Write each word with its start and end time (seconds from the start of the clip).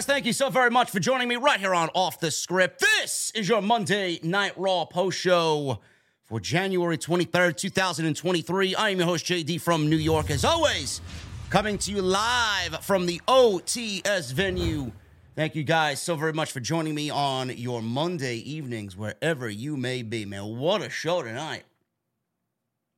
Guys? 0.00 0.06
Thank 0.06 0.24
you 0.24 0.32
so 0.32 0.48
very 0.48 0.70
much 0.70 0.90
for 0.90 0.98
joining 0.98 1.28
me 1.28 1.36
right 1.36 1.60
here 1.60 1.74
on 1.74 1.90
Off 1.94 2.20
the 2.20 2.30
Script. 2.30 2.80
This 2.80 3.30
is 3.34 3.48
your 3.48 3.60
Monday 3.60 4.18
Night 4.22 4.54
Raw 4.56 4.86
post 4.86 5.18
show 5.18 5.80
for 6.24 6.40
January 6.40 6.96
23rd, 6.96 7.56
2023. 7.56 8.74
I 8.76 8.90
am 8.90 8.98
your 8.98 9.06
host, 9.06 9.26
JD 9.26 9.60
from 9.60 9.90
New 9.90 9.96
York, 9.96 10.30
as 10.30 10.42
always, 10.42 11.02
coming 11.50 11.76
to 11.78 11.90
you 11.90 12.00
live 12.00 12.82
from 12.82 13.04
the 13.04 13.20
OTS 13.28 14.32
venue. 14.32 14.90
Thank 15.36 15.54
you 15.54 15.64
guys 15.64 16.00
so 16.00 16.16
very 16.16 16.32
much 16.32 16.50
for 16.50 16.60
joining 16.60 16.94
me 16.94 17.10
on 17.10 17.50
your 17.50 17.82
Monday 17.82 18.36
evenings, 18.36 18.96
wherever 18.96 19.50
you 19.50 19.76
may 19.76 20.02
be. 20.02 20.24
Man, 20.24 20.56
what 20.56 20.80
a 20.80 20.88
show 20.88 21.22
tonight! 21.22 21.64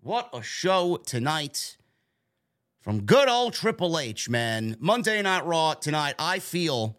What 0.03 0.29
a 0.33 0.43
show 0.43 0.99
tonight 0.99 1.79
from 2.83 3.05
good 3.05 3.29
old 3.29 3.55
Triple 3.55 3.99
H, 3.99 4.29
man. 4.29 4.77
Monday 4.81 5.23
Night 5.23 5.47
Raw 5.47 5.75
tonight, 5.75 6.17
I 6.19 6.41
feel, 6.41 6.99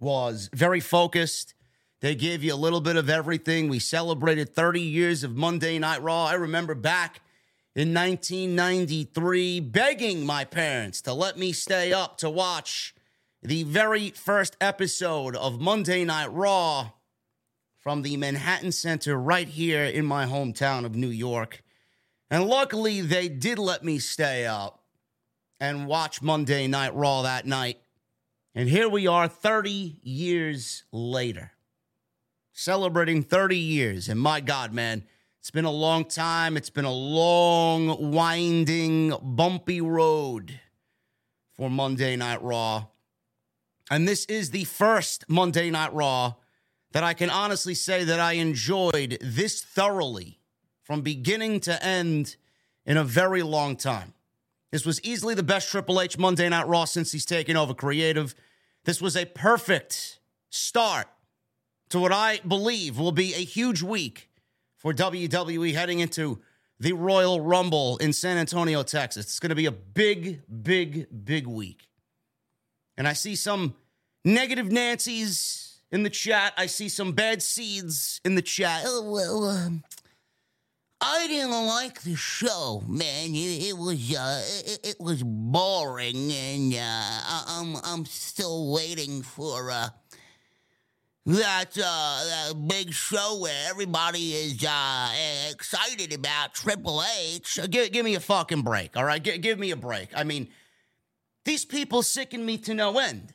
was 0.00 0.48
very 0.54 0.80
focused. 0.80 1.54
They 2.00 2.14
gave 2.14 2.42
you 2.42 2.54
a 2.54 2.56
little 2.56 2.80
bit 2.80 2.96
of 2.96 3.10
everything. 3.10 3.68
We 3.68 3.78
celebrated 3.78 4.54
30 4.54 4.80
years 4.80 5.22
of 5.22 5.36
Monday 5.36 5.78
Night 5.78 6.02
Raw. 6.02 6.24
I 6.24 6.34
remember 6.34 6.74
back 6.74 7.20
in 7.74 7.92
1993 7.92 9.60
begging 9.60 10.24
my 10.24 10.44
parents 10.44 11.02
to 11.02 11.12
let 11.12 11.38
me 11.38 11.52
stay 11.52 11.92
up 11.92 12.16
to 12.18 12.30
watch 12.30 12.94
the 13.42 13.64
very 13.64 14.10
first 14.10 14.56
episode 14.62 15.36
of 15.36 15.60
Monday 15.60 16.06
Night 16.06 16.32
Raw 16.32 16.92
from 17.76 18.00
the 18.00 18.16
Manhattan 18.16 18.72
Center 18.72 19.16
right 19.18 19.46
here 19.46 19.84
in 19.84 20.06
my 20.06 20.24
hometown 20.24 20.86
of 20.86 20.96
New 20.96 21.10
York. 21.10 21.62
And 22.30 22.46
luckily, 22.46 23.02
they 23.02 23.28
did 23.28 23.58
let 23.58 23.84
me 23.84 23.98
stay 23.98 24.46
up 24.46 24.75
and 25.60 25.86
watch 25.86 26.22
Monday 26.22 26.66
Night 26.66 26.94
Raw 26.94 27.22
that 27.22 27.46
night. 27.46 27.80
And 28.54 28.68
here 28.68 28.88
we 28.88 29.06
are 29.06 29.28
30 29.28 29.98
years 30.02 30.84
later, 30.92 31.52
celebrating 32.52 33.22
30 33.22 33.56
years. 33.56 34.08
And 34.08 34.18
my 34.18 34.40
God, 34.40 34.72
man, 34.72 35.04
it's 35.40 35.50
been 35.50 35.64
a 35.64 35.70
long 35.70 36.04
time. 36.04 36.56
It's 36.56 36.70
been 36.70 36.84
a 36.84 36.92
long, 36.92 38.12
winding, 38.12 39.14
bumpy 39.22 39.80
road 39.80 40.58
for 41.52 41.70
Monday 41.70 42.16
Night 42.16 42.42
Raw. 42.42 42.86
And 43.90 44.08
this 44.08 44.24
is 44.24 44.50
the 44.50 44.64
first 44.64 45.24
Monday 45.28 45.70
Night 45.70 45.92
Raw 45.92 46.34
that 46.92 47.04
I 47.04 47.14
can 47.14 47.30
honestly 47.30 47.74
say 47.74 48.04
that 48.04 48.20
I 48.20 48.32
enjoyed 48.32 49.18
this 49.20 49.62
thoroughly 49.62 50.40
from 50.82 51.02
beginning 51.02 51.60
to 51.60 51.84
end 51.84 52.36
in 52.84 52.96
a 52.96 53.04
very 53.04 53.42
long 53.42 53.76
time. 53.76 54.14
This 54.72 54.84
was 54.84 55.00
easily 55.02 55.34
the 55.34 55.42
best 55.42 55.70
Triple 55.70 56.00
H 56.00 56.18
Monday 56.18 56.48
Night 56.48 56.66
Raw 56.66 56.84
since 56.84 57.12
he's 57.12 57.24
taken 57.24 57.56
over 57.56 57.74
creative. 57.74 58.34
This 58.84 59.00
was 59.00 59.16
a 59.16 59.24
perfect 59.24 60.18
start 60.50 61.06
to 61.90 62.00
what 62.00 62.12
I 62.12 62.40
believe 62.46 62.98
will 62.98 63.12
be 63.12 63.34
a 63.34 63.44
huge 63.44 63.82
week 63.82 64.30
for 64.76 64.92
WWE 64.92 65.74
heading 65.74 66.00
into 66.00 66.40
the 66.78 66.92
Royal 66.92 67.40
Rumble 67.40 67.96
in 67.98 68.12
San 68.12 68.36
Antonio, 68.36 68.82
Texas. 68.82 69.26
It's 69.26 69.40
going 69.40 69.50
to 69.50 69.56
be 69.56 69.66
a 69.66 69.72
big, 69.72 70.42
big, 70.62 71.06
big 71.24 71.46
week. 71.46 71.88
And 72.96 73.08
I 73.08 73.12
see 73.12 73.34
some 73.34 73.74
negative 74.24 74.70
Nancy's 74.70 75.80
in 75.90 76.02
the 76.02 76.10
chat. 76.10 76.52
I 76.56 76.66
see 76.66 76.88
some 76.88 77.12
bad 77.12 77.42
seeds 77.42 78.20
in 78.24 78.34
the 78.34 78.42
chat. 78.42 78.82
Oh, 78.84 79.10
well, 79.10 79.44
um, 79.44 79.84
I 81.00 81.26
didn't 81.26 81.50
like 81.50 82.02
the 82.02 82.14
show, 82.14 82.82
man. 82.86 83.34
It, 83.34 83.68
it 83.68 83.76
was 83.76 84.16
uh, 84.16 84.42
it, 84.64 84.80
it 84.82 84.96
was 84.98 85.22
boring, 85.22 86.32
and 86.32 86.72
uh, 86.72 86.78
I, 86.78 87.44
I'm 87.60 87.76
I'm 87.84 88.06
still 88.06 88.72
waiting 88.72 89.22
for 89.22 89.70
uh, 89.70 89.88
that 91.26 91.76
uh, 91.76 92.24
that 92.24 92.68
big 92.68 92.92
show 92.92 93.38
where 93.40 93.68
everybody 93.68 94.32
is 94.32 94.64
uh, 94.64 95.10
excited 95.50 96.14
about 96.14 96.54
Triple 96.54 97.02
H. 97.20 97.58
Uh, 97.58 97.66
give, 97.66 97.92
give 97.92 98.04
me 98.04 98.14
a 98.14 98.20
fucking 98.20 98.62
break, 98.62 98.96
all 98.96 99.04
right? 99.04 99.22
G- 99.22 99.36
give 99.38 99.58
me 99.58 99.72
a 99.72 99.76
break. 99.76 100.08
I 100.16 100.24
mean, 100.24 100.48
these 101.44 101.66
people 101.66 102.02
sicken 102.02 102.46
me 102.46 102.56
to 102.58 102.72
no 102.72 102.98
end. 102.98 103.34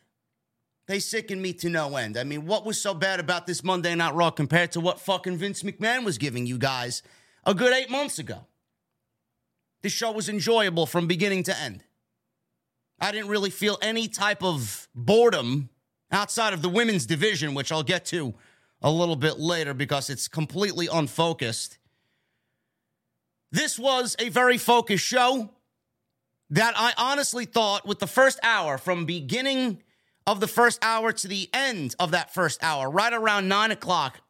They 0.88 0.98
sicken 1.00 1.42
me 1.42 1.54
to 1.54 1.69
no 1.69 1.96
end. 1.96 2.18
I 2.18 2.24
mean, 2.24 2.48
what 2.48 2.66
was 2.66 2.81
so 2.81 2.96
bad 2.96 3.19
about 3.19 3.46
this 3.46 3.63
Monday 3.63 3.94
Night 3.94 4.16
Raw 4.16 4.31
compared 4.31 4.72
to 4.72 4.80
what 4.80 5.00
fucking 5.00 5.38
Vince 5.38 5.62
McMahon 5.62 6.04
was 6.04 6.18
giving 6.18 6.48
you 6.48 6.58
guys? 6.58 7.04
A 7.46 7.54
good 7.54 7.74
eight 7.74 7.90
months 7.90 8.20
ago. 8.20 8.46
This 9.82 9.94
show 9.94 10.12
was 10.12 10.30
enjoyable 10.30 10.86
from 10.86 11.08
beginning 11.08 11.44
to 11.44 11.58
end. 11.58 11.84
I 13.00 13.12
didn't 13.12 13.30
really 13.30 13.50
feel 13.50 13.80
any 13.82 14.08
type 14.08 14.44
of 14.44 14.88
boredom 14.94 15.70
outside 16.12 16.54
of 16.54 16.62
the 16.62 16.70
women's 16.70 17.06
division, 17.06 17.56
which 17.56 17.72
I'll 17.72 17.84
get 17.84 18.06
to 18.06 18.36
a 18.82 18.92
little 18.92 19.16
bit 19.16 19.40
later 19.40 19.74
because 19.74 20.10
it's 20.10 20.28
completely 20.28 20.88
unfocused. 20.92 21.78
This 23.52 23.78
was 23.80 24.16
a 24.20 24.30
very 24.30 24.58
focused 24.58 25.04
show 25.04 25.50
that 26.52 26.74
I 26.78 26.94
honestly 26.98 27.46
thought 27.46 27.88
with 27.88 28.00
the 28.00 28.08
first 28.08 28.40
hour 28.44 28.78
from 28.78 29.06
beginning 29.06 29.82
of 30.28 30.40
the 30.40 30.48
first 30.48 30.80
hour 30.84 31.12
to 31.12 31.28
the 31.28 31.50
end 31.54 31.96
of 32.00 32.12
that 32.12 32.34
first 32.34 32.64
hour, 32.64 32.90
right 32.90 33.14
around 33.14 33.48
nine 33.48 33.72
o'clock, 33.72 34.22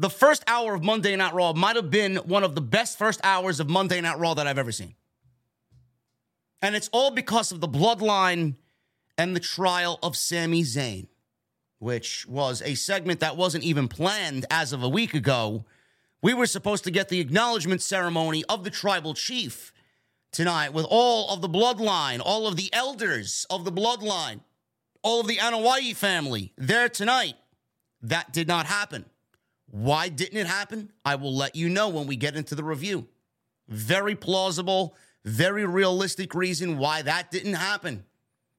the 0.00 0.08
first 0.08 0.42
hour 0.46 0.74
of 0.74 0.82
Monday 0.82 1.14
Night 1.14 1.34
Raw 1.34 1.52
might 1.52 1.76
have 1.76 1.90
been 1.90 2.16
one 2.16 2.42
of 2.42 2.54
the 2.54 2.62
best 2.62 2.96
first 2.96 3.20
hours 3.22 3.60
of 3.60 3.68
Monday 3.68 4.00
Night 4.00 4.18
Raw 4.18 4.32
that 4.32 4.46
I've 4.46 4.56
ever 4.56 4.72
seen. 4.72 4.94
And 6.62 6.74
it's 6.74 6.88
all 6.90 7.10
because 7.10 7.52
of 7.52 7.60
the 7.60 7.68
bloodline 7.68 8.54
and 9.18 9.36
the 9.36 9.40
trial 9.40 9.98
of 10.02 10.16
Sami 10.16 10.62
Zayn, 10.62 11.08
which 11.80 12.26
was 12.26 12.62
a 12.62 12.76
segment 12.76 13.20
that 13.20 13.36
wasn't 13.36 13.64
even 13.64 13.88
planned 13.88 14.46
as 14.50 14.72
of 14.72 14.82
a 14.82 14.88
week 14.88 15.12
ago. 15.12 15.66
We 16.22 16.32
were 16.32 16.46
supposed 16.46 16.84
to 16.84 16.90
get 16.90 17.10
the 17.10 17.20
acknowledgement 17.20 17.82
ceremony 17.82 18.42
of 18.48 18.64
the 18.64 18.70
tribal 18.70 19.12
chief 19.12 19.70
tonight 20.32 20.72
with 20.72 20.86
all 20.88 21.28
of 21.28 21.42
the 21.42 21.48
bloodline, 21.48 22.22
all 22.24 22.46
of 22.46 22.56
the 22.56 22.72
elders 22.72 23.44
of 23.50 23.66
the 23.66 23.72
bloodline, 23.72 24.40
all 25.02 25.20
of 25.20 25.26
the 25.26 25.36
Anoa'i 25.36 25.94
family 25.94 26.54
there 26.56 26.88
tonight. 26.88 27.34
That 28.00 28.32
did 28.32 28.48
not 28.48 28.64
happen. 28.64 29.04
Why 29.70 30.08
didn't 30.08 30.38
it 30.38 30.46
happen? 30.46 30.92
I 31.04 31.14
will 31.14 31.34
let 31.34 31.54
you 31.54 31.68
know 31.68 31.88
when 31.88 32.06
we 32.06 32.16
get 32.16 32.36
into 32.36 32.54
the 32.54 32.64
review. 32.64 33.06
Very 33.68 34.16
plausible, 34.16 34.96
very 35.24 35.64
realistic 35.64 36.34
reason 36.34 36.76
why 36.76 37.02
that 37.02 37.30
didn't 37.30 37.54
happen. 37.54 38.04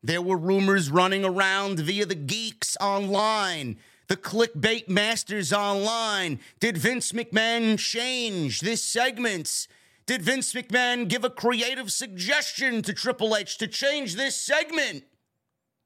There 0.02 0.22
were 0.22 0.38
rumors 0.38 0.90
running 0.90 1.25
around 1.25 1.80
via 1.80 2.06
the 2.06 2.16
geeks 2.16 2.78
online, 2.80 3.78
the 4.08 4.16
clickbait 4.16 4.88
masters 4.88 5.52
online. 5.52 6.40
Did 6.60 6.78
Vince 6.78 7.12
McMahon 7.12 7.78
change 7.78 8.62
this 8.62 8.81
segment? 8.81 9.68
Did 10.06 10.22
Vince 10.22 10.54
McMahon 10.54 11.07
give 11.07 11.25
a 11.25 11.30
creative 11.30 11.92
suggestion 11.92 12.81
to 12.84 12.94
Triple 12.94 13.36
H 13.36 13.57
to 13.57 13.68
change 13.68 14.16
this 14.16 14.36
segment? 14.36 15.04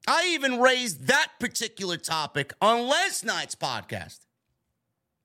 I 0.06 0.28
even 0.28 0.60
raised 0.60 1.08
that 1.08 1.32
particular 1.40 1.96
topic 1.96 2.54
on 2.60 2.86
last 2.86 3.24
night's 3.24 3.56
podcast 3.56 4.25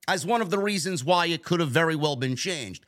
as 0.07 0.25
one 0.25 0.41
of 0.41 0.49
the 0.49 0.59
reasons 0.59 1.03
why 1.03 1.27
it 1.27 1.43
could 1.43 1.59
have 1.59 1.69
very 1.69 1.95
well 1.95 2.15
been 2.15 2.35
changed. 2.35 2.85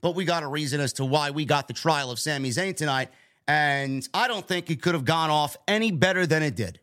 But 0.00 0.14
we 0.14 0.24
got 0.24 0.42
a 0.42 0.48
reason 0.48 0.80
as 0.80 0.92
to 0.94 1.04
why 1.04 1.30
we 1.30 1.44
got 1.44 1.68
the 1.68 1.74
trial 1.74 2.10
of 2.10 2.18
Sami 2.18 2.50
Zayn 2.50 2.76
tonight. 2.76 3.10
And 3.48 4.06
I 4.12 4.28
don't 4.28 4.46
think 4.46 4.70
it 4.70 4.82
could 4.82 4.94
have 4.94 5.04
gone 5.04 5.30
off 5.30 5.56
any 5.68 5.90
better 5.90 6.26
than 6.26 6.42
it 6.42 6.56
did. 6.56 6.80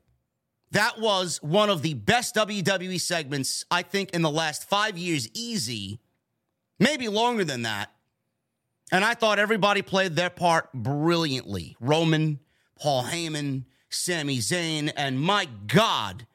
That 0.71 0.99
was 0.99 1.41
one 1.43 1.69
of 1.69 1.83
the 1.83 1.93
best 1.93 2.33
WWE 2.35 2.99
segments, 2.99 3.63
I 3.69 3.83
think, 3.83 4.11
in 4.11 4.23
the 4.23 4.31
last 4.31 4.67
five 4.67 4.97
years, 4.97 5.29
easy, 5.33 5.99
maybe 6.79 7.07
longer 7.07 7.43
than 7.43 7.61
that. 7.61 7.91
And 8.91 9.05
I 9.05 9.13
thought 9.13 9.39
everybody 9.39 9.81
played 9.81 10.15
their 10.15 10.29
part 10.29 10.71
brilliantly. 10.73 11.75
Roman, 11.79 12.39
Paul 12.79 13.03
Heyman, 13.03 13.65
Sami 13.89 14.39
Zayn, 14.39 14.91
and 14.95 15.19
my 15.19 15.47
God, 15.67 16.25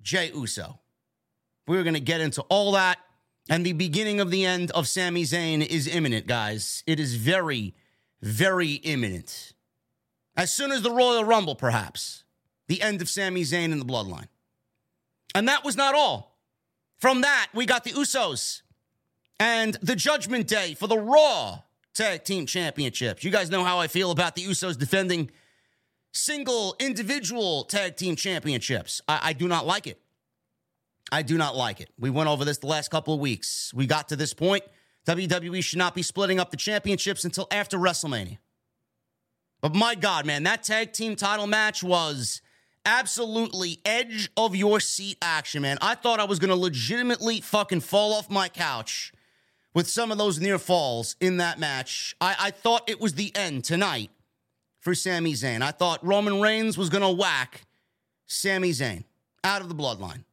Jey 0.00 0.30
Uso. 0.34 0.78
We're 1.66 1.82
going 1.82 1.94
to 1.94 2.00
get 2.00 2.20
into 2.20 2.42
all 2.42 2.72
that. 2.72 2.98
And 3.48 3.66
the 3.66 3.72
beginning 3.72 4.20
of 4.20 4.30
the 4.30 4.44
end 4.44 4.70
of 4.72 4.86
Sami 4.86 5.24
Zayn 5.24 5.66
is 5.66 5.88
imminent, 5.88 6.26
guys. 6.26 6.84
It 6.86 7.00
is 7.00 7.16
very, 7.16 7.74
very 8.20 8.72
imminent. 8.74 9.54
As 10.36 10.52
soon 10.52 10.70
as 10.72 10.82
the 10.82 10.90
Royal 10.90 11.24
Rumble, 11.24 11.54
perhaps, 11.54 12.24
the 12.68 12.80
end 12.82 13.02
of 13.02 13.08
Sami 13.08 13.42
Zayn 13.42 13.72
in 13.72 13.78
the 13.78 13.84
bloodline. 13.84 14.28
And 15.34 15.48
that 15.48 15.64
was 15.64 15.76
not 15.76 15.94
all. 15.94 16.38
From 16.98 17.22
that, 17.22 17.48
we 17.52 17.66
got 17.66 17.84
the 17.84 17.90
Usos 17.90 18.62
and 19.40 19.74
the 19.82 19.96
Judgment 19.96 20.46
Day 20.46 20.74
for 20.74 20.86
the 20.86 20.98
Raw 20.98 21.62
Tag 21.94 22.24
Team 22.24 22.46
Championships. 22.46 23.24
You 23.24 23.30
guys 23.30 23.50
know 23.50 23.64
how 23.64 23.78
I 23.78 23.88
feel 23.88 24.10
about 24.12 24.36
the 24.36 24.44
Usos 24.44 24.78
defending 24.78 25.30
single 26.12 26.76
individual 26.78 27.64
tag 27.64 27.96
team 27.96 28.16
championships. 28.16 29.00
I, 29.08 29.20
I, 29.22 29.32
do 29.32 29.48
not 29.48 29.66
like 29.66 29.86
it. 29.86 30.00
I 31.12 31.20
do 31.20 31.36
not 31.36 31.54
like 31.54 31.82
it. 31.82 31.90
We 31.98 32.08
went 32.08 32.30
over 32.30 32.42
this 32.44 32.56
the 32.58 32.66
last 32.66 32.90
couple 32.90 33.12
of 33.12 33.20
weeks. 33.20 33.72
We 33.74 33.86
got 33.86 34.08
to 34.08 34.16
this 34.16 34.32
point. 34.32 34.64
WWE 35.06 35.62
should 35.62 35.78
not 35.78 35.94
be 35.94 36.02
splitting 36.02 36.40
up 36.40 36.50
the 36.50 36.56
championships 36.56 37.24
until 37.24 37.46
after 37.50 37.76
WrestleMania. 37.76 38.38
But 39.60 39.74
my 39.74 39.94
God, 39.94 40.24
man, 40.24 40.42
that 40.44 40.62
tag 40.62 40.92
team 40.92 41.14
title 41.14 41.46
match 41.46 41.82
was 41.82 42.40
absolutely 42.86 43.80
edge 43.84 44.30
of 44.38 44.56
your 44.56 44.80
seat 44.80 45.18
action, 45.20 45.62
man. 45.62 45.76
I 45.82 45.96
thought 45.96 46.18
I 46.18 46.24
was 46.24 46.38
going 46.38 46.48
to 46.48 46.56
legitimately 46.56 47.42
fucking 47.42 47.80
fall 47.80 48.14
off 48.14 48.30
my 48.30 48.48
couch 48.48 49.12
with 49.74 49.88
some 49.88 50.12
of 50.12 50.18
those 50.18 50.40
near 50.40 50.58
falls 50.58 51.14
in 51.20 51.36
that 51.36 51.58
match. 51.58 52.16
I, 52.22 52.36
I 52.40 52.50
thought 52.52 52.88
it 52.88 53.00
was 53.00 53.14
the 53.14 53.36
end 53.36 53.64
tonight 53.64 54.10
for 54.80 54.94
Sami 54.94 55.34
Zayn. 55.34 55.60
I 55.60 55.72
thought 55.72 56.04
Roman 56.04 56.40
Reigns 56.40 56.78
was 56.78 56.88
going 56.88 57.02
to 57.02 57.10
whack 57.10 57.66
Sami 58.26 58.70
Zayn 58.70 59.04
out 59.44 59.60
of 59.60 59.68
the 59.68 59.74
bloodline. 59.74 60.24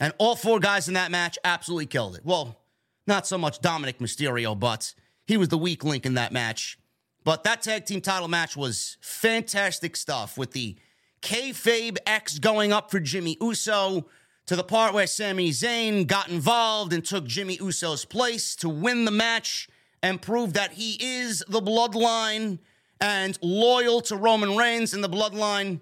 And 0.00 0.14
all 0.18 0.34
four 0.34 0.58
guys 0.58 0.88
in 0.88 0.94
that 0.94 1.10
match 1.10 1.38
absolutely 1.44 1.86
killed 1.86 2.16
it. 2.16 2.24
Well, 2.24 2.58
not 3.06 3.26
so 3.26 3.36
much 3.36 3.60
Dominik 3.60 3.98
Mysterio, 3.98 4.58
but 4.58 4.94
he 5.26 5.36
was 5.36 5.48
the 5.48 5.58
weak 5.58 5.84
link 5.84 6.06
in 6.06 6.14
that 6.14 6.32
match. 6.32 6.78
But 7.22 7.44
that 7.44 7.62
tag 7.62 7.84
team 7.84 8.00
title 8.00 8.28
match 8.28 8.56
was 8.56 8.96
fantastic 9.02 9.94
stuff 9.94 10.38
with 10.38 10.52
the 10.52 10.76
kayfabe 11.20 11.98
X 12.06 12.38
going 12.38 12.72
up 12.72 12.90
for 12.90 12.98
Jimmy 12.98 13.36
Uso 13.42 14.06
to 14.46 14.56
the 14.56 14.64
part 14.64 14.94
where 14.94 15.06
Sami 15.06 15.50
Zayn 15.50 16.06
got 16.06 16.28
involved 16.28 16.92
and 16.94 17.04
took 17.04 17.26
Jimmy 17.26 17.58
Uso's 17.60 18.06
place 18.06 18.56
to 18.56 18.68
win 18.68 19.04
the 19.04 19.10
match 19.10 19.68
and 20.02 20.22
prove 20.22 20.54
that 20.54 20.72
he 20.72 20.96
is 20.98 21.44
the 21.46 21.60
bloodline 21.60 22.58
and 23.00 23.38
loyal 23.42 24.00
to 24.00 24.16
Roman 24.16 24.56
Reigns 24.56 24.94
in 24.94 25.02
the 25.02 25.08
bloodline. 25.08 25.80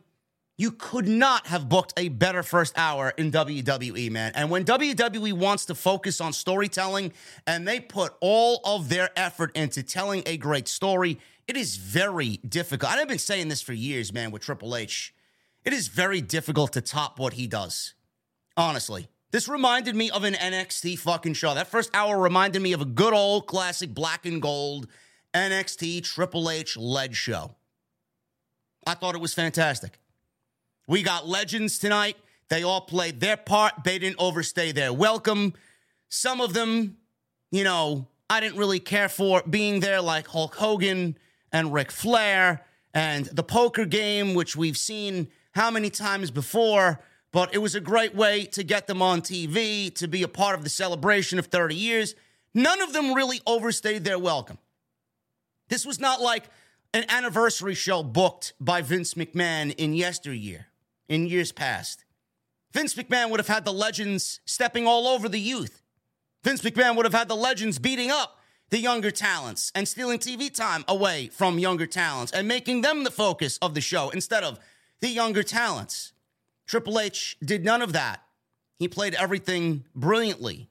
You 0.60 0.72
could 0.72 1.06
not 1.06 1.46
have 1.46 1.68
booked 1.68 1.92
a 1.96 2.08
better 2.08 2.42
first 2.42 2.76
hour 2.76 3.14
in 3.16 3.30
WWE, 3.30 4.10
man. 4.10 4.32
And 4.34 4.50
when 4.50 4.64
WWE 4.64 5.32
wants 5.32 5.66
to 5.66 5.74
focus 5.76 6.20
on 6.20 6.32
storytelling 6.32 7.12
and 7.46 7.66
they 7.66 7.78
put 7.78 8.14
all 8.20 8.60
of 8.64 8.88
their 8.88 9.10
effort 9.16 9.56
into 9.56 9.84
telling 9.84 10.24
a 10.26 10.36
great 10.36 10.66
story, 10.66 11.20
it 11.46 11.56
is 11.56 11.76
very 11.76 12.38
difficult. 12.38 12.92
I've 12.92 13.06
been 13.06 13.20
saying 13.20 13.46
this 13.46 13.62
for 13.62 13.72
years, 13.72 14.12
man, 14.12 14.32
with 14.32 14.42
Triple 14.42 14.74
H. 14.74 15.14
It 15.64 15.72
is 15.72 15.86
very 15.86 16.20
difficult 16.20 16.72
to 16.72 16.80
top 16.80 17.20
what 17.20 17.34
he 17.34 17.46
does. 17.46 17.94
Honestly. 18.56 19.08
This 19.30 19.46
reminded 19.46 19.94
me 19.94 20.10
of 20.10 20.24
an 20.24 20.34
NXT 20.34 20.98
fucking 20.98 21.34
show. 21.34 21.54
That 21.54 21.68
first 21.68 21.90
hour 21.94 22.18
reminded 22.18 22.62
me 22.62 22.72
of 22.72 22.80
a 22.80 22.86
good 22.86 23.12
old 23.12 23.46
classic 23.46 23.94
black 23.94 24.24
and 24.24 24.40
gold 24.40 24.88
NXT 25.34 26.02
Triple 26.02 26.50
H 26.50 26.76
led 26.78 27.14
show. 27.14 27.54
I 28.86 28.94
thought 28.94 29.14
it 29.14 29.20
was 29.20 29.34
fantastic. 29.34 29.98
We 30.88 31.02
got 31.02 31.28
legends 31.28 31.78
tonight. 31.78 32.16
They 32.48 32.62
all 32.62 32.80
played 32.80 33.20
their 33.20 33.36
part. 33.36 33.84
They 33.84 33.98
didn't 33.98 34.16
overstay 34.18 34.72
their 34.72 34.90
welcome. 34.90 35.52
Some 36.08 36.40
of 36.40 36.54
them, 36.54 36.96
you 37.50 37.62
know, 37.62 38.08
I 38.30 38.40
didn't 38.40 38.56
really 38.56 38.80
care 38.80 39.10
for 39.10 39.42
being 39.42 39.80
there, 39.80 40.00
like 40.00 40.26
Hulk 40.28 40.54
Hogan 40.54 41.18
and 41.52 41.74
Ric 41.74 41.92
Flair 41.92 42.64
and 42.94 43.26
the 43.26 43.42
poker 43.42 43.84
game, 43.84 44.32
which 44.32 44.56
we've 44.56 44.78
seen 44.78 45.28
how 45.52 45.70
many 45.70 45.90
times 45.90 46.30
before. 46.30 47.00
But 47.32 47.54
it 47.54 47.58
was 47.58 47.74
a 47.74 47.80
great 47.80 48.14
way 48.14 48.46
to 48.46 48.64
get 48.64 48.86
them 48.86 49.02
on 49.02 49.20
TV, 49.20 49.94
to 49.96 50.08
be 50.08 50.22
a 50.22 50.28
part 50.28 50.56
of 50.56 50.64
the 50.64 50.70
celebration 50.70 51.38
of 51.38 51.48
30 51.48 51.74
years. 51.74 52.14
None 52.54 52.80
of 52.80 52.94
them 52.94 53.12
really 53.12 53.42
overstayed 53.46 54.04
their 54.04 54.18
welcome. 54.18 54.56
This 55.68 55.84
was 55.84 56.00
not 56.00 56.22
like 56.22 56.44
an 56.94 57.04
anniversary 57.10 57.74
show 57.74 58.02
booked 58.02 58.54
by 58.58 58.80
Vince 58.80 59.12
McMahon 59.12 59.74
in 59.76 59.92
yesteryear, 59.92 60.68
in 61.08 61.26
years 61.26 61.52
past. 61.52 62.04
Vince 62.72 62.94
McMahon 62.94 63.30
would 63.30 63.40
have 63.40 63.48
had 63.48 63.64
the 63.64 63.72
legends 63.72 64.40
stepping 64.44 64.86
all 64.86 65.06
over 65.06 65.28
the 65.28 65.40
youth. 65.40 65.82
Vince 66.44 66.62
McMahon 66.62 66.96
would 66.96 67.06
have 67.06 67.14
had 67.14 67.28
the 67.28 67.36
legends 67.36 67.78
beating 67.78 68.10
up 68.10 68.38
the 68.70 68.78
younger 68.78 69.10
talents 69.10 69.72
and 69.74 69.88
stealing 69.88 70.18
TV 70.18 70.54
time 70.54 70.84
away 70.86 71.28
from 71.28 71.58
younger 71.58 71.86
talents 71.86 72.32
and 72.32 72.46
making 72.46 72.82
them 72.82 73.04
the 73.04 73.10
focus 73.10 73.58
of 73.58 73.74
the 73.74 73.80
show 73.80 74.10
instead 74.10 74.44
of 74.44 74.58
the 75.00 75.08
younger 75.08 75.42
talents. 75.42 76.12
Triple 76.66 77.00
H 77.00 77.36
did 77.42 77.64
none 77.64 77.82
of 77.82 77.92
that. 77.94 78.22
He 78.78 78.88
played 78.88 79.14
everything 79.14 79.84
brilliantly. 79.94 80.68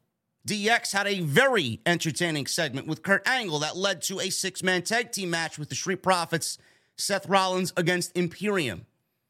DX 0.47 0.93
had 0.93 1.07
a 1.07 1.19
very 1.19 1.81
entertaining 1.85 2.47
segment 2.47 2.87
with 2.87 3.03
Kurt 3.03 3.27
Angle 3.27 3.59
that 3.59 3.75
led 3.75 4.01
to 4.03 4.19
a 4.19 4.29
six 4.29 4.63
man 4.63 4.81
tag 4.81 5.11
team 5.11 5.29
match 5.29 5.59
with 5.59 5.67
the 5.69 5.75
Street 5.75 6.01
Profits, 6.01 6.57
Seth 6.95 7.27
Rollins 7.27 7.73
against 7.75 8.15
Imperium. 8.15 8.86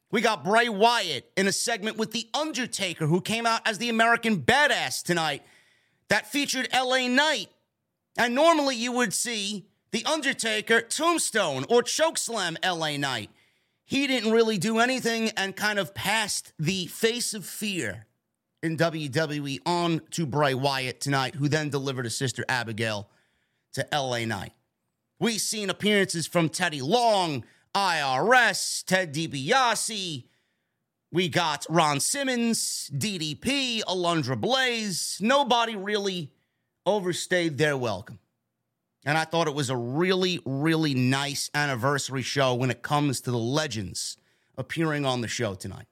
We 0.10 0.22
got 0.22 0.44
Bray 0.44 0.70
Wyatt 0.70 1.30
in 1.36 1.48
a 1.48 1.52
segment 1.52 1.98
with 1.98 2.12
The 2.12 2.30
Undertaker, 2.34 3.08
who 3.08 3.20
came 3.20 3.46
out 3.46 3.62
as 3.66 3.78
the 3.78 3.90
American 3.90 4.42
Badass 4.42 5.04
tonight, 5.04 5.44
that 6.08 6.28
featured 6.28 6.70
LA 6.74 7.08
Knight. 7.08 7.50
And 8.18 8.34
normally 8.34 8.78
you 8.78 8.94
would 8.94 9.14
see 9.14 9.68
The 9.92 10.06
Undertaker, 10.06 10.82
Tombstone, 10.82 11.66
or 11.70 11.82
Chokeslam 11.82 12.56
LA 12.64 12.96
Knight. 12.96 13.30
He 13.84 14.08
didn't 14.08 14.32
really 14.32 14.58
do 14.58 14.80
anything 14.80 15.30
and 15.32 15.56
kind 15.56 15.78
of 15.78 15.94
passed 15.94 16.54
the 16.58 16.88
face 16.88 17.34
of 17.34 17.46
fear 17.46 18.06
in 18.64 18.78
WWE 18.78 19.60
on 19.66 20.02
to 20.12 20.26
Bray 20.26 20.54
Wyatt 20.54 21.02
tonight, 21.02 21.36
who 21.36 21.50
then 21.50 21.70
delivered 21.70 22.06
a 22.06 22.10
sister 22.10 22.46
Abigail 22.48 23.10
to 23.74 23.86
LA 23.94 24.26
Knight. 24.26 24.54
We've 25.20 25.42
seen 25.42 25.70
appearances 25.70 26.28
from 26.28 26.50
Teddy 26.50 26.82
Long, 26.82 27.44
IRS, 27.74 28.84
Ted 28.86 29.14
DiBiase. 29.14 30.26
We 31.12 31.30
got 31.30 31.66
Ron 31.70 32.00
Simmons, 32.00 32.92
DDP, 32.94 33.82
Alundra 33.84 34.40
Blayze. 34.40 35.22
Nobody 35.22 35.76
really 35.76 36.32
overstayed 36.86 37.58
their 37.58 37.78
welcome. 37.78 38.20
And 39.06 39.18
I 39.18 39.24
thought 39.24 39.48
it 39.48 39.54
was 39.54 39.70
a 39.70 39.78
really, 39.78 40.42
really 40.46 40.94
nice 40.94 41.50
anniversary 41.54 42.24
show 42.24 42.56
when 42.56 42.70
it 42.70 42.82
comes 42.82 43.22
to 43.22 43.32
the 43.32 43.38
legends 43.38 44.18
appearing 44.58 45.06
on 45.06 45.22
the 45.22 45.28
show 45.28 45.54
tonight. 45.54 45.88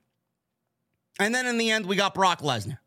And 1.18 1.34
then 1.34 1.46
in 1.46 1.58
the 1.58 1.72
end, 1.72 1.86
we 1.86 1.96
got 1.96 2.14
Brock 2.14 2.42
Lesnar. 2.42 2.80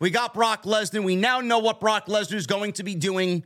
We 0.00 0.10
got 0.10 0.34
Brock 0.34 0.64
Lesnar. 0.64 1.02
We 1.02 1.16
now 1.16 1.40
know 1.40 1.60
what 1.60 1.80
Brock 1.80 2.06
Lesnar 2.06 2.34
is 2.34 2.46
going 2.46 2.72
to 2.74 2.82
be 2.82 2.94
doing 2.94 3.44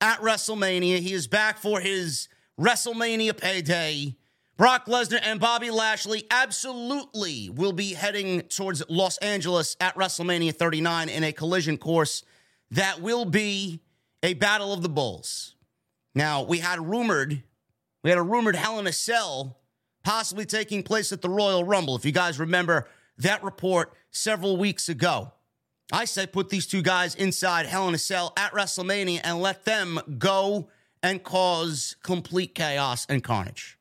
at 0.00 0.20
WrestleMania. 0.20 1.00
He 1.00 1.12
is 1.12 1.26
back 1.26 1.58
for 1.58 1.80
his 1.80 2.28
WrestleMania 2.58 3.36
payday. 3.36 4.16
Brock 4.56 4.86
Lesnar 4.86 5.20
and 5.22 5.38
Bobby 5.38 5.70
Lashley 5.70 6.24
absolutely 6.30 7.50
will 7.50 7.72
be 7.72 7.92
heading 7.92 8.40
towards 8.42 8.82
Los 8.88 9.18
Angeles 9.18 9.76
at 9.80 9.94
WrestleMania 9.94 10.54
39 10.54 11.10
in 11.10 11.24
a 11.24 11.32
collision 11.32 11.76
course 11.76 12.24
that 12.70 13.02
will 13.02 13.26
be 13.26 13.82
a 14.22 14.32
battle 14.34 14.72
of 14.72 14.82
the 14.82 14.88
bulls. 14.88 15.54
Now, 16.14 16.42
we 16.42 16.58
had 16.58 16.80
rumored, 16.80 17.42
we 18.02 18.08
had 18.08 18.18
a 18.18 18.22
rumored 18.22 18.56
Hell 18.56 18.78
in 18.78 18.86
a 18.86 18.92
Cell 18.92 19.58
possibly 20.02 20.46
taking 20.46 20.82
place 20.82 21.12
at 21.12 21.20
the 21.20 21.28
Royal 21.28 21.62
Rumble. 21.62 21.96
If 21.96 22.06
you 22.06 22.12
guys 22.12 22.40
remember 22.40 22.88
that 23.18 23.44
report 23.44 23.92
several 24.10 24.56
weeks 24.56 24.88
ago, 24.88 25.32
I 25.92 26.06
said 26.06 26.32
put 26.32 26.48
these 26.48 26.66
two 26.66 26.80
guys 26.80 27.14
inside 27.14 27.66
Hell 27.66 27.86
in 27.88 27.94
a 27.94 27.98
Cell 27.98 28.32
at 28.38 28.52
WrestleMania 28.52 29.20
and 29.22 29.42
let 29.42 29.66
them 29.66 30.00
go 30.16 30.68
and 31.02 31.22
cause 31.22 31.96
complete 32.02 32.54
chaos 32.54 33.06
and 33.08 33.22
carnage. 33.22 33.78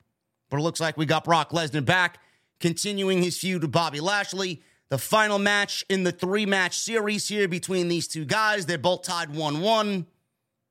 But 0.49 0.57
it 0.57 0.63
looks 0.63 0.79
like 0.79 0.97
we 0.97 1.05
got 1.05 1.23
Brock 1.23 1.51
Lesnar 1.51 1.83
back, 1.83 2.19
continuing 2.59 3.21
his 3.23 3.37
feud 3.37 3.61
with 3.61 3.71
Bobby 3.71 3.99
Lashley. 3.99 4.61
The 4.89 4.97
final 4.97 5.39
match 5.39 5.83
in 5.89 6.03
the 6.03 6.11
three 6.11 6.45
match 6.45 6.77
series 6.77 7.27
here 7.27 7.47
between 7.47 7.87
these 7.87 8.07
two 8.07 8.23
guys. 8.23 8.65
They're 8.65 8.77
both 8.77 9.03
tied 9.03 9.33
1 9.33 9.59
1. 9.59 10.05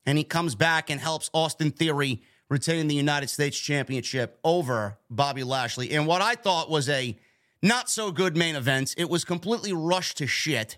And 0.06 0.18
he 0.18 0.24
comes 0.24 0.54
back 0.54 0.90
and 0.90 1.00
helps 1.00 1.30
Austin 1.32 1.70
Theory 1.70 2.22
retain 2.48 2.88
the 2.88 2.94
United 2.94 3.28
States 3.28 3.58
Championship 3.58 4.38
over 4.44 4.98
Bobby 5.10 5.42
Lashley. 5.42 5.90
And 5.90 6.06
what 6.06 6.22
I 6.22 6.34
thought 6.34 6.70
was 6.70 6.88
a 6.88 7.16
not 7.62 7.88
so 7.88 8.12
good 8.12 8.36
main 8.36 8.54
event, 8.54 8.94
it 8.98 9.08
was 9.08 9.24
completely 9.24 9.72
rushed 9.72 10.18
to 10.18 10.26
shit. 10.26 10.76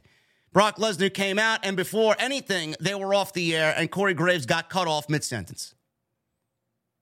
Brock 0.57 0.79
Lesnar 0.79 1.13
came 1.13 1.39
out, 1.39 1.61
and 1.65 1.77
before 1.77 2.17
anything, 2.19 2.77
they 2.81 2.95
were 2.95 3.13
off 3.13 3.35
the 3.35 3.55
air, 3.55 3.75
and 3.77 3.91
Corey 3.91 4.15
Graves 4.15 4.47
got 4.47 4.71
cut 4.71 4.89
off 4.89 5.07
mid 5.07 5.23
sentence. 5.23 5.75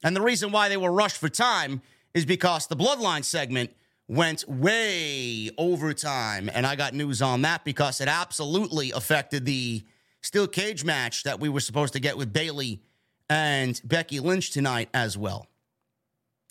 And 0.03 0.17
the 0.17 0.21
reason 0.21 0.51
why 0.51 0.69
they 0.69 0.77
were 0.77 0.91
rushed 0.91 1.19
for 1.19 1.29
time 1.29 1.81
is 2.15 2.27
because 2.27 2.67
the 2.67 2.75
Bloodline 2.75 3.25
segment 3.25 3.71
went 4.09 4.45
way 4.49 5.51
over 5.57 5.95
time. 5.95 6.51
And 6.53 6.67
I 6.67 6.75
got 6.75 6.95
news 6.95 7.23
on 7.23 7.43
that 7.43 7.65
because 7.65 8.01
it 8.01 8.09
absolutely 8.09 8.91
affected 8.91 9.45
the 9.45 9.85
steel 10.21 10.49
cage 10.49 10.85
match 10.85 11.23
that 11.23 11.39
we 11.39 11.49
were 11.49 11.61
supposed 11.61 11.93
to 11.93 12.01
get 12.01 12.19
with 12.19 12.33
Bayley 12.33 12.83
and 13.31 13.81
Becky 13.85 14.19
Lynch 14.19 14.51
tonight 14.51 14.89
as 14.93 15.17
well. 15.17 15.47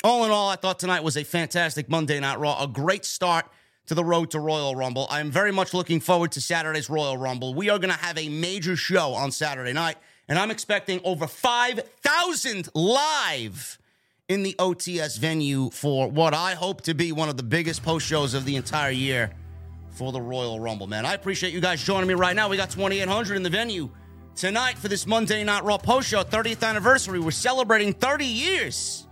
All 0.05 0.23
in 0.23 0.31
all, 0.31 0.47
I 0.47 0.55
thought 0.55 0.79
tonight 0.79 1.03
was 1.03 1.17
a 1.17 1.25
fantastic 1.25 1.89
Monday 1.89 2.21
Night 2.21 2.39
Raw, 2.39 2.63
a 2.63 2.67
great 2.69 3.03
start 3.03 3.45
to 3.87 3.95
the 3.95 4.03
road 4.03 4.31
to 4.31 4.39
Royal 4.39 4.75
Rumble. 4.75 5.07
I 5.09 5.19
am 5.19 5.31
very 5.31 5.51
much 5.51 5.73
looking 5.73 5.99
forward 5.99 6.31
to 6.33 6.41
Saturday's 6.41 6.89
Royal 6.89 7.17
Rumble. 7.17 7.53
We 7.53 7.69
are 7.69 7.77
going 7.79 7.93
to 7.93 7.99
have 7.99 8.17
a 8.17 8.29
major 8.29 8.75
show 8.75 9.13
on 9.13 9.31
Saturday 9.31 9.73
night, 9.73 9.97
and 10.27 10.39
I'm 10.39 10.51
expecting 10.51 11.01
over 11.03 11.27
5,000 11.27 12.69
live 12.73 13.77
in 14.29 14.43
the 14.43 14.55
OTS 14.57 15.19
venue 15.19 15.69
for 15.69 16.09
what 16.09 16.33
I 16.33 16.53
hope 16.53 16.81
to 16.81 16.93
be 16.93 17.11
one 17.11 17.29
of 17.29 17.37
the 17.37 17.43
biggest 17.43 17.83
post 17.83 18.05
shows 18.05 18.33
of 18.33 18.45
the 18.45 18.55
entire 18.55 18.91
year 18.91 19.31
for 19.91 20.11
the 20.11 20.21
Royal 20.21 20.59
Rumble, 20.59 20.87
man. 20.87 21.05
I 21.05 21.13
appreciate 21.13 21.53
you 21.53 21.61
guys 21.61 21.83
joining 21.83 22.07
me 22.07 22.13
right 22.13 22.35
now. 22.35 22.49
We 22.49 22.57
got 22.57 22.71
2,800 22.71 23.35
in 23.35 23.43
the 23.43 23.49
venue 23.49 23.89
tonight 24.35 24.77
for 24.77 24.87
this 24.87 25.05
Monday 25.05 25.43
Night 25.43 25.63
Raw 25.63 25.77
post 25.77 26.07
show, 26.07 26.23
30th 26.23 26.67
anniversary. 26.67 27.19
We're 27.19 27.31
celebrating 27.31 27.93
30 27.93 28.25
years 28.25 29.07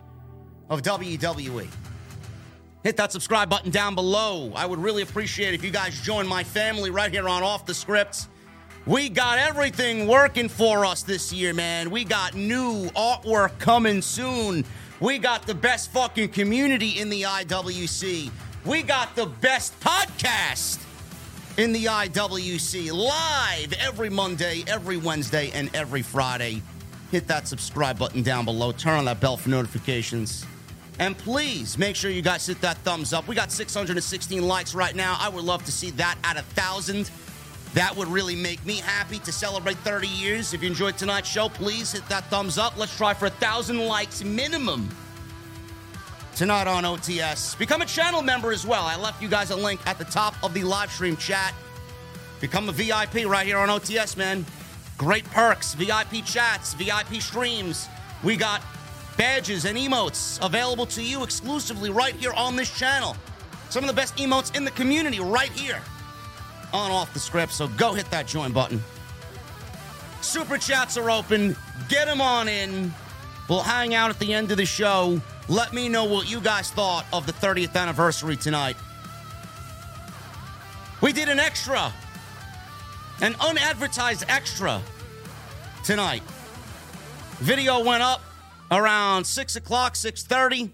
of 0.70 0.82
WWE. 0.82 1.68
Hit 2.84 2.98
that 2.98 3.12
subscribe 3.12 3.48
button 3.48 3.70
down 3.70 3.94
below. 3.94 4.52
I 4.56 4.66
would 4.66 4.80
really 4.80 5.04
appreciate 5.04 5.54
if 5.54 5.64
you 5.64 5.70
guys 5.70 6.02
join 6.02 6.28
my 6.28 6.44
family 6.44 6.90
right 6.90 7.12
here 7.12 7.30
on 7.30 7.44
Off 7.44 7.66
the 7.66 7.76
Script. 7.76 8.28
We 8.88 9.10
got 9.10 9.38
everything 9.38 10.08
working 10.08 10.50
for 10.50 10.84
us 10.84 11.04
this 11.04 11.32
year, 11.32 11.54
man. 11.54 11.92
We 11.92 12.04
got 12.04 12.34
new 12.34 12.88
artwork 12.96 13.60
coming 13.60 14.02
soon. 14.02 14.66
We 15.00 15.20
got 15.20 15.46
the 15.46 15.54
best 15.54 15.92
fucking 15.92 16.30
community 16.30 17.00
in 17.00 17.10
the 17.10 17.22
IWC. 17.22 18.32
We 18.66 18.82
got 18.82 19.16
the 19.16 19.28
best 19.28 19.80
podcast 19.80 20.84
in 21.58 21.74
the 21.74 21.86
IWC 21.86 22.92
live 22.92 23.74
every 23.74 24.10
Monday, 24.10 24.64
every 24.66 24.98
Wednesday, 24.98 25.52
and 25.54 25.70
every 25.76 26.02
Friday. 26.02 26.64
Hit 27.12 27.28
that 27.28 27.48
subscribe 27.48 28.00
button 28.00 28.24
down 28.24 28.46
below. 28.46 28.72
Turn 28.72 28.98
on 28.98 29.06
that 29.06 29.20
bell 29.20 29.38
for 29.38 29.50
notifications. 29.50 30.46
And 31.00 31.18
please 31.18 31.78
make 31.78 31.96
sure 31.96 32.12
you 32.12 32.22
guys 32.22 32.46
hit 32.46 32.62
that 32.62 32.78
thumbs 32.80 33.14
up. 33.14 33.28
We 33.28 33.36
got 33.36 33.52
616 33.52 34.42
likes 34.42 34.76
right 34.76 34.96
now. 34.96 35.18
I 35.20 35.30
would 35.30 35.44
love 35.44 35.64
to 35.66 35.72
see 35.72 35.92
that 35.92 36.18
at 36.24 36.38
a 36.38 36.44
thousand. 36.44 37.10
That 37.74 37.96
would 37.96 38.10
really 38.10 38.36
make 38.36 38.64
me 38.66 38.76
happy 38.76 39.20
to 39.20 39.32
celebrate 39.32 39.78
30 39.78 40.08
years. 40.08 40.54
If 40.54 40.62
you 40.62 40.70
enjoyed 40.70 40.98
tonight's 40.98 41.30
show, 41.30 41.48
please 41.50 41.94
hit 41.94 42.08
that 42.10 42.26
thumbs 42.26 42.58
up. 42.58 42.78
Let's 42.78 42.96
try 42.96 43.14
for 43.14 43.28
a 43.28 43.30
thousand 43.30 43.80
likes 43.80 44.24
minimum 44.24 44.90
tonight 46.36 46.68
on 46.68 46.84
OTS. 46.84 47.58
Become 47.58 47.82
a 47.82 47.86
channel 47.86 48.22
member 48.22 48.52
as 48.52 48.66
well. 48.66 48.84
I 48.84 48.98
left 48.98 49.22
you 49.22 49.30
guys 49.30 49.52
a 49.52 49.56
link 49.56 49.80
at 49.88 49.98
the 49.98 50.06
top 50.06 50.36
of 50.44 50.54
the 50.54 50.64
live 50.64 50.92
stream 50.92 51.16
chat. 51.16 51.54
Become 52.42 52.68
a 52.68 52.72
VIP 52.72 53.26
right 53.26 53.46
here 53.46 53.58
on 53.58 53.70
OTS, 53.70 54.18
man. 54.18 54.46
Great 54.98 55.24
perks, 55.26 55.74
VIP 55.74 56.26
chats, 56.26 56.74
VIP 56.74 57.22
streams. 57.22 57.88
We 58.24 58.36
got 58.36 58.62
badges 59.18 59.66
and 59.66 59.78
emotes 59.78 60.44
available 60.46 60.86
to 60.88 61.04
you 61.04 61.24
exclusively 61.24 61.90
right 61.90 62.16
here 62.16 62.34
on 62.34 62.56
this 62.56 62.76
channel. 62.78 63.16
Some 63.70 63.84
of 63.84 63.88
the 63.88 63.96
best 63.96 64.18
emotes 64.18 64.56
in 64.56 64.66
the 64.66 64.72
community 64.72 65.20
right 65.20 65.52
here 65.52 65.82
on 66.74 66.92
Off 66.92 67.14
the 67.14 67.20
Script. 67.20 67.54
So 67.54 67.68
go 67.70 67.94
hit 67.94 68.10
that 68.12 68.28
join 68.28 68.52
button. 68.52 68.82
Super 70.22 70.58
chats 70.58 70.98
are 70.98 71.10
open. 71.10 71.56
Get 71.90 72.06
them 72.06 72.22
on 72.22 72.48
in. 72.48 72.94
We'll 73.50 73.62
hang 73.62 73.94
out 73.94 74.10
at 74.10 74.20
the 74.20 74.34
end 74.34 74.52
of 74.52 74.58
the 74.58 74.66
show. 74.66 75.20
Let 75.50 75.74
me 75.74 75.90
know 75.90 76.06
what 76.06 76.30
you 76.30 76.40
guys 76.40 76.72
thought 76.72 77.06
of 77.12 77.26
the 77.26 77.34
30th 77.34 77.76
anniversary 77.76 78.38
tonight. 78.38 78.78
We 81.02 81.12
did 81.12 81.30
an 81.30 81.40
extra, 81.40 81.92
an 83.22 83.36
unadvertised 83.42 84.24
extra 84.30 84.82
tonight. 85.84 86.22
Video 87.40 87.84
went 87.84 88.04
up 88.04 88.22
around 88.72 89.26
6 89.26 89.56
o'clock, 89.58 89.94
6.30. 89.94 90.72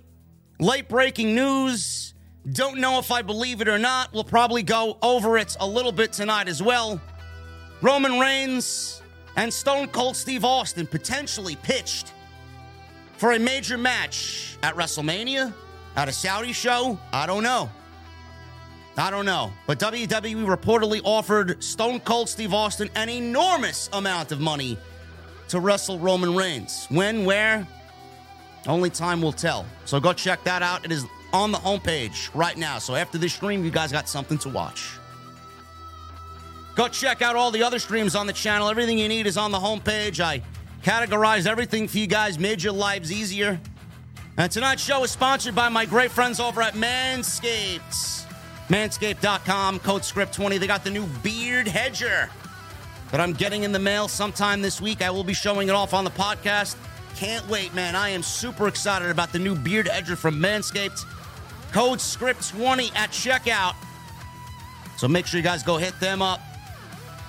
Late 0.59 0.87
breaking 0.87 1.35
news. 1.35 2.13
Don't 2.51 2.77
know 2.79 2.99
if 2.99 3.11
I 3.11 3.21
believe 3.21 3.59
it 3.61 3.67
or 3.67 3.77
not. 3.77 4.13
We'll 4.13 4.23
probably 4.23 4.63
go 4.63 4.97
over 5.01 5.37
it 5.37 5.57
a 5.59 5.67
little 5.67 5.91
bit 5.91 6.13
tonight 6.13 6.47
as 6.47 6.63
well. 6.63 7.01
Roman 7.81 8.19
Reigns 8.19 9.01
and 9.35 9.53
Stone 9.53 9.89
Cold 9.89 10.15
Steve 10.15 10.45
Austin 10.45 10.87
potentially 10.87 11.55
pitched 11.57 12.13
for 13.17 13.33
a 13.33 13.39
major 13.39 13.77
match 13.77 14.57
at 14.63 14.75
WrestleMania, 14.75 15.53
at 15.95 16.07
a 16.07 16.11
Saudi 16.11 16.53
show. 16.53 16.97
I 17.11 17.25
don't 17.25 17.43
know. 17.43 17.69
I 18.97 19.11
don't 19.11 19.25
know. 19.25 19.51
But 19.67 19.79
WWE 19.79 20.45
reportedly 20.45 21.01
offered 21.03 21.63
Stone 21.63 21.99
Cold 21.99 22.29
Steve 22.29 22.53
Austin 22.53 22.89
an 22.95 23.09
enormous 23.09 23.89
amount 23.93 24.31
of 24.31 24.39
money 24.39 24.77
to 25.49 25.59
wrestle 25.59 25.99
Roman 25.99 26.35
Reigns. 26.35 26.87
When, 26.89 27.25
where? 27.25 27.67
Only 28.67 28.89
time 28.89 29.21
will 29.21 29.31
tell. 29.31 29.65
So 29.85 29.99
go 29.99 30.13
check 30.13 30.43
that 30.43 30.61
out. 30.61 30.83
It 30.83 30.91
is 30.91 31.05
on 31.33 31.51
the 31.51 31.57
homepage 31.57 32.29
right 32.33 32.57
now. 32.57 32.79
So 32.79 32.95
after 32.95 33.17
this 33.17 33.33
stream, 33.33 33.63
you 33.63 33.71
guys 33.71 33.91
got 33.91 34.09
something 34.09 34.37
to 34.39 34.49
watch. 34.49 34.91
Go 36.75 36.87
check 36.87 37.21
out 37.21 37.35
all 37.35 37.49
the 37.49 37.63
other 37.63 37.79
streams 37.79 38.15
on 38.15 38.27
the 38.27 38.33
channel. 38.33 38.69
Everything 38.69 38.99
you 38.99 39.07
need 39.07 39.25
is 39.25 39.37
on 39.37 39.51
the 39.51 39.57
homepage. 39.57 40.19
I 40.19 40.43
categorized 40.83 41.47
everything 41.47 41.87
for 41.87 41.97
you 41.97 42.07
guys, 42.07 42.37
made 42.37 42.61
your 42.61 42.73
lives 42.73 43.11
easier. 43.11 43.59
And 44.37 44.51
tonight's 44.51 44.83
show 44.83 45.03
is 45.03 45.09
sponsored 45.09 45.55
by 45.55 45.69
my 45.69 45.85
great 45.85 46.11
friends 46.11 46.39
over 46.39 46.61
at 46.61 46.75
Manscaped. 46.75 48.25
Manscaped.com, 48.69 49.79
code 49.79 50.03
script20. 50.03 50.59
They 50.59 50.67
got 50.67 50.83
the 50.83 50.91
new 50.91 51.07
beard 51.23 51.67
hedger 51.67 52.29
that 53.11 53.19
I'm 53.19 53.33
getting 53.33 53.63
in 53.63 53.71
the 53.71 53.79
mail 53.79 54.07
sometime 54.07 54.61
this 54.61 54.79
week. 54.79 55.01
I 55.01 55.09
will 55.09 55.23
be 55.23 55.33
showing 55.33 55.69
it 55.69 55.71
off 55.71 55.93
on 55.93 56.03
the 56.03 56.11
podcast. 56.11 56.75
Can't 57.17 57.47
wait, 57.49 57.73
man. 57.73 57.95
I 57.95 58.09
am 58.09 58.21
super 58.21 58.67
excited 58.67 59.09
about 59.09 59.31
the 59.33 59.39
new 59.39 59.55
beard 59.55 59.87
edger 59.87 60.15
from 60.15 60.35
Manscaped. 60.39 61.03
Code 61.71 61.97
SCRIPT20 61.97 62.95
at 62.95 63.09
checkout. 63.09 63.73
So 64.97 65.07
make 65.07 65.25
sure 65.25 65.39
you 65.39 65.43
guys 65.43 65.63
go 65.63 65.77
hit 65.77 65.99
them 65.99 66.21
up. 66.21 66.39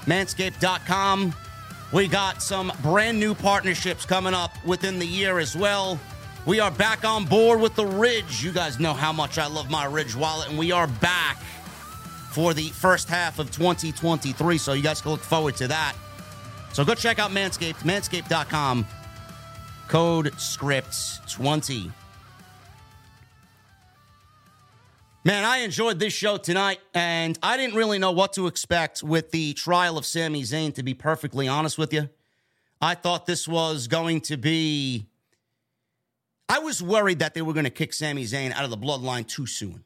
Manscaped.com. 0.05 1.35
We 1.91 2.07
got 2.07 2.43
some 2.43 2.71
brand 2.83 3.19
new 3.19 3.35
partnerships 3.35 4.05
coming 4.05 4.35
up 4.35 4.53
within 4.63 4.99
the 4.99 5.07
year 5.07 5.39
as 5.39 5.57
well. 5.57 5.99
We 6.45 6.61
are 6.61 6.71
back 6.71 7.07
on 7.07 7.25
board 7.25 7.59
with 7.61 7.75
the 7.75 7.87
Ridge. 7.87 8.45
You 8.45 8.53
guys 8.53 8.79
know 8.79 8.93
how 8.93 9.13
much 9.13 9.39
I 9.39 9.47
love 9.47 9.71
my 9.71 9.87
Ridge 9.87 10.15
wallet, 10.15 10.51
and 10.51 10.59
we 10.59 10.71
are 10.71 10.87
back 10.87 11.39
for 12.31 12.53
the 12.53 12.69
first 12.69 13.09
half 13.09 13.39
of 13.39 13.51
2023. 13.51 14.59
So 14.59 14.75
you 14.75 14.83
guys 14.83 15.01
can 15.01 15.13
look 15.13 15.21
forward 15.21 15.57
to 15.57 15.69
that. 15.69 15.95
So 16.75 16.85
go 16.85 16.95
check 16.95 17.19
out 17.19 17.31
Manscaped, 17.31 17.85
manscaped.com. 17.85 18.87
Code 19.89 20.39
Scripts 20.39 21.19
20. 21.31 21.91
Man, 25.25 25.45
I 25.45 25.59
enjoyed 25.59 25.99
this 25.99 26.13
show 26.13 26.37
tonight, 26.37 26.79
and 26.93 27.39
I 27.43 27.57
didn't 27.57 27.75
really 27.75 27.99
know 27.99 28.13
what 28.13 28.35
to 28.35 28.49
expect 28.49 29.03
with 29.03 29.31
the 29.31 29.55
trial 29.55 29.97
of 29.97 30.05
Sami 30.05 30.43
Zayn, 30.43 30.75
to 30.75 30.83
be 30.83 30.93
perfectly 30.93 31.49
honest 31.49 31.79
with 31.79 31.95
you. 31.95 32.11
I 32.83 32.97
thought 32.97 33.25
this 33.25 33.49
was 33.49 33.89
going 33.89 34.21
to 34.23 34.37
be. 34.37 35.07
I 36.51 36.59
was 36.59 36.83
worried 36.83 37.21
that 37.21 37.33
they 37.33 37.41
were 37.41 37.55
going 37.55 37.65
to 37.65 37.71
kick 37.71 37.95
Sami 37.95 38.25
Zayn 38.25 38.53
out 38.53 38.65
of 38.65 38.71
the 38.71 38.77
bloodline 38.77 39.27
too 39.27 39.47
soon. 39.47 39.85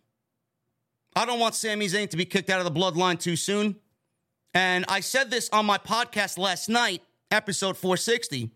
I 1.14 1.26
don't 1.26 1.38
want 1.38 1.54
Sami 1.54 1.86
Zayn 1.86 2.10
to 2.10 2.16
be 2.16 2.24
kicked 2.24 2.50
out 2.50 2.58
of 2.58 2.64
the 2.64 2.78
bloodline 2.80 3.20
too 3.20 3.36
soon. 3.36 3.76
And 4.52 4.84
I 4.88 4.98
said 4.98 5.30
this 5.30 5.48
on 5.50 5.64
my 5.64 5.78
podcast 5.78 6.38
last 6.38 6.68
night, 6.68 7.02
episode 7.30 7.76
460. 7.76 8.50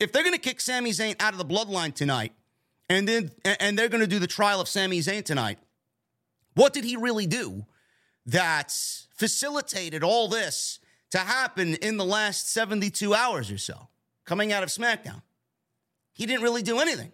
If 0.00 0.12
they're 0.12 0.22
going 0.22 0.34
to 0.34 0.40
kick 0.40 0.60
Sami 0.60 0.90
Zayn 0.90 1.14
out 1.20 1.34
of 1.34 1.38
the 1.38 1.44
bloodline 1.44 1.94
tonight, 1.94 2.32
and 2.88 3.06
then 3.06 3.30
and 3.44 3.78
they're 3.78 3.90
going 3.90 4.00
to 4.00 4.06
do 4.06 4.18
the 4.18 4.26
trial 4.26 4.60
of 4.60 4.66
Sami 4.66 4.98
Zayn 5.00 5.22
tonight, 5.22 5.58
what 6.54 6.72
did 6.72 6.84
he 6.84 6.96
really 6.96 7.26
do 7.26 7.66
that 8.26 8.74
facilitated 9.14 10.02
all 10.02 10.26
this 10.26 10.80
to 11.10 11.18
happen 11.18 11.74
in 11.76 11.98
the 11.98 12.04
last 12.04 12.50
72 12.50 13.14
hours 13.14 13.50
or 13.50 13.58
so, 13.58 13.88
coming 14.24 14.52
out 14.52 14.62
of 14.62 14.70
SmackDown? 14.70 15.22
He 16.14 16.24
didn't 16.24 16.42
really 16.42 16.62
do 16.62 16.78
anything. 16.80 17.12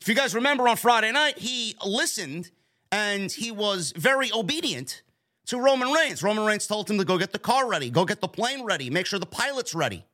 If 0.00 0.08
you 0.08 0.14
guys 0.14 0.34
remember 0.34 0.66
on 0.68 0.76
Friday 0.76 1.12
night, 1.12 1.38
he 1.38 1.76
listened 1.84 2.50
and 2.90 3.30
he 3.30 3.50
was 3.50 3.92
very 3.94 4.32
obedient 4.32 5.02
to 5.46 5.58
Roman 5.58 5.92
Reigns. 5.92 6.22
Roman 6.22 6.46
Reigns 6.46 6.66
told 6.66 6.90
him 6.90 6.98
to 6.98 7.04
go 7.04 7.18
get 7.18 7.32
the 7.32 7.38
car 7.38 7.68
ready, 7.68 7.90
go 7.90 8.04
get 8.04 8.20
the 8.20 8.28
plane 8.28 8.64
ready, 8.64 8.88
make 8.90 9.06
sure 9.06 9.18
the 9.18 9.26
pilot's 9.26 9.74
ready. 9.74 10.04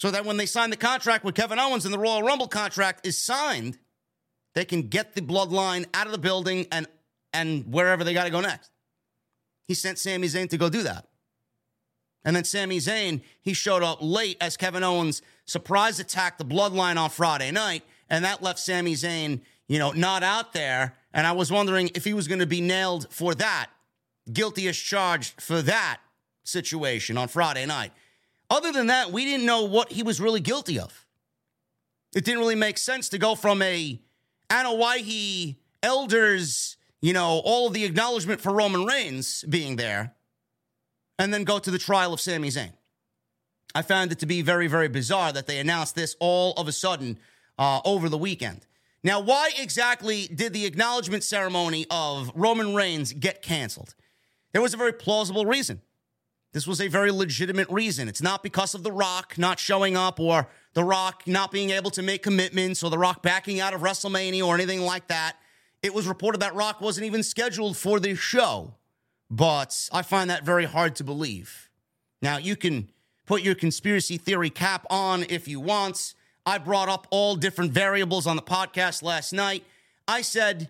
So 0.00 0.10
that 0.10 0.24
when 0.24 0.38
they 0.38 0.46
sign 0.46 0.70
the 0.70 0.78
contract 0.78 1.24
with 1.24 1.34
Kevin 1.34 1.58
Owens 1.58 1.84
and 1.84 1.92
the 1.92 1.98
Royal 1.98 2.22
Rumble 2.22 2.48
contract 2.48 3.06
is 3.06 3.18
signed, 3.18 3.78
they 4.54 4.64
can 4.64 4.88
get 4.88 5.14
the 5.14 5.20
bloodline 5.20 5.84
out 5.92 6.06
of 6.06 6.12
the 6.12 6.18
building 6.18 6.66
and 6.72 6.86
and 7.34 7.70
wherever 7.70 8.02
they 8.02 8.14
got 8.14 8.24
to 8.24 8.30
go 8.30 8.40
next. 8.40 8.70
He 9.68 9.74
sent 9.74 9.98
Sami 9.98 10.26
Zayn 10.26 10.48
to 10.48 10.56
go 10.56 10.70
do 10.70 10.82
that. 10.84 11.06
And 12.24 12.34
then 12.34 12.44
Sami 12.44 12.78
Zayn, 12.78 13.20
he 13.42 13.52
showed 13.52 13.82
up 13.82 13.98
late 14.00 14.38
as 14.40 14.56
Kevin 14.56 14.82
Owens 14.82 15.20
surprise 15.44 16.00
attacked 16.00 16.38
the 16.38 16.44
bloodline 16.46 16.96
on 16.96 17.10
Friday 17.10 17.50
night, 17.50 17.84
and 18.08 18.24
that 18.24 18.42
left 18.42 18.58
Sami 18.58 18.94
Zayn, 18.94 19.42
you 19.68 19.78
know, 19.78 19.92
not 19.92 20.22
out 20.22 20.54
there. 20.54 20.96
And 21.12 21.26
I 21.26 21.32
was 21.32 21.52
wondering 21.52 21.90
if 21.94 22.04
he 22.04 22.14
was 22.14 22.26
going 22.26 22.40
to 22.40 22.46
be 22.46 22.62
nailed 22.62 23.06
for 23.12 23.34
that 23.34 23.68
guilty 24.32 24.66
as 24.66 24.78
charged 24.78 25.40
for 25.40 25.60
that 25.62 26.00
situation 26.42 27.18
on 27.18 27.28
Friday 27.28 27.66
night. 27.66 27.92
Other 28.50 28.72
than 28.72 28.88
that, 28.88 29.12
we 29.12 29.24
didn't 29.24 29.46
know 29.46 29.62
what 29.62 29.92
he 29.92 30.02
was 30.02 30.20
really 30.20 30.40
guilty 30.40 30.78
of. 30.78 31.06
It 32.14 32.24
didn't 32.24 32.40
really 32.40 32.56
make 32.56 32.76
sense 32.76 33.08
to 33.10 33.18
go 33.18 33.36
from 33.36 33.62
a 33.62 34.00
Anoa'i 34.50 35.56
elders, 35.82 36.76
you 37.00 37.12
know, 37.12 37.40
all 37.44 37.68
of 37.68 37.72
the 37.72 37.84
acknowledgement 37.84 38.40
for 38.40 38.52
Roman 38.52 38.84
Reigns 38.84 39.44
being 39.48 39.76
there, 39.76 40.14
and 41.18 41.32
then 41.32 41.44
go 41.44 41.60
to 41.60 41.70
the 41.70 41.78
trial 41.78 42.12
of 42.12 42.20
Sami 42.20 42.48
Zayn. 42.48 42.72
I 43.72 43.82
found 43.82 44.10
it 44.10 44.18
to 44.18 44.26
be 44.26 44.42
very, 44.42 44.66
very 44.66 44.88
bizarre 44.88 45.32
that 45.32 45.46
they 45.46 45.60
announced 45.60 45.94
this 45.94 46.16
all 46.18 46.52
of 46.54 46.66
a 46.66 46.72
sudden 46.72 47.18
uh, 47.56 47.80
over 47.84 48.08
the 48.08 48.18
weekend. 48.18 48.66
Now, 49.04 49.20
why 49.20 49.50
exactly 49.56 50.26
did 50.26 50.52
the 50.52 50.66
acknowledgement 50.66 51.22
ceremony 51.22 51.86
of 51.90 52.32
Roman 52.34 52.74
Reigns 52.74 53.12
get 53.12 53.42
canceled? 53.42 53.94
There 54.52 54.60
was 54.60 54.74
a 54.74 54.76
very 54.76 54.92
plausible 54.92 55.46
reason. 55.46 55.80
This 56.52 56.66
was 56.66 56.80
a 56.80 56.88
very 56.88 57.12
legitimate 57.12 57.68
reason. 57.70 58.08
It's 58.08 58.22
not 58.22 58.42
because 58.42 58.74
of 58.74 58.82
The 58.82 58.90
Rock 58.90 59.38
not 59.38 59.58
showing 59.58 59.96
up 59.96 60.18
or 60.18 60.48
The 60.74 60.82
Rock 60.82 61.22
not 61.26 61.52
being 61.52 61.70
able 61.70 61.90
to 61.92 62.02
make 62.02 62.22
commitments 62.22 62.82
or 62.82 62.90
The 62.90 62.98
Rock 62.98 63.22
backing 63.22 63.60
out 63.60 63.72
of 63.72 63.82
WrestleMania 63.82 64.44
or 64.44 64.54
anything 64.54 64.80
like 64.80 65.06
that. 65.08 65.36
It 65.82 65.94
was 65.94 66.08
reported 66.08 66.40
that 66.40 66.54
Rock 66.54 66.80
wasn't 66.80 67.06
even 67.06 67.22
scheduled 67.22 67.76
for 67.76 68.00
the 68.00 68.14
show, 68.14 68.74
but 69.30 69.88
I 69.92 70.02
find 70.02 70.28
that 70.28 70.44
very 70.44 70.64
hard 70.64 70.96
to 70.96 71.04
believe. 71.04 71.70
Now, 72.20 72.36
you 72.36 72.56
can 72.56 72.90
put 73.26 73.42
your 73.42 73.54
conspiracy 73.54 74.18
theory 74.18 74.50
cap 74.50 74.86
on 74.90 75.24
if 75.28 75.46
you 75.46 75.60
want. 75.60 76.14
I 76.44 76.58
brought 76.58 76.88
up 76.88 77.06
all 77.10 77.36
different 77.36 77.72
variables 77.72 78.26
on 78.26 78.36
the 78.36 78.42
podcast 78.42 79.02
last 79.02 79.32
night. 79.32 79.64
I 80.08 80.22
said 80.22 80.68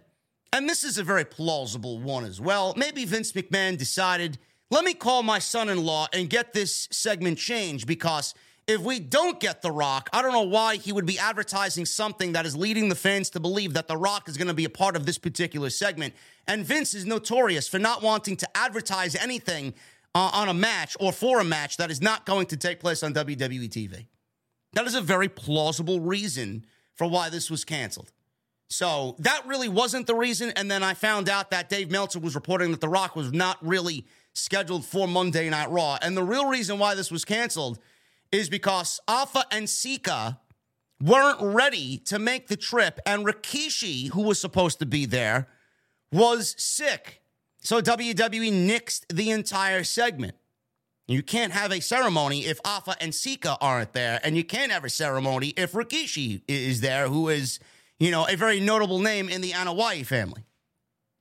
and 0.52 0.68
this 0.68 0.82
is 0.84 0.98
a 0.98 1.04
very 1.04 1.24
plausible 1.24 2.00
one 2.00 2.24
as 2.24 2.40
well. 2.40 2.74
Maybe 2.76 3.04
Vince 3.04 3.32
McMahon 3.32 3.78
decided, 3.78 4.38
let 4.70 4.84
me 4.84 4.94
call 4.94 5.22
my 5.22 5.38
son 5.38 5.68
in 5.68 5.84
law 5.84 6.06
and 6.12 6.30
get 6.30 6.52
this 6.52 6.88
segment 6.90 7.38
changed 7.38 7.86
because 7.86 8.34
if 8.68 8.80
we 8.80 9.00
don't 9.00 9.40
get 9.40 9.62
The 9.62 9.72
Rock, 9.72 10.08
I 10.12 10.22
don't 10.22 10.32
know 10.32 10.42
why 10.42 10.76
he 10.76 10.92
would 10.92 11.06
be 11.06 11.18
advertising 11.18 11.84
something 11.84 12.32
that 12.32 12.46
is 12.46 12.54
leading 12.54 12.88
the 12.88 12.94
fans 12.94 13.30
to 13.30 13.40
believe 13.40 13.74
that 13.74 13.88
The 13.88 13.96
Rock 13.96 14.28
is 14.28 14.36
going 14.36 14.48
to 14.48 14.54
be 14.54 14.64
a 14.64 14.70
part 14.70 14.94
of 14.94 15.06
this 15.06 15.18
particular 15.18 15.70
segment. 15.70 16.14
And 16.46 16.64
Vince 16.64 16.94
is 16.94 17.04
notorious 17.04 17.66
for 17.66 17.80
not 17.80 18.00
wanting 18.02 18.36
to 18.36 18.56
advertise 18.56 19.16
anything 19.16 19.74
uh, 20.14 20.30
on 20.32 20.48
a 20.48 20.54
match 20.54 20.96
or 21.00 21.10
for 21.10 21.40
a 21.40 21.44
match 21.44 21.78
that 21.78 21.90
is 21.90 22.00
not 22.00 22.24
going 22.26 22.46
to 22.46 22.56
take 22.56 22.78
place 22.78 23.02
on 23.02 23.12
WWE 23.12 23.68
TV. 23.68 24.06
That 24.74 24.86
is 24.86 24.94
a 24.94 25.00
very 25.00 25.28
plausible 25.28 26.00
reason 26.00 26.64
for 26.94 27.08
why 27.08 27.28
this 27.28 27.50
was 27.50 27.64
canceled. 27.64 28.12
So 28.68 29.16
that 29.18 29.44
really 29.46 29.68
wasn't 29.68 30.06
the 30.06 30.14
reason. 30.14 30.52
And 30.54 30.70
then 30.70 30.84
I 30.84 30.94
found 30.94 31.28
out 31.28 31.50
that 31.50 31.68
Dave 31.68 31.90
Meltzer 31.90 32.20
was 32.20 32.36
reporting 32.36 32.70
that 32.70 32.80
The 32.80 32.88
Rock 32.88 33.16
was 33.16 33.32
not 33.32 33.58
really 33.66 34.06
scheduled 34.34 34.84
for 34.84 35.08
Monday 35.08 35.48
Night 35.50 35.70
Raw. 35.70 35.98
And 36.00 36.16
the 36.16 36.22
real 36.22 36.46
reason 36.46 36.78
why 36.78 36.94
this 36.94 37.10
was 37.10 37.24
canceled 37.24 37.78
is 38.32 38.48
because 38.48 39.00
Afa 39.08 39.44
and 39.50 39.68
Sika 39.68 40.40
weren't 41.02 41.40
ready 41.40 41.98
to 41.98 42.18
make 42.18 42.48
the 42.48 42.56
trip. 42.56 43.00
And 43.06 43.26
Rikishi, 43.26 44.08
who 44.10 44.22
was 44.22 44.40
supposed 44.40 44.78
to 44.78 44.86
be 44.86 45.06
there, 45.06 45.48
was 46.12 46.54
sick. 46.58 47.22
So 47.62 47.80
WWE 47.80 48.52
nixed 48.52 49.06
the 49.12 49.30
entire 49.30 49.84
segment. 49.84 50.34
You 51.08 51.22
can't 51.22 51.52
have 51.52 51.72
a 51.72 51.80
ceremony 51.80 52.46
if 52.46 52.60
Afa 52.64 52.94
and 53.00 53.14
Sika 53.14 53.56
aren't 53.60 53.92
there. 53.94 54.20
And 54.22 54.36
you 54.36 54.44
can't 54.44 54.70
have 54.70 54.84
a 54.84 54.90
ceremony 54.90 55.48
if 55.56 55.72
Rikishi 55.72 56.42
is 56.46 56.80
there, 56.80 57.08
who 57.08 57.28
is 57.28 57.58
you 58.00 58.10
know, 58.10 58.26
a 58.26 58.34
very 58.34 58.58
notable 58.58 58.98
name 58.98 59.28
in 59.28 59.42
the 59.42 59.52
Anoa'i 59.52 60.04
family. 60.04 60.42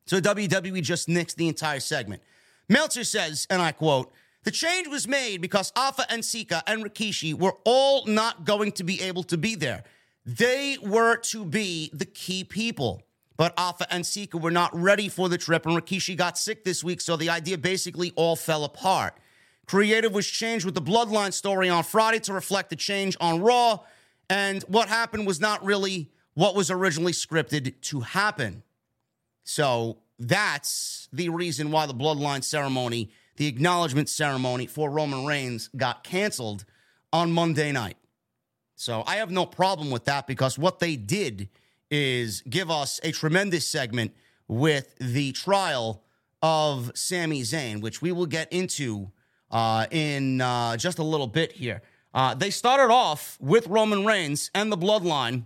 So 0.07 0.19
WWE 0.19 0.81
just 0.81 1.07
nixed 1.07 1.35
the 1.35 1.47
entire 1.47 1.81
segment. 1.81 2.23
Meltzer 2.69 3.03
says, 3.03 3.47
and 3.49 3.61
I 3.61 3.71
quote, 3.71 4.11
the 4.43 4.51
change 4.51 4.87
was 4.87 5.07
made 5.07 5.41
because 5.41 5.73
Afa 5.75 6.09
and 6.09 6.23
Sika 6.23 6.63
and 6.65 6.83
Rikishi 6.83 7.33
were 7.33 7.55
all 7.65 8.05
not 8.05 8.45
going 8.45 8.71
to 8.73 8.83
be 8.83 9.01
able 9.01 9.23
to 9.23 9.37
be 9.37 9.55
there. 9.55 9.83
They 10.25 10.77
were 10.81 11.17
to 11.17 11.43
be 11.43 11.89
the 11.91 12.05
key 12.05 12.43
people. 12.43 13.01
But 13.35 13.53
Afa 13.57 13.91
and 13.91 14.05
Sika 14.05 14.37
were 14.37 14.51
not 14.51 14.69
ready 14.73 15.07
for 15.07 15.29
the 15.29 15.37
trip, 15.37 15.65
and 15.65 15.75
Rikishi 15.75 16.15
got 16.15 16.37
sick 16.37 16.65
this 16.65 16.83
week, 16.83 16.99
so 16.99 17.15
the 17.15 17.29
idea 17.29 17.57
basically 17.57 18.11
all 18.15 18.35
fell 18.35 18.65
apart. 18.65 19.15
Creative 19.65 20.13
was 20.13 20.27
changed 20.27 20.65
with 20.65 20.75
the 20.75 20.81
Bloodline 20.81 21.31
story 21.31 21.69
on 21.69 21.83
Friday 21.83 22.19
to 22.21 22.33
reflect 22.33 22.69
the 22.69 22.75
change 22.75 23.15
on 23.21 23.41
Raw, 23.41 23.79
and 24.29 24.63
what 24.63 24.89
happened 24.89 25.25
was 25.25 25.39
not 25.39 25.63
really 25.63 26.11
what 26.33 26.53
was 26.53 26.69
originally 26.69 27.13
scripted 27.13 27.79
to 27.81 28.01
happen. 28.01 28.63
So 29.45 29.99
that's 30.19 31.07
the 31.13 31.29
reason 31.29 31.71
why 31.71 31.85
the 31.85 31.93
bloodline 31.93 32.43
ceremony, 32.43 33.09
the 33.37 33.47
acknowledgement 33.47 34.09
ceremony 34.09 34.67
for 34.67 34.91
Roman 34.91 35.25
Reigns 35.25 35.69
got 35.75 36.03
canceled 36.03 36.65
on 37.13 37.31
Monday 37.31 37.71
night. 37.71 37.97
So 38.75 39.03
I 39.07 39.17
have 39.17 39.31
no 39.31 39.45
problem 39.45 39.91
with 39.91 40.05
that 40.05 40.27
because 40.27 40.57
what 40.57 40.79
they 40.79 40.95
did 40.95 41.49
is 41.89 42.41
give 42.49 42.69
us 42.69 42.99
a 43.03 43.11
tremendous 43.11 43.65
segment 43.65 44.13
with 44.47 44.95
the 44.99 45.31
trial 45.31 46.03
of 46.41 46.91
Sami 46.95 47.41
Zayn, 47.41 47.81
which 47.81 48.01
we 48.01 48.11
will 48.11 48.25
get 48.25 48.51
into 48.53 49.11
uh, 49.51 49.87
in 49.91 50.41
uh, 50.41 50.77
just 50.77 50.99
a 50.99 51.03
little 51.03 51.27
bit 51.27 51.51
here. 51.53 51.81
Uh, 52.13 52.33
they 52.33 52.49
started 52.49 52.91
off 52.91 53.37
with 53.39 53.67
Roman 53.67 54.05
Reigns 54.05 54.49
and 54.53 54.71
the 54.71 54.77
bloodline 54.77 55.43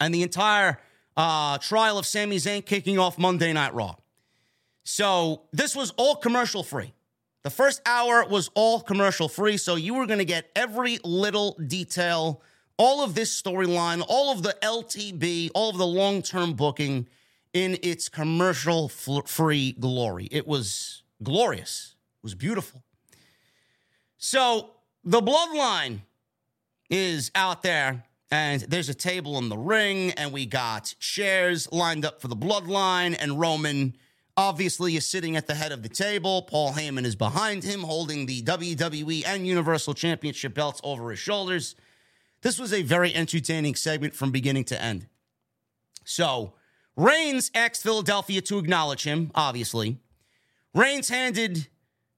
and 0.00 0.14
the 0.14 0.22
entire 0.22 0.80
uh, 1.16 1.58
trial 1.58 1.98
of 1.98 2.06
Sami 2.06 2.36
Zayn 2.36 2.64
kicking 2.64 2.98
off 2.98 3.18
Monday 3.18 3.52
Night 3.52 3.74
Raw. 3.74 3.96
So 4.84 5.42
this 5.52 5.76
was 5.76 5.92
all 5.96 6.16
commercial 6.16 6.62
free. 6.62 6.94
The 7.42 7.50
first 7.50 7.82
hour 7.86 8.26
was 8.28 8.50
all 8.54 8.80
commercial 8.80 9.28
free, 9.28 9.56
so 9.56 9.74
you 9.74 9.94
were 9.94 10.06
going 10.06 10.20
to 10.20 10.24
get 10.24 10.50
every 10.54 10.98
little 11.04 11.56
detail 11.66 12.40
all 12.76 13.04
of 13.04 13.14
this 13.14 13.40
storyline, 13.40 14.04
all 14.08 14.32
of 14.32 14.42
the 14.42 14.56
LTB, 14.62 15.50
all 15.54 15.70
of 15.70 15.78
the 15.78 15.86
long 15.86 16.22
term 16.22 16.54
booking 16.54 17.06
in 17.52 17.78
its 17.82 18.08
commercial 18.08 18.88
free 18.88 19.72
glory. 19.72 20.28
It 20.30 20.46
was 20.46 21.02
glorious, 21.22 21.94
it 22.18 22.24
was 22.24 22.34
beautiful. 22.34 22.82
So 24.18 24.70
the 25.04 25.20
bloodline 25.20 26.00
is 26.88 27.30
out 27.34 27.62
there, 27.62 28.04
and 28.32 28.62
there's 28.62 28.88
a 28.88 28.94
table 28.94 29.36
in 29.36 29.50
the 29.50 29.58
ring, 29.58 30.12
and 30.12 30.32
we 30.32 30.46
got 30.46 30.94
chairs 30.98 31.70
lined 31.70 32.06
up 32.06 32.22
for 32.22 32.28
the 32.28 32.36
bloodline, 32.36 33.14
and 33.20 33.38
Roman 33.38 33.94
obviously 34.38 34.96
is 34.96 35.06
sitting 35.06 35.36
at 35.36 35.46
the 35.46 35.54
head 35.54 35.70
of 35.70 35.82
the 35.82 35.90
table. 35.90 36.40
Paul 36.40 36.72
Heyman 36.72 37.04
is 37.04 37.14
behind 37.14 37.62
him, 37.62 37.82
holding 37.82 38.24
the 38.24 38.40
WWE 38.40 39.24
and 39.26 39.46
Universal 39.46 39.92
Championship 39.92 40.54
belts 40.54 40.80
over 40.82 41.10
his 41.10 41.18
shoulders. 41.18 41.76
This 42.40 42.58
was 42.58 42.72
a 42.72 42.80
very 42.80 43.14
entertaining 43.14 43.74
segment 43.74 44.14
from 44.14 44.30
beginning 44.30 44.64
to 44.64 44.82
end. 44.82 45.08
So, 46.04 46.54
Reigns 46.96 47.50
asked 47.54 47.82
Philadelphia 47.82 48.40
to 48.40 48.58
acknowledge 48.58 49.02
him, 49.02 49.30
obviously. 49.34 49.98
Reigns 50.74 51.10
handed 51.10 51.68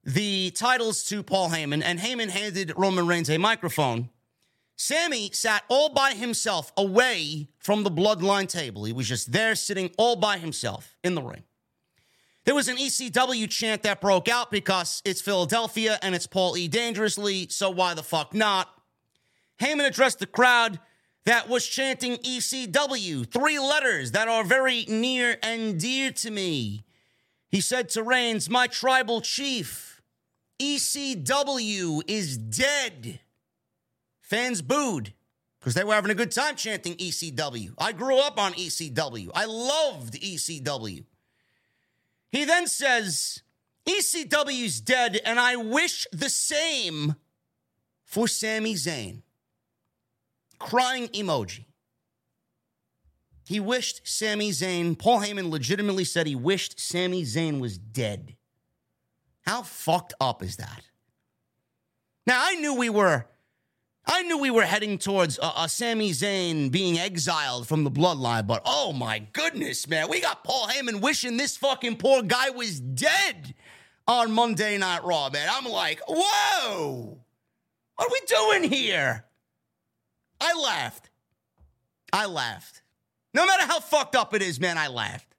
the 0.05 0.53
titles 0.53 1.03
to 1.09 1.25
Paul 1.25 1.51
Heyman, 1.51 1.83
and 1.85 1.99
Heyman 1.99 2.29
handed 2.31 2.73
Roman 2.77 3.09
Reigns 3.09 3.29
a 3.29 3.37
microphone. 3.37 4.11
Sami 4.77 5.31
sat 5.33 5.63
all 5.69 5.89
by 5.91 6.13
himself 6.13 6.73
away 6.77 7.49
from 7.59 7.85
the 7.85 7.91
bloodline 7.91 8.49
table. 8.49 8.85
He 8.85 8.93
was 8.93 9.09
just 9.09 9.33
there 9.33 9.55
sitting 9.55 9.91
all 9.97 10.17
by 10.17 10.39
himself 10.39 10.97
in 11.05 11.15
the 11.15 11.23
ring. 11.23 11.45
There 12.45 12.55
was 12.55 12.69
an 12.69 12.77
ECW 12.77 13.49
chant 13.49 13.85
that 13.85 14.01
broke 14.01 14.29
out 14.29 14.51
because 14.51 15.01
it's 15.05 15.23
Philadelphia 15.23 15.99
and 16.03 16.15
it's 16.15 16.27
Paul 16.27 16.57
E. 16.57 16.69
Dangerously, 16.69 17.49
so 17.49 17.71
why 17.71 17.95
the 17.95 18.03
fuck 18.03 18.35
not? 18.35 18.69
Heyman 19.61 19.87
addressed 19.87 20.19
the 20.19 20.27
crowd 20.27 20.79
that 21.25 21.49
was 21.49 21.67
chanting 21.67 22.17
ECW, 22.19 23.31
three 23.31 23.59
letters 23.59 24.11
that 24.11 24.29
are 24.29 24.45
very 24.45 24.85
near 24.89 25.39
and 25.43 25.81
dear 25.81 26.11
to 26.13 26.31
me. 26.31 26.85
He 27.49 27.63
said 27.63 27.89
to 27.91 28.03
Reigns, 28.03 28.51
My 28.51 28.67
tribal 28.67 29.23
chief, 29.23 30.03
ECW 30.61 32.03
is 32.07 32.37
dead. 32.37 33.21
Fans 34.25 34.63
booed 34.63 35.13
because 35.61 35.75
they 35.75 35.85
were 35.85 35.93
having 35.93 36.11
a 36.11 36.15
good 36.15 36.33
time 36.33 36.57
chanting 36.57 36.95
ECW. 36.95 37.75
I 37.77 37.93
grew 37.93 38.19
up 38.19 38.39
on 38.39 38.55
ECW. 38.55 39.31
I 39.35 39.45
loved 39.45 40.15
ECW. 40.15 41.05
He 42.31 42.45
then 42.47 42.67
says, 42.67 43.43
ECW's 43.87 44.81
dead, 44.81 45.21
and 45.27 45.39
I 45.39 45.57
wish 45.57 46.07
the 46.11 46.31
same 46.31 47.17
for 48.03 48.27
Sami 48.27 48.75
Zayn 48.75 49.21
crying 50.59 51.09
emoji. 51.09 51.67
He 53.47 53.61
wished 53.61 54.09
Sami 54.09 54.53
Zayn, 54.53 54.99
Paul 54.99 55.21
Heyman 55.21 55.51
legitimately 55.51 56.05
said 56.05 56.27
he 56.27 56.35
wished 56.35 56.81
Sami 56.81 57.25
Zayn 57.25 57.61
was 57.61 57.77
dead. 57.77 58.37
How 59.43 59.61
fucked 59.61 60.15
up 60.19 60.43
is 60.43 60.57
that? 60.57 60.81
Now, 62.27 62.41
I 62.43 62.55
knew 62.55 62.75
we 62.75 62.89
were. 62.89 63.27
I 64.07 64.23
knew 64.23 64.39
we 64.39 64.51
were 64.51 64.65
heading 64.65 64.99
towards 64.99 65.39
a, 65.39 65.53
a 65.57 65.69
Sami 65.69 66.11
Zayn 66.11 66.71
being 66.71 66.99
exiled 66.99 67.67
from 67.67 67.85
the 67.85 67.91
bloodline, 67.91 68.47
but 68.47 68.63
oh 68.67 68.93
my 68.93 69.21
goodness, 69.33 69.89
man, 69.89 70.09
we 70.09 70.21
got 70.21 70.45
Paul 70.45 70.69
Heyman 70.69 71.01
wishing 71.01 71.37
this 71.37 71.57
fucking 71.57 71.97
poor 71.97 72.23
guy 72.23 72.51
was 72.51 72.81
dead 72.81 73.55
on 74.07 74.33
Monday 74.33 74.77
Night 74.77 75.05
Raw, 75.05 75.31
man. 75.31 75.49
I'm 75.51 75.65
like, 75.65 76.01
whoa, 76.07 77.19
what 77.97 78.09
are 78.09 78.13
we 78.13 78.21
doing 78.61 78.71
here? 78.71 79.25
I 80.41 80.53
laughed. 80.55 81.11
I 82.13 82.27
laughed. 82.27 82.83
No 83.33 83.47
matter 83.47 83.65
how 83.65 83.81
fucked 83.81 84.15
up 84.15 84.35
it 84.35 84.43
is, 84.43 84.61
man, 84.61 84.77
I 84.77 84.89
laughed. 84.89 85.35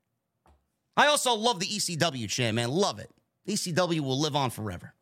I 0.98 1.08
also 1.08 1.34
love 1.36 1.60
the 1.60 1.68
ECW 1.68 2.28
chant, 2.30 2.56
man. 2.56 2.70
Love 2.70 3.00
it. 3.00 3.12
ECW 3.48 4.00
will 4.00 4.20
live 4.20 4.36
on 4.36 4.50
forever. 4.50 4.94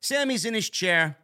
Sami's 0.00 0.44
in 0.44 0.54
his 0.54 0.70
chair. 0.70 1.16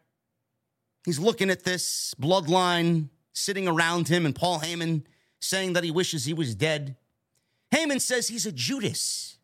He's 1.06 1.20
looking 1.20 1.50
at 1.50 1.62
this 1.62 2.14
bloodline 2.20 3.10
sitting 3.32 3.68
around 3.68 4.08
him, 4.08 4.26
and 4.26 4.34
Paul 4.34 4.58
Heyman 4.58 5.04
saying 5.38 5.74
that 5.74 5.84
he 5.84 5.90
wishes 5.92 6.24
he 6.24 6.34
was 6.34 6.56
dead. 6.56 6.96
Heyman 7.72 8.00
says 8.00 8.26
he's 8.26 8.44
a 8.44 8.50
Judas. 8.50 9.38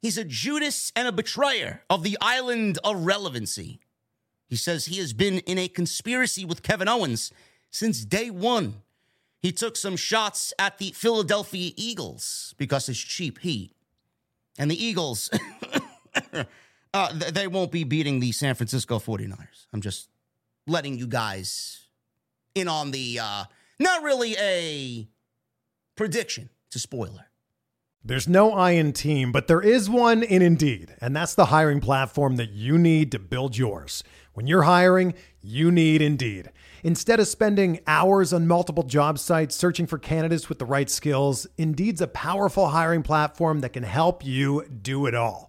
He's 0.00 0.18
a 0.18 0.24
Judas 0.24 0.90
and 0.96 1.06
a 1.06 1.12
betrayer 1.12 1.82
of 1.88 2.02
the 2.02 2.18
island 2.20 2.80
of 2.82 3.06
relevancy. 3.06 3.78
He 4.48 4.56
says 4.56 4.86
he 4.86 4.98
has 4.98 5.12
been 5.12 5.38
in 5.38 5.56
a 5.56 5.68
conspiracy 5.68 6.44
with 6.44 6.64
Kevin 6.64 6.88
Owens 6.88 7.32
since 7.70 8.04
day 8.04 8.30
one. 8.30 8.82
He 9.38 9.52
took 9.52 9.76
some 9.76 9.94
shots 9.94 10.52
at 10.58 10.78
the 10.78 10.90
Philadelphia 10.90 11.70
Eagles 11.76 12.56
because 12.58 12.88
it's 12.88 12.98
cheap 12.98 13.38
heat. 13.38 13.72
And 14.58 14.68
the 14.68 14.84
Eagles, 14.84 15.30
uh, 16.94 17.18
they 17.30 17.46
won't 17.46 17.70
be 17.70 17.84
beating 17.84 18.18
the 18.18 18.32
San 18.32 18.56
Francisco 18.56 18.98
49ers. 18.98 19.66
I'm 19.72 19.80
just 19.80 20.08
letting 20.66 20.98
you 20.98 21.06
guys 21.06 21.88
in 22.54 22.68
on 22.68 22.90
the, 22.90 23.18
uh, 23.20 23.44
not 23.78 24.02
really 24.02 24.36
a 24.38 25.08
prediction, 25.96 26.50
a 26.74 26.78
spoiler. 26.78 27.26
There's 28.04 28.28
no 28.28 28.52
I 28.52 28.72
in 28.72 28.92
team, 28.92 29.30
but 29.30 29.46
there 29.46 29.60
is 29.60 29.88
one 29.88 30.24
in 30.24 30.42
Indeed, 30.42 30.96
and 31.00 31.14
that's 31.14 31.36
the 31.36 31.46
hiring 31.46 31.80
platform 31.80 32.34
that 32.34 32.50
you 32.50 32.76
need 32.76 33.12
to 33.12 33.20
build 33.20 33.56
yours. 33.56 34.02
When 34.34 34.48
you're 34.48 34.62
hiring, 34.62 35.14
you 35.40 35.70
need 35.70 36.02
Indeed. 36.02 36.50
Instead 36.82 37.20
of 37.20 37.28
spending 37.28 37.78
hours 37.86 38.32
on 38.32 38.48
multiple 38.48 38.82
job 38.82 39.20
sites 39.20 39.54
searching 39.54 39.86
for 39.86 39.98
candidates 39.98 40.48
with 40.48 40.58
the 40.58 40.64
right 40.64 40.90
skills, 40.90 41.46
Indeed's 41.56 42.00
a 42.00 42.08
powerful 42.08 42.70
hiring 42.70 43.04
platform 43.04 43.60
that 43.60 43.72
can 43.72 43.84
help 43.84 44.24
you 44.24 44.66
do 44.66 45.06
it 45.06 45.14
all. 45.14 45.48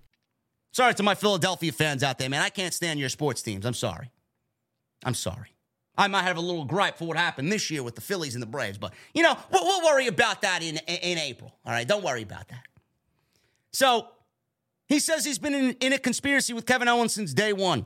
Sorry 0.71 0.93
to 0.95 1.03
my 1.03 1.15
Philadelphia 1.15 1.71
fans 1.71 2.03
out 2.03 2.17
there, 2.17 2.29
man. 2.29 2.41
I 2.41 2.49
can't 2.49 2.73
stand 2.73 2.99
your 2.99 3.09
sports 3.09 3.41
teams. 3.41 3.65
I'm 3.65 3.73
sorry. 3.73 4.09
I'm 5.03 5.13
sorry. 5.13 5.53
I 5.97 6.07
might 6.07 6.23
have 6.23 6.37
a 6.37 6.41
little 6.41 6.65
gripe 6.65 6.97
for 6.97 7.05
what 7.05 7.17
happened 7.17 7.51
this 7.51 7.69
year 7.69 7.83
with 7.83 7.95
the 7.95 8.01
Phillies 8.01 8.35
and 8.35 8.41
the 8.41 8.47
Braves, 8.47 8.77
but 8.77 8.93
you 9.13 9.23
know, 9.23 9.37
we'll, 9.51 9.63
we'll 9.65 9.85
worry 9.85 10.07
about 10.07 10.41
that 10.41 10.63
in, 10.63 10.77
in 10.87 11.17
April. 11.17 11.53
All 11.65 11.71
right, 11.73 11.87
don't 11.87 12.03
worry 12.03 12.23
about 12.23 12.47
that. 12.47 12.63
So 13.73 14.07
he 14.87 14.99
says 14.99 15.25
he's 15.25 15.39
been 15.39 15.53
in, 15.53 15.71
in 15.81 15.93
a 15.93 15.97
conspiracy 15.97 16.53
with 16.53 16.65
Kevin 16.65 16.87
Owens 16.87 17.13
since 17.13 17.33
day 17.33 17.53
one. 17.53 17.85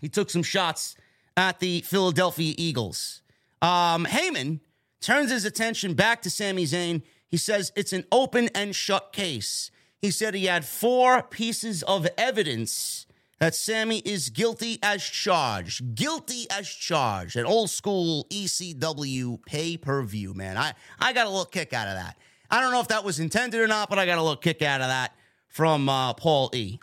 He 0.00 0.08
took 0.08 0.30
some 0.30 0.44
shots 0.44 0.96
at 1.36 1.58
the 1.58 1.80
Philadelphia 1.82 2.54
Eagles. 2.56 3.22
Um, 3.60 4.06
Heyman 4.06 4.60
turns 5.00 5.30
his 5.30 5.44
attention 5.44 5.94
back 5.94 6.22
to 6.22 6.30
Sami 6.30 6.64
Zayn. 6.64 7.02
He 7.26 7.36
says 7.36 7.72
it's 7.76 7.92
an 7.92 8.04
open 8.12 8.48
and 8.54 8.74
shut 8.74 9.12
case. 9.12 9.70
He 10.00 10.10
said 10.10 10.34
he 10.34 10.46
had 10.46 10.64
four 10.64 11.22
pieces 11.22 11.82
of 11.82 12.06
evidence 12.16 13.06
that 13.40 13.54
Sami 13.54 13.98
is 13.98 14.30
guilty 14.30 14.78
as 14.82 15.02
charged. 15.02 15.94
Guilty 15.94 16.46
as 16.50 16.68
charged. 16.68 17.36
An 17.36 17.46
old 17.46 17.70
school 17.70 18.26
ECW 18.30 19.44
pay 19.44 19.76
per 19.76 20.02
view, 20.02 20.34
man. 20.34 20.56
I, 20.56 20.74
I 21.00 21.12
got 21.12 21.26
a 21.26 21.30
little 21.30 21.44
kick 21.44 21.72
out 21.72 21.88
of 21.88 21.94
that. 21.94 22.16
I 22.50 22.60
don't 22.60 22.72
know 22.72 22.80
if 22.80 22.88
that 22.88 23.04
was 23.04 23.20
intended 23.20 23.60
or 23.60 23.68
not, 23.68 23.90
but 23.90 23.98
I 23.98 24.06
got 24.06 24.18
a 24.18 24.22
little 24.22 24.36
kick 24.36 24.62
out 24.62 24.80
of 24.80 24.88
that 24.88 25.14
from 25.48 25.88
uh, 25.88 26.14
Paul 26.14 26.50
E. 26.54 26.78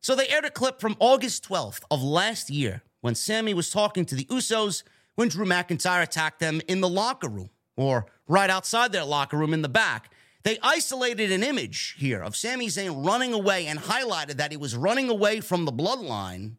So 0.00 0.14
they 0.14 0.28
aired 0.28 0.44
a 0.44 0.50
clip 0.50 0.80
from 0.80 0.96
August 0.98 1.48
12th 1.48 1.82
of 1.90 2.02
last 2.02 2.48
year 2.48 2.82
when 3.00 3.14
Sami 3.14 3.54
was 3.54 3.70
talking 3.70 4.04
to 4.06 4.14
the 4.14 4.24
Usos 4.26 4.82
when 5.14 5.28
Drew 5.28 5.44
McIntyre 5.44 6.02
attacked 6.02 6.40
them 6.40 6.62
in 6.66 6.80
the 6.80 6.88
locker 6.88 7.28
room 7.28 7.50
or 7.76 8.06
right 8.26 8.48
outside 8.48 8.92
their 8.92 9.04
locker 9.04 9.36
room 9.36 9.52
in 9.52 9.62
the 9.62 9.68
back. 9.68 10.10
They 10.42 10.58
isolated 10.62 11.30
an 11.32 11.42
image 11.42 11.96
here 11.98 12.22
of 12.22 12.34
Sami 12.34 12.68
Zayn 12.68 13.04
running 13.04 13.34
away 13.34 13.66
and 13.66 13.78
highlighted 13.78 14.36
that 14.36 14.50
he 14.50 14.56
was 14.56 14.74
running 14.74 15.10
away 15.10 15.40
from 15.40 15.66
the 15.66 15.72
bloodline 15.72 16.56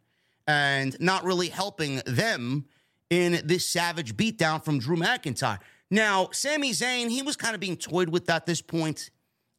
and 0.48 0.96
not 1.00 1.24
really 1.24 1.50
helping 1.50 2.02
them 2.06 2.65
in 3.10 3.41
this 3.44 3.67
savage 3.67 4.15
beatdown 4.15 4.63
from 4.63 4.78
Drew 4.80 4.98
McIntyre. 4.98 5.60
Now, 5.89 6.30
Sami 6.32 6.72
Zayn, 6.72 7.10
he 7.10 7.22
was 7.22 7.36
kind 7.36 7.56
of 7.56 7.60
being 7.60 7.76
toyed 7.76 8.10
with 8.10 8.30
at 8.30 8.46
this 8.46 8.62
point 8.62 9.10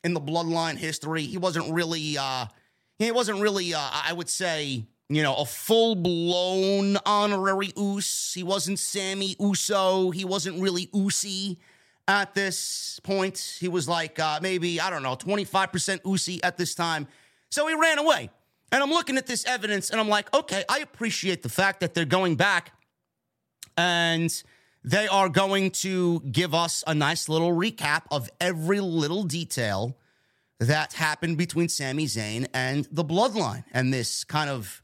in 0.05 0.15
the 0.15 0.21
bloodline 0.21 0.77
history. 0.77 1.25
He 1.25 1.37
wasn't 1.37 1.73
really, 1.73 2.17
uh, 2.17 2.47
he 2.99 3.11
wasn't 3.11 3.41
really, 3.41 3.75
uh, 3.75 3.81
I 3.81 4.13
would 4.13 4.31
say, 4.31 4.87
you 5.09 5.23
know, 5.23 5.35
a 5.37 5.45
full 5.45 5.95
blown 5.95 6.97
honorary 7.05 7.73
Uso. 7.77 8.39
He 8.39 8.43
wasn't 8.45 8.79
Sami 8.79 9.37
Uso. 9.39 10.11
He 10.11 10.25
wasn't 10.25 10.61
really 10.61 10.89
Uce 10.95 11.57
at 12.09 12.35
this 12.35 13.01
point. 13.03 13.57
He 13.61 13.69
was 13.69 13.89
like 13.89 14.19
uh, 14.19 14.41
maybe, 14.43 14.81
I 14.81 14.91
don't 14.91 15.03
know, 15.03 15.17
25% 15.17 16.01
Uce 16.05 16.41
at 16.43 16.57
this 16.57 16.75
time. 16.75 17.07
So 17.51 17.67
he 17.67 17.75
ran 17.75 17.99
away. 17.99 18.31
And 18.71 18.83
I'm 18.83 18.91
looking 18.91 19.19
at 19.19 19.27
this 19.27 19.45
evidence 19.45 19.91
and 19.91 20.01
I'm 20.01 20.09
like, 20.09 20.33
okay, 20.35 20.65
I 20.69 20.79
appreciate 20.79 21.43
the 21.43 21.51
fact 21.51 21.81
that 21.81 21.93
they're 21.93 22.05
going 22.07 22.37
back 22.37 22.73
and 23.77 24.43
they 24.83 25.07
are 25.09 25.29
going 25.29 25.71
to 25.71 26.21
give 26.21 26.55
us 26.55 26.83
a 26.87 26.95
nice 26.95 27.29
little 27.29 27.53
recap 27.53 28.03
of 28.11 28.31
every 28.41 28.81
little 28.81 29.25
detail 29.25 29.97
that 30.59 30.95
happened 30.95 31.39
between 31.39 31.69
Sami 31.69 32.07
Zayn 32.07 32.47
and 32.55 32.89
the 32.91 33.05
Bloodline 33.05 33.65
and 33.73 33.93
this 33.93 34.25
kind 34.25 34.49
of 34.49 34.83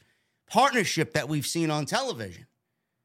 partnership 0.50 1.14
that 1.14 1.28
we've 1.28 1.46
seen 1.46 1.70
on 1.70 1.86
television. 1.86 2.46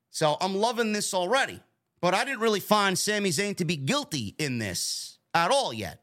So 0.09 0.37
I'm 0.41 0.55
loving 0.55 0.91
this 0.91 1.13
already. 1.13 1.61
But 2.03 2.13
I 2.13 2.25
didn't 2.25 2.41
really 2.41 2.59
find 2.59 2.99
Sami 2.99 3.29
Zayn 3.29 3.55
to 3.55 3.63
be 3.63 3.77
guilty 3.77 4.35
in 4.37 4.57
this 4.57 5.19
at 5.33 5.51
all 5.51 5.71
yet. 5.71 6.01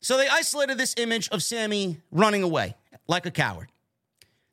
So 0.00 0.18
they 0.18 0.28
isolated 0.28 0.76
this 0.76 0.94
image 0.98 1.30
of 1.30 1.42
Sami 1.42 2.02
running 2.12 2.42
away 2.42 2.76
like 3.08 3.24
a 3.24 3.30
coward. 3.30 3.72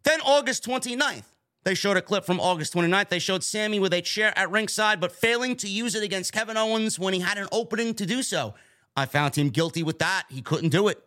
Then 0.03 0.21
August 0.21 0.63
29th, 0.63 1.25
they 1.65 1.75
showed 1.75 1.97
a 1.97 2.01
clip 2.01 2.23
from 2.23 2.39
August 2.39 2.73
29th. 2.73 3.09
They 3.09 3.19
showed 3.19 3.43
Sami 3.43 3.81
with 3.81 3.91
a 3.93 3.99
chair 3.99 4.31
at 4.39 4.49
ringside, 4.49 5.01
but 5.01 5.11
failing 5.11 5.57
to 5.57 5.67
use 5.67 5.93
it 5.93 6.03
against 6.03 6.31
Kevin 6.31 6.55
Owens 6.55 6.97
when 6.97 7.13
he 7.13 7.19
had 7.19 7.37
an 7.37 7.49
opening 7.51 7.93
to 7.95 8.05
do 8.05 8.23
so. 8.23 8.53
I 8.95 9.07
found 9.07 9.35
him 9.35 9.49
guilty 9.49 9.83
with 9.83 9.99
that. 9.99 10.23
He 10.29 10.41
couldn't 10.41 10.69
do 10.69 10.87
it. 10.87 11.03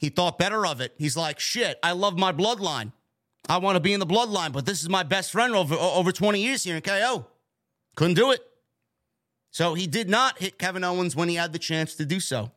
He 0.00 0.10
thought 0.10 0.38
better 0.38 0.66
of 0.66 0.82
it. 0.82 0.92
He's 0.98 1.16
like, 1.16 1.40
shit, 1.40 1.78
I 1.82 1.92
love 1.92 2.18
my 2.18 2.30
bloodline. 2.30 2.92
I 3.48 3.56
want 3.56 3.76
to 3.76 3.80
be 3.80 3.94
in 3.94 4.00
the 4.00 4.06
bloodline, 4.06 4.52
but 4.52 4.66
this 4.66 4.82
is 4.82 4.90
my 4.90 5.02
best 5.02 5.32
friend 5.32 5.54
over, 5.54 5.74
over 5.76 6.12
20 6.12 6.42
years 6.42 6.62
here 6.62 6.76
in 6.76 6.82
KO. 6.82 7.28
Couldn't 7.94 8.14
do 8.14 8.30
it. 8.30 8.40
So 9.50 9.74
he 9.74 9.86
did 9.86 10.08
not 10.08 10.38
hit 10.38 10.58
Kevin 10.58 10.82
Owens 10.82 11.14
when 11.14 11.28
he 11.28 11.36
had 11.36 11.52
the 11.52 11.58
chance 11.58 11.94
to 11.96 12.04
do 12.04 12.18
so. 12.18 12.50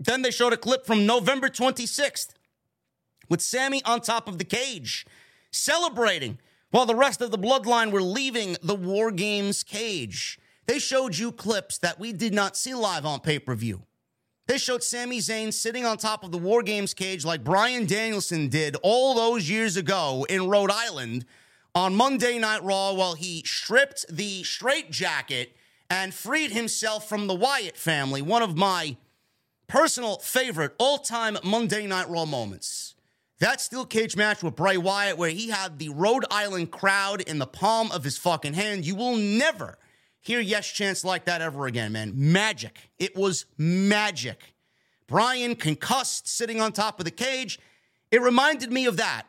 Then 0.00 0.22
they 0.22 0.30
showed 0.30 0.52
a 0.52 0.56
clip 0.56 0.86
from 0.86 1.06
November 1.06 1.48
26th 1.48 2.30
with 3.28 3.42
Sami 3.42 3.82
on 3.84 4.00
top 4.00 4.28
of 4.28 4.38
the 4.38 4.44
cage 4.44 5.04
celebrating 5.50 6.38
while 6.70 6.86
the 6.86 6.94
rest 6.94 7.20
of 7.20 7.30
the 7.30 7.38
bloodline 7.38 7.90
were 7.90 8.02
leaving 8.02 8.56
the 8.62 8.74
War 8.74 9.10
Games 9.10 9.62
cage. 9.62 10.38
They 10.66 10.78
showed 10.78 11.16
you 11.16 11.32
clips 11.32 11.78
that 11.78 11.98
we 11.98 12.12
did 12.12 12.34
not 12.34 12.56
see 12.56 12.74
live 12.74 13.06
on 13.06 13.20
pay 13.20 13.38
per 13.38 13.54
view. 13.54 13.82
They 14.46 14.58
showed 14.58 14.82
Sami 14.82 15.18
Zayn 15.18 15.52
sitting 15.52 15.84
on 15.84 15.98
top 15.98 16.24
of 16.24 16.32
the 16.32 16.38
War 16.38 16.62
Games 16.62 16.94
cage 16.94 17.24
like 17.24 17.44
Bryan 17.44 17.84
Danielson 17.84 18.48
did 18.48 18.76
all 18.82 19.14
those 19.14 19.48
years 19.48 19.76
ago 19.76 20.26
in 20.28 20.48
Rhode 20.48 20.70
Island 20.70 21.26
on 21.78 21.94
Monday 21.94 22.40
Night 22.40 22.64
Raw 22.64 22.92
while 22.92 23.14
he 23.14 23.44
stripped 23.46 24.04
the 24.08 24.42
straight 24.42 24.90
jacket 24.90 25.56
and 25.88 26.12
freed 26.12 26.50
himself 26.50 27.08
from 27.08 27.28
the 27.28 27.36
Wyatt 27.36 27.76
family, 27.76 28.20
one 28.20 28.42
of 28.42 28.56
my 28.56 28.96
personal 29.68 30.18
favorite 30.18 30.74
all 30.78 30.98
time 30.98 31.38
Monday 31.44 31.86
Night 31.86 32.10
Raw 32.10 32.24
moments. 32.24 32.96
That 33.38 33.60
steel 33.60 33.86
cage 33.86 34.16
match 34.16 34.42
with 34.42 34.56
Bray 34.56 34.76
Wyatt, 34.76 35.18
where 35.18 35.30
he 35.30 35.50
had 35.50 35.78
the 35.78 35.90
Rhode 35.90 36.24
Island 36.32 36.72
crowd 36.72 37.20
in 37.20 37.38
the 37.38 37.46
palm 37.46 37.92
of 37.92 38.02
his 38.02 38.18
fucking 38.18 38.54
hand, 38.54 38.84
you 38.84 38.96
will 38.96 39.14
never 39.14 39.78
hear 40.20 40.40
yes 40.40 40.66
chants 40.66 41.04
like 41.04 41.26
that 41.26 41.42
ever 41.42 41.66
again, 41.66 41.92
man. 41.92 42.10
Magic. 42.16 42.90
It 42.98 43.14
was 43.14 43.46
magic. 43.56 44.52
Bryan 45.06 45.54
concussed, 45.54 46.26
sitting 46.26 46.60
on 46.60 46.72
top 46.72 46.98
of 46.98 47.04
the 47.04 47.12
cage. 47.12 47.60
It 48.10 48.20
reminded 48.20 48.72
me 48.72 48.86
of 48.86 48.96
that. 48.96 49.28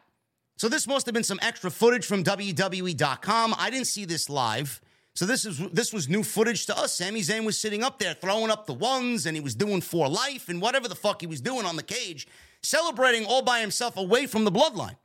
So 0.59 0.67
this 0.67 0.87
must 0.87 1.05
have 1.05 1.13
been 1.13 1.23
some 1.23 1.39
extra 1.41 1.71
footage 1.71 2.05
from 2.05 2.21
WWE.com. 2.21 3.55
I 3.57 3.69
didn't 3.69 3.87
see 3.87 4.03
this 4.03 4.29
live. 4.29 4.81
So 5.15 5.25
this 5.25 5.45
is 5.45 5.57
this 5.71 5.93
was 5.93 6.09
new 6.09 6.21
footage 6.21 6.65
to 6.65 6.77
us. 6.77 6.93
Sami 6.93 7.21
Zayn 7.21 7.45
was 7.45 7.57
sitting 7.57 7.81
up 7.81 7.97
there 7.97 8.13
throwing 8.13 8.51
up 8.51 8.65
the 8.65 8.73
ones 8.73 9.25
and 9.25 9.37
he 9.37 9.41
was 9.41 9.55
doing 9.55 9.79
for 9.79 10.09
life 10.09 10.49
and 10.49 10.61
whatever 10.61 10.89
the 10.89 10.95
fuck 10.95 11.21
he 11.21 11.27
was 11.27 11.39
doing 11.39 11.65
on 11.65 11.77
the 11.77 11.83
cage 11.83 12.27
celebrating 12.61 13.25
all 13.25 13.41
by 13.41 13.61
himself 13.61 13.95
away 13.95 14.27
from 14.27 14.43
the 14.43 14.51
bloodline. 14.51 14.97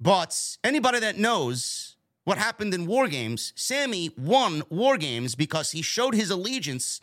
But 0.00 0.56
anybody 0.64 1.00
that 1.00 1.18
knows 1.18 1.96
what 2.24 2.38
happened 2.38 2.72
in 2.72 2.86
War 2.86 3.08
Games, 3.08 3.52
Sami 3.54 4.08
won 4.16 4.62
War 4.70 4.96
Games 4.96 5.34
because 5.34 5.72
he 5.72 5.82
showed 5.82 6.14
his 6.14 6.30
allegiance 6.30 6.98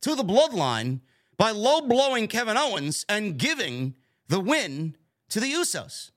to 0.00 0.14
the 0.14 0.24
bloodline 0.24 1.00
by 1.36 1.50
low 1.50 1.82
blowing 1.82 2.26
Kevin 2.26 2.56
Owens 2.56 3.04
and 3.06 3.36
giving 3.36 3.96
the 4.28 4.40
win 4.40 4.96
to 5.28 5.40
the 5.40 5.52
Usos 5.52 6.11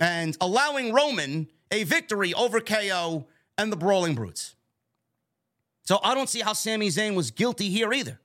and 0.00 0.36
allowing 0.40 0.92
Roman 0.92 1.48
a 1.70 1.84
victory 1.84 2.34
over 2.34 2.60
KO 2.60 3.26
and 3.58 3.72
the 3.72 3.76
Brawling 3.76 4.14
Brutes. 4.14 4.54
So 5.84 5.98
I 6.02 6.14
don't 6.14 6.28
see 6.28 6.40
how 6.40 6.52
Sami 6.52 6.88
Zayn 6.88 7.14
was 7.14 7.30
guilty 7.30 7.68
here 7.68 7.92
either. 7.92 8.20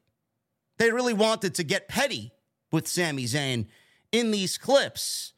They 0.77 0.91
really 0.91 1.13
wanted 1.13 1.55
to 1.55 1.63
get 1.63 1.87
petty 1.87 2.31
with 2.71 2.87
Sami 2.87 3.25
Zayn 3.25 3.67
in 4.11 4.31
these 4.31 4.57
clips. 4.57 5.33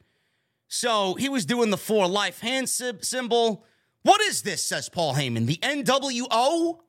So 0.68 1.16
he 1.16 1.30
was 1.30 1.46
doing 1.46 1.70
the 1.70 1.78
four 1.78 2.08
life 2.08 2.42
hand 2.42 2.70
symbol. 2.70 3.66
What 4.04 4.22
is 4.22 4.42
this, 4.42 4.64
says 4.64 4.90
Paul 4.90 5.16
Heyman? 5.16 5.46
The 5.46 5.58
NWO? 5.58 6.80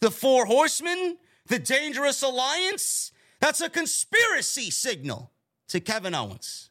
The 0.00 0.10
Four 0.10 0.46
Horsemen? 0.46 1.18
The 1.46 1.58
Dangerous 1.58 2.22
Alliance? 2.22 3.12
That's 3.40 3.60
a 3.60 3.70
conspiracy 3.70 4.70
signal 4.70 5.32
to 5.68 5.80
Kevin 5.80 6.14
Owens. 6.14 6.69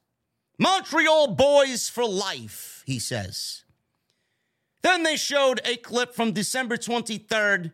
Montreal 0.61 1.35
boys 1.35 1.87
for 1.87 2.05
life, 2.05 2.83
he 2.85 2.99
says. 2.99 3.63
Then 4.81 5.03
they 5.03 5.15
showed 5.15 5.61
a 5.63 5.77
clip 5.77 6.13
from 6.13 6.33
December 6.33 6.75
23rd. 6.75 7.71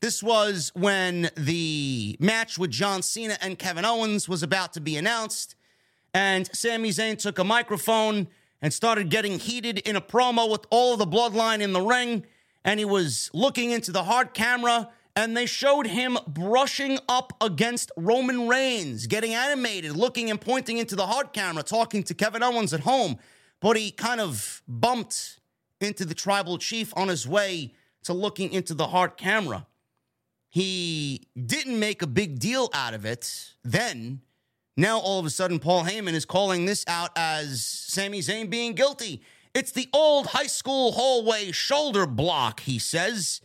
This 0.00 0.20
was 0.20 0.72
when 0.74 1.30
the 1.36 2.16
match 2.18 2.58
with 2.58 2.72
John 2.72 3.02
Cena 3.02 3.38
and 3.40 3.56
Kevin 3.56 3.84
Owens 3.84 4.28
was 4.28 4.42
about 4.42 4.72
to 4.72 4.80
be 4.80 4.96
announced. 4.96 5.54
And 6.12 6.48
Sami 6.54 6.90
Zayn 6.90 7.18
took 7.18 7.38
a 7.38 7.44
microphone 7.44 8.26
and 8.60 8.72
started 8.72 9.10
getting 9.10 9.38
heated 9.38 9.78
in 9.78 9.94
a 9.94 10.00
promo 10.00 10.50
with 10.50 10.66
all 10.70 10.92
of 10.92 10.98
the 10.98 11.06
bloodline 11.06 11.60
in 11.60 11.72
the 11.72 11.80
ring. 11.80 12.26
And 12.64 12.80
he 12.80 12.84
was 12.84 13.30
looking 13.32 13.70
into 13.70 13.92
the 13.92 14.04
hard 14.04 14.34
camera, 14.34 14.90
and 15.16 15.36
they 15.36 15.46
showed 15.46 15.86
him 15.86 16.18
brushing 16.26 16.98
up 17.08 17.32
against 17.40 17.92
Roman 17.96 18.48
Reigns, 18.48 19.06
getting 19.06 19.34
animated, 19.34 19.92
looking 19.96 20.30
and 20.30 20.40
pointing 20.40 20.78
into 20.78 20.96
the 20.96 21.06
hard 21.06 21.32
camera, 21.32 21.62
talking 21.62 22.02
to 22.04 22.14
Kevin 22.14 22.42
Owens 22.42 22.72
at 22.74 22.80
home. 22.80 23.18
But 23.60 23.76
he 23.76 23.90
kind 23.90 24.20
of 24.20 24.62
bumped 24.66 25.40
into 25.80 26.04
the 26.04 26.14
tribal 26.14 26.58
chief 26.58 26.92
on 26.96 27.08
his 27.08 27.26
way 27.26 27.74
to 28.04 28.12
looking 28.12 28.52
into 28.52 28.74
the 28.74 28.88
hard 28.88 29.16
camera. 29.16 29.66
He 30.50 31.28
didn't 31.34 31.78
make 31.78 32.02
a 32.02 32.06
big 32.06 32.38
deal 32.38 32.70
out 32.74 32.94
of 32.94 33.04
it 33.04 33.54
then 33.64 34.20
now, 34.76 34.98
all 34.98 35.20
of 35.20 35.26
a 35.26 35.30
sudden, 35.30 35.60
Paul 35.60 35.84
Heyman 35.84 36.14
is 36.14 36.24
calling 36.24 36.66
this 36.66 36.84
out 36.88 37.10
as 37.16 37.64
Sami 37.64 38.20
Zayn 38.20 38.50
being 38.50 38.72
guilty. 38.72 39.22
It's 39.54 39.70
the 39.70 39.88
old 39.92 40.28
high 40.28 40.48
school 40.48 40.92
hallway 40.92 41.52
shoulder 41.52 42.06
block, 42.06 42.60
he 42.60 42.80
says. 42.80 43.40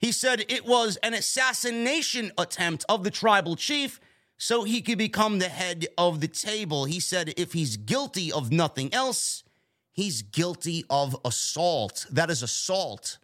He 0.00 0.12
said 0.12 0.46
it 0.48 0.64
was 0.64 0.96
an 1.02 1.12
assassination 1.12 2.32
attempt 2.38 2.86
of 2.88 3.04
the 3.04 3.10
tribal 3.10 3.54
chief 3.54 4.00
so 4.38 4.64
he 4.64 4.80
could 4.80 4.96
become 4.96 5.38
the 5.38 5.50
head 5.50 5.86
of 5.98 6.20
the 6.20 6.28
table. 6.28 6.86
He 6.86 6.98
said 6.98 7.34
if 7.36 7.52
he's 7.52 7.76
guilty 7.76 8.32
of 8.32 8.50
nothing 8.50 8.92
else, 8.94 9.44
he's 9.92 10.22
guilty 10.22 10.86
of 10.88 11.14
assault. 11.22 12.06
That 12.10 12.30
is 12.30 12.42
assault 12.42 13.18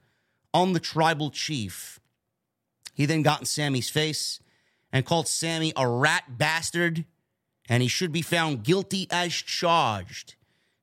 on 0.53 0.75
the 0.75 0.81
tribal 0.81 1.31
chief. 1.31 1.99
He 2.93 3.07
then 3.07 3.23
got 3.23 3.41
in 3.41 3.47
Sami's 3.47 3.89
face 3.89 4.41
and 4.93 5.07
called 5.07 5.29
Sami 5.29 5.73
a 5.77 5.89
rat 5.89 6.25
bastard 6.37 7.07
and 7.71 7.83
he 7.83 7.89
should 7.89 8.12
be 8.12 8.23
found 8.23 8.65
guilty 8.65 9.07
as 9.11 9.33
charged. 9.33 10.35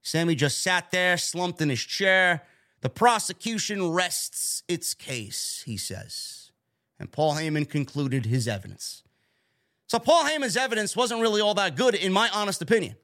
Sami 0.02 0.34
just 0.34 0.62
sat 0.62 0.90
there, 0.90 1.18
slumped 1.18 1.62
in 1.62 1.70
his 1.70 1.82
chair. 1.82 2.44
The 2.84 2.90
prosecution 2.90 3.92
rests 3.92 4.62
its 4.68 4.94
case, 4.94 5.64
he 5.66 5.78
says. 5.78 6.52
And 7.00 7.10
Paul 7.10 7.36
Heyman 7.36 7.68
concluded 7.68 8.26
his 8.26 8.46
evidence. 8.46 9.04
So, 9.88 10.00
Paul 10.00 10.26
Heyman's 10.26 10.58
evidence 10.58 10.96
wasn't 10.96 11.22
really 11.22 11.40
all 11.40 11.54
that 11.54 11.78
good, 11.78 11.96
in 11.96 12.12
my 12.12 12.30
honest 12.34 12.62
opinion. 12.62 12.98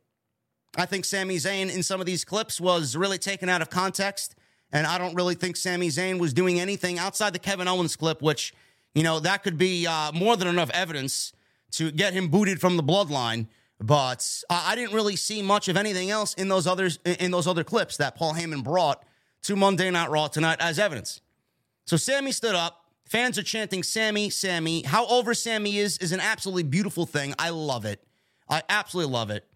I 0.76 0.86
think 0.86 1.06
Sami 1.06 1.38
Zayn 1.38 1.74
in 1.74 1.82
some 1.82 2.02
of 2.02 2.06
these 2.06 2.26
clips 2.26 2.60
was 2.60 2.98
really 2.98 3.18
taken 3.18 3.48
out 3.48 3.62
of 3.62 3.70
context. 3.70 4.36
And 4.74 4.86
I 4.86 4.98
don't 4.98 5.16
really 5.16 5.34
think 5.34 5.56
Sami 5.56 5.88
Zayn 5.88 6.20
was 6.20 6.34
doing 6.34 6.60
anything 6.60 7.00
outside 7.00 7.34
the 7.34 7.40
Kevin 7.40 7.68
Owens 7.68 7.96
clip, 7.96 8.22
which, 8.22 8.54
you 8.94 9.02
know, 9.02 9.22
that 9.22 9.44
could 9.44 9.58
be 9.58 9.88
uh, 9.88 10.12
more 10.12 10.36
than 10.36 10.48
enough 10.50 10.70
evidence 10.72 11.32
to 11.72 11.90
get 11.90 12.14
him 12.14 12.28
booted 12.28 12.60
from 12.60 12.76
the 12.76 12.84
bloodline. 12.84 13.48
But 13.80 14.44
I 14.50 14.76
didn't 14.76 14.94
really 14.94 15.16
see 15.16 15.42
much 15.42 15.70
of 15.70 15.78
anything 15.78 16.10
else 16.10 16.34
in 16.34 16.50
those 16.50 16.68
others 16.68 17.00
in 17.06 17.32
those 17.32 17.48
other 17.48 17.64
clips 17.64 17.96
that 17.98 18.18
Paul 18.18 18.34
Heyman 18.34 18.62
brought 18.62 19.06
to 19.44 19.56
Monday 19.56 19.90
Night 19.90 20.10
Raw 20.10 20.28
tonight 20.28 20.58
as 20.60 20.80
evidence. 20.80 21.22
So 21.86 21.98
Sami 21.98 22.32
stood 22.32 22.56
up. 22.56 22.86
Fans 23.06 23.40
are 23.40 23.44
chanting, 23.44 23.82
Sami, 23.82 24.30
Sami. 24.30 24.84
How 24.84 25.08
over 25.08 25.34
Sami 25.34 25.78
is 25.78 25.98
is 25.98 26.12
an 26.12 26.20
absolutely 26.20 26.64
beautiful 26.64 27.06
thing. 27.06 27.34
I 27.40 27.50
love 27.50 27.86
it. 27.86 28.04
I 28.48 28.62
absolutely 28.70 29.14
love 29.14 29.32
it. 29.32 29.48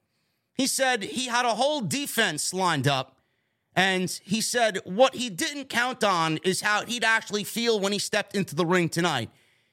He 0.56 0.68
said 0.68 1.04
he 1.04 1.28
had 1.28 1.46
a 1.46 1.56
whole 1.56 1.82
defense 1.82 2.54
lined 2.54 2.88
up. 2.88 3.18
And 3.76 4.10
he 4.24 4.42
said 4.42 4.80
what 4.86 5.16
he 5.16 5.30
didn't 5.30 5.70
count 5.70 6.04
on 6.04 6.38
is 6.44 6.62
how 6.62 6.86
he'd 6.86 7.04
actually 7.04 7.44
feel 7.44 7.80
when 7.80 7.92
he 7.92 8.00
stepped 8.00 8.36
into 8.36 8.54
the 8.56 8.66
ring 8.66 8.88
tonight. 8.88 9.30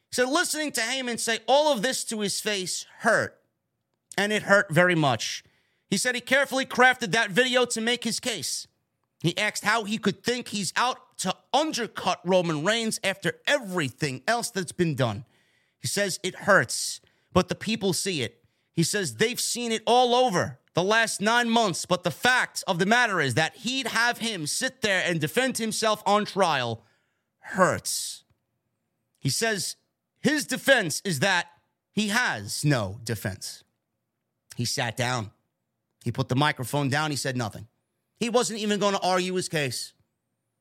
He 0.09 0.15
said 0.15 0.29
listening 0.29 0.73
to 0.73 0.81
Heyman 0.81 1.19
say 1.19 1.41
all 1.47 1.73
of 1.73 1.83
this 1.83 2.03
to 2.05 2.21
his 2.21 2.41
face 2.41 2.87
hurt. 3.01 3.39
And 4.17 4.33
it 4.33 4.45
hurt 4.45 4.71
very 4.71 4.95
much. 4.95 5.45
He 5.89 5.97
said 5.97 6.15
he 6.15 6.21
carefully 6.21 6.65
crafted 6.65 7.13
that 7.13 7.31
video 7.31 7.65
to 7.67 7.81
make 7.81 8.05
his 8.05 8.21
case. 8.21 8.67
He 9.21 9.37
asked 9.37 9.65
how 9.65 9.85
he 9.85 9.99
could 9.99 10.23
think 10.25 10.49
he's 10.49 10.73
out 10.77 11.19
to 11.19 11.35
undercut 11.53 12.21
Roman 12.25 12.65
Reigns 12.65 12.99
after 13.05 13.35
everything 13.47 14.23
else 14.27 14.51
that's 14.51 14.73
been 14.73 14.95
done. 14.95 15.25
He 15.79 15.89
says 15.89 16.19
it 16.23 16.35
hurts, 16.35 17.01
but 17.33 17.49
the 17.49 17.55
people 17.55 17.93
see 17.93 18.23
it. 18.23 18.43
He 18.73 18.83
says 18.83 19.17
they've 19.17 19.41
seen 19.41 19.73
it 19.73 19.83
all 19.87 20.15
over 20.15 20.59
the 20.75 20.83
last 20.83 21.21
nine 21.21 21.51
months, 21.51 21.85
but 21.85 22.03
the 22.03 22.11
fact 22.11 22.65
of 22.67 22.79
the 22.79 22.87
matter 22.87 23.21
is 23.21 23.35
that 23.35 23.57
he'd 23.57 23.89
have 23.89 24.19
him 24.19 24.47
sit 24.47 24.81
there 24.81 25.03
and 25.05 25.21
defend 25.21 25.59
himself 25.59 26.03
on 26.07 26.25
trial 26.25 26.83
hurts. 27.41 28.25
He 29.19 29.29
says 29.29 29.77
his 30.21 30.47
defense 30.47 31.03
is 31.05 31.21
that 31.21 31.49
he 31.93 32.09
has 32.09 32.65
no 32.65 33.01
defense. 33.05 33.65
He 34.57 34.65
sat 34.65 34.97
down. 34.97 35.33
He 36.05 36.13
put 36.13 36.29
the 36.29 36.37
microphone 36.37 36.89
down. 36.89 37.11
He 37.11 37.17
said 37.17 37.37
nothing. 37.37 37.67
He 38.21 38.29
wasn't 38.29 38.61
even 38.61 38.79
going 38.79 38.95
to 38.95 39.01
argue 39.01 39.35
his 39.35 39.49
case. 39.49 39.95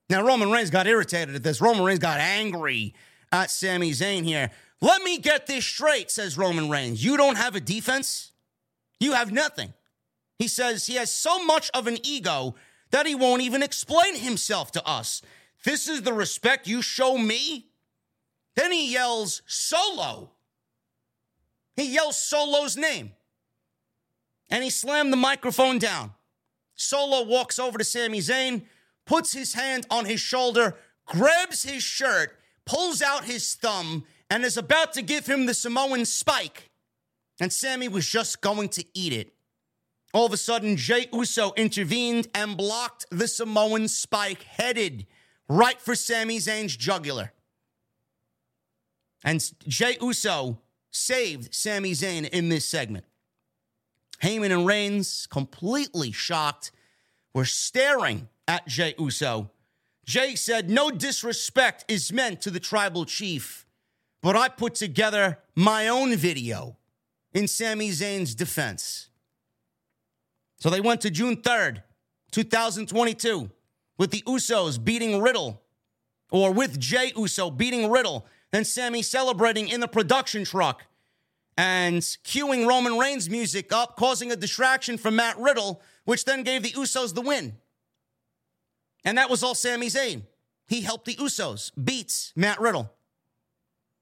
Now, 0.08 0.24
Roman 0.26 0.50
Reigns 0.50 0.70
got 0.70 0.86
irritated 0.88 1.36
at 1.36 1.42
this. 1.42 1.60
Roman 1.60 1.84
Reigns 1.84 2.00
got 2.00 2.18
angry 2.18 2.94
at 3.30 3.50
Sami 3.50 3.92
Zayn 3.92 4.24
here. 4.24 4.50
Let 4.80 5.02
me 5.02 5.18
get 5.18 5.46
this 5.46 5.64
straight, 5.64 6.10
says 6.10 6.38
Roman 6.38 6.70
Reigns. 6.70 7.04
You 7.04 7.16
don't 7.16 7.36
have 7.36 7.54
a 7.54 7.60
defense? 7.60 8.32
You 8.98 9.12
have 9.12 9.30
nothing. 9.30 9.74
He 10.38 10.48
says 10.48 10.86
he 10.86 10.94
has 10.94 11.12
so 11.12 11.44
much 11.44 11.70
of 11.74 11.86
an 11.86 11.98
ego 12.02 12.54
that 12.90 13.06
he 13.06 13.14
won't 13.14 13.42
even 13.42 13.62
explain 13.62 14.16
himself 14.16 14.72
to 14.72 14.84
us. 14.88 15.22
This 15.64 15.86
is 15.86 16.02
the 16.02 16.14
respect 16.14 16.66
you 16.66 16.80
show 16.80 17.18
me? 17.18 17.68
Then 18.56 18.72
he 18.72 18.90
yells, 18.92 19.42
Solo. 19.46 20.32
He 21.76 21.92
yells 21.92 22.20
Solo's 22.20 22.76
name. 22.76 23.12
And 24.48 24.64
he 24.64 24.70
slammed 24.70 25.12
the 25.12 25.18
microphone 25.18 25.78
down. 25.78 26.12
Solo 26.80 27.22
walks 27.22 27.58
over 27.58 27.76
to 27.76 27.84
Sami 27.84 28.20
Zayn, 28.20 28.62
puts 29.04 29.32
his 29.32 29.52
hand 29.52 29.86
on 29.90 30.06
his 30.06 30.20
shoulder, 30.20 30.76
grabs 31.04 31.62
his 31.62 31.82
shirt, 31.82 32.38
pulls 32.64 33.02
out 33.02 33.24
his 33.24 33.54
thumb, 33.54 34.04
and 34.30 34.44
is 34.44 34.56
about 34.56 34.94
to 34.94 35.02
give 35.02 35.26
him 35.26 35.44
the 35.44 35.52
Samoan 35.52 36.06
spike. 36.06 36.70
And 37.38 37.52
Sami 37.52 37.88
was 37.88 38.08
just 38.08 38.40
going 38.40 38.70
to 38.70 38.84
eat 38.94 39.12
it. 39.12 39.34
All 40.14 40.24
of 40.24 40.32
a 40.32 40.38
sudden, 40.38 40.76
Jey 40.76 41.06
Uso 41.12 41.52
intervened 41.56 42.28
and 42.34 42.56
blocked 42.56 43.04
the 43.10 43.28
Samoan 43.28 43.86
spike, 43.86 44.42
headed 44.42 45.06
right 45.48 45.80
for 45.80 45.94
Sami 45.94 46.38
Zayn's 46.38 46.76
jugular. 46.76 47.32
And 49.22 49.44
Jey 49.68 49.98
Uso 50.00 50.58
saved 50.90 51.54
Sami 51.54 51.92
Zayn 51.92 52.28
in 52.28 52.48
this 52.48 52.66
segment. 52.66 53.04
Heyman 54.22 54.52
and 54.52 54.66
Reigns, 54.66 55.26
completely 55.30 56.12
shocked, 56.12 56.72
were 57.34 57.44
staring 57.44 58.28
at 58.46 58.66
Jey 58.66 58.94
Uso. 58.98 59.50
Jey 60.04 60.34
said, 60.34 60.68
No 60.68 60.90
disrespect 60.90 61.84
is 61.88 62.12
meant 62.12 62.40
to 62.42 62.50
the 62.50 62.60
tribal 62.60 63.04
chief, 63.04 63.66
but 64.22 64.36
I 64.36 64.48
put 64.48 64.74
together 64.74 65.38
my 65.54 65.88
own 65.88 66.16
video 66.16 66.76
in 67.32 67.46
Sami 67.46 67.90
Zayn's 67.90 68.34
defense. 68.34 69.08
So 70.58 70.68
they 70.68 70.80
went 70.80 71.00
to 71.02 71.10
June 71.10 71.36
3rd, 71.36 71.82
2022, 72.32 73.50
with 73.96 74.10
the 74.10 74.22
Usos 74.22 74.82
beating 74.82 75.22
Riddle, 75.22 75.62
or 76.30 76.52
with 76.52 76.78
Jey 76.78 77.12
Uso 77.16 77.50
beating 77.50 77.90
Riddle, 77.90 78.26
then 78.50 78.64
Sami 78.64 79.02
celebrating 79.02 79.68
in 79.68 79.80
the 79.80 79.88
production 79.88 80.44
truck 80.44 80.84
and 81.60 82.00
cueing 82.24 82.66
Roman 82.66 82.96
Reigns 82.96 83.28
music 83.28 83.70
up, 83.70 83.94
causing 83.94 84.32
a 84.32 84.36
distraction 84.36 84.96
from 84.96 85.16
Matt 85.16 85.36
Riddle, 85.38 85.82
which 86.06 86.24
then 86.24 86.42
gave 86.42 86.62
the 86.62 86.70
Usos 86.70 87.14
the 87.14 87.20
win. 87.20 87.52
And 89.04 89.18
that 89.18 89.28
was 89.28 89.42
all 89.42 89.54
Sami 89.54 89.88
Zayn. 89.88 90.22
He 90.68 90.80
helped 90.80 91.04
the 91.04 91.16
Usos 91.16 91.70
beats 91.84 92.32
Matt 92.34 92.58
Riddle. 92.62 92.90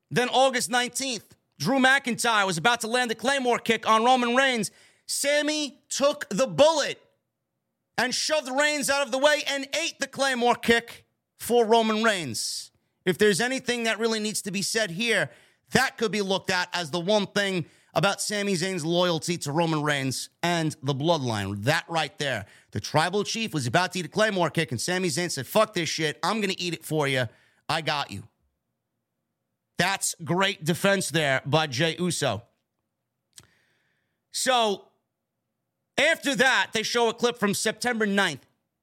Then 0.08 0.28
August 0.28 0.70
19th, 0.70 1.30
Drew 1.58 1.80
McIntyre 1.80 2.46
was 2.46 2.58
about 2.58 2.78
to 2.82 2.86
land 2.86 3.10
a 3.10 3.16
Claymore 3.16 3.58
kick 3.58 3.88
on 3.90 4.04
Roman 4.04 4.36
Reigns. 4.36 4.70
Sami 5.06 5.80
took 5.88 6.28
the 6.28 6.46
bullet 6.46 7.00
and 7.96 8.14
shoved 8.14 8.48
Reigns 8.48 8.88
out 8.88 9.04
of 9.04 9.10
the 9.10 9.18
way 9.18 9.42
and 9.48 9.66
ate 9.82 9.98
the 9.98 10.06
Claymore 10.06 10.54
kick 10.54 11.06
for 11.40 11.66
Roman 11.66 12.04
Reigns. 12.04 12.70
If 13.04 13.18
there's 13.18 13.40
anything 13.40 13.82
that 13.82 13.98
really 13.98 14.20
needs 14.20 14.42
to 14.42 14.52
be 14.52 14.62
said 14.62 14.92
here, 14.92 15.30
that 15.72 15.96
could 15.96 16.12
be 16.12 16.22
looked 16.22 16.50
at 16.50 16.68
as 16.72 16.90
the 16.90 17.00
one 17.00 17.26
thing 17.26 17.66
about 17.94 18.20
Sami 18.20 18.54
Zayn's 18.54 18.84
loyalty 18.84 19.36
to 19.38 19.52
Roman 19.52 19.82
Reigns 19.82 20.30
and 20.42 20.76
the 20.82 20.94
bloodline. 20.94 21.64
That 21.64 21.84
right 21.88 22.16
there. 22.18 22.46
The 22.70 22.80
tribal 22.80 23.24
chief 23.24 23.52
was 23.52 23.66
about 23.66 23.92
to 23.92 24.00
eat 24.00 24.06
a 24.06 24.08
Claymore 24.08 24.50
kick, 24.50 24.70
and 24.70 24.80
Sami 24.80 25.08
Zayn 25.08 25.30
said, 25.30 25.46
Fuck 25.46 25.74
this 25.74 25.88
shit. 25.88 26.18
I'm 26.22 26.40
going 26.40 26.50
to 26.50 26.60
eat 26.60 26.74
it 26.74 26.84
for 26.84 27.08
you. 27.08 27.26
I 27.68 27.80
got 27.80 28.10
you. 28.10 28.24
That's 29.78 30.14
great 30.24 30.64
defense 30.64 31.08
there 31.08 31.40
by 31.46 31.66
Jey 31.66 31.96
Uso. 31.98 32.42
So 34.32 34.84
after 35.98 36.34
that, 36.36 36.70
they 36.72 36.82
show 36.82 37.08
a 37.08 37.14
clip 37.14 37.38
from 37.38 37.54
September 37.54 38.06
9th. 38.06 38.40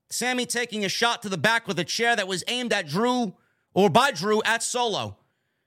Sami 0.10 0.45
taking 0.45 0.86
a 0.86 0.89
shot 0.89 1.21
to 1.21 1.30
the 1.30 1.38
back 1.38 1.67
with 1.67 1.80
a 1.80 1.84
chair 1.84 2.15
that 2.15 2.28
was 2.28 2.43
aimed 2.48 2.71
at 2.71 2.88
Drew 2.88 3.34
or 3.74 3.89
by 3.89 4.12
Drew 4.12 4.41
at 4.43 4.63
Solo. 4.63 5.17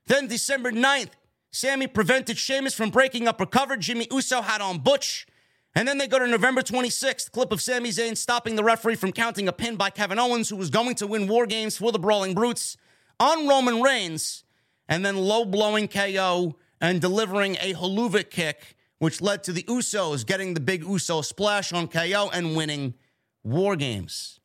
Then 0.09 0.25
December 0.25 0.71
9th, 0.71 1.11
Sami 1.51 1.85
prevented 1.85 2.35
Sheamus 2.35 2.73
from 2.73 2.89
breaking 2.89 3.27
up 3.27 3.39
recover. 3.39 3.77
Jimmy 3.77 4.07
Uso 4.11 4.41
had 4.41 4.59
on 4.59 4.79
Butch. 4.79 5.27
And 5.75 5.87
then 5.87 5.99
they 5.99 6.07
go 6.07 6.17
to 6.17 6.25
November 6.25 6.63
26th, 6.63 7.31
clip 7.31 7.51
of 7.51 7.61
Sami 7.61 7.89
Zayn 7.89 8.17
stopping 8.17 8.55
the 8.55 8.63
referee 8.63 8.95
from 8.95 9.11
counting 9.11 9.47
a 9.47 9.53
pin 9.53 9.75
by 9.75 9.91
Kevin 9.91 10.17
Owens, 10.17 10.49
who 10.49 10.55
was 10.55 10.71
going 10.71 10.95
to 10.95 11.05
win 11.05 11.27
War 11.27 11.45
Games 11.45 11.77
for 11.77 11.91
the 11.91 11.99
Brawling 11.99 12.33
Brutes, 12.33 12.75
on 13.19 13.47
Roman 13.47 13.83
Reigns, 13.83 14.43
and 14.87 15.05
then 15.05 15.15
low 15.15 15.45
blowing 15.45 15.87
KO 15.87 16.55
and 16.81 16.99
delivering 16.99 17.57
a 17.57 17.75
Helluva 17.75 18.27
kick, 18.27 18.75
which 18.97 19.21
led 19.21 19.43
to 19.43 19.53
the 19.53 19.63
Usos 19.63 20.25
getting 20.25 20.55
the 20.55 20.59
big 20.59 20.83
Uso 20.83 21.21
splash 21.21 21.71
on 21.71 21.87
KO 21.87 22.31
and 22.33 22.55
winning 22.55 22.95
War 23.43 23.75
Games. 23.75 24.38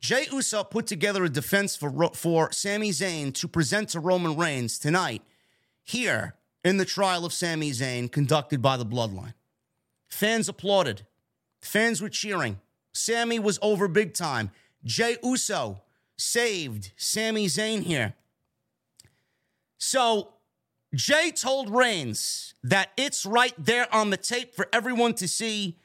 Jey 0.00 0.26
Uso 0.32 0.62
put 0.62 0.86
together 0.86 1.24
a 1.24 1.28
defense 1.28 1.74
for, 1.76 2.10
for 2.14 2.52
Sami 2.52 2.90
Zayn 2.90 3.34
to 3.34 3.48
present 3.48 3.90
to 3.90 4.00
Roman 4.00 4.36
Reigns 4.36 4.78
tonight 4.78 5.22
here 5.82 6.34
in 6.64 6.76
the 6.76 6.84
trial 6.84 7.24
of 7.24 7.32
Sami 7.32 7.70
Zayn 7.70 8.10
conducted 8.10 8.62
by 8.62 8.76
the 8.76 8.86
Bloodline. 8.86 9.34
Fans 10.06 10.48
applauded. 10.48 11.02
Fans 11.60 12.00
were 12.00 12.08
cheering. 12.08 12.60
Sami 12.92 13.38
was 13.38 13.58
over 13.60 13.88
big 13.88 14.14
time. 14.14 14.50
Jey 14.84 15.16
Uso 15.22 15.82
saved 16.16 16.92
Sami 16.96 17.46
Zayn 17.46 17.82
here. 17.82 18.14
So 19.78 20.34
Jey 20.94 21.30
told 21.32 21.70
Reigns 21.70 22.54
that 22.62 22.90
it's 22.96 23.26
right 23.26 23.54
there 23.58 23.92
on 23.94 24.10
the 24.10 24.16
tape 24.16 24.54
for 24.54 24.68
everyone 24.72 25.14
to 25.14 25.28
see. 25.28 25.76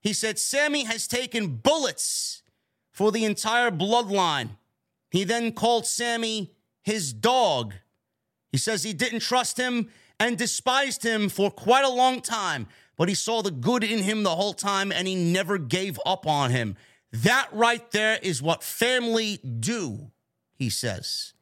He 0.00 0.12
said 0.12 0.38
Sami 0.38 0.84
has 0.84 1.06
taken 1.06 1.56
bullets 1.56 2.42
for 2.98 3.12
the 3.12 3.24
entire 3.24 3.70
bloodline. 3.70 4.48
He 5.12 5.22
then 5.22 5.52
called 5.52 5.86
Sami 5.86 6.50
his 6.82 7.12
dog. 7.12 7.74
He 8.50 8.58
says 8.58 8.82
he 8.82 8.92
didn't 8.92 9.20
trust 9.20 9.56
him 9.56 9.88
and 10.18 10.36
despised 10.36 11.04
him 11.04 11.28
for 11.28 11.48
quite 11.48 11.84
a 11.84 11.88
long 11.88 12.20
time, 12.20 12.66
but 12.96 13.08
he 13.08 13.14
saw 13.14 13.40
the 13.40 13.52
good 13.52 13.84
in 13.84 14.00
him 14.02 14.24
the 14.24 14.34
whole 14.34 14.52
time 14.52 14.90
and 14.90 15.06
he 15.06 15.14
never 15.14 15.58
gave 15.58 16.00
up 16.04 16.26
on 16.26 16.50
him. 16.50 16.76
That 17.12 17.46
right 17.52 17.88
there 17.92 18.18
is 18.20 18.42
what 18.42 18.64
family 18.64 19.36
do, 19.36 20.10
he 20.56 20.68
says. 20.68 21.34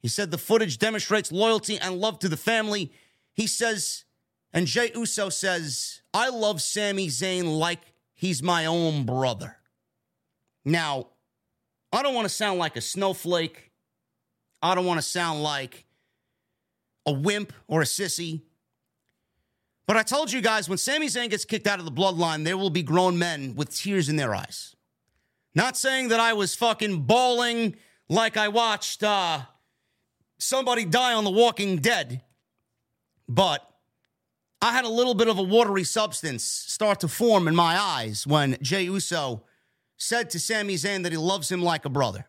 He 0.00 0.08
said 0.08 0.30
the 0.30 0.36
footage 0.36 0.76
demonstrates 0.76 1.32
loyalty 1.32 1.78
and 1.78 1.98
love 1.98 2.18
to 2.18 2.28
the 2.28 2.36
family. 2.36 2.92
He 3.32 3.46
says, 3.46 4.04
and 4.52 4.66
Jey 4.66 4.90
Uso 4.94 5.30
says, 5.30 6.02
I 6.12 6.28
love 6.28 6.60
Sami 6.60 7.06
Zayn 7.06 7.58
like 7.58 7.80
he's 8.12 8.42
my 8.42 8.66
own 8.66 9.06
brother. 9.06 9.56
Now, 10.64 11.08
I 11.92 12.02
don't 12.02 12.14
want 12.14 12.26
to 12.26 12.34
sound 12.34 12.58
like 12.58 12.76
a 12.76 12.80
snowflake. 12.80 13.70
I 14.62 14.74
don't 14.74 14.86
want 14.86 14.98
to 14.98 15.06
sound 15.06 15.42
like 15.42 15.86
a 17.06 17.12
wimp 17.12 17.52
or 17.66 17.82
a 17.82 17.84
sissy. 17.86 18.42
But 19.86 19.96
I 19.96 20.02
told 20.02 20.30
you 20.30 20.40
guys 20.40 20.68
when 20.68 20.78
Sami 20.78 21.06
Zayn 21.06 21.30
gets 21.30 21.44
kicked 21.44 21.66
out 21.66 21.80
of 21.80 21.84
the 21.84 21.90
bloodline, 21.90 22.44
there 22.44 22.56
will 22.56 22.70
be 22.70 22.82
grown 22.82 23.18
men 23.18 23.54
with 23.56 23.74
tears 23.74 24.08
in 24.08 24.16
their 24.16 24.34
eyes. 24.34 24.76
Not 25.54 25.76
saying 25.76 26.08
that 26.08 26.20
I 26.20 26.32
was 26.32 26.54
fucking 26.54 27.02
bawling 27.02 27.74
like 28.08 28.36
I 28.36 28.48
watched 28.48 29.02
uh, 29.02 29.40
somebody 30.38 30.84
die 30.84 31.12
on 31.12 31.24
The 31.24 31.30
Walking 31.30 31.78
Dead, 31.78 32.22
but 33.28 33.68
I 34.62 34.72
had 34.72 34.84
a 34.84 34.88
little 34.88 35.14
bit 35.14 35.26
of 35.26 35.38
a 35.38 35.42
watery 35.42 35.84
substance 35.84 36.44
start 36.44 37.00
to 37.00 37.08
form 37.08 37.48
in 37.48 37.56
my 37.56 37.76
eyes 37.76 38.26
when 38.26 38.58
Jey 38.62 38.84
Uso 38.84 39.42
said 40.00 40.30
to 40.30 40.40
Sami 40.40 40.74
Zayn 40.74 41.02
that 41.02 41.12
he 41.12 41.18
loves 41.18 41.52
him 41.52 41.62
like 41.62 41.84
a 41.84 41.90
brother. 41.90 42.26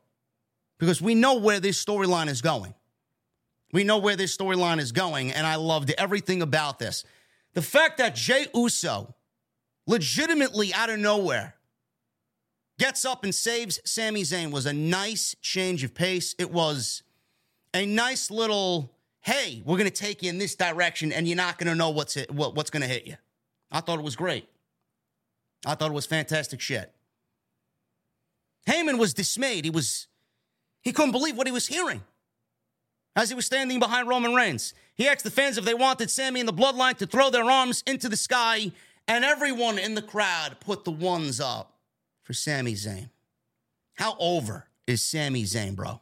Because 0.77 1.01
we 1.01 1.15
know 1.15 1.35
where 1.35 1.59
this 1.59 1.83
storyline 1.83 2.27
is 2.27 2.41
going. 2.41 2.73
We 3.71 3.85
know 3.85 3.97
where 3.97 4.17
this 4.17 4.35
storyline 4.35 4.79
is 4.79 4.91
going, 4.91 5.31
and 5.31 5.47
I 5.47 5.55
loved 5.55 5.91
everything 5.97 6.41
about 6.41 6.79
this. 6.79 7.05
The 7.53 7.61
fact 7.61 7.97
that 7.99 8.13
Jey 8.13 8.47
Uso 8.53 9.15
legitimately 9.87 10.73
out 10.73 10.89
of 10.89 10.99
nowhere 10.99 11.55
gets 12.77 13.05
up 13.05 13.23
and 13.23 13.33
saves 13.33 13.79
Sami 13.85 14.23
Zayn 14.23 14.51
was 14.51 14.65
a 14.65 14.73
nice 14.73 15.35
change 15.41 15.83
of 15.83 15.93
pace. 15.93 16.35
It 16.37 16.51
was 16.51 17.03
a 17.73 17.85
nice 17.85 18.29
little, 18.29 18.91
hey, 19.21 19.61
we're 19.65 19.77
going 19.77 19.89
to 19.89 19.95
take 19.95 20.23
you 20.23 20.29
in 20.29 20.39
this 20.39 20.55
direction 20.55 21.13
and 21.13 21.25
you're 21.25 21.37
not 21.37 21.57
going 21.57 21.69
to 21.69 21.75
know 21.75 21.91
what's, 21.91 22.15
what, 22.29 22.55
what's 22.55 22.69
going 22.69 22.81
to 22.81 22.87
hit 22.87 23.07
you. 23.07 23.15
I 23.71 23.79
thought 23.79 23.99
it 23.99 24.03
was 24.03 24.17
great. 24.17 24.49
I 25.65 25.75
thought 25.75 25.91
it 25.91 25.93
was 25.93 26.05
fantastic 26.05 26.59
shit. 26.59 26.93
Heyman 28.67 28.97
was 28.99 29.13
dismayed. 29.13 29.65
He 29.65 29.71
was, 29.71 30.07
he 30.81 30.91
couldn't 30.91 31.11
believe 31.11 31.37
what 31.37 31.47
he 31.47 31.53
was 31.53 31.67
hearing 31.67 32.01
as 33.15 33.29
he 33.29 33.35
was 33.35 33.45
standing 33.45 33.79
behind 33.79 34.07
Roman 34.07 34.33
Reigns. 34.33 34.73
He 34.95 35.07
asked 35.07 35.23
the 35.23 35.31
fans 35.31 35.57
if 35.57 35.65
they 35.65 35.73
wanted 35.73 36.09
Sami 36.09 36.39
and 36.39 36.47
the 36.47 36.53
Bloodline 36.53 36.97
to 36.97 37.07
throw 37.07 37.29
their 37.29 37.43
arms 37.43 37.83
into 37.87 38.07
the 38.07 38.17
sky, 38.17 38.71
and 39.07 39.25
everyone 39.25 39.77
in 39.77 39.95
the 39.95 40.01
crowd 40.01 40.57
put 40.59 40.85
the 40.85 40.91
ones 40.91 41.39
up 41.39 41.73
for 42.23 42.33
Sami 42.33 42.73
Zayn. 42.73 43.09
How 43.95 44.15
over 44.19 44.67
is 44.87 45.01
Sami 45.01 45.43
Zayn, 45.43 45.75
bro? 45.75 46.01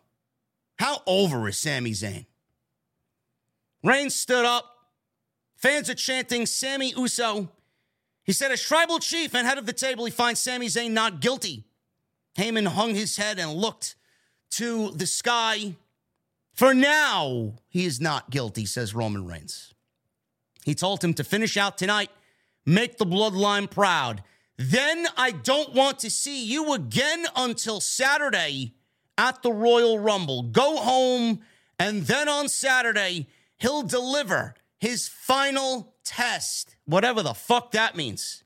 How 0.77 1.01
over 1.07 1.47
is 1.47 1.57
Sami 1.57 1.91
Zayn? 1.91 2.25
Reigns 3.83 4.15
stood 4.15 4.45
up. 4.45 4.75
Fans 5.55 5.89
are 5.89 5.95
chanting 5.95 6.45
Sami 6.45 6.93
Uso. 6.95 7.49
He 8.23 8.33
said, 8.33 8.51
as 8.51 8.61
tribal 8.61 8.99
chief 8.99 9.33
and 9.33 9.47
head 9.47 9.57
of 9.57 9.65
the 9.65 9.73
table, 9.73 10.05
he 10.05 10.11
finds 10.11 10.39
Sami 10.39 10.67
Zayn 10.67 10.91
not 10.91 11.19
guilty. 11.19 11.65
Heyman 12.37 12.67
hung 12.67 12.95
his 12.95 13.17
head 13.17 13.39
and 13.39 13.53
looked 13.53 13.95
to 14.51 14.91
the 14.91 15.07
sky. 15.07 15.75
For 16.53 16.73
now, 16.73 17.53
he 17.69 17.85
is 17.85 18.01
not 18.01 18.29
guilty, 18.29 18.65
says 18.65 18.93
Roman 18.93 19.25
Reigns. 19.25 19.73
He 20.65 20.75
told 20.75 21.03
him 21.03 21.13
to 21.15 21.23
finish 21.23 21.57
out 21.57 21.77
tonight, 21.77 22.11
make 22.65 22.97
the 22.97 23.05
bloodline 23.05 23.69
proud. 23.69 24.23
Then 24.57 25.07
I 25.15 25.31
don't 25.31 25.73
want 25.73 25.99
to 25.99 26.11
see 26.11 26.45
you 26.45 26.73
again 26.73 27.25
until 27.35 27.79
Saturday 27.79 28.73
at 29.17 29.41
the 29.41 29.53
Royal 29.53 29.97
Rumble. 29.99 30.43
Go 30.43 30.77
home, 30.77 31.39
and 31.77 32.03
then 32.03 32.27
on 32.27 32.49
Saturday, 32.49 33.27
he'll 33.57 33.83
deliver 33.83 34.55
his 34.79 35.07
final 35.07 35.93
test, 36.03 36.75
whatever 36.85 37.23
the 37.23 37.33
fuck 37.33 37.71
that 37.71 37.95
means. 37.95 38.43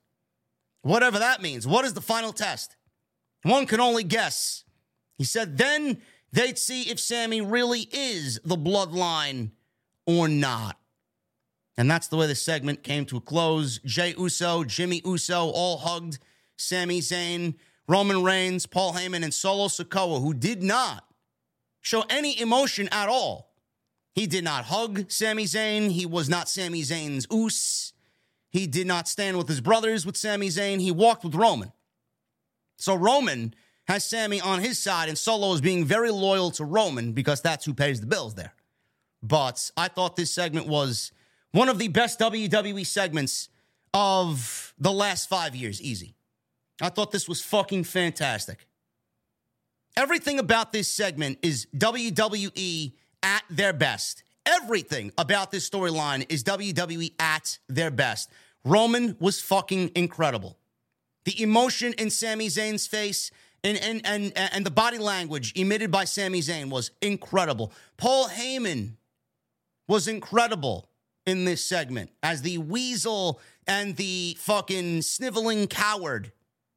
Whatever 0.81 1.17
that 1.19 1.41
means. 1.41 1.65
What 1.65 1.85
is 1.85 1.93
the 1.93 2.01
final 2.01 2.33
test? 2.33 2.75
One 3.43 3.65
can 3.65 3.79
only 3.79 4.03
guess. 4.03 4.63
He 5.17 5.23
said, 5.23 5.57
then 5.57 6.01
they'd 6.31 6.57
see 6.57 6.83
if 6.83 6.99
Sami 6.99 7.41
really 7.41 7.87
is 7.91 8.39
the 8.43 8.57
bloodline 8.57 9.51
or 10.05 10.27
not. 10.27 10.77
And 11.77 11.89
that's 11.89 12.07
the 12.07 12.17
way 12.17 12.27
the 12.27 12.35
segment 12.35 12.83
came 12.83 13.05
to 13.05 13.17
a 13.17 13.21
close. 13.21 13.79
Jey 13.79 14.13
Uso, 14.17 14.63
Jimmy 14.63 15.01
Uso 15.05 15.49
all 15.49 15.77
hugged 15.77 16.19
Sami 16.55 16.99
Zayn, 16.99 17.55
Roman 17.87 18.23
Reigns, 18.23 18.65
Paul 18.65 18.93
Heyman, 18.93 19.23
and 19.23 19.33
Solo 19.33 19.67
Sikoa, 19.67 20.21
who 20.21 20.33
did 20.33 20.63
not 20.63 21.03
show 21.81 22.03
any 22.09 22.39
emotion 22.39 22.87
at 22.91 23.09
all. 23.09 23.53
He 24.13 24.27
did 24.27 24.43
not 24.43 24.65
hug 24.65 25.11
Sami 25.11 25.45
Zayn. 25.45 25.91
He 25.91 26.05
was 26.05 26.29
not 26.29 26.47
Sami 26.47 26.83
Zayn's 26.83 27.25
Uce. 27.31 27.93
He 28.49 28.67
did 28.67 28.85
not 28.85 29.07
stand 29.07 29.37
with 29.37 29.49
his 29.49 29.59
brothers 29.59 30.05
with 30.05 30.15
Sami 30.15 30.49
Zayn. 30.49 30.79
He 30.79 30.91
walked 30.91 31.23
with 31.23 31.33
Roman. 31.33 31.71
So 32.83 32.95
Roman 32.95 33.53
has 33.87 34.03
Sami 34.03 34.41
on 34.41 34.59
his 34.59 34.77
side, 34.77 35.07
and 35.07 35.17
Solo 35.17 35.53
is 35.53 35.61
being 35.61 35.85
very 35.85 36.11
loyal 36.11 36.51
to 36.51 36.65
Roman 36.65 37.13
because 37.13 37.39
that's 37.39 37.63
who 37.63 37.73
pays 37.73 38.01
the 38.01 38.07
bills 38.07 38.35
there. 38.35 38.53
But 39.21 39.71
I 39.77 39.87
thought 39.87 40.17
this 40.17 40.33
segment 40.33 40.67
was 40.67 41.13
one 41.53 41.69
of 41.69 41.79
the 41.79 41.87
best 41.87 42.19
WWE 42.19 42.85
segments 42.85 43.47
of 43.93 44.73
the 44.77 44.91
last 44.91 45.29
five 45.29 45.55
years, 45.55 45.81
easy. 45.81 46.17
I 46.81 46.89
thought 46.89 47.13
this 47.13 47.29
was 47.29 47.39
fucking 47.39 47.85
fantastic. 47.85 48.67
Everything 49.95 50.37
about 50.37 50.73
this 50.73 50.91
segment 50.91 51.37
is 51.41 51.67
WWE 51.77 52.91
at 53.21 53.43
their 53.49 53.71
best. 53.71 54.25
Everything 54.45 55.13
about 55.17 55.51
this 55.51 55.69
storyline 55.69 56.25
is 56.27 56.43
WWE 56.43 57.13
at 57.17 57.59
their 57.69 57.91
best. 57.91 58.29
Roman 58.65 59.15
was 59.21 59.39
fucking 59.39 59.91
incredible. 59.95 60.57
The 61.25 61.41
emotion 61.41 61.93
in 61.97 62.09
Sami 62.09 62.47
Zayn's 62.47 62.87
face 62.87 63.31
and, 63.63 63.77
and, 63.77 64.01
and, 64.05 64.33
and 64.35 64.65
the 64.65 64.71
body 64.71 64.97
language 64.97 65.53
emitted 65.55 65.89
by 65.89 66.03
Sami 66.03 66.41
Zayn 66.41 66.69
was 66.69 66.91
incredible. 67.01 67.71
Paul 67.97 68.27
Heyman 68.27 68.93
was 69.87 70.07
incredible 70.07 70.89
in 71.25 71.45
this 71.45 71.63
segment 71.63 72.09
as 72.21 72.41
the 72.41 72.57
weasel 72.57 73.39
and 73.65 73.95
the 73.95 74.35
fucking 74.39 75.01
sniveling 75.01 75.67
coward 75.67 76.33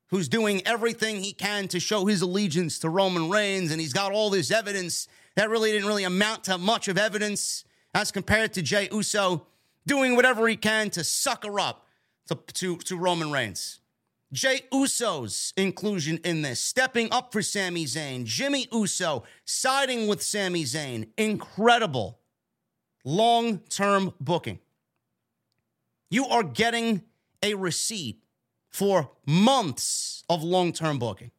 who's 0.09 0.29
doing 0.29 0.65
everything 0.65 1.21
he 1.21 1.33
can 1.33 1.67
to 1.69 1.81
show 1.81 2.07
his 2.07 2.23
allegiance 2.23 2.79
to 2.79 2.89
Roman 2.89 3.29
Reigns. 3.29 3.73
And 3.73 3.81
he's 3.81 3.93
got 3.93 4.13
all 4.13 4.31
this 4.31 4.53
evidence 4.53 5.09
that 5.35 5.51
really 5.51 5.73
didn't 5.73 5.89
really 5.89 6.05
amount 6.05 6.45
to 6.45 6.59
much 6.59 6.87
of 6.87 6.97
evidence 6.97 7.65
as 7.93 8.13
compared 8.13 8.53
to 8.55 8.63
Jey 8.63 8.89
Uso 8.93 9.47
doing 9.87 10.15
whatever 10.15 10.47
he 10.47 10.57
can 10.57 10.91
to 10.91 11.03
sucker 11.03 11.59
up 11.59 11.87
to, 12.29 12.37
to, 12.55 12.77
to 12.77 12.97
Roman 12.97 13.33
Reigns. 13.33 13.81
Jey 14.33 14.63
Uso's 14.73 15.53
inclusion 15.57 16.19
in 16.25 16.43
this, 16.43 16.61
stepping 16.61 17.09
up 17.13 17.33
for 17.33 17.43
Sami 17.43 17.85
Zayn, 17.85 18.25
Jimmy 18.25 18.67
Uso 18.73 19.25
siding 19.45 20.09
with 20.09 20.23
Sami 20.23 20.65
Zayn, 20.65 21.09
incredible 21.17 22.19
long 23.05 23.59
term 23.69 24.13
booking. 24.21 24.59
You 26.11 26.27
are 26.27 26.43
getting 26.43 27.03
a 27.43 27.55
receipt 27.55 28.23
for 28.69 29.11
months 29.25 30.25
of 30.29 30.43
long 30.43 30.73
term 30.73 30.99
booking. 30.99 31.31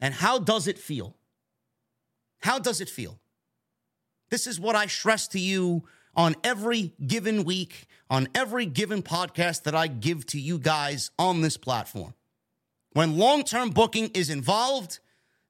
And 0.00 0.14
how 0.14 0.38
does 0.38 0.66
it 0.68 0.78
feel? 0.78 1.16
How 2.40 2.58
does 2.58 2.80
it 2.80 2.88
feel? 2.88 3.18
This 4.30 4.46
is 4.46 4.60
what 4.60 4.76
I 4.76 4.86
stress 4.86 5.28
to 5.28 5.38
you 5.38 5.84
on 6.16 6.36
every 6.44 6.92
given 7.06 7.44
week, 7.44 7.86
on 8.10 8.28
every 8.34 8.66
given 8.66 9.02
podcast 9.02 9.64
that 9.64 9.74
I 9.74 9.86
give 9.86 10.26
to 10.26 10.40
you 10.40 10.58
guys 10.58 11.10
on 11.18 11.40
this 11.40 11.56
platform. 11.56 12.14
When 12.92 13.18
long 13.18 13.42
term 13.44 13.70
booking 13.70 14.10
is 14.14 14.30
involved, 14.30 15.00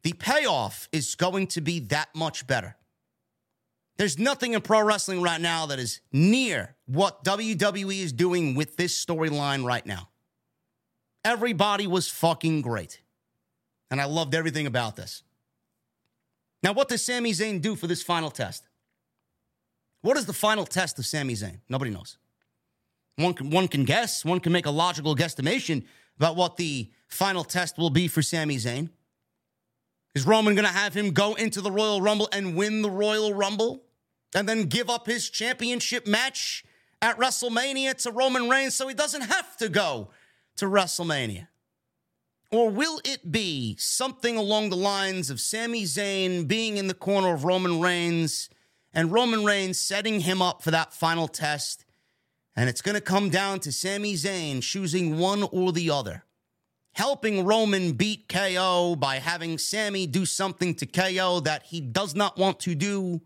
the 0.02 0.12
payoff 0.14 0.88
is 0.92 1.14
going 1.14 1.48
to 1.48 1.60
be 1.60 1.80
that 1.80 2.08
much 2.14 2.46
better. 2.46 2.76
There's 3.96 4.18
nothing 4.18 4.54
in 4.54 4.60
pro 4.60 4.82
wrestling 4.82 5.22
right 5.22 5.40
now 5.40 5.66
that 5.66 5.78
is 5.78 6.00
near 6.12 6.74
what 6.86 7.22
WWE 7.24 8.00
is 8.00 8.12
doing 8.12 8.54
with 8.54 8.76
this 8.76 9.04
storyline 9.04 9.64
right 9.64 9.86
now. 9.86 10.08
Everybody 11.24 11.86
was 11.86 12.08
fucking 12.08 12.62
great. 12.62 13.00
And 13.90 14.00
I 14.00 14.06
loved 14.06 14.34
everything 14.34 14.66
about 14.66 14.96
this. 14.96 15.22
Now, 16.62 16.72
what 16.72 16.88
does 16.88 17.04
Sami 17.04 17.32
Zayn 17.32 17.60
do 17.60 17.76
for 17.76 17.86
this 17.86 18.02
final 18.02 18.30
test? 18.30 18.66
What 20.04 20.18
is 20.18 20.26
the 20.26 20.34
final 20.34 20.66
test 20.66 20.98
of 20.98 21.06
Sami 21.06 21.32
Zayn? 21.32 21.60
Nobody 21.66 21.90
knows. 21.90 22.18
One 23.16 23.32
can, 23.32 23.48
one 23.48 23.68
can 23.68 23.84
guess, 23.84 24.22
one 24.22 24.38
can 24.38 24.52
make 24.52 24.66
a 24.66 24.70
logical 24.70 25.16
guesstimation 25.16 25.86
about 26.18 26.36
what 26.36 26.58
the 26.58 26.90
final 27.08 27.42
test 27.42 27.78
will 27.78 27.88
be 27.88 28.06
for 28.06 28.20
Sami 28.20 28.56
Zayn. 28.56 28.90
Is 30.14 30.26
Roman 30.26 30.54
going 30.54 30.66
to 30.66 30.70
have 30.70 30.92
him 30.92 31.12
go 31.12 31.32
into 31.36 31.62
the 31.62 31.70
Royal 31.70 32.02
Rumble 32.02 32.28
and 32.32 32.54
win 32.54 32.82
the 32.82 32.90
Royal 32.90 33.32
Rumble 33.32 33.82
and 34.34 34.46
then 34.46 34.64
give 34.64 34.90
up 34.90 35.06
his 35.06 35.30
championship 35.30 36.06
match 36.06 36.66
at 37.00 37.16
WrestleMania 37.16 37.94
to 38.02 38.10
Roman 38.10 38.50
Reigns 38.50 38.74
so 38.74 38.86
he 38.86 38.94
doesn't 38.94 39.22
have 39.22 39.56
to 39.56 39.70
go 39.70 40.10
to 40.56 40.66
WrestleMania? 40.66 41.48
Or 42.50 42.68
will 42.68 43.00
it 43.06 43.32
be 43.32 43.74
something 43.78 44.36
along 44.36 44.68
the 44.68 44.76
lines 44.76 45.30
of 45.30 45.40
Sami 45.40 45.84
Zayn 45.84 46.46
being 46.46 46.76
in 46.76 46.88
the 46.88 46.94
corner 46.94 47.32
of 47.32 47.44
Roman 47.44 47.80
Reigns 47.80 48.50
and 48.94 49.12
Roman 49.12 49.44
Reigns 49.44 49.78
setting 49.78 50.20
him 50.20 50.40
up 50.40 50.62
for 50.62 50.70
that 50.70 50.94
final 50.94 51.28
test? 51.28 51.84
And 52.56 52.68
it's 52.68 52.80
going 52.80 52.94
to 52.94 53.00
come 53.00 53.30
down 53.30 53.60
to 53.60 53.72
Sami 53.72 54.14
Zayn 54.14 54.62
choosing 54.62 55.18
one 55.18 55.42
or 55.42 55.72
the 55.72 55.90
other. 55.90 56.24
Helping 56.92 57.44
Roman 57.44 57.92
beat 57.92 58.28
KO 58.28 58.94
by 58.94 59.16
having 59.16 59.58
Sami 59.58 60.06
do 60.06 60.24
something 60.24 60.76
to 60.76 60.86
KO 60.86 61.40
that 61.40 61.64
he 61.64 61.80
does 61.80 62.14
not 62.14 62.38
want 62.38 62.60
to 62.60 62.76
do? 62.76 63.20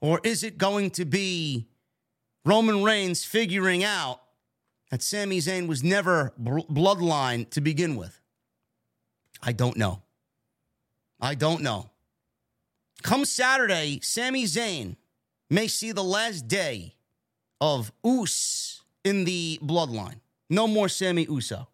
Or 0.00 0.20
is 0.24 0.42
it 0.42 0.56
going 0.56 0.90
to 0.92 1.04
be 1.04 1.68
Roman 2.46 2.82
Reigns 2.82 3.24
figuring 3.24 3.84
out 3.84 4.22
that 4.90 5.02
Sami 5.02 5.38
Zayn 5.38 5.66
was 5.66 5.84
never 5.84 6.32
bloodline 6.40 7.48
to 7.50 7.60
begin 7.60 7.96
with? 7.96 8.18
I 9.42 9.52
don't 9.52 9.76
know. 9.76 10.02
I 11.20 11.34
don't 11.34 11.60
know. 11.60 11.90
Come 13.04 13.26
Saturday, 13.26 14.00
Sami 14.02 14.44
Zayn 14.44 14.96
may 15.50 15.68
see 15.68 15.92
the 15.92 16.02
last 16.02 16.48
day 16.48 16.94
of 17.60 17.92
Us 18.02 18.82
in 19.04 19.24
the 19.24 19.58
bloodline. 19.62 20.20
No 20.48 20.66
more 20.66 20.88
Sami 20.88 21.26
Uso. 21.28 21.68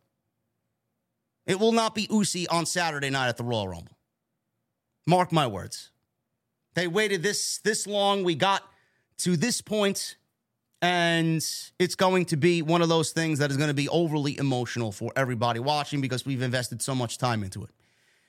It 1.47 1.61
will 1.61 1.71
not 1.71 1.95
be 1.95 2.09
Usi 2.11 2.49
on 2.49 2.67
Saturday 2.67 3.11
night 3.11 3.29
at 3.29 3.37
the 3.37 3.45
Royal 3.45 3.69
Rumble. 3.69 3.97
Mark 5.07 5.31
my 5.31 5.47
words. 5.47 5.93
They 6.75 6.89
waited 6.89 7.23
this 7.23 7.59
this 7.59 7.87
long. 7.87 8.25
We 8.25 8.35
got 8.35 8.65
to 9.19 9.37
this 9.37 9.61
point, 9.61 10.17
and 10.83 11.45
it's 11.79 11.95
going 11.95 12.25
to 12.27 12.37
be 12.37 12.61
one 12.61 12.83
of 12.83 12.89
those 12.89 13.13
things 13.13 13.39
that 13.39 13.53
is 13.53 13.57
going 13.57 13.69
to 13.69 13.75
be 13.75 13.89
overly 13.89 14.37
emotional 14.37 14.91
for 14.91 15.13
everybody 15.15 15.61
watching 15.61 16.01
because 16.01 16.27
we've 16.27 16.43
invested 16.43 16.83
so 16.83 16.95
much 16.95 17.19
time 17.19 17.45
into 17.45 17.63
it. 17.63 17.71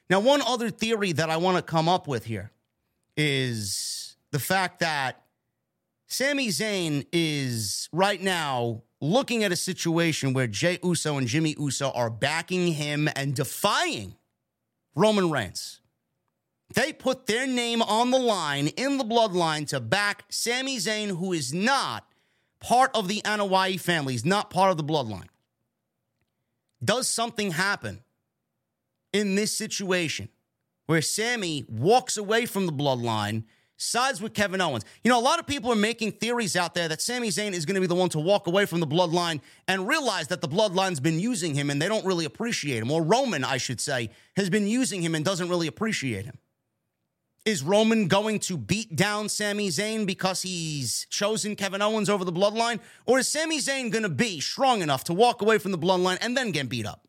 Now, 0.07 0.19
one 0.19 0.43
other 0.43 0.69
theory 0.69 1.13
that 1.13 1.31
I 1.31 1.37
want 1.37 1.57
to 1.57 1.63
come 1.63 1.89
up 1.89 2.07
with 2.07 2.25
here 2.25 2.51
is 3.17 4.15
the 4.31 4.39
fact 4.39 4.79
that 4.79 5.23
Sami 6.07 6.49
Zayn 6.49 7.05
is 7.11 7.87
right 7.93 8.21
now 8.21 8.83
looking 8.99 9.43
at 9.43 9.51
a 9.51 9.55
situation 9.55 10.33
where 10.33 10.47
Jey 10.47 10.77
Uso 10.83 11.17
and 11.17 11.27
Jimmy 11.27 11.55
Uso 11.57 11.91
are 11.91 12.09
backing 12.09 12.67
him 12.73 13.09
and 13.15 13.33
defying 13.33 14.15
Roman 14.95 15.29
Reigns. 15.29 15.79
They 16.73 16.93
put 16.93 17.25
their 17.25 17.47
name 17.47 17.81
on 17.81 18.11
the 18.11 18.19
line 18.19 18.67
in 18.67 18.97
the 18.97 19.03
bloodline 19.03 19.67
to 19.69 19.79
back 19.79 20.25
Sami 20.29 20.77
Zayn, 20.77 21.17
who 21.17 21.33
is 21.33 21.53
not 21.53 22.05
part 22.59 22.91
of 22.95 23.07
the 23.07 23.21
Anoa'i 23.23 23.79
family, 23.79 24.13
he's 24.13 24.25
not 24.25 24.49
part 24.49 24.71
of 24.71 24.77
the 24.77 24.83
bloodline. 24.83 25.27
Does 26.83 27.07
something 27.09 27.51
happen 27.51 28.03
in 29.11 29.35
this 29.35 29.55
situation 29.55 30.29
where 30.91 31.01
Sami 31.01 31.63
walks 31.69 32.17
away 32.17 32.45
from 32.45 32.65
the 32.65 32.73
bloodline, 32.73 33.45
sides 33.77 34.21
with 34.21 34.33
Kevin 34.33 34.59
Owens? 34.59 34.83
You 35.05 35.09
know, 35.09 35.17
a 35.17 35.23
lot 35.23 35.39
of 35.39 35.47
people 35.47 35.71
are 35.71 35.75
making 35.77 36.11
theories 36.11 36.57
out 36.57 36.73
there 36.73 36.89
that 36.89 37.01
Sami 37.01 37.29
Zayn 37.29 37.53
is 37.53 37.65
going 37.65 37.75
to 37.75 37.81
be 37.81 37.87
the 37.87 37.95
one 37.95 38.09
to 38.09 38.19
walk 38.19 38.45
away 38.45 38.65
from 38.65 38.81
the 38.81 38.85
bloodline 38.85 39.39
and 39.69 39.87
realize 39.87 40.27
that 40.27 40.41
the 40.41 40.49
bloodline's 40.49 40.99
been 40.99 41.17
using 41.17 41.55
him 41.55 41.69
and 41.69 41.81
they 41.81 41.87
don't 41.87 42.03
really 42.03 42.25
appreciate 42.25 42.81
him, 42.81 42.91
or 42.91 43.01
Roman, 43.03 43.45
I 43.45 43.55
should 43.55 43.79
say, 43.79 44.09
has 44.35 44.49
been 44.49 44.67
using 44.67 45.01
him 45.01 45.15
and 45.15 45.23
doesn't 45.23 45.47
really 45.47 45.67
appreciate 45.67 46.25
him. 46.25 46.37
Is 47.45 47.63
Roman 47.63 48.09
going 48.09 48.39
to 48.39 48.57
beat 48.57 48.93
down 48.93 49.29
Sami 49.29 49.69
Zayn 49.69 50.05
because 50.05 50.41
he's 50.41 51.07
chosen 51.09 51.55
Kevin 51.55 51.81
Owens 51.81 52.09
over 52.09 52.25
the 52.25 52.33
bloodline? 52.33 52.81
Or 53.05 53.19
is 53.19 53.29
Sami 53.29 53.59
Zayn 53.59 53.91
going 53.91 54.03
to 54.03 54.09
be 54.09 54.41
strong 54.41 54.81
enough 54.81 55.05
to 55.05 55.13
walk 55.13 55.41
away 55.41 55.57
from 55.57 55.71
the 55.71 55.77
bloodline 55.77 56.17
and 56.19 56.35
then 56.35 56.51
get 56.51 56.67
beat 56.67 56.85
up? 56.85 57.07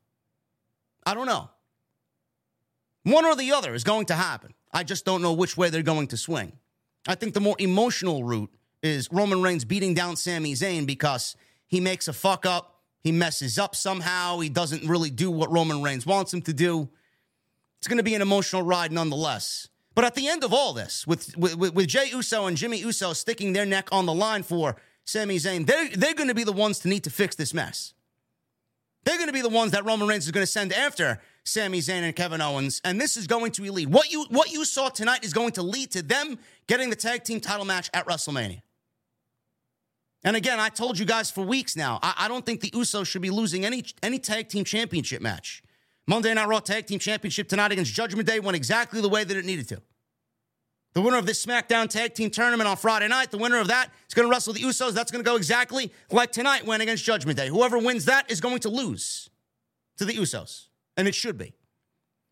I 1.05 1.14
don't 1.14 1.26
know. 1.26 1.51
One 3.05 3.24
or 3.24 3.34
the 3.34 3.53
other 3.53 3.74
is 3.74 3.84
going 3.84 4.07
to 4.07 4.14
happen. 4.14 4.55
I 4.72 4.84
just 4.84 5.05
don't 5.05 5.22
know 5.22 5.32
which 5.32 5.57
way 5.57 5.70
they're 5.70 5.82
going 5.82 6.09
to 6.09 6.16
swing. 6.16 6.53
I 7.07 7.14
think 7.14 7.34
the 7.34 7.40
more 7.40 7.57
emotional 7.59 8.24
route 8.24 8.50
is 8.82 9.09
Roman 9.12 9.42
Reigns 9.42 9.64
beating 9.64 9.94
down 9.94 10.16
Sami 10.16 10.55
Zayn 10.55 10.86
because 10.86 11.36
he 11.66 11.80
makes 11.80 12.09
a 12.09 12.12
fuck 12.12 12.46
up, 12.46 12.80
he 13.00 13.12
messes 13.12 13.59
up 13.59 13.74
somehow, 13.74 14.38
he 14.38 14.48
doesn't 14.48 14.88
really 14.88 15.11
do 15.11 15.30
what 15.30 15.50
Roman 15.50 15.82
Reigns 15.82 16.07
wants 16.07 16.32
him 16.32 16.42
to 16.42 16.53
do. 16.53 16.88
It's 17.78 17.88
going 17.88 17.98
to 17.98 18.05
be 18.05 18.14
an 18.14 18.22
emotional 18.22 18.62
ride 18.62 18.92
nonetheless. 18.92 19.68
But 19.94 20.05
at 20.05 20.14
the 20.14 20.28
end 20.28 20.44
of 20.44 20.53
all 20.53 20.72
this, 20.72 21.07
with, 21.07 21.36
with, 21.36 21.57
with 21.57 21.86
Jey 21.88 22.09
Uso 22.11 22.46
and 22.46 22.57
Jimmy 22.57 22.78
Uso 22.78 23.12
sticking 23.12 23.53
their 23.53 23.66
neck 23.66 23.88
on 23.92 24.07
the 24.07 24.14
line 24.14 24.42
for 24.42 24.76
Sami 25.05 25.36
Zayn, 25.36 25.66
they're, 25.66 25.88
they're 25.88 26.14
going 26.14 26.28
to 26.28 26.34
be 26.34 26.44
the 26.44 26.53
ones 26.53 26.78
to 26.80 26.88
need 26.88 27.05
to 27.05 27.11
fix 27.11 27.34
this 27.36 27.53
mess. 27.53 27.92
They're 29.05 29.16
going 29.16 29.28
to 29.28 29.32
be 29.32 29.42
the 29.42 29.48
ones 29.48 29.72
that 29.72 29.84
Roman 29.84 30.07
Reigns 30.07 30.26
is 30.26 30.30
going 30.30 30.46
to 30.46 30.50
send 30.50 30.72
after 30.72 31.20
Sami 31.45 31.80
Zayn 31.80 32.03
and 32.03 32.14
Kevin 32.14 32.40
Owens, 32.40 32.80
and 32.84 33.01
this 33.01 33.16
is 33.16 33.26
going 33.26 33.53
to 33.53 33.72
lead. 33.72 33.88
What 33.88 34.12
you 34.12 34.26
what 34.30 34.53
you 34.53 34.64
saw 34.64 34.88
tonight 34.88 35.24
is 35.24 35.32
going 35.32 35.53
to 35.53 35.62
lead 35.62 35.90
to 35.93 36.03
them 36.03 36.38
getting 36.66 36.90
the 36.90 36.97
tag 36.97 37.24
team 37.24 37.40
title 37.40 37.64
match 37.64 37.90
at 37.93 38.07
WrestleMania. 38.07 38.62
And 40.24 40.36
again, 40.36 40.61
I 40.61 40.68
told 40.68 40.99
you 40.99 41.05
guys 41.05 41.30
for 41.30 41.45
weeks 41.45 41.74
now, 41.76 41.99
I, 42.01 42.14
I 42.18 42.28
don't 42.28 42.47
think 42.47 42.61
the 42.61 42.70
Usos 42.70 43.07
should 43.07 43.22
be 43.22 43.30
losing 43.30 43.64
any 43.64 43.84
any 44.03 44.18
tag 44.18 44.49
team 44.49 44.64
championship 44.64 45.20
match. 45.20 45.62
Monday 46.07 46.34
Night 46.34 46.49
Raw 46.49 46.59
Tag 46.59 46.86
Team 46.86 46.99
Championship 46.99 47.49
tonight 47.49 47.70
against 47.70 47.93
Judgment 47.95 48.26
Day 48.26 48.40
went 48.40 48.57
exactly 48.57 49.01
the 49.01 49.09
way 49.09 49.22
that 49.22 49.36
it 49.36 49.45
needed 49.45 49.68
to. 49.68 49.80
The 50.95 51.01
winner 51.01 51.16
of 51.16 51.26
this 51.26 51.45
SmackDown 51.45 51.88
Tag 51.88 52.14
Team 52.14 52.28
Tournament 52.28 52.68
on 52.68 52.76
Friday 52.76 53.09
night, 53.09 53.30
the 53.30 53.38
winner 53.38 53.59
of 53.59 53.68
that 53.68 53.90
is 54.09 54.14
going 54.14 54.28
to 54.28 54.30
wrestle 54.30 54.53
the 54.53 54.61
Usos. 54.61 54.93
That's 54.93 55.11
going 55.11 55.24
to 55.24 55.28
go 55.28 55.36
exactly 55.36 55.93
like 56.11 56.32
tonight 56.32 56.66
went 56.66 56.82
against 56.82 57.05
Judgment 57.05 57.38
Day. 57.38 57.49
Whoever 57.49 57.78
wins 57.78 58.05
that 58.07 58.30
is 58.30 58.40
going 58.40 58.59
to 58.61 58.68
lose 58.68 59.30
to 59.97 60.05
the 60.05 60.12
Usos, 60.14 60.66
and 60.97 61.09
it 61.09 61.14
should 61.14 61.38
be. 61.38 61.55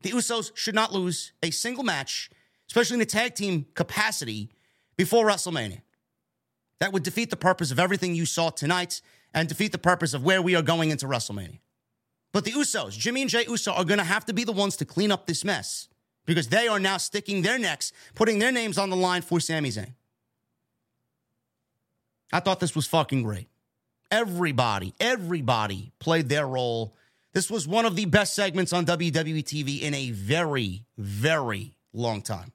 The 0.02 0.10
Usos 0.10 0.50
should 0.54 0.74
not 0.74 0.92
lose 0.92 1.32
a 1.42 1.50
single 1.50 1.84
match, 1.84 2.30
especially 2.68 2.94
in 2.94 3.00
the 3.00 3.06
tag 3.06 3.34
team 3.34 3.66
capacity, 3.74 4.50
before 4.96 5.26
WrestleMania. 5.26 5.82
That 6.78 6.92
would 6.92 7.02
defeat 7.02 7.30
the 7.30 7.36
purpose 7.36 7.70
of 7.70 7.78
everything 7.78 8.14
you 8.14 8.26
saw 8.26 8.50
tonight 8.50 9.02
and 9.34 9.48
defeat 9.48 9.72
the 9.72 9.78
purpose 9.78 10.14
of 10.14 10.24
where 10.24 10.40
we 10.40 10.54
are 10.56 10.62
going 10.62 10.90
into 10.90 11.06
WrestleMania. 11.06 11.58
But 12.32 12.44
the 12.44 12.52
Usos, 12.52 12.92
Jimmy 12.92 13.22
and 13.22 13.30
Jey 13.30 13.44
Uso, 13.48 13.72
are 13.72 13.84
going 13.84 13.98
to 13.98 14.04
have 14.04 14.24
to 14.26 14.32
be 14.32 14.44
the 14.44 14.52
ones 14.52 14.76
to 14.76 14.84
clean 14.84 15.12
up 15.12 15.26
this 15.26 15.44
mess 15.44 15.88
because 16.26 16.48
they 16.48 16.68
are 16.68 16.78
now 16.78 16.96
sticking 16.96 17.42
their 17.42 17.58
necks, 17.58 17.92
putting 18.14 18.38
their 18.38 18.52
names 18.52 18.78
on 18.78 18.88
the 18.88 18.96
line 18.96 19.22
for 19.22 19.40
Sami 19.40 19.70
Zayn. 19.70 19.94
I 22.32 22.40
thought 22.40 22.60
this 22.60 22.76
was 22.76 22.86
fucking 22.86 23.22
great. 23.22 23.48
Everybody, 24.10 24.94
everybody 25.00 25.92
played 25.98 26.28
their 26.28 26.46
role. 26.46 26.94
This 27.32 27.50
was 27.50 27.68
one 27.68 27.86
of 27.86 27.96
the 27.96 28.06
best 28.06 28.34
segments 28.34 28.72
on 28.72 28.86
WWE 28.86 29.44
TV 29.44 29.82
in 29.82 29.94
a 29.94 30.10
very, 30.10 30.84
very 30.98 31.76
long 31.92 32.22
time. 32.22 32.52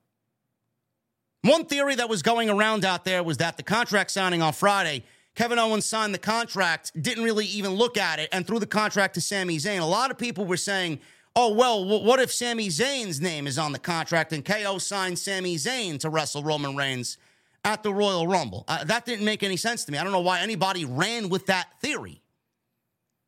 One 1.44 1.66
theory 1.66 1.96
that 1.96 2.10
was 2.10 2.22
going 2.22 2.50
around 2.50 2.84
out 2.84 3.06
there 3.06 3.24
was 3.24 3.38
that 3.38 3.58
the 3.58 3.64
contract 3.64 4.12
signing 4.12 4.42
on 4.42 4.54
Friday 4.54 5.04
Kevin 5.36 5.60
Owens 5.60 5.86
signed 5.86 6.14
the 6.14 6.20
contract, 6.20 6.92
didn't 7.00 7.24
really 7.24 7.46
even 7.46 7.72
look 7.72 7.98
at 7.98 8.20
it, 8.20 8.30
and 8.32 8.48
threw 8.48 8.58
the 8.58 8.66
contract 8.66 9.16
to 9.16 9.22
Sami 9.22 9.58
Zayn. 9.58 9.82
A 9.82 9.86
lot 9.86 10.10
of 10.10 10.18
people 10.18 10.46
were 10.46 10.58
saying, 10.58 11.00
oh, 11.36 11.54
well, 11.54 11.86
what 11.86 12.22
if 12.22 12.32
Sami 12.32 12.70
Zayn's 12.70 13.20
name 13.20 13.46
is 13.46 13.60
on 13.60 13.74
the 13.74 13.80
contract 13.80 14.32
and 14.32 14.46
KO 14.46 14.78
signed 14.78 15.20
Sami 15.20 15.58
Zayn 15.58 16.00
to 16.00 16.10
wrestle 16.10 16.42
Roman 16.42 16.76
Reigns 16.76 17.18
at 17.66 17.84
the 17.84 17.94
Royal 17.94 18.28
Rumble? 18.28 18.64
Uh, 18.70 18.86
that 18.86 19.06
didn't 19.06 19.26
make 19.26 19.44
any 19.44 19.58
sense 19.58 19.84
to 19.86 19.92
me. 19.92 19.98
I 19.98 20.04
don't 20.04 20.14
know 20.14 20.22
why 20.22 20.40
anybody 20.40 20.86
ran 20.86 21.28
with 21.28 21.48
that 21.48 21.68
theory. 21.82 22.22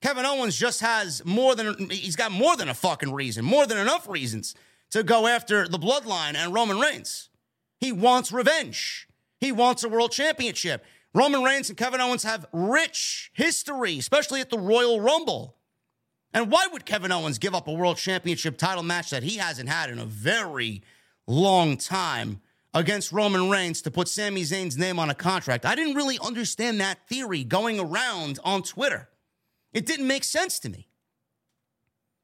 Kevin 0.01 0.25
Owens 0.25 0.55
just 0.55 0.81
has 0.81 1.23
more 1.25 1.55
than, 1.55 1.89
he's 1.89 2.15
got 2.15 2.31
more 2.31 2.55
than 2.55 2.69
a 2.69 2.73
fucking 2.73 3.11
reason, 3.11 3.43
more 3.43 3.65
than 3.65 3.77
enough 3.77 4.07
reasons 4.07 4.53
to 4.91 5.03
go 5.03 5.27
after 5.27 5.67
the 5.67 5.79
bloodline 5.79 6.35
and 6.35 6.53
Roman 6.53 6.79
Reigns. 6.79 7.29
He 7.79 7.91
wants 7.91 8.31
revenge. 8.31 9.07
He 9.39 9.51
wants 9.51 9.83
a 9.83 9.89
world 9.89 10.11
championship. 10.11 10.85
Roman 11.13 11.43
Reigns 11.43 11.69
and 11.69 11.77
Kevin 11.77 12.01
Owens 12.01 12.23
have 12.23 12.45
rich 12.51 13.31
history, 13.33 13.97
especially 13.97 14.41
at 14.41 14.49
the 14.49 14.59
Royal 14.59 15.01
Rumble. 15.01 15.55
And 16.33 16.51
why 16.51 16.67
would 16.71 16.85
Kevin 16.85 17.11
Owens 17.11 17.39
give 17.39 17.55
up 17.55 17.67
a 17.67 17.73
world 17.73 17.97
championship 17.97 18.57
title 18.57 18.83
match 18.83 19.09
that 19.09 19.23
he 19.23 19.37
hasn't 19.37 19.69
had 19.69 19.89
in 19.89 19.97
a 19.97 20.05
very 20.05 20.83
long 21.25 21.77
time 21.77 22.41
against 22.73 23.11
Roman 23.11 23.49
Reigns 23.49 23.81
to 23.83 23.91
put 23.91 24.07
Sami 24.07 24.43
Zayn's 24.43 24.77
name 24.77 24.99
on 24.99 25.09
a 25.09 25.15
contract? 25.15 25.65
I 25.65 25.73
didn't 25.73 25.95
really 25.95 26.19
understand 26.19 26.79
that 26.81 27.07
theory 27.07 27.43
going 27.43 27.79
around 27.79 28.39
on 28.43 28.61
Twitter. 28.61 29.09
It 29.77 29.85
didn't 29.85 30.07
make 30.07 30.23
sense 30.23 30.57
to 30.61 30.69
me. 30.69 30.87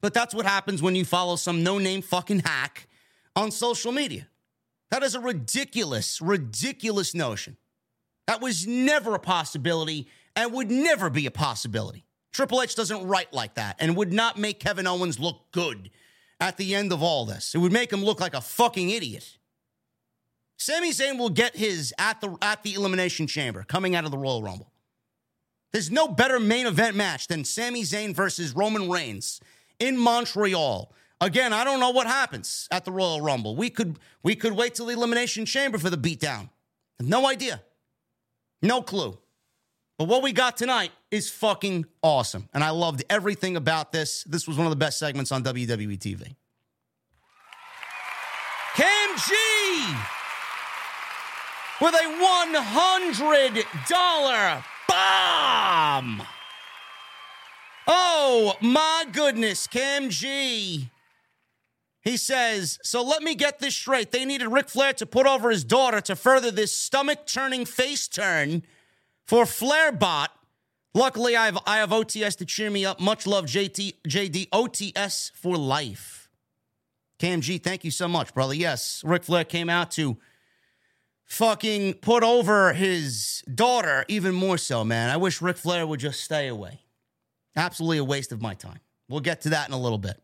But 0.01 0.16
that's 0.16 0.34
what 0.34 0.47
happens 0.47 0.82
when 0.82 0.95
you 0.95 1.06
follow 1.06 1.36
some 1.36 1.62
no 1.62 1.78
name 1.78 2.01
fucking 2.01 2.39
hack 2.39 2.88
on 3.36 3.51
social 3.51 3.91
media. 3.91 4.28
That 4.89 5.04
is 5.04 5.14
a 5.14 5.20
ridiculous, 5.20 6.20
ridiculous 6.20 7.14
notion. 7.14 7.58
That 8.26 8.41
was 8.41 8.66
never 8.66 9.14
a 9.14 9.20
possibility 9.20 10.08
and 10.36 10.51
would 10.51 10.72
never 10.72 11.12
be 11.12 11.28
a 11.28 11.32
possibility. 11.32 12.08
Triple 12.32 12.60
H 12.60 12.74
doesn't 12.74 13.06
write 13.06 13.32
like 13.34 13.54
that 13.54 13.76
and 13.78 13.95
would 13.97 14.12
not 14.12 14.39
make 14.39 14.60
Kevin 14.60 14.88
Owens 14.88 15.20
look 15.20 15.51
good 15.51 15.91
at 16.39 16.58
the 16.58 16.74
end 16.74 16.91
of 16.91 17.04
all 17.04 17.24
this. 17.24 17.54
It 17.54 17.60
would 17.60 17.72
make 17.72 17.93
him 17.93 18.04
look 18.04 18.20
like 18.20 18.34
a 18.34 18.41
fucking 18.41 18.89
idiot. 18.89 19.38
Sami 20.58 20.89
Zayn 20.89 21.20
will 21.20 21.30
get 21.30 21.56
his 21.56 21.93
at 21.99 22.20
the 22.20 22.36
at 22.41 22.64
the 22.64 22.74
elimination 22.74 23.28
chamber 23.28 23.62
coming 23.62 23.95
out 23.95 24.06
of 24.06 24.12
the 24.12 24.18
Royal 24.18 24.41
Rumble. 24.41 24.72
There's 25.74 25.91
no 25.91 26.07
better 26.07 26.39
main 26.39 26.67
event 26.67 26.95
match 26.95 27.28
than 27.28 27.43
Sami 27.43 27.82
Zayn 27.82 28.15
versus 28.15 28.55
Roman 28.55 28.89
Reigns 28.89 29.41
in 29.80 29.97
Montreal. 29.97 30.93
Again, 31.19 31.51
I 31.51 31.63
don't 31.63 31.80
know 31.80 31.89
what 31.89 32.05
happens 32.05 32.67
at 32.69 32.86
the 32.86 32.91
Royal 32.91 33.21
Rumble. 33.21 33.55
We 33.55 33.71
could 33.71 33.97
we 34.21 34.36
could 34.36 34.53
wait 34.53 34.76
till 34.76 34.86
the 34.86 34.93
elimination 34.93 35.45
chamber 35.45 35.80
for 35.80 35.89
the 35.89 35.97
beatdown. 35.97 36.49
No 36.99 37.28
idea. 37.28 37.63
No 38.61 38.84
clue. 38.84 39.17
But 39.97 40.07
what 40.07 40.21
we 40.21 40.32
got 40.32 40.57
tonight 40.57 40.91
is 41.11 41.30
fucking 41.30 41.86
awesome. 42.01 42.49
And 42.53 42.63
I 42.63 42.69
loved 42.69 43.03
everything 43.09 43.55
about 43.55 43.91
this. 43.91 44.24
This 44.26 44.47
was 44.47 44.57
one 44.57 44.67
of 44.67 44.71
the 44.71 44.78
best 44.78 44.99
segments 44.99 45.32
on 45.32 45.43
WWE 45.43 45.97
TV. 45.97 46.36
Cam 48.76 49.17
G 49.17 49.36
with 51.82 51.93
a 51.93 52.05
$100 53.88 54.63
bomb. 54.88 56.23
Oh 57.88 58.55
my 58.61 59.05
goodness, 59.11 59.67
Cam 59.67 60.09
G 60.09 60.89
He 62.01 62.17
says, 62.17 62.79
So 62.84 63.03
let 63.03 63.21
me 63.21 63.36
get 63.36 63.59
this 63.59 63.75
straight. 63.75 64.11
They 64.11 64.25
needed 64.25 64.47
Ric 64.47 64.69
Flair 64.69 64.93
to 64.93 65.05
put 65.05 65.27
over 65.27 65.49
his 65.49 65.63
daughter 65.63 66.01
to 66.01 66.15
further 66.15 66.51
this 66.51 66.75
stomach 66.75 67.25
turning 67.25 67.65
face 67.65 68.07
turn 68.07 68.63
for 69.25 69.43
Flairbot. 69.43 70.27
Luckily, 70.95 71.36
I 71.36 71.45
have, 71.45 71.57
I 71.65 71.77
have 71.77 71.89
OTS 71.89 72.38
to 72.38 72.45
cheer 72.45 72.69
me 72.69 72.86
up. 72.86 72.99
Much 72.99 73.25
love, 73.25 73.45
JT, 73.45 73.95
JD. 74.07 74.49
OTS 74.49 75.31
for 75.34 75.57
life. 75.57 76.29
Cam 77.19 77.41
G, 77.41 77.57
thank 77.57 77.84
you 77.84 77.91
so 77.91 78.07
much, 78.07 78.34
brother. 78.34 78.53
Yes, 78.53 79.01
Ric 79.05 79.23
Flair 79.23 79.43
came 79.43 79.69
out 79.69 79.91
to 79.91 80.17
fucking 81.26 81.95
put 81.95 82.24
over 82.24 82.74
his 82.74 83.43
daughter 83.53 84.05
even 84.07 84.34
more 84.34 84.57
so, 84.57 84.84
man. 84.84 85.09
I 85.09 85.17
wish 85.17 85.41
Ric 85.41 85.57
Flair 85.57 85.86
would 85.88 85.99
just 85.99 86.21
stay 86.21 86.47
away. 86.47 86.82
Absolutely 87.55 87.97
a 87.99 88.03
waste 88.03 88.32
of 88.32 88.41
my 88.41 88.53
time. 88.53 88.80
We'll 89.09 89.21
get 89.21 89.41
to 89.41 89.49
that 89.49 89.67
in 89.67 89.74
a 89.74 89.80
little 89.80 89.97
bit. 89.97 90.21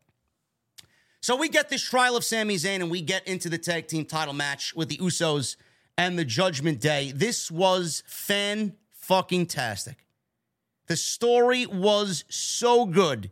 So 1.22 1.36
we 1.36 1.50
get 1.50 1.70
this 1.70 1.84
trial 1.84 2.16
of 2.16 2.24
Sami 2.24 2.56
Zayn 2.56 2.76
and 2.76 2.90
we 2.90 3.02
get 3.02 3.28
into 3.28 3.50
the 3.50 3.58
tag 3.58 3.88
team 3.88 4.06
title 4.06 4.34
match 4.34 4.74
with 4.74 4.88
the 4.88 4.98
Usos 4.98 5.58
and 5.98 6.18
the 6.18 6.24
Judgment 6.26 6.80
Day. 6.80 7.12
This 7.14 7.52
was 7.52 8.04
fan 8.08 8.74
fucking 8.92 9.48
tastic. 9.48 10.06
The 10.88 10.96
story 10.96 11.66
was 11.66 12.24
so 12.30 12.86
good 12.86 13.32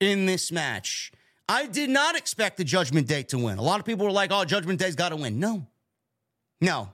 in 0.00 0.26
this 0.26 0.50
match. 0.50 1.12
I 1.48 1.66
did 1.66 1.90
not 1.90 2.16
expect 2.16 2.56
the 2.56 2.64
Judgment 2.64 3.06
Day 3.06 3.22
to 3.24 3.38
win. 3.38 3.58
A 3.58 3.62
lot 3.62 3.78
of 3.78 3.86
people 3.86 4.06
were 4.06 4.12
like, 4.12 4.32
oh, 4.32 4.44
Judgment 4.44 4.80
Day's 4.80 4.96
got 4.96 5.10
to 5.10 5.16
win. 5.16 5.38
No. 5.38 5.66
No. 6.60 6.90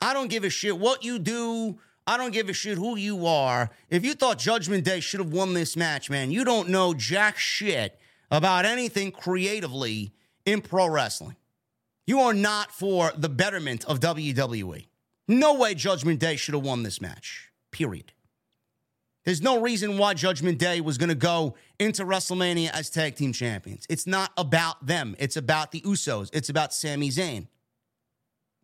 I 0.00 0.12
don't 0.14 0.28
give 0.28 0.44
a 0.44 0.50
shit 0.50 0.78
what 0.78 1.04
you 1.04 1.18
do. 1.18 1.78
I 2.06 2.16
don't 2.16 2.32
give 2.32 2.48
a 2.48 2.52
shit 2.52 2.78
who 2.78 2.96
you 2.96 3.26
are. 3.26 3.70
If 3.90 4.04
you 4.04 4.14
thought 4.14 4.38
Judgment 4.38 4.84
Day 4.84 5.00
should 5.00 5.20
have 5.20 5.32
won 5.32 5.54
this 5.54 5.76
match, 5.76 6.08
man, 6.08 6.30
you 6.30 6.44
don't 6.44 6.68
know 6.68 6.94
jack 6.94 7.36
shit 7.36 7.98
about 8.30 8.64
anything 8.64 9.10
creatively 9.10 10.12
in 10.44 10.60
pro 10.60 10.88
wrestling. 10.88 11.36
You 12.06 12.20
are 12.20 12.34
not 12.34 12.70
for 12.70 13.12
the 13.16 13.28
betterment 13.28 13.84
of 13.86 13.98
WWE. 13.98 14.86
No 15.26 15.54
way 15.54 15.74
Judgment 15.74 16.20
Day 16.20 16.36
should 16.36 16.54
have 16.54 16.62
won 16.62 16.84
this 16.84 17.00
match. 17.00 17.50
Period. 17.72 18.12
There's 19.24 19.42
no 19.42 19.60
reason 19.60 19.98
why 19.98 20.14
Judgment 20.14 20.58
Day 20.58 20.80
was 20.80 20.98
going 20.98 21.08
to 21.08 21.16
go 21.16 21.56
into 21.80 22.04
WrestleMania 22.04 22.70
as 22.70 22.90
tag 22.90 23.16
team 23.16 23.32
champions. 23.32 23.84
It's 23.90 24.06
not 24.06 24.30
about 24.36 24.86
them. 24.86 25.16
It's 25.18 25.36
about 25.36 25.72
the 25.72 25.80
Usos. 25.80 26.30
It's 26.32 26.48
about 26.48 26.72
Sami 26.72 27.10
Zayn. 27.10 27.48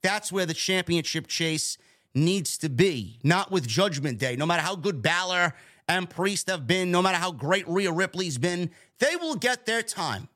That's 0.03 0.32
where 0.32 0.46
the 0.46 0.55
championship 0.55 1.26
chase 1.26 1.78
needs 2.14 2.59
to 2.59 2.68
be, 2.68 3.18
not 3.22 3.50
with 3.50 3.66
Judgment 3.66 4.18
Day. 4.18 4.36
No 4.36 4.46
matter 4.46 4.62
how 4.62 4.76
good 4.76 5.00
Balor 5.03 5.55
and 5.88 6.09
Priest 6.11 6.50
have 6.50 6.66
been, 6.66 6.90
no 6.90 7.03
matter 7.03 7.18
how 7.18 7.32
great 7.32 7.66
Rhea 7.68 7.92
Ripley's 7.92 8.38
been, 8.38 8.70
they 8.98 9.16
will 9.16 9.36
get 9.36 9.66
their 9.66 9.82
time. 9.82 10.28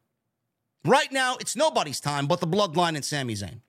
Right 0.84 1.10
now, 1.10 1.36
it's 1.40 1.56
nobody's 1.56 2.00
time 2.00 2.26
but 2.26 2.40
the 2.40 2.46
bloodline 2.46 2.94
and 2.94 3.04
Sami 3.04 3.34
Zayn. 3.34 3.60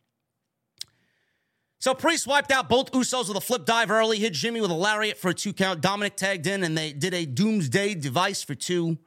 So 1.79 1.93
Priest 1.93 2.25
wiped 2.25 2.51
out 2.51 2.69
both 2.69 2.91
Usos 2.91 3.27
with 3.27 3.37
a 3.37 3.41
flip 3.41 3.65
dive 3.65 3.91
early, 3.91 4.17
hit 4.17 4.33
Jimmy 4.33 4.61
with 4.61 4.71
a 4.71 4.75
lariat 4.75 5.17
for 5.17 5.29
a 5.29 5.33
two 5.33 5.53
count. 5.53 5.81
Dominik 5.81 6.15
tagged 6.15 6.47
in, 6.47 6.63
and 6.63 6.77
they 6.77 6.91
did 6.91 7.13
a 7.13 7.25
doomsday 7.25 7.93
device 7.93 8.43
for 8.43 8.55
two. 8.55 8.97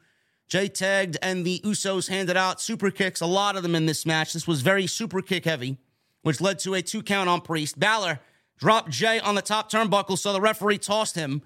Jey 0.49 0.69
tagged, 0.69 1.17
and 1.21 1.45
the 1.45 1.61
Usos 1.65 2.09
handed 2.09 2.37
out 2.37 2.61
super 2.61 2.91
kicks, 2.91 3.21
a 3.21 3.27
lot 3.27 3.57
of 3.57 3.63
them 3.63 3.75
in 3.75 3.87
this 3.87 4.07
match. 4.07 4.33
This 4.33 4.47
was 4.47 4.63
very 4.63 4.87
super 4.87 5.21
kick 5.21 5.45
heavy, 5.45 5.79
which 6.23 6.41
led 6.41 6.59
to 6.61 6.75
a 6.75 6.83
two 6.83 7.03
count 7.03 7.29
on 7.29 7.41
Priest. 7.41 7.79
Balor 7.79 8.21
dropped 8.59 8.91
Jey 8.91 9.19
on 9.21 9.35
the 9.35 9.43
top 9.43 9.71
turnbuckle, 9.71 10.19
so 10.19 10.33
the 10.33 10.41
referee 10.41 10.79
tossed 10.79 11.15
him. 11.15 11.43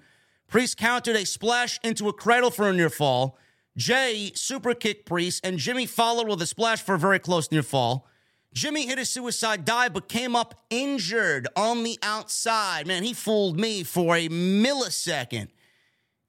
Priest 0.47 0.77
countered 0.77 1.15
a 1.15 1.25
splash 1.25 1.79
into 1.83 2.07
a 2.07 2.13
cradle 2.13 2.51
for 2.51 2.69
a 2.69 2.73
near 2.73 2.89
fall. 2.89 3.37
Jey 3.77 4.31
super 4.35 4.73
kicked 4.73 5.05
Priest, 5.05 5.45
and 5.45 5.57
Jimmy 5.57 5.85
followed 5.85 6.27
with 6.27 6.41
a 6.41 6.45
splash 6.45 6.81
for 6.81 6.95
a 6.95 6.99
very 6.99 7.19
close 7.19 7.51
near 7.51 7.63
fall. 7.63 8.07
Jimmy 8.53 8.85
hit 8.85 8.97
a 8.97 9.05
suicide 9.05 9.65
dive, 9.65 9.93
but 9.93 10.07
came 10.07 10.33
up 10.33 10.63
injured 10.69 11.47
on 11.57 11.83
the 11.83 11.99
outside. 12.01 12.87
Man, 12.87 13.03
he 13.03 13.13
fooled 13.13 13.59
me 13.59 13.83
for 13.83 14.15
a 14.15 14.29
millisecond. 14.29 15.49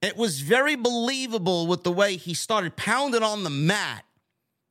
It 0.03 0.16
was 0.16 0.40
very 0.40 0.74
believable 0.74 1.68
with 1.68 1.84
the 1.84 1.92
way 1.92 2.16
he 2.16 2.34
started 2.34 2.76
pounding 2.76 3.22
on 3.22 3.44
the 3.44 3.51
mat. 3.51 4.05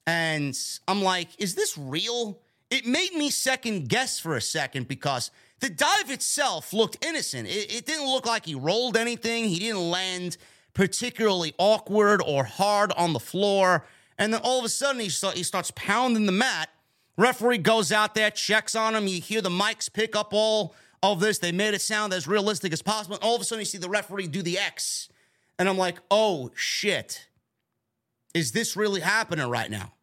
And 0.05 0.57
I'm 0.87 1.01
like, 1.01 1.29
is 1.39 1.55
this 1.55 1.77
real? 1.77 2.41
It 2.69 2.85
made 2.85 3.13
me 3.13 3.29
second 3.29 3.89
guess 3.89 4.19
for 4.19 4.35
a 4.35 4.41
second 4.41 4.87
because 4.87 5.31
the 5.59 5.69
dive 5.69 6.09
itself 6.09 6.73
looked 6.73 7.03
innocent. 7.05 7.47
It, 7.47 7.73
it 7.73 7.85
didn't 7.85 8.07
look 8.07 8.25
like 8.25 8.45
he 8.45 8.55
rolled 8.55 8.97
anything, 8.97 9.45
he 9.45 9.59
didn't 9.59 9.89
land 9.89 10.37
particularly 10.73 11.53
awkward 11.57 12.21
or 12.21 12.43
hard 12.43 12.91
on 12.93 13.13
the 13.13 13.19
floor. 13.19 13.85
And 14.17 14.33
then 14.33 14.41
all 14.43 14.59
of 14.59 14.65
a 14.65 14.69
sudden, 14.69 15.01
he, 15.01 15.07
he 15.07 15.43
starts 15.43 15.71
pounding 15.75 16.25
the 16.25 16.31
mat. 16.31 16.69
Referee 17.17 17.59
goes 17.59 17.91
out 17.91 18.13
there, 18.13 18.29
checks 18.29 18.75
on 18.75 18.93
him. 18.93 19.07
You 19.07 19.21
hear 19.21 19.41
the 19.41 19.49
mics 19.49 19.91
pick 19.91 20.15
up 20.15 20.33
all 20.33 20.75
of 21.01 21.19
this. 21.19 21.39
They 21.39 21.51
made 21.51 21.73
it 21.73 21.81
sound 21.81 22.13
as 22.13 22.27
realistic 22.27 22.73
as 22.73 22.81
possible. 22.81 23.15
And 23.15 23.23
all 23.23 23.35
of 23.35 23.41
a 23.41 23.45
sudden, 23.45 23.61
you 23.61 23.65
see 23.65 23.77
the 23.77 23.89
referee 23.89 24.27
do 24.27 24.41
the 24.41 24.59
X. 24.59 25.09
And 25.57 25.69
I'm 25.69 25.77
like, 25.77 25.99
oh 26.11 26.51
shit. 26.55 27.27
Is 28.33 28.51
this 28.51 28.75
really 28.75 28.99
happening 28.99 29.49
right 29.49 29.71
now? 29.71 29.93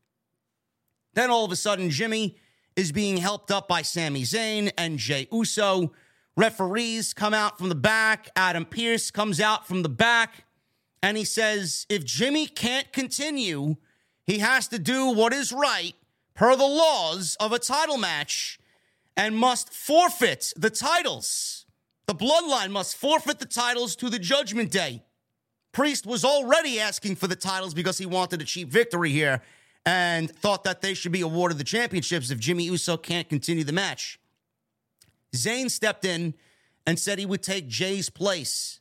Then 1.14 1.30
all 1.30 1.44
of 1.44 1.52
a 1.52 1.56
sudden, 1.56 1.90
Jimmy 1.90 2.38
is 2.76 2.92
being 2.92 3.16
helped 3.16 3.50
up 3.50 3.68
by 3.68 3.82
Sami 3.82 4.22
Zayn 4.22 4.70
and 4.78 4.98
Jey 4.98 5.28
Uso. 5.32 5.92
Referees 6.36 7.12
come 7.12 7.34
out 7.34 7.58
from 7.58 7.68
the 7.68 7.74
back. 7.74 8.30
Adam 8.34 8.64
Pearce 8.64 9.10
comes 9.10 9.40
out 9.40 9.66
from 9.66 9.82
the 9.82 9.88
back. 9.88 10.44
And 11.02 11.16
he 11.16 11.24
says, 11.24 11.86
if 11.88 12.04
Jimmy 12.04 12.46
can't 12.46 12.92
continue, 12.92 13.76
he 14.24 14.38
has 14.38 14.68
to 14.68 14.78
do 14.78 15.08
what 15.08 15.32
is 15.32 15.52
right 15.52 15.94
per 16.34 16.56
the 16.56 16.66
laws 16.66 17.36
of 17.40 17.52
a 17.52 17.58
title 17.58 17.98
match 17.98 18.58
and 19.16 19.36
must 19.36 19.72
forfeit 19.72 20.52
the 20.56 20.70
titles. 20.70 21.66
The 22.06 22.14
bloodline 22.14 22.70
must 22.70 22.96
forfeit 22.96 23.38
the 23.38 23.46
titles 23.46 23.96
to 23.96 24.08
the 24.08 24.18
judgment 24.18 24.70
day. 24.70 25.02
Priest 25.72 26.06
was 26.06 26.24
already 26.24 26.78
asking 26.78 27.16
for 27.16 27.26
the 27.26 27.36
titles 27.36 27.74
because 27.74 27.98
he 27.98 28.06
wanted 28.06 28.40
a 28.42 28.44
cheap 28.44 28.68
victory 28.68 29.10
here 29.10 29.42
and 29.84 30.30
thought 30.30 30.64
that 30.64 30.80
they 30.80 30.94
should 30.94 31.12
be 31.12 31.20
awarded 31.20 31.58
the 31.58 31.64
championships 31.64 32.30
if 32.30 32.38
Jimmy 32.38 32.64
Uso 32.64 32.96
can't 32.96 33.28
continue 33.28 33.64
the 33.64 33.72
match. 33.72 34.20
Zayn 35.34 35.70
stepped 35.70 36.04
in 36.04 36.34
and 36.86 36.98
said 36.98 37.18
he 37.18 37.26
would 37.26 37.42
take 37.42 37.68
Jey's 37.68 38.10
place. 38.10 38.80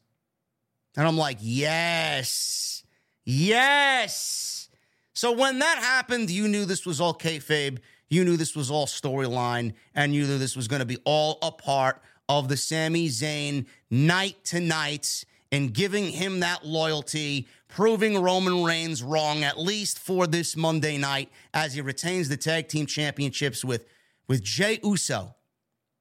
And 0.97 1.07
I'm 1.07 1.17
like, 1.17 1.37
yes, 1.39 2.83
yes. 3.23 4.69
So 5.13 5.31
when 5.31 5.59
that 5.59 5.77
happened, 5.77 6.29
you 6.29 6.47
knew 6.47 6.65
this 6.65 6.85
was 6.85 6.99
all 6.99 7.13
kayfabe. 7.13 7.79
You 8.09 8.25
knew 8.25 8.35
this 8.35 8.55
was 8.55 8.69
all 8.69 8.87
storyline, 8.87 9.73
and 9.95 10.13
you 10.13 10.27
knew 10.27 10.37
this 10.37 10.57
was 10.57 10.67
going 10.67 10.81
to 10.81 10.85
be 10.85 10.97
all 11.05 11.39
a 11.41 11.51
part 11.51 12.01
of 12.27 12.49
the 12.49 12.57
Sami 12.57 13.07
Zayn 13.07 13.65
night 13.89 14.43
to 14.45 14.59
night 14.59 15.23
and 15.51 15.73
giving 15.73 16.09
him 16.09 16.39
that 16.39 16.65
loyalty, 16.65 17.47
proving 17.67 18.21
Roman 18.21 18.63
Reigns 18.63 19.03
wrong, 19.03 19.43
at 19.43 19.59
least 19.59 19.99
for 19.99 20.27
this 20.27 20.55
Monday 20.55 20.97
night, 20.97 21.29
as 21.53 21.73
he 21.73 21.81
retains 21.81 22.29
the 22.29 22.37
tag 22.37 22.67
team 22.69 22.85
championships 22.85 23.65
with, 23.65 23.85
with 24.27 24.43
Jey 24.43 24.79
Uso 24.83 25.35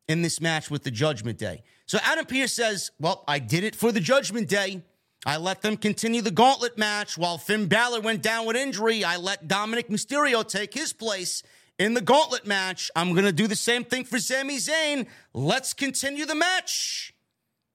in 0.08 0.22
this 0.22 0.40
match 0.40 0.70
with 0.70 0.84
the 0.84 0.90
Judgment 0.90 1.38
Day. 1.38 1.62
So 1.86 1.98
Adam 2.02 2.26
Pearce 2.26 2.52
says, 2.52 2.90
Well, 3.00 3.24
I 3.26 3.38
did 3.40 3.64
it 3.64 3.74
for 3.74 3.90
the 3.92 4.00
Judgment 4.00 4.48
Day. 4.48 4.82
I 5.26 5.36
let 5.36 5.60
them 5.60 5.76
continue 5.76 6.22
the 6.22 6.30
gauntlet 6.30 6.78
match 6.78 7.18
while 7.18 7.36
Finn 7.36 7.66
Balor 7.66 8.00
went 8.00 8.22
down 8.22 8.46
with 8.46 8.56
injury. 8.56 9.04
I 9.04 9.16
let 9.16 9.48
Dominik 9.48 9.88
Mysterio 9.88 10.48
take 10.48 10.72
his 10.72 10.92
place 10.92 11.42
in 11.78 11.94
the 11.94 12.00
gauntlet 12.00 12.46
match. 12.46 12.90
I'm 12.96 13.12
going 13.12 13.26
to 13.26 13.32
do 13.32 13.46
the 13.46 13.56
same 13.56 13.84
thing 13.84 14.04
for 14.04 14.18
Sami 14.18 14.56
Zayn. 14.56 15.06
Let's 15.34 15.74
continue 15.74 16.24
the 16.24 16.34
match. 16.34 17.12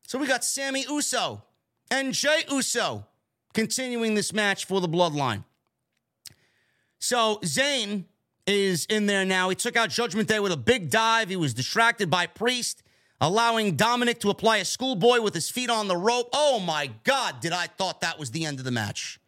So 0.07 0.17
we 0.17 0.25
got 0.25 0.43
Sami 0.43 0.85
Uso 0.89 1.43
and 1.91 2.13
Jey 2.13 2.43
Uso 2.49 3.05
continuing 3.53 4.15
this 4.15 4.33
match 4.33 4.65
for 4.65 4.81
the 4.81 4.89
bloodline. 4.89 5.43
So 6.99 7.39
Zayn 7.43 8.05
is 8.47 8.85
in 8.85 9.05
there 9.05 9.25
now. 9.25 9.49
He 9.49 9.55
took 9.55 9.75
out 9.75 9.89
Judgment 9.89 10.27
Day 10.27 10.39
with 10.39 10.51
a 10.51 10.57
big 10.57 10.89
dive. 10.89 11.29
He 11.29 11.35
was 11.35 11.53
distracted 11.53 12.09
by 12.09 12.27
Priest, 12.27 12.83
allowing 13.21 13.77
Dominik 13.77 14.19
to 14.19 14.29
apply 14.29 14.57
a 14.57 14.65
schoolboy 14.65 15.21
with 15.21 15.33
his 15.33 15.49
feet 15.49 15.69
on 15.69 15.87
the 15.87 15.97
rope. 15.97 16.29
Oh 16.33 16.59
my 16.59 16.91
God, 17.03 17.39
did 17.41 17.53
I 17.53 17.67
thought 17.67 18.01
that 18.01 18.19
was 18.19 18.31
the 18.31 18.45
end 18.45 18.59
of 18.59 18.65
the 18.65 18.71
match. 18.71 19.19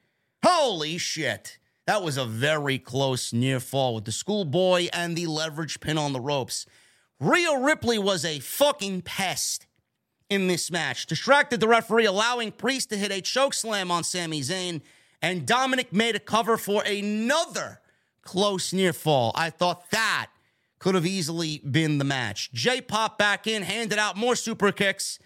Holy 0.43 0.97
shit. 0.97 1.57
That 1.85 2.03
was 2.03 2.17
a 2.17 2.25
very 2.25 2.79
close 2.79 3.31
near 3.31 3.59
fall 3.59 3.95
with 3.95 4.05
the 4.05 4.11
schoolboy 4.11 4.89
and 4.91 5.15
the 5.15 5.27
leverage 5.27 5.79
pin 5.79 5.97
on 5.97 6.13
the 6.13 6.19
ropes. 6.19 6.65
Rhea 7.19 7.57
Ripley 7.59 7.97
was 7.97 8.25
a 8.25 8.39
fucking 8.39 9.03
pest 9.03 9.66
in 10.29 10.47
this 10.47 10.71
match. 10.71 11.05
Distracted 11.05 11.59
the 11.59 11.67
referee, 11.67 12.05
allowing 12.05 12.51
Priest 12.51 12.89
to 12.89 12.97
hit 12.97 13.11
a 13.11 13.21
choke 13.21 13.53
slam 13.53 13.91
on 13.91 14.03
Sami 14.03 14.41
Zayn, 14.41 14.81
and 15.21 15.45
Dominik 15.45 15.91
made 15.91 16.15
a 16.15 16.19
cover 16.19 16.57
for 16.57 16.83
another 16.83 17.79
close 18.21 18.73
near 18.73 18.93
fall. 18.93 19.31
I 19.35 19.49
thought 19.49 19.89
that 19.91 20.27
could 20.79 20.95
have 20.95 21.05
easily 21.05 21.59
been 21.59 21.97
the 21.97 22.03
match. 22.03 22.51
Jey 22.51 22.81
popped 22.81 23.17
back 23.17 23.47
in, 23.47 23.63
handed 23.63 23.97
out 23.97 24.15
more 24.15 24.35
super 24.35 24.71
kicks. 24.71 25.17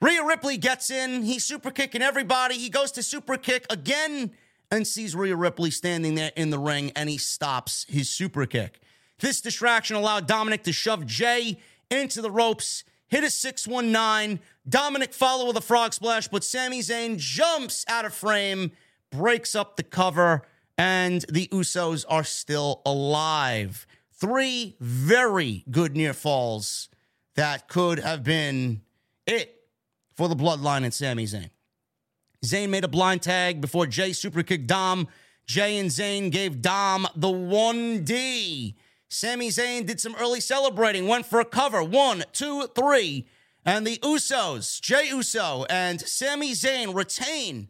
Rhea 0.00 0.24
Ripley 0.24 0.56
gets 0.56 0.90
in. 0.90 1.22
He's 1.22 1.44
super 1.44 1.70
kicking 1.70 2.02
everybody. 2.02 2.56
He 2.56 2.70
goes 2.70 2.90
to 2.92 3.02
super 3.02 3.36
kick 3.36 3.66
again 3.70 4.32
and 4.70 4.86
sees 4.86 5.14
Rhea 5.14 5.36
Ripley 5.36 5.70
standing 5.70 6.14
there 6.14 6.32
in 6.36 6.50
the 6.50 6.58
ring 6.58 6.90
and 6.96 7.08
he 7.08 7.18
stops 7.18 7.84
his 7.88 8.08
super 8.08 8.46
kick. 8.46 8.80
This 9.18 9.40
distraction 9.40 9.96
allowed 9.96 10.26
Dominik 10.26 10.62
to 10.62 10.72
shove 10.72 11.04
Jey 11.06 11.58
into 11.90 12.22
the 12.22 12.30
ropes, 12.30 12.84
hit 13.10 13.24
a 13.24 13.30
619. 13.30 14.40
Dominik 14.68 15.12
follow 15.12 15.46
with 15.46 15.56
a 15.56 15.60
frog 15.60 15.92
splash, 15.92 16.28
but 16.28 16.44
Sami 16.44 16.80
Zayn 16.80 17.18
jumps 17.18 17.84
out 17.88 18.04
of 18.04 18.14
frame, 18.14 18.72
breaks 19.10 19.54
up 19.54 19.76
the 19.76 19.82
cover, 19.82 20.42
and 20.78 21.26
the 21.28 21.48
Usos 21.48 22.06
are 22.08 22.24
still 22.24 22.80
alive. 22.86 23.86
Three 24.12 24.76
very 24.80 25.64
good 25.70 25.96
near 25.96 26.14
falls 26.14 26.88
that 27.34 27.68
could 27.68 27.98
have 27.98 28.22
been 28.22 28.82
it 29.26 29.64
for 30.14 30.28
the 30.28 30.36
bloodline 30.36 30.84
and 30.84 30.94
Sami 30.94 31.24
Zayn. 31.24 31.50
Zayn 32.44 32.70
made 32.70 32.84
a 32.84 32.88
blind 32.88 33.22
tag 33.22 33.60
before 33.60 33.86
Jey 33.86 34.12
super 34.12 34.42
kicked 34.42 34.66
Dom. 34.66 35.08
Jey 35.46 35.78
and 35.78 35.90
Zayn 35.90 36.30
gave 36.30 36.62
Dom 36.62 37.06
the 37.16 37.28
1D. 37.28 38.74
Sami 39.12 39.48
Zayn 39.48 39.84
did 39.86 40.00
some 40.00 40.14
early 40.20 40.40
celebrating, 40.40 41.08
went 41.08 41.26
for 41.26 41.40
a 41.40 41.44
cover. 41.44 41.82
One, 41.82 42.22
two, 42.32 42.68
three. 42.76 43.26
And 43.66 43.84
the 43.84 43.98
Usos, 43.98 44.80
Jey 44.80 45.08
Uso 45.08 45.66
and 45.68 46.00
Sami 46.00 46.52
Zayn 46.52 46.94
retain 46.94 47.68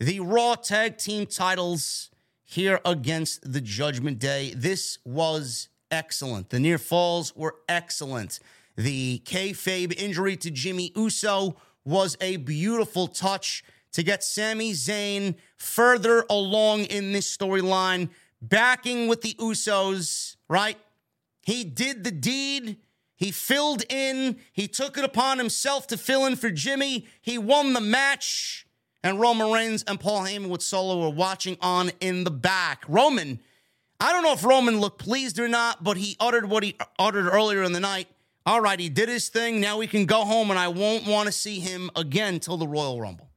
the 0.00 0.18
Raw 0.18 0.56
Tag 0.56 0.98
Team 0.98 1.26
titles 1.26 2.10
here 2.44 2.80
against 2.84 3.52
the 3.52 3.60
Judgment 3.60 4.18
Day. 4.18 4.52
This 4.54 4.98
was 5.04 5.68
excellent. 5.92 6.50
The 6.50 6.58
near 6.58 6.76
falls 6.76 7.36
were 7.36 7.54
excellent. 7.68 8.40
The 8.74 9.22
kayfabe 9.24 9.96
injury 9.96 10.36
to 10.38 10.50
Jimmy 10.50 10.90
Uso 10.96 11.54
was 11.84 12.16
a 12.20 12.36
beautiful 12.38 13.06
touch 13.06 13.62
to 13.92 14.02
get 14.02 14.24
Sami 14.24 14.72
Zayn 14.72 15.36
further 15.56 16.24
along 16.28 16.86
in 16.86 17.12
this 17.12 17.34
storyline, 17.34 18.10
backing 18.42 19.06
with 19.06 19.22
the 19.22 19.34
Usos, 19.34 20.36
right? 20.50 20.76
He 21.42 21.64
did 21.64 22.04
the 22.04 22.10
deed. 22.10 22.76
He 23.16 23.30
filled 23.30 23.84
in. 23.88 24.36
He 24.52 24.66
took 24.66 24.98
it 24.98 25.04
upon 25.04 25.38
himself 25.38 25.86
to 25.86 25.96
fill 25.96 26.26
in 26.26 26.36
for 26.36 26.50
Jimmy. 26.50 27.06
He 27.22 27.38
won 27.38 27.72
the 27.72 27.80
match. 27.80 28.66
And 29.02 29.18
Roman 29.18 29.50
Reigns 29.50 29.82
and 29.84 29.98
Paul 29.98 30.22
Heyman 30.22 30.50
with 30.50 30.60
Solo 30.60 31.00
were 31.00 31.14
watching 31.14 31.56
on 31.62 31.90
in 32.00 32.24
the 32.24 32.30
back. 32.30 32.84
Roman, 32.86 33.40
I 33.98 34.12
don't 34.12 34.22
know 34.22 34.32
if 34.32 34.44
Roman 34.44 34.80
looked 34.80 34.98
pleased 34.98 35.38
or 35.38 35.48
not, 35.48 35.82
but 35.82 35.96
he 35.96 36.16
uttered 36.20 36.50
what 36.50 36.62
he 36.62 36.76
uttered 36.98 37.26
earlier 37.28 37.62
in 37.62 37.72
the 37.72 37.80
night. 37.80 38.08
All 38.44 38.60
right, 38.60 38.78
he 38.78 38.88
did 38.88 39.08
his 39.08 39.28
thing. 39.28 39.60
Now 39.60 39.78
we 39.78 39.86
can 39.86 40.04
go 40.04 40.24
home, 40.24 40.50
and 40.50 40.58
I 40.58 40.68
won't 40.68 41.06
want 41.06 41.26
to 41.26 41.32
see 41.32 41.60
him 41.60 41.90
again 41.94 42.40
till 42.40 42.56
the 42.56 42.66
Royal 42.66 43.00
Rumble. 43.00 43.30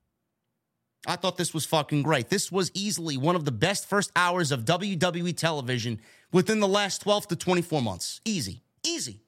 I 1.06 1.18
thought 1.18 1.38
this 1.38 1.54
was 1.54 1.66
fucking 1.66 2.04
great. 2.04 2.30
This 2.30 2.52
was 2.52 2.72
easily 2.74 3.18
one 3.18 3.36
of 3.36 3.44
the 3.44 3.52
best 3.52 3.90
first 3.90 4.12
hours 4.16 4.52
of 4.52 4.64
WWE 4.64 5.36
television 5.36 6.00
within 6.34 6.60
the 6.60 6.68
last 6.68 7.02
12 7.04 7.30
to 7.30 7.36
24 7.38 7.82
months. 7.82 8.20
Easy. 8.26 8.62
Easy. 8.84 9.22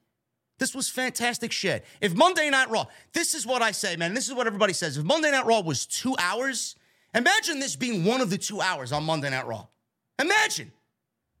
This 0.58 0.74
was 0.74 0.88
fantastic 0.88 1.52
shit. 1.52 1.84
If 2.00 2.14
Monday 2.14 2.50
Night 2.50 2.68
Raw, 2.70 2.86
this 3.12 3.34
is 3.34 3.46
what 3.46 3.62
I 3.62 3.72
say, 3.72 3.96
man. 3.96 4.12
This 4.12 4.28
is 4.28 4.34
what 4.34 4.46
everybody 4.46 4.72
says. 4.72 4.96
If 4.96 5.04
Monday 5.04 5.30
Night 5.30 5.46
Raw 5.46 5.60
was 5.60 5.86
two 5.86 6.14
hours, 6.18 6.76
imagine 7.14 7.60
this 7.60 7.76
being 7.76 8.04
one 8.04 8.20
of 8.20 8.30
the 8.30 8.38
two 8.38 8.60
hours 8.60 8.92
on 8.92 9.04
Monday 9.04 9.30
Night 9.30 9.46
Raw. 9.46 9.66
Imagine 10.18 10.72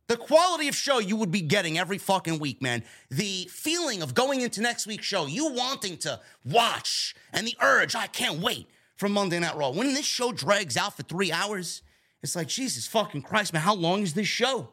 the 0.08 0.16
quality 0.16 0.68
of 0.68 0.76
show 0.76 0.98
you 0.98 1.16
would 1.16 1.32
be 1.32 1.40
getting 1.40 1.78
every 1.78 1.98
fucking 1.98 2.38
week, 2.38 2.60
man. 2.60 2.84
The 3.10 3.48
feeling 3.50 4.02
of 4.02 4.14
going 4.14 4.42
into 4.42 4.60
next 4.60 4.86
week's 4.86 5.06
show, 5.06 5.26
you 5.26 5.52
wanting 5.52 5.96
to 5.98 6.20
watch, 6.44 7.14
and 7.32 7.46
the 7.46 7.56
urge, 7.60 7.94
I 7.94 8.06
can't 8.06 8.40
wait 8.40 8.68
from 8.96 9.12
Monday 9.12 9.38
Night 9.38 9.56
Raw. 9.56 9.70
When 9.70 9.94
this 9.94 10.04
show 10.04 10.30
drags 10.30 10.76
out 10.76 10.96
for 10.96 11.02
three 11.02 11.32
hours, 11.32 11.82
it's 12.22 12.36
like, 12.36 12.48
Jesus 12.48 12.86
fucking 12.86 13.22
Christ, 13.22 13.52
man, 13.52 13.62
how 13.62 13.74
long 13.74 14.02
is 14.02 14.14
this 14.14 14.28
show? 14.28 14.68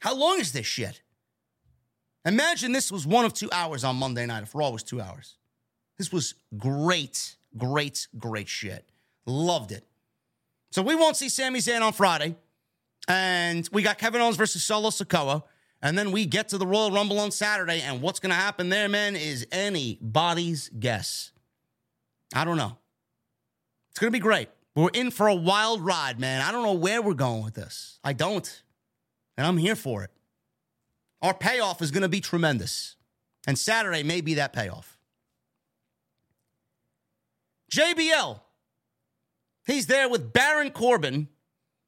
How 0.00 0.14
long 0.14 0.40
is 0.40 0.52
this 0.52 0.66
shit? 0.66 1.00
Imagine 2.24 2.72
this 2.72 2.90
was 2.90 3.06
one 3.06 3.24
of 3.24 3.34
two 3.34 3.48
hours 3.52 3.84
on 3.84 3.96
Monday 3.96 4.26
night 4.26 4.42
if 4.42 4.54
Raw 4.54 4.70
was 4.70 4.82
two 4.82 5.00
hours. 5.00 5.36
This 5.98 6.12
was 6.12 6.34
great, 6.56 7.36
great, 7.56 8.08
great 8.18 8.48
shit. 8.48 8.84
Loved 9.26 9.72
it. 9.72 9.86
So 10.70 10.82
we 10.82 10.94
won't 10.94 11.16
see 11.16 11.28
Sami 11.28 11.60
Zayn 11.60 11.82
on 11.82 11.92
Friday. 11.92 12.36
And 13.06 13.68
we 13.72 13.82
got 13.82 13.98
Kevin 13.98 14.20
Owens 14.20 14.36
versus 14.36 14.64
Solo 14.64 14.90
Sikoa. 14.90 15.42
And 15.82 15.98
then 15.98 16.12
we 16.12 16.24
get 16.24 16.48
to 16.48 16.58
the 16.58 16.66
Royal 16.66 16.90
Rumble 16.90 17.20
on 17.20 17.30
Saturday. 17.30 17.82
And 17.82 18.00
what's 18.00 18.18
going 18.18 18.30
to 18.30 18.36
happen 18.36 18.70
there, 18.70 18.88
man, 18.88 19.16
is 19.16 19.46
anybody's 19.52 20.70
guess. 20.70 21.32
I 22.34 22.44
don't 22.44 22.56
know. 22.56 22.78
It's 23.90 23.98
going 23.98 24.10
to 24.10 24.16
be 24.16 24.22
great. 24.22 24.48
We're 24.74 24.88
in 24.94 25.10
for 25.10 25.28
a 25.28 25.34
wild 25.34 25.82
ride, 25.82 26.18
man. 26.18 26.40
I 26.40 26.50
don't 26.50 26.64
know 26.64 26.72
where 26.72 27.00
we're 27.02 27.14
going 27.14 27.44
with 27.44 27.54
this. 27.54 28.00
I 28.02 28.12
don't. 28.14 28.63
And 29.36 29.46
I'm 29.46 29.56
here 29.56 29.76
for 29.76 30.04
it. 30.04 30.10
Our 31.22 31.34
payoff 31.34 31.82
is 31.82 31.90
going 31.90 32.02
to 32.02 32.08
be 32.08 32.20
tremendous. 32.20 32.96
And 33.46 33.58
Saturday 33.58 34.02
may 34.02 34.20
be 34.20 34.34
that 34.34 34.52
payoff. 34.52 34.98
JBL. 37.70 38.40
He's 39.66 39.86
there 39.86 40.08
with 40.08 40.32
Baron 40.32 40.70
Corbin. 40.70 41.28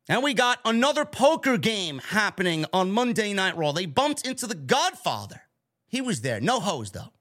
And 0.09 0.23
we 0.23 0.35
got 0.35 0.61
another 0.65 1.05
poker 1.05 1.59
game 1.59 1.99
happening 1.99 2.65
on 2.73 2.93
Monday 2.93 3.33
Night 3.33 3.57
Raw. 3.57 3.73
They 3.73 3.87
bumped 3.87 4.27
into 4.27 4.47
the 4.47 4.55
Godfather. 4.55 5.43
He 5.89 6.01
was 6.01 6.21
there. 6.21 6.41
No 6.41 6.61
hose, 6.61 6.93
though. 6.93 7.13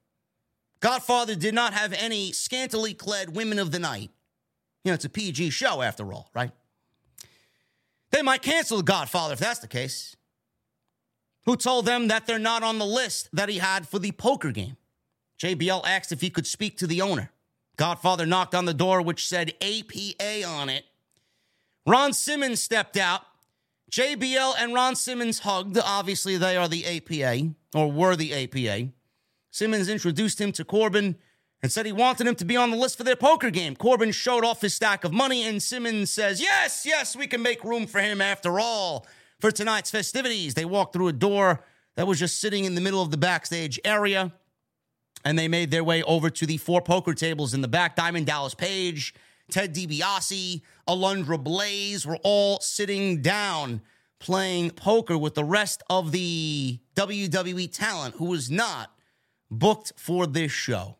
Godfather 0.80 1.34
did 1.34 1.54
not 1.54 1.74
have 1.74 1.92
any 1.92 2.32
scantily 2.32 2.94
clad 2.94 3.34
women 3.34 3.58
of 3.58 3.72
the 3.72 3.78
night. 3.78 4.10
You 4.84 4.90
know, 4.90 4.94
it's 4.94 5.04
a 5.04 5.10
PG 5.10 5.50
show 5.50 5.82
after 5.82 6.12
all, 6.12 6.30
right? 6.34 6.52
They 8.10 8.22
might 8.22 8.42
cancel 8.42 8.78
The 8.78 8.84
Godfather 8.84 9.34
if 9.34 9.40
that's 9.40 9.58
the 9.58 9.68
case. 9.68 10.15
Who 11.46 11.56
told 11.56 11.86
them 11.86 12.08
that 12.08 12.26
they're 12.26 12.38
not 12.40 12.64
on 12.64 12.78
the 12.78 12.86
list 12.86 13.28
that 13.32 13.48
he 13.48 13.58
had 13.58 13.88
for 13.88 14.00
the 14.00 14.12
poker 14.12 14.50
game? 14.50 14.76
JBL 15.40 15.86
asked 15.86 16.10
if 16.10 16.20
he 16.20 16.28
could 16.28 16.46
speak 16.46 16.76
to 16.78 16.86
the 16.86 17.00
owner. 17.00 17.30
Godfather 17.76 18.26
knocked 18.26 18.54
on 18.54 18.64
the 18.64 18.74
door, 18.74 19.00
which 19.00 19.28
said 19.28 19.54
APA 19.60 20.44
on 20.44 20.68
it. 20.68 20.84
Ron 21.86 22.12
Simmons 22.12 22.60
stepped 22.60 22.96
out. 22.96 23.22
JBL 23.92 24.54
and 24.58 24.74
Ron 24.74 24.96
Simmons 24.96 25.40
hugged. 25.40 25.78
Obviously, 25.78 26.36
they 26.36 26.56
are 26.56 26.68
the 26.68 26.84
APA, 26.84 27.54
or 27.74 27.92
were 27.92 28.16
the 28.16 28.34
APA. 28.34 28.90
Simmons 29.52 29.88
introduced 29.88 30.40
him 30.40 30.50
to 30.52 30.64
Corbin 30.64 31.16
and 31.62 31.70
said 31.70 31.86
he 31.86 31.92
wanted 31.92 32.26
him 32.26 32.34
to 32.34 32.44
be 32.44 32.56
on 32.56 32.70
the 32.70 32.76
list 32.76 32.98
for 32.98 33.04
their 33.04 33.14
poker 33.14 33.50
game. 33.50 33.76
Corbin 33.76 34.10
showed 34.10 34.44
off 34.44 34.62
his 34.62 34.74
stack 34.74 35.04
of 35.04 35.12
money, 35.12 35.44
and 35.44 35.62
Simmons 35.62 36.10
says, 36.10 36.40
Yes, 36.40 36.84
yes, 36.84 37.14
we 37.14 37.28
can 37.28 37.42
make 37.42 37.62
room 37.62 37.86
for 37.86 38.00
him 38.00 38.20
after 38.20 38.58
all 38.58 39.06
for 39.40 39.50
tonight's 39.50 39.90
festivities. 39.90 40.54
They 40.54 40.64
walked 40.64 40.92
through 40.92 41.08
a 41.08 41.12
door 41.12 41.64
that 41.96 42.06
was 42.06 42.18
just 42.18 42.40
sitting 42.40 42.64
in 42.64 42.74
the 42.74 42.80
middle 42.80 43.02
of 43.02 43.10
the 43.10 43.16
backstage 43.16 43.80
area, 43.84 44.32
and 45.24 45.38
they 45.38 45.48
made 45.48 45.70
their 45.70 45.84
way 45.84 46.02
over 46.02 46.30
to 46.30 46.46
the 46.46 46.56
four 46.58 46.82
poker 46.82 47.14
tables 47.14 47.54
in 47.54 47.60
the 47.60 47.68
back. 47.68 47.96
Diamond 47.96 48.26
Dallas 48.26 48.54
Page, 48.54 49.14
Ted 49.50 49.74
DiBiase, 49.74 50.60
Alundra 50.88 51.42
Blayze 51.42 52.06
were 52.06 52.18
all 52.22 52.60
sitting 52.60 53.22
down 53.22 53.82
playing 54.18 54.70
poker 54.70 55.18
with 55.18 55.34
the 55.34 55.44
rest 55.44 55.82
of 55.90 56.12
the 56.12 56.78
WWE 56.94 57.70
talent 57.72 58.14
who 58.16 58.26
was 58.26 58.50
not 58.50 58.90
booked 59.50 59.92
for 59.96 60.26
this 60.26 60.52
show. 60.52 60.96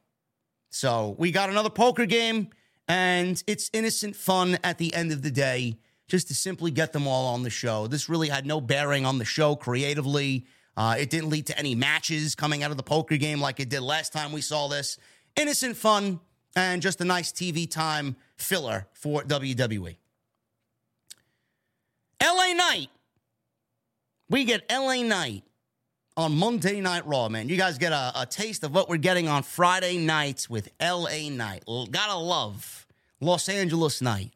So 0.70 1.16
we 1.18 1.32
got 1.32 1.51
another 1.51 1.70
poker 1.70 2.07
game, 2.07 2.51
and 2.87 3.43
it's 3.47 3.70
innocent 3.72 4.16
fun 4.16 4.59
at 4.62 4.78
the 4.78 4.95
end 4.95 5.12
of 5.12 5.22
the 5.22 5.30
day, 5.30 5.78
just 6.09 6.29
to 6.29 6.35
simply 6.35 6.71
get 6.71 6.93
them 6.93 7.07
all 7.07 7.27
on 7.35 7.43
the 7.43 7.51
show. 7.51 7.87
This 7.87 8.09
really 8.09 8.29
had 8.29 8.47
no 8.47 8.61
bearing 8.61 9.05
on 9.05 9.19
the 9.19 9.25
show 9.25 9.57
creatively. 9.57 10.47
Uh, 10.77 10.97
it 10.99 11.11
didn't 11.11 11.31
lead 11.31 11.47
to 11.47 11.59
any 11.59 11.75
matches 11.75 12.35
coming 12.35 12.63
out 12.63 12.71
of 12.71 12.77
the 12.77 12.83
poker 12.83 13.17
game 13.17 13.41
like 13.41 13.61
it 13.61 13.69
did 13.69 13.81
last 13.81 14.13
time 14.13 14.33
we 14.33 14.41
saw 14.41 14.69
this. 14.69 14.99
Innocent 15.35 15.77
fun 15.77 16.21
and 16.55 16.81
just 16.83 17.01
a 17.01 17.05
nice 17.05 17.33
TV 17.33 17.71
time 17.71 18.17
filler 18.37 18.87
for 18.93 19.23
WWE. 19.23 19.97
LA 22.23 22.53
Knight. 22.55 22.89
We 24.29 24.45
get 24.45 24.65
LA 24.71 25.03
Knight 25.03 25.45
on 26.17 26.37
Monday 26.37 26.81
Night 26.81 27.07
Raw, 27.07 27.29
man. 27.29 27.49
You 27.49 27.57
guys 27.57 27.79
get 27.79 27.93
a, 27.93 28.13
a, 28.17 28.27
taste 28.27 28.65
of 28.65 28.75
what 28.75 28.89
we're 28.89 28.97
getting 28.97 29.29
on 29.29 29.43
Friday 29.43 29.99
nights 29.99 30.49
with 30.49 30.71
LA 30.81 31.29
Knight. 31.31 31.65
Gotta 31.67 32.17
love 32.17 32.87
Los 33.21 33.49
Angeles 33.49 34.01
Knight. 34.01 34.33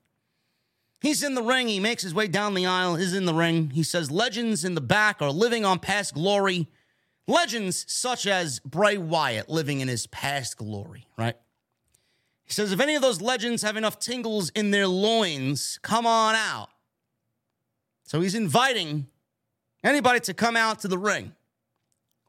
He's 1.00 1.22
in 1.22 1.34
the 1.34 1.42
ring. 1.42 1.68
He 1.68 1.80
makes 1.80 2.02
his 2.02 2.14
way 2.14 2.28
down 2.28 2.54
the 2.54 2.66
aisle. 2.66 2.96
He's 2.96 3.14
in 3.14 3.24
the 3.24 3.34
ring. 3.34 3.70
He 3.70 3.82
says, 3.82 4.10
Legends 4.10 4.64
in 4.64 4.74
the 4.74 4.80
back 4.80 5.22
are 5.22 5.30
living 5.30 5.64
on 5.64 5.78
past 5.78 6.14
glory. 6.14 6.68
Legends 7.26 7.84
such 7.88 8.26
as 8.26 8.58
Bray 8.60 8.98
Wyatt 8.98 9.48
living 9.48 9.80
in 9.80 9.88
his 9.88 10.06
past 10.08 10.56
glory, 10.56 11.06
right? 11.16 11.36
He 12.44 12.52
says, 12.52 12.72
if 12.72 12.80
any 12.80 12.96
of 12.96 13.02
those 13.02 13.20
legends 13.20 13.62
have 13.62 13.76
enough 13.76 14.00
tingles 14.00 14.50
in 14.50 14.72
their 14.72 14.88
loins, 14.88 15.78
come 15.82 16.04
on 16.04 16.34
out. 16.34 16.68
So 18.02 18.20
he's 18.20 18.34
inviting 18.34 19.06
anybody 19.84 20.18
to 20.20 20.34
come 20.34 20.56
out 20.56 20.80
to 20.80 20.88
the 20.88 20.98
ring 20.98 21.32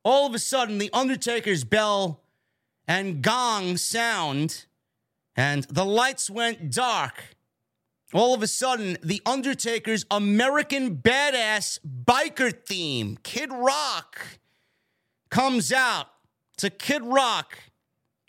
all 0.03 0.27
of 0.27 0.33
a 0.33 0.39
sudden 0.39 0.77
the 0.77 0.89
Undertaker's 0.93 1.63
bell 1.63 2.21
and 2.87 3.21
gong 3.21 3.77
sound, 3.77 4.65
and 5.35 5.63
the 5.65 5.85
lights 5.85 6.29
went 6.29 6.71
dark, 6.71 7.35
all 8.13 8.33
of 8.33 8.43
a 8.43 8.47
sudden, 8.47 8.97
The 9.03 9.21
Undertaker's 9.25 10.05
American 10.11 10.97
Badass 10.97 11.79
biker 11.85 12.53
theme, 12.65 13.17
Kid 13.23 13.51
Rock, 13.51 14.19
comes 15.29 15.71
out 15.71 16.07
to 16.57 16.69
Kid 16.69 17.03
Rock, 17.03 17.57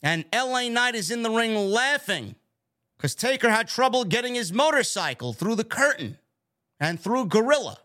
and 0.02 0.24
LA 0.34 0.68
Knight 0.68 0.94
is 0.94 1.10
in 1.10 1.22
the 1.22 1.30
ring 1.30 1.54
laughing 1.54 2.36
because 2.96 3.14
Taker 3.14 3.50
had 3.50 3.66
trouble 3.66 4.04
getting 4.04 4.34
his 4.34 4.52
motorcycle 4.52 5.32
through 5.32 5.56
the 5.56 5.64
curtain 5.64 6.18
and 6.78 7.00
through 7.00 7.26
Gorilla. 7.26 7.78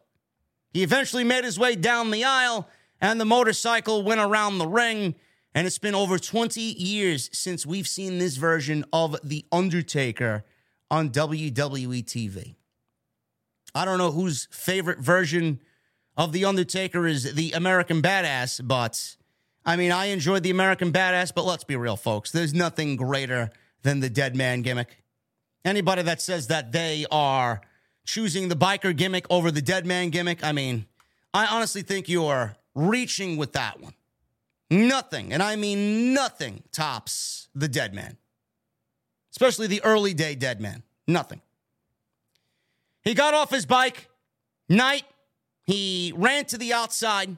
He 0.71 0.83
eventually 0.83 1.23
made 1.23 1.43
his 1.43 1.57
way 1.57 1.75
down 1.75 2.11
the 2.11 2.23
aisle, 2.23 2.67
and 3.01 3.19
the 3.19 3.25
motorcycle 3.25 4.03
went 4.03 4.21
around 4.21 4.59
the 4.59 4.67
ring. 4.67 5.15
And 5.55 5.65
it's 5.65 5.79
been 5.79 5.95
over 5.95 6.19
20 6.19 6.61
years 6.61 7.31
since 7.33 7.65
we've 7.65 7.87
seen 7.87 8.19
this 8.19 8.37
version 8.37 8.85
of 8.93 9.17
The 9.23 9.45
Undertaker 9.51 10.43
on 10.89 11.09
WWE 11.09 12.03
TV. 12.03 12.55
I 13.75 13.85
don't 13.85 13.97
know 13.97 14.11
whose 14.11 14.47
favorite 14.51 14.99
version 14.99 15.59
of 16.15 16.31
The 16.31 16.45
Undertaker 16.45 17.05
is 17.05 17.35
the 17.35 17.51
American 17.51 18.01
Badass, 18.01 18.65
but 18.65 19.15
I 19.65 19.75
mean, 19.75 19.91
I 19.91 20.05
enjoyed 20.05 20.43
the 20.43 20.49
American 20.49 20.91
Badass, 20.91 21.33
but 21.35 21.45
let's 21.45 21.63
be 21.63 21.75
real, 21.75 21.97
folks. 21.97 22.31
There's 22.31 22.53
nothing 22.53 22.95
greater 22.95 23.51
than 23.83 23.99
the 23.99 24.09
dead 24.09 24.35
man 24.35 24.61
gimmick. 24.61 25.03
Anybody 25.63 26.01
that 26.03 26.21
says 26.21 26.47
that 26.47 26.71
they 26.71 27.05
are 27.11 27.61
choosing 28.05 28.47
the 28.47 28.55
biker 28.55 28.95
gimmick 28.95 29.25
over 29.29 29.51
the 29.51 29.61
dead 29.61 29.85
man 29.85 30.09
gimmick, 30.09 30.43
I 30.43 30.53
mean, 30.53 30.85
I 31.33 31.45
honestly 31.47 31.81
think 31.81 32.07
you're 32.07 32.55
reaching 32.73 33.37
with 33.37 33.53
that 33.53 33.81
one. 33.81 33.93
Nothing, 34.69 35.33
and 35.33 35.43
I 35.43 35.55
mean 35.55 36.13
nothing, 36.13 36.63
tops 36.71 37.49
the 37.53 37.67
dead 37.67 37.93
man 37.93 38.17
especially 39.37 39.67
the 39.67 39.83
early 39.83 40.15
day 40.15 40.33
dead 40.33 40.59
man. 40.59 40.81
Nothing. 41.07 41.41
He 43.03 43.13
got 43.13 43.35
off 43.35 43.51
his 43.51 43.67
bike, 43.67 44.09
Knight. 44.67 45.03
He 45.63 46.11
ran 46.15 46.45
to 46.45 46.57
the 46.57 46.73
outside. 46.73 47.37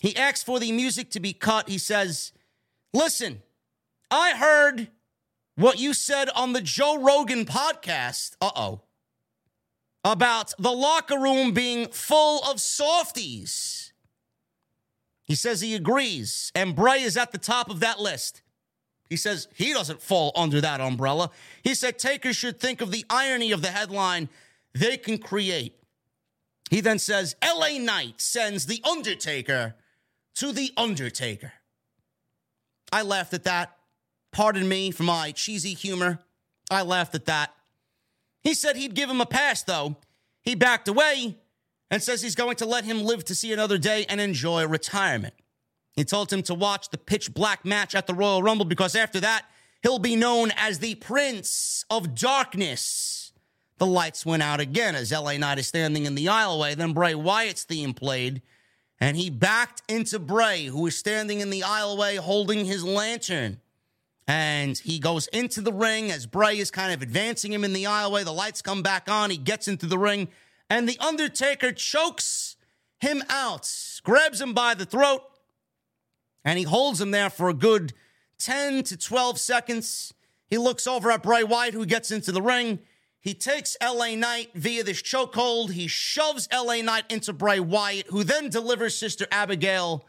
He 0.00 0.16
asked 0.16 0.46
for 0.46 0.58
the 0.58 0.72
music 0.72 1.10
to 1.10 1.20
be 1.20 1.34
cut. 1.34 1.68
He 1.68 1.76
says, 1.76 2.32
Listen, 2.94 3.42
I 4.10 4.34
heard 4.34 4.88
what 5.56 5.78
you 5.78 5.92
said 5.92 6.30
on 6.30 6.54
the 6.54 6.62
Joe 6.62 6.98
Rogan 6.98 7.44
podcast. 7.44 8.36
Uh 8.40 8.52
oh. 8.56 8.80
About 10.04 10.54
the 10.58 10.72
locker 10.72 11.18
room 11.18 11.52
being 11.52 11.88
full 11.88 12.42
of 12.44 12.62
softies. 12.62 13.92
He 15.24 15.34
says 15.34 15.60
he 15.60 15.74
agrees, 15.74 16.50
and 16.54 16.74
Bray 16.74 17.02
is 17.02 17.18
at 17.18 17.32
the 17.32 17.38
top 17.38 17.68
of 17.68 17.80
that 17.80 18.00
list. 18.00 18.40
He 19.08 19.16
says 19.16 19.48
he 19.54 19.72
doesn't 19.72 20.02
fall 20.02 20.32
under 20.34 20.60
that 20.60 20.80
umbrella. 20.80 21.30
He 21.62 21.74
said 21.74 21.98
Taker 21.98 22.32
should 22.32 22.58
think 22.58 22.80
of 22.80 22.90
the 22.90 23.04
irony 23.08 23.52
of 23.52 23.62
the 23.62 23.70
headline 23.70 24.28
they 24.74 24.96
can 24.96 25.18
create. 25.18 25.74
He 26.70 26.80
then 26.80 26.98
says 26.98 27.36
LA 27.42 27.78
Knight 27.78 28.20
sends 28.20 28.66
The 28.66 28.82
Undertaker 28.88 29.74
to 30.34 30.52
The 30.52 30.72
Undertaker. 30.76 31.52
I 32.92 33.02
laughed 33.02 33.34
at 33.34 33.44
that. 33.44 33.76
Pardon 34.32 34.68
me 34.68 34.90
for 34.90 35.04
my 35.04 35.32
cheesy 35.32 35.74
humor. 35.74 36.18
I 36.70 36.82
laughed 36.82 37.14
at 37.14 37.26
that. 37.26 37.54
He 38.42 38.54
said 38.54 38.76
he'd 38.76 38.94
give 38.94 39.08
him 39.08 39.20
a 39.20 39.26
pass, 39.26 39.62
though. 39.62 39.96
He 40.42 40.54
backed 40.54 40.88
away 40.88 41.38
and 41.90 42.02
says 42.02 42.22
he's 42.22 42.34
going 42.34 42.56
to 42.56 42.66
let 42.66 42.84
him 42.84 43.02
live 43.02 43.24
to 43.26 43.34
see 43.34 43.52
another 43.52 43.78
day 43.78 44.04
and 44.08 44.20
enjoy 44.20 44.66
retirement. 44.66 45.34
He 45.96 46.04
told 46.04 46.30
him 46.30 46.42
to 46.44 46.54
watch 46.54 46.90
the 46.90 46.98
pitch 46.98 47.32
black 47.32 47.64
match 47.64 47.94
at 47.94 48.06
the 48.06 48.14
Royal 48.14 48.42
Rumble 48.42 48.66
because 48.66 48.94
after 48.94 49.18
that, 49.20 49.46
he'll 49.82 49.98
be 49.98 50.14
known 50.14 50.52
as 50.56 50.78
the 50.78 50.94
Prince 50.96 51.86
of 51.90 52.14
Darkness. 52.14 53.32
The 53.78 53.86
lights 53.86 54.24
went 54.24 54.42
out 54.42 54.60
again 54.60 54.94
as 54.94 55.10
LA 55.10 55.38
Knight 55.38 55.58
is 55.58 55.68
standing 55.68 56.04
in 56.04 56.14
the 56.14 56.26
aisleway. 56.26 56.74
Then 56.74 56.92
Bray 56.92 57.14
Wyatt's 57.14 57.64
theme 57.64 57.94
played, 57.94 58.42
and 59.00 59.16
he 59.16 59.30
backed 59.30 59.82
into 59.88 60.18
Bray, 60.18 60.66
who 60.66 60.86
is 60.86 60.98
standing 60.98 61.40
in 61.40 61.48
the 61.50 61.60
aisleway 61.60 62.18
holding 62.18 62.66
his 62.66 62.84
lantern. 62.84 63.60
And 64.28 64.76
he 64.76 64.98
goes 64.98 65.28
into 65.28 65.60
the 65.60 65.72
ring 65.72 66.10
as 66.10 66.26
Bray 66.26 66.58
is 66.58 66.70
kind 66.70 66.92
of 66.92 67.00
advancing 67.00 67.52
him 67.52 67.64
in 67.64 67.72
the 67.72 67.84
aisleway. 67.84 68.24
The 68.24 68.32
lights 68.32 68.60
come 68.60 68.82
back 68.82 69.08
on. 69.08 69.30
He 69.30 69.36
gets 69.36 69.68
into 69.68 69.86
the 69.86 69.98
ring, 69.98 70.28
and 70.68 70.88
The 70.88 70.98
Undertaker 70.98 71.72
chokes 71.72 72.56
him 72.98 73.22
out, 73.30 73.70
grabs 74.02 74.40
him 74.40 74.52
by 74.52 74.74
the 74.74 74.86
throat, 74.86 75.22
and 76.46 76.60
he 76.60 76.64
holds 76.64 77.00
him 77.00 77.10
there 77.10 77.28
for 77.28 77.48
a 77.48 77.54
good 77.54 77.92
10 78.38 78.84
to 78.84 78.96
12 78.96 79.38
seconds. 79.38 80.14
He 80.46 80.56
looks 80.56 80.86
over 80.86 81.10
at 81.10 81.22
Bray 81.22 81.42
Wyatt, 81.42 81.74
who 81.74 81.84
gets 81.84 82.12
into 82.12 82.30
the 82.30 82.40
ring. 82.40 82.78
He 83.18 83.34
takes 83.34 83.76
LA 83.82 84.14
Knight 84.14 84.50
via 84.54 84.84
this 84.84 85.02
chokehold. 85.02 85.72
He 85.72 85.88
shoves 85.88 86.48
LA 86.52 86.82
Knight 86.82 87.04
into 87.10 87.32
Bray 87.32 87.58
Wyatt, 87.58 88.06
who 88.06 88.22
then 88.22 88.48
delivers 88.48 88.96
Sister 88.96 89.26
Abigail. 89.32 90.06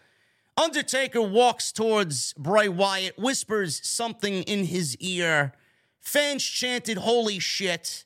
Undertaker 0.56 1.24
walks 1.24 1.72
towards 1.72 2.34
Bray 2.34 2.70
Wyatt, 2.70 3.18
whispers 3.18 3.86
something 3.88 4.44
in 4.44 4.66
his 4.66 4.96
ear. 4.98 5.54
Fans 6.00 6.44
chanted, 6.44 7.00
Holy 7.00 7.40
shit. 7.40 8.06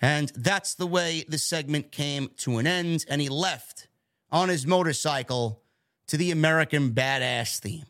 And 0.00 0.32
that's 0.34 0.74
the 0.74 0.86
way 0.88 1.24
the 1.28 1.38
segment 1.38 1.92
came 1.92 2.30
to 2.38 2.58
an 2.58 2.66
end. 2.66 3.04
And 3.08 3.20
he 3.20 3.28
left 3.28 3.86
on 4.32 4.48
his 4.48 4.66
motorcycle 4.66 5.61
to 6.08 6.16
the 6.16 6.30
American 6.30 6.90
Badass 6.90 7.58
theme. 7.58 7.86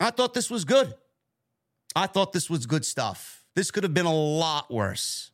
I 0.00 0.10
thought 0.10 0.34
this 0.34 0.50
was 0.50 0.64
good. 0.64 0.94
I 1.94 2.06
thought 2.06 2.32
this 2.32 2.50
was 2.50 2.66
good 2.66 2.84
stuff. 2.84 3.44
This 3.54 3.70
could 3.70 3.84
have 3.84 3.94
been 3.94 4.06
a 4.06 4.14
lot 4.14 4.72
worse. 4.72 5.30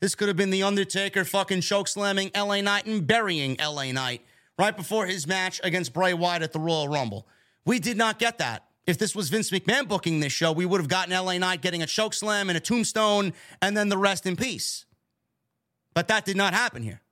This 0.00 0.14
could 0.14 0.28
have 0.28 0.36
been 0.36 0.50
The 0.50 0.62
Undertaker 0.62 1.24
fucking 1.24 1.60
choke 1.60 1.86
slamming 1.86 2.30
LA 2.34 2.62
Knight 2.62 2.86
and 2.86 3.06
burying 3.06 3.56
LA 3.60 3.92
Knight 3.92 4.22
right 4.58 4.76
before 4.76 5.06
his 5.06 5.26
match 5.26 5.60
against 5.62 5.92
Bray 5.92 6.14
Wyatt 6.14 6.42
at 6.42 6.52
the 6.52 6.58
Royal 6.58 6.88
Rumble. 6.88 7.26
We 7.66 7.78
did 7.78 7.98
not 7.98 8.18
get 8.18 8.38
that. 8.38 8.64
If 8.86 8.96
this 8.98 9.14
was 9.14 9.28
Vince 9.28 9.50
McMahon 9.50 9.86
booking 9.86 10.20
this 10.20 10.32
show, 10.32 10.52
we 10.52 10.64
would 10.64 10.80
have 10.80 10.88
gotten 10.88 11.14
LA 11.14 11.36
Knight 11.38 11.60
getting 11.60 11.82
a 11.82 11.86
choke 11.86 12.14
slam 12.14 12.48
and 12.48 12.56
a 12.56 12.60
tombstone 12.60 13.34
and 13.60 13.76
then 13.76 13.90
the 13.90 13.98
rest 13.98 14.26
in 14.26 14.36
peace. 14.36 14.86
But 15.94 16.08
that 16.08 16.24
did 16.24 16.36
not 16.36 16.54
happen 16.54 16.82
here. 16.82 17.02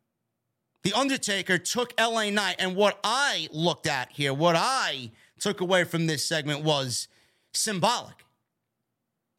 The 0.84 0.92
Undertaker 0.92 1.58
took 1.58 1.92
LA 2.00 2.30
Knight, 2.30 2.56
and 2.58 2.76
what 2.76 2.98
I 3.02 3.48
looked 3.52 3.86
at 3.86 4.12
here, 4.12 4.32
what 4.32 4.56
I 4.56 5.10
took 5.38 5.60
away 5.60 5.84
from 5.84 6.06
this 6.06 6.24
segment 6.24 6.62
was 6.62 7.08
symbolic. 7.52 8.24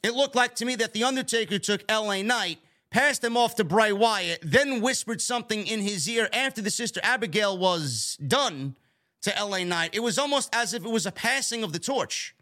It 0.04 0.14
looked 0.14 0.36
like 0.36 0.56
to 0.56 0.66
me 0.66 0.76
that 0.76 0.94
The 0.94 1.04
Undertaker 1.04 1.60
took 1.60 1.90
LA 1.90 2.22
Knight, 2.22 2.60
passed 2.92 3.24
him 3.24 3.38
off 3.38 3.56
to 3.56 3.64
Bray 3.64 3.92
Wyatt, 3.92 4.40
then 4.44 4.82
whispered 4.82 5.22
something 5.22 5.66
in 5.66 5.82
his 5.82 6.08
ear 6.10 6.30
after 6.34 6.62
the 6.62 6.72
sister 6.72 7.00
Abigail 7.04 7.58
was 7.58 8.18
done 8.26 8.76
to 9.22 9.34
LA 9.40 9.64
Knight. 9.64 9.92
It 9.94 10.02
was 10.02 10.18
almost 10.18 10.54
as 10.54 10.74
if 10.74 10.86
it 10.86 10.92
was 10.92 11.06
a 11.06 11.12
passing 11.12 11.64
of 11.64 11.74
the 11.74 11.80
torch, 11.80 12.36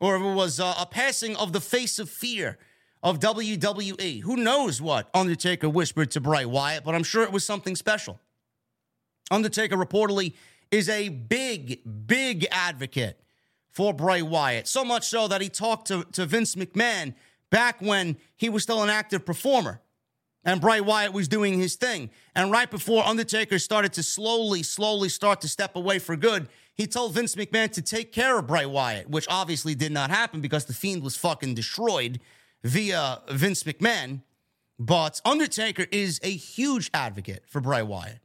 or 0.00 0.16
it 0.16 0.34
was 0.34 0.60
a, 0.60 0.74
a 0.78 0.86
passing 0.90 1.36
of 1.36 1.52
the 1.52 1.60
face 1.60 1.98
of 1.98 2.08
fear 2.08 2.58
of 3.02 3.20
WWE. 3.20 4.22
Who 4.22 4.36
knows 4.36 4.80
what 4.80 5.08
Undertaker 5.14 5.68
whispered 5.68 6.10
to 6.12 6.20
Bray 6.20 6.44
Wyatt, 6.44 6.84
but 6.84 6.94
I'm 6.94 7.04
sure 7.04 7.22
it 7.22 7.32
was 7.32 7.44
something 7.44 7.76
special. 7.76 8.20
Undertaker 9.30 9.76
reportedly 9.76 10.34
is 10.70 10.88
a 10.88 11.08
big, 11.08 11.80
big 12.06 12.46
advocate 12.50 13.20
for 13.70 13.92
Bray 13.92 14.22
Wyatt. 14.22 14.66
So 14.66 14.84
much 14.84 15.06
so 15.06 15.28
that 15.28 15.40
he 15.40 15.48
talked 15.48 15.88
to, 15.88 16.04
to 16.12 16.26
Vince 16.26 16.54
McMahon 16.54 17.14
back 17.50 17.80
when 17.80 18.16
he 18.36 18.48
was 18.48 18.62
still 18.62 18.82
an 18.82 18.90
active 18.90 19.24
performer 19.24 19.80
and 20.46 20.60
Bray 20.60 20.80
Wyatt 20.80 21.12
was 21.12 21.28
doing 21.28 21.58
his 21.58 21.74
thing. 21.74 22.08
And 22.34 22.50
right 22.52 22.70
before 22.70 23.04
Undertaker 23.04 23.58
started 23.58 23.92
to 23.94 24.02
slowly, 24.02 24.62
slowly 24.62 25.08
start 25.08 25.40
to 25.40 25.48
step 25.48 25.74
away 25.74 25.98
for 25.98 26.16
good, 26.16 26.48
he 26.72 26.86
told 26.86 27.14
Vince 27.14 27.34
McMahon 27.34 27.70
to 27.72 27.82
take 27.82 28.12
care 28.12 28.38
of 28.38 28.46
Bray 28.46 28.64
Wyatt, 28.64 29.10
which 29.10 29.26
obviously 29.28 29.74
did 29.74 29.92
not 29.92 30.10
happen 30.10 30.40
because 30.40 30.64
the 30.64 30.72
Fiend 30.72 31.02
was 31.02 31.16
fucking 31.16 31.54
destroyed 31.54 32.20
via 32.64 33.20
Vince 33.28 33.62
McMahon. 33.64 34.22
But 34.78 35.20
Undertaker 35.24 35.86
is 35.90 36.20
a 36.22 36.30
huge 36.30 36.90
advocate 36.92 37.44
for 37.46 37.60
Bray 37.60 37.82
Wyatt. 37.82 38.20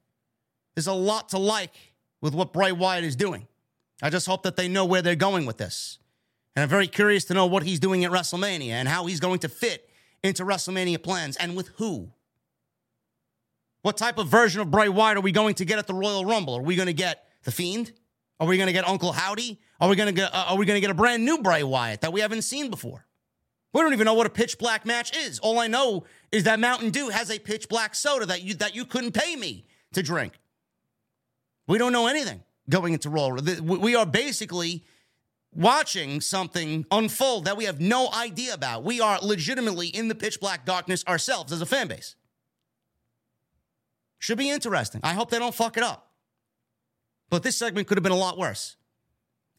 There's 0.75 0.87
a 0.87 0.93
lot 0.93 1.29
to 1.29 1.37
like 1.37 1.73
with 2.21 2.33
what 2.33 2.53
Bray 2.53 2.71
Wyatt 2.71 3.03
is 3.03 3.15
doing. 3.15 3.47
I 4.01 4.09
just 4.09 4.25
hope 4.27 4.43
that 4.43 4.55
they 4.55 4.67
know 4.67 4.85
where 4.85 5.01
they're 5.01 5.15
going 5.15 5.45
with 5.45 5.57
this. 5.57 5.99
And 6.55 6.63
I'm 6.63 6.69
very 6.69 6.87
curious 6.87 7.25
to 7.25 7.33
know 7.33 7.45
what 7.45 7.63
he's 7.63 7.79
doing 7.79 8.03
at 8.03 8.11
WrestleMania 8.11 8.71
and 8.71 8.87
how 8.87 9.05
he's 9.05 9.19
going 9.19 9.39
to 9.39 9.49
fit 9.49 9.89
into 10.23 10.43
WrestleMania 10.43 11.01
plans 11.01 11.37
and 11.37 11.55
with 11.55 11.69
who. 11.77 12.11
What 13.83 13.97
type 13.97 14.17
of 14.17 14.27
version 14.27 14.61
of 14.61 14.69
Bray 14.69 14.89
Wyatt 14.89 15.17
are 15.17 15.21
we 15.21 15.31
going 15.31 15.55
to 15.55 15.65
get 15.65 15.79
at 15.79 15.87
the 15.87 15.93
Royal 15.93 16.25
Rumble? 16.25 16.55
Are 16.55 16.61
we 16.61 16.75
going 16.75 16.87
to 16.87 16.93
get 16.93 17.25
The 17.43 17.51
Fiend? 17.51 17.93
Are 18.39 18.47
we 18.47 18.57
going 18.57 18.67
to 18.67 18.73
get 18.73 18.87
Uncle 18.87 19.11
Howdy? 19.11 19.59
Are 19.79 19.89
we 19.89 19.95
going 19.95 20.07
to 20.07 20.13
get 20.13 20.33
uh, 20.33 20.45
are 20.49 20.57
we 20.57 20.65
going 20.65 20.77
to 20.77 20.81
get 20.81 20.89
a 20.89 20.95
brand 20.95 21.23
new 21.25 21.39
Bray 21.39 21.63
Wyatt 21.63 22.01
that 22.01 22.11
we 22.11 22.21
haven't 22.21 22.41
seen 22.41 22.69
before? 22.69 23.05
We 23.73 23.81
don't 23.81 23.93
even 23.93 24.05
know 24.05 24.13
what 24.13 24.25
a 24.25 24.31
pitch 24.31 24.57
black 24.57 24.85
match 24.85 25.15
is. 25.15 25.39
All 25.39 25.59
I 25.59 25.67
know 25.67 26.03
is 26.31 26.43
that 26.43 26.59
Mountain 26.59 26.89
Dew 26.89 27.09
has 27.09 27.31
a 27.31 27.39
pitch 27.39 27.69
black 27.69 27.95
soda 27.95 28.25
that 28.25 28.43
you 28.43 28.53
that 28.55 28.75
you 28.75 28.85
couldn't 28.85 29.13
pay 29.13 29.35
me 29.35 29.65
to 29.93 30.03
drink. 30.03 30.33
We 31.67 31.77
don't 31.77 31.93
know 31.93 32.07
anything 32.07 32.43
going 32.69 32.93
into 32.93 33.09
Royal. 33.09 33.37
We 33.61 33.95
are 33.95 34.05
basically 34.05 34.83
watching 35.53 36.21
something 36.21 36.85
unfold 36.91 37.45
that 37.45 37.57
we 37.57 37.65
have 37.65 37.79
no 37.79 38.09
idea 38.13 38.53
about. 38.53 38.83
We 38.83 39.01
are 39.01 39.19
legitimately 39.21 39.87
in 39.87 40.07
the 40.07 40.15
pitch 40.15 40.39
black 40.39 40.65
darkness 40.65 41.03
ourselves 41.07 41.51
as 41.51 41.61
a 41.61 41.65
fan 41.65 41.87
base. 41.87 42.15
Should 44.19 44.37
be 44.37 44.49
interesting. 44.49 45.01
I 45.03 45.13
hope 45.13 45.29
they 45.29 45.39
don't 45.39 45.55
fuck 45.55 45.77
it 45.77 45.83
up. 45.83 46.11
But 47.29 47.43
this 47.43 47.57
segment 47.57 47.87
could 47.87 47.97
have 47.97 48.03
been 48.03 48.11
a 48.11 48.17
lot 48.17 48.37
worse. 48.37 48.75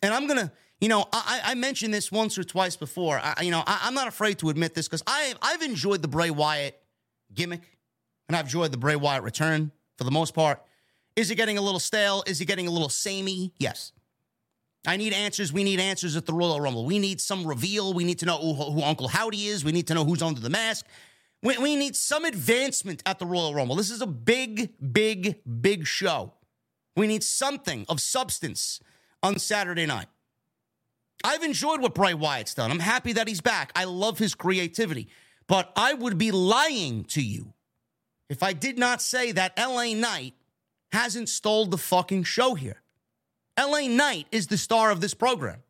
And 0.03 0.13
I'm 0.15 0.27
going 0.27 0.39
to, 0.39 0.53
you 0.83 0.89
know, 0.89 1.07
I, 1.13 1.41
I, 1.45 1.55
mentioned 1.55 1.95
this 1.95 2.11
once 2.11 2.37
or 2.37 2.43
twice 2.43 2.75
before. 2.75 3.21
I, 3.23 3.43
you 3.43 3.53
know, 3.53 3.63
I, 3.65 3.87
am 3.87 3.95
not 3.95 4.09
afraid 4.09 4.41
to 4.41 4.49
admit 4.49 4.75
this 4.75 4.89
because 4.89 5.05
I've 5.07 5.63
enjoyed 5.63 6.03
the 6.03 6.09
Bray 6.09 6.29
Wyatt 6.29 6.77
gimmick 7.33 7.79
and 8.29 8.37
I've 8.37 8.47
enjoyed 8.47 8.73
the 8.73 8.79
Bray 8.79 8.97
Wyatt 8.97 9.23
return 9.23 9.71
for 9.97 10.03
the 10.03 10.11
most 10.11 10.35
part. 10.35 10.61
Is 11.15 11.31
it 11.31 11.37
getting 11.37 11.57
a 11.57 11.63
little 11.63 11.79
stale? 11.79 12.25
Is 12.27 12.41
it 12.41 12.47
getting 12.47 12.67
a 12.67 12.71
little 12.73 12.89
samey? 12.89 13.53
Yes. 13.59 13.93
I 14.85 14.97
need 14.97 15.13
answers. 15.13 15.53
We 15.53 15.63
need 15.63 15.79
answers 15.79 16.17
at 16.17 16.27
the 16.27 16.33
Royal 16.35 16.61
Rumble. 16.61 16.85
We 16.85 16.99
need 16.99 17.21
some 17.21 17.47
reveal. 17.47 17.95
We 17.95 18.03
need 18.03 18.19
to 18.19 18.27
know 18.27 18.39
who, 18.39 18.73
who 18.73 18.83
Uncle 18.83 19.07
Howdy 19.07 19.47
is. 19.47 19.65
We 19.65 19.71
need 19.71 19.87
to 19.87 19.95
know 19.95 20.05
who's 20.05 20.21
under 20.21 20.41
the 20.41 20.51
mask. 20.51 20.85
We, 21.45 21.57
we 21.59 21.77
need 21.77 21.95
some 21.95 22.25
advancement 22.25 23.05
at 23.07 23.21
the 23.21 23.27
Royal 23.27 23.55
Rumble. 23.55 23.77
This 23.77 23.91
is 23.93 24.03
a 24.03 24.07
big, 24.07 24.73
big, 24.93 25.39
big 25.61 25.87
show. 25.87 26.33
We 26.97 27.07
need 27.07 27.23
something 27.23 27.87
of 27.89 28.01
substance 28.01 28.81
on 29.23 29.39
Saturday 29.39 29.87
night. 29.87 30.09
I've 31.25 31.43
enjoyed 31.43 31.81
what 31.81 31.95
Bray 31.95 32.15
Wyatt's 32.15 32.55
done. 32.55 32.71
I'm 32.71 32.79
happy 32.79 33.13
that 33.15 33.29
he's 33.29 33.41
back. 33.41 33.73
I 33.77 33.85
love 33.85 34.19
his 34.19 34.35
creativity. 34.35 35.09
But 35.47 35.73
I 35.77 35.95
would 35.95 36.19
be 36.19 36.31
lying 36.31 37.05
to 37.05 37.23
you 37.23 37.53
if 38.29 38.43
I 38.43 38.53
did 38.53 38.79
not 38.79 39.03
say 39.03 39.33
that 39.33 39.53
LA 39.59 39.95
Knight 39.95 40.35
hasn't 40.91 41.29
stole 41.29 41.67
the 41.67 41.79
fucking 41.79 42.25
show 42.25 42.55
here. 42.55 42.83
LA 43.59 43.89
Knight 43.89 44.27
is 44.33 44.47
the 44.47 44.57
star 44.57 44.91
of 44.91 45.01
this 45.01 45.15
program. 45.15 45.63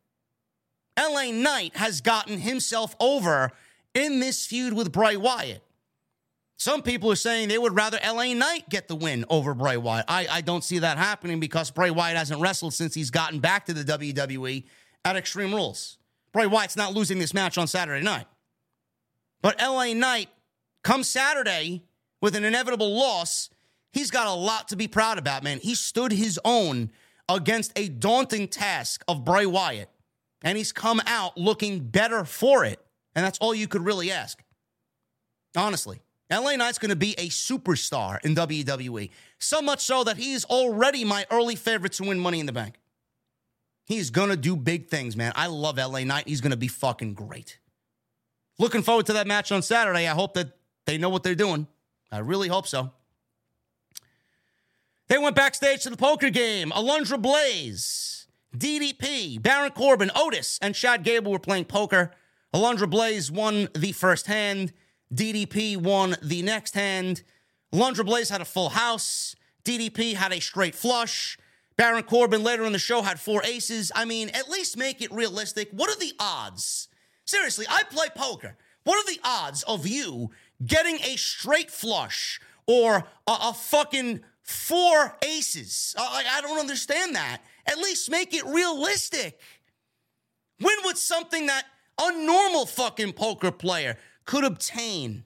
LA 0.99 1.31
Knight 1.33 1.77
has 1.77 2.01
gotten 2.01 2.39
himself 2.39 2.95
over 3.01 3.51
in 3.95 4.21
this 4.21 4.47
feud 4.47 4.73
with 4.73 4.93
Bray 4.93 5.17
Wyatt. 5.17 5.63
Some 6.57 6.83
people 6.83 7.11
are 7.11 7.17
saying 7.17 7.49
they 7.49 7.59
would 7.59 7.75
rather 7.75 7.99
LA 8.07 8.35
Knight 8.35 8.69
get 8.69 8.87
the 8.87 8.95
win 8.95 9.25
over 9.29 9.53
Bray 9.55 9.77
Wyatt. 9.77 10.05
I, 10.07 10.29
I 10.31 10.41
don't 10.43 10.63
see 10.63 10.79
that 10.79 10.97
happening 10.97 11.41
because 11.41 11.73
Bray 11.73 11.91
Wyatt 11.91 12.17
hasn't 12.17 12.41
wrestled 12.41 12.75
since 12.75 12.95
he's 12.95 13.11
gotten 13.11 13.41
back 13.41 13.67
to 13.67 13.73
the 13.73 13.83
WWE 13.83 14.65
at 15.05 15.17
Extreme 15.17 15.55
Rules. 15.55 15.99
Bray 16.33 16.47
Wyatt's 16.47 16.77
not 16.77 16.95
losing 16.95 17.19
this 17.19 17.35
match 17.35 17.59
on 17.59 17.67
Saturday 17.67 18.05
night. 18.05 18.27
But 19.43 19.61
LA 19.61 19.93
Knight, 19.93 20.29
come 20.83 21.03
Saturday, 21.03 21.83
with 22.21 22.37
an 22.37 22.45
inevitable 22.45 22.97
loss, 22.97 23.51
he's 23.93 24.11
got 24.11 24.27
a 24.27 24.33
lot 24.33 24.69
to 24.69 24.77
be 24.77 24.87
proud 24.89 25.19
about, 25.19 25.43
man. 25.43 25.59
He 25.59 25.75
stood 25.75 26.13
his 26.13 26.41
own 26.45 26.91
against 27.29 27.73
a 27.77 27.89
daunting 27.89 28.49
task 28.49 29.05
of 29.09 29.25
Bray 29.25 29.45
Wyatt, 29.45 29.91
and 30.43 30.57
he's 30.57 30.73
come 30.73 31.01
out 31.07 31.37
looking 31.37 31.81
better 31.81 32.25
for 32.25 32.65
it. 32.65 32.81
And 33.15 33.25
that's 33.25 33.39
all 33.41 33.55
you 33.55 33.69
could 33.69 33.85
really 33.85 34.11
ask. 34.11 34.43
Honestly, 35.57 36.01
LA 36.31 36.57
Knight's 36.57 36.79
going 36.79 36.91
to 36.91 36.97
be 36.97 37.15
a 37.19 37.29
superstar 37.29 38.19
in 38.25 38.35
WWE. 38.35 39.11
So 39.39 39.61
much 39.61 39.81
so 39.81 40.03
that 40.05 40.17
he's 40.17 40.45
already 40.47 41.05
my 41.05 41.27
early 41.31 41.57
favorite 41.57 41.93
to 41.95 42.05
win 42.05 42.19
Money 42.19 42.41
in 42.41 42.47
the 42.47 42.53
Bank. 42.53 42.77
He's 43.85 44.11
to 44.31 44.37
do 44.37 44.57
big 44.57 44.89
things, 44.89 45.17
man. 45.17 45.33
I 45.35 45.47
love 45.49 45.77
LA 45.77 46.05
Knight. 46.05 46.29
He's 46.29 46.41
to 46.53 46.57
be 46.57 46.69
fucking 46.69 47.15
great. 47.15 47.59
Looking 48.59 48.83
forward 48.83 49.07
to 49.07 49.15
that 49.15 49.27
match 49.27 49.51
on 49.51 49.63
Saturday. 49.63 50.07
I 50.07 50.15
hope 50.15 50.35
that 50.35 50.57
they 50.87 50.99
know 50.99 51.09
what 51.09 51.23
they're 51.23 51.35
doing. 51.35 51.67
I 52.11 52.19
really 52.19 52.49
hope 52.49 52.67
so. 52.67 52.93
They 55.09 55.19
went 55.19 55.37
backstage 55.37 55.83
to 55.83 55.91
the 55.91 55.97
poker 55.97 56.31
game. 56.31 56.71
Alundra 56.71 57.21
Blayze, 57.21 58.27
DDP, 58.57 59.43
Baron 59.43 59.73
Corbin, 59.73 60.11
Otis, 60.15 60.59
and 60.63 60.75
Chad 60.75 61.03
Gable 61.03 61.33
were 61.33 61.39
playing 61.39 61.67
poker. 61.67 62.13
Alundra 62.55 62.91
Blayze 62.91 63.31
won 63.31 63.69
the 63.75 63.93
first 63.93 64.27
hand. 64.27 64.73
DDP 65.13 65.77
won 65.77 66.17
the 66.23 66.43
next 66.43 66.75
hand. 66.75 67.23
Alundra 67.75 68.07
Blayze 68.07 68.31
had 68.31 68.41
a 68.41 68.47
full 68.47 68.71
house. 68.71 69.35
DDP 69.65 70.15
had 70.15 70.33
a 70.33 70.41
straight 70.41 70.75
flush. 70.75 71.39
Baron 71.83 72.05
Corbin 72.05 72.45
later 72.45 72.65
in 72.65 72.73
the 72.73 72.79
show 72.79 73.03
had 73.03 73.19
four 73.19 73.43
aces. 73.43 73.91
I 73.93 74.05
mean, 74.05 74.29
at 74.29 74.49
least 74.49 74.77
make 74.77 75.03
it 75.03 75.11
realistic. 75.11 75.69
What 75.73 75.91
are 75.91 75.99
the 75.99 76.13
odds? 76.21 76.87
Seriously, 77.25 77.67
I 77.69 77.83
play 77.83 78.07
poker. 78.15 78.57
What 78.85 78.99
are 78.99 79.13
the 79.13 79.19
odds 79.25 79.65
of 79.65 79.85
you 79.85 80.31
getting 80.65 81.01
a 81.01 81.17
straight 81.17 81.73
flush 81.73 82.41
or 82.69 82.99
a, 82.99 83.05
a 83.27 83.53
fucking 83.53 84.21
four 84.43 85.17
aces. 85.25 85.97
Uh, 85.99 86.03
I, 86.09 86.39
I 86.39 86.41
don't 86.41 86.61
understand 86.61 87.17
that. 87.17 87.43
At 87.67 87.79
least 87.79 88.09
make 88.13 88.33
it 88.33 88.47
realistic. 88.47 89.41
Win 90.61 90.77
with 90.85 90.99
something 90.99 91.47
that 91.47 91.65
a 92.01 92.13
normal 92.25 92.65
fucking 92.65 93.15
poker 93.15 93.51
player 93.51 93.97
could 94.25 94.45
obtain 94.45 95.25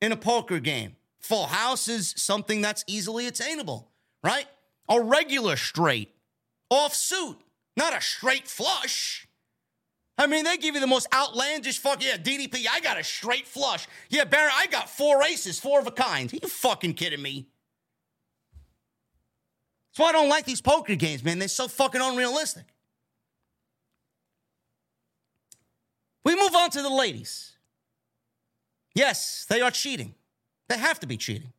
in 0.00 0.10
a 0.10 0.16
poker 0.16 0.58
game. 0.58 0.96
Full 1.20 1.48
house 1.48 1.86
is 1.86 2.14
something 2.16 2.62
that's 2.62 2.82
easily 2.86 3.26
attainable, 3.26 3.90
right? 4.24 4.46
A 4.88 5.00
regular 5.00 5.56
straight, 5.56 6.14
off 6.70 6.94
suit, 6.94 7.38
not 7.76 7.96
a 7.96 8.00
straight 8.00 8.48
flush. 8.48 9.26
I 10.18 10.26
mean, 10.26 10.44
they 10.44 10.56
give 10.56 10.74
you 10.74 10.80
the 10.80 10.86
most 10.86 11.08
outlandish 11.12 11.78
fuck. 11.78 12.04
Yeah, 12.04 12.16
DDP, 12.16 12.66
I 12.70 12.80
got 12.80 12.98
a 13.00 13.04
straight 13.04 13.46
flush. 13.46 13.88
Yeah, 14.10 14.24
Baron, 14.24 14.52
I 14.54 14.66
got 14.66 14.90
four 14.90 15.22
aces, 15.22 15.58
four 15.58 15.80
of 15.80 15.86
a 15.86 15.90
kind. 15.90 16.32
Are 16.32 16.36
you 16.42 16.48
fucking 16.48 16.94
kidding 16.94 17.22
me? 17.22 17.46
That's 19.90 19.98
why 19.98 20.08
I 20.10 20.12
don't 20.12 20.28
like 20.28 20.44
these 20.44 20.60
poker 20.60 20.94
games, 20.94 21.24
man. 21.24 21.38
They're 21.38 21.48
so 21.48 21.68
fucking 21.68 22.00
unrealistic. 22.00 22.64
We 26.24 26.36
move 26.36 26.54
on 26.54 26.70
to 26.70 26.82
the 26.82 26.90
ladies. 26.90 27.52
Yes, 28.94 29.46
they 29.48 29.60
are 29.60 29.70
cheating. 29.70 30.14
They 30.68 30.78
have 30.78 31.00
to 31.00 31.06
be 31.06 31.16
cheating. 31.16 31.52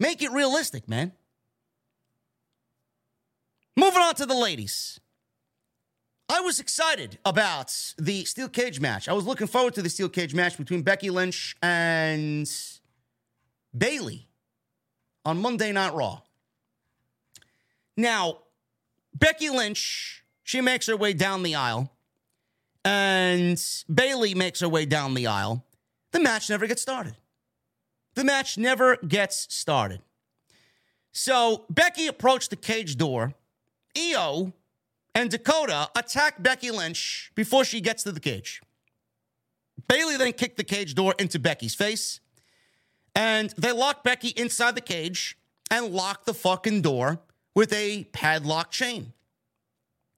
Make 0.00 0.22
it 0.22 0.32
realistic, 0.32 0.88
man. 0.88 1.12
Moving 3.76 4.00
on 4.02 4.14
to 4.14 4.26
the 4.26 4.34
ladies. 4.34 5.00
I 6.28 6.40
was 6.40 6.58
excited 6.58 7.18
about 7.24 7.74
the 7.98 8.24
steel 8.24 8.48
cage 8.48 8.80
match. 8.80 9.08
I 9.08 9.12
was 9.12 9.26
looking 9.26 9.46
forward 9.46 9.74
to 9.74 9.82
the 9.82 9.90
steel 9.90 10.08
cage 10.08 10.34
match 10.34 10.56
between 10.56 10.82
Becky 10.82 11.10
Lynch 11.10 11.56
and 11.62 12.50
Bayley 13.76 14.26
on 15.24 15.40
Monday 15.40 15.72
Night 15.72 15.94
Raw. 15.94 16.22
Now, 17.96 18.38
Becky 19.14 19.50
Lynch, 19.50 20.24
she 20.42 20.60
makes 20.60 20.86
her 20.86 20.96
way 20.96 21.12
down 21.12 21.42
the 21.42 21.54
aisle, 21.54 21.92
and 22.84 23.62
Bayley 23.92 24.34
makes 24.34 24.60
her 24.60 24.68
way 24.68 24.84
down 24.84 25.14
the 25.14 25.26
aisle. 25.26 25.64
The 26.12 26.20
match 26.20 26.50
never 26.50 26.66
gets 26.66 26.82
started. 26.82 27.16
The 28.14 28.24
match 28.24 28.56
never 28.56 28.96
gets 28.96 29.52
started. 29.54 30.00
So 31.12 31.66
Becky 31.70 32.06
approached 32.06 32.50
the 32.50 32.56
cage 32.56 32.96
door. 32.96 33.34
Io 33.96 34.52
and 35.14 35.30
Dakota 35.30 35.88
attack 35.96 36.42
Becky 36.42 36.70
Lynch 36.70 37.32
before 37.34 37.64
she 37.64 37.80
gets 37.80 38.02
to 38.02 38.12
the 38.12 38.20
cage. 38.20 38.60
Bayley 39.88 40.16
then 40.16 40.32
kicked 40.32 40.56
the 40.56 40.64
cage 40.64 40.94
door 40.94 41.14
into 41.18 41.38
Becky's 41.38 41.74
face, 41.74 42.20
and 43.14 43.50
they 43.56 43.72
lock 43.72 44.04
Becky 44.04 44.28
inside 44.28 44.74
the 44.74 44.80
cage 44.80 45.38
and 45.70 45.92
lock 45.92 46.24
the 46.24 46.34
fucking 46.34 46.82
door 46.82 47.20
with 47.54 47.72
a 47.72 48.04
padlock 48.12 48.70
chain. 48.70 49.12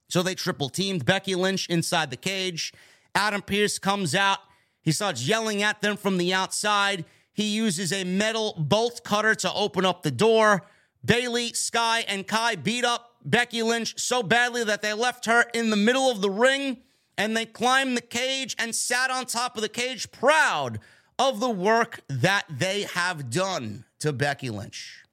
So 0.09 0.23
they 0.23 0.35
triple 0.35 0.69
teamed 0.69 1.05
Becky 1.05 1.35
Lynch 1.35 1.69
inside 1.69 2.11
the 2.11 2.17
cage. 2.17 2.73
Adam 3.15 3.43
Pearce 3.43 3.79
comes 3.79 4.15
out. 4.15 4.39
He 4.83 4.93
starts 4.93 5.27
yelling 5.27 5.63
at 5.63 5.81
them 5.81 5.97
from 5.97 6.17
the 6.17 6.33
outside. 6.33 7.05
He 7.33 7.49
uses 7.49 7.93
a 7.93 8.05
metal 8.05 8.55
bolt 8.59 9.05
cutter 9.05 9.35
to 9.37 9.53
open 9.53 9.85
up 9.85 10.03
the 10.03 10.11
door. 10.11 10.65
Bayley, 11.05 11.53
Sky, 11.53 12.05
and 12.09 12.27
Kai 12.27 12.57
beat 12.57 12.85
up 12.85 13.08
Becky 13.25 13.63
Lynch 13.63 13.99
so 13.99 14.23
badly 14.23 14.65
that 14.65 14.83
they 14.83 14.93
left 14.93 15.27
her 15.27 15.45
in 15.55 15.71
the 15.71 15.77
middle 15.77 16.11
of 16.11 16.21
the 16.21 16.31
ring 16.31 16.79
and 17.17 17.37
they 17.37 17.47
climbed 17.47 17.97
the 17.97 18.03
cage 18.03 18.55
and 18.59 18.75
sat 18.75 19.11
on 19.11 19.27
top 19.27 19.57
of 19.57 19.63
the 19.63 19.69
cage, 19.69 20.11
proud 20.13 20.79
of 21.19 21.41
the 21.41 21.51
work 21.51 22.01
that 22.09 22.45
they 22.49 22.83
have 22.83 23.29
done 23.29 23.85
to 23.99 24.13
Becky 24.13 24.51
Lynch. 24.51 25.05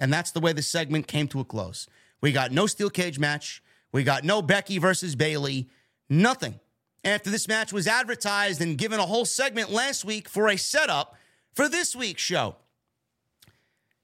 And 0.00 0.12
that's 0.12 0.30
the 0.30 0.40
way 0.40 0.52
the 0.52 0.62
segment 0.62 1.06
came 1.06 1.28
to 1.28 1.40
a 1.40 1.44
close. 1.44 1.88
We 2.20 2.32
got 2.32 2.52
no 2.52 2.66
steel 2.66 2.90
cage 2.90 3.18
match. 3.18 3.62
We 3.92 4.04
got 4.04 4.24
no 4.24 4.42
Becky 4.42 4.78
versus 4.78 5.14
Bayley. 5.16 5.68
Nothing. 6.08 6.60
After 7.04 7.30
this 7.30 7.48
match 7.48 7.72
was 7.72 7.86
advertised 7.86 8.60
and 8.60 8.78
given 8.78 8.98
a 8.98 9.06
whole 9.06 9.24
segment 9.24 9.70
last 9.70 10.04
week 10.04 10.28
for 10.28 10.48
a 10.48 10.56
setup 10.56 11.16
for 11.52 11.68
this 11.68 11.94
week's 11.94 12.22
show. 12.22 12.56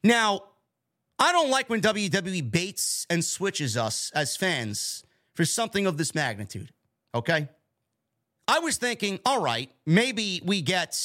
Now, 0.02 0.44
I 1.20 1.32
don't 1.32 1.50
like 1.50 1.68
when 1.68 1.82
WWE 1.82 2.50
baits 2.50 3.06
and 3.10 3.22
switches 3.22 3.76
us 3.76 4.10
as 4.14 4.36
fans 4.36 5.04
for 5.34 5.44
something 5.44 5.86
of 5.86 5.98
this 5.98 6.14
magnitude. 6.14 6.72
Okay? 7.14 7.46
I 8.48 8.58
was 8.60 8.78
thinking, 8.78 9.20
all 9.26 9.42
right, 9.42 9.70
maybe 9.84 10.40
we 10.44 10.62
get 10.62 10.98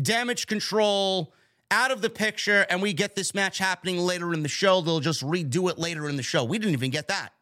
damage 0.00 0.48
control 0.48 1.32
out 1.70 1.92
of 1.92 2.02
the 2.02 2.10
picture 2.10 2.66
and 2.68 2.82
we 2.82 2.92
get 2.92 3.14
this 3.14 3.32
match 3.32 3.58
happening 3.58 3.98
later 3.98 4.34
in 4.34 4.42
the 4.42 4.48
show. 4.48 4.80
They'll 4.80 4.98
just 4.98 5.22
redo 5.22 5.70
it 5.70 5.78
later 5.78 6.08
in 6.08 6.16
the 6.16 6.22
show. 6.24 6.42
We 6.42 6.58
didn't 6.58 6.72
even 6.72 6.90
get 6.90 7.06
that. 7.08 7.32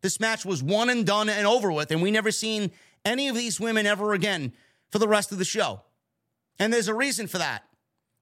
This 0.00 0.18
match 0.20 0.46
was 0.46 0.62
one 0.62 0.88
and 0.88 1.04
done 1.04 1.28
and 1.28 1.46
over 1.46 1.70
with, 1.70 1.90
and 1.90 2.00
we 2.00 2.10
never 2.10 2.30
seen 2.30 2.70
any 3.04 3.28
of 3.28 3.34
these 3.34 3.60
women 3.60 3.84
ever 3.84 4.14
again 4.14 4.52
for 4.90 4.98
the 4.98 5.08
rest 5.08 5.30
of 5.32 5.38
the 5.38 5.44
show. 5.44 5.82
And 6.58 6.72
there's 6.72 6.88
a 6.88 6.94
reason 6.94 7.26
for 7.26 7.38
that. 7.38 7.67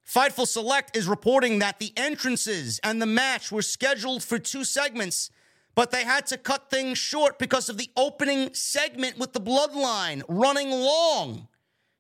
Fightful 0.07 0.47
Select 0.47 0.97
is 0.97 1.09
reporting 1.09 1.59
that 1.59 1.79
the 1.79 1.93
entrances 1.97 2.79
and 2.85 3.03
the 3.03 3.07
match 3.07 3.51
were 3.51 3.63
scheduled 3.63 4.23
for 4.23 4.39
two 4.39 4.63
segments, 4.63 5.31
but 5.75 5.91
they 5.91 6.05
had 6.05 6.27
to 6.27 6.39
cut 6.39 6.71
things 6.71 6.97
short 6.97 7.39
because 7.39 7.69
of 7.69 7.77
the 7.77 7.91
opening 7.97 8.55
segment 8.55 9.19
with 9.19 9.33
the 9.33 9.41
bloodline 9.41 10.23
running 10.29 10.71
long. 10.71 11.49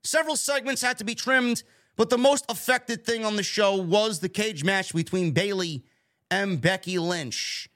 Several 0.04 0.36
segments 0.36 0.82
had 0.82 0.98
to 0.98 1.04
be 1.04 1.16
trimmed, 1.16 1.64
but 1.96 2.08
the 2.08 2.18
most 2.18 2.44
affected 2.48 3.04
thing 3.04 3.24
on 3.24 3.34
the 3.34 3.42
show 3.42 3.74
was 3.74 4.20
the 4.20 4.28
cage 4.28 4.62
match 4.62 4.94
between 4.94 5.32
Bayley 5.32 5.84
and 6.30 6.60
Becky 6.60 7.00
Lynch. 7.00 7.68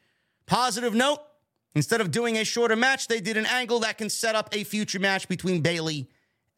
Positive 0.47 0.95
note 0.95 1.21
instead 1.75 2.01
of 2.01 2.13
doing 2.13 2.37
a 2.37 2.45
shorter 2.45 2.77
match, 2.77 3.09
they 3.09 3.21
did 3.21 3.37
an 3.37 3.47
angle 3.47 3.81
that 3.81 3.99
can 3.99 4.09
set 4.09 4.37
up 4.37 4.49
a 4.53 4.63
future 4.63 5.01
match 5.01 5.29
between 5.29 5.61
Bayley 5.61 6.09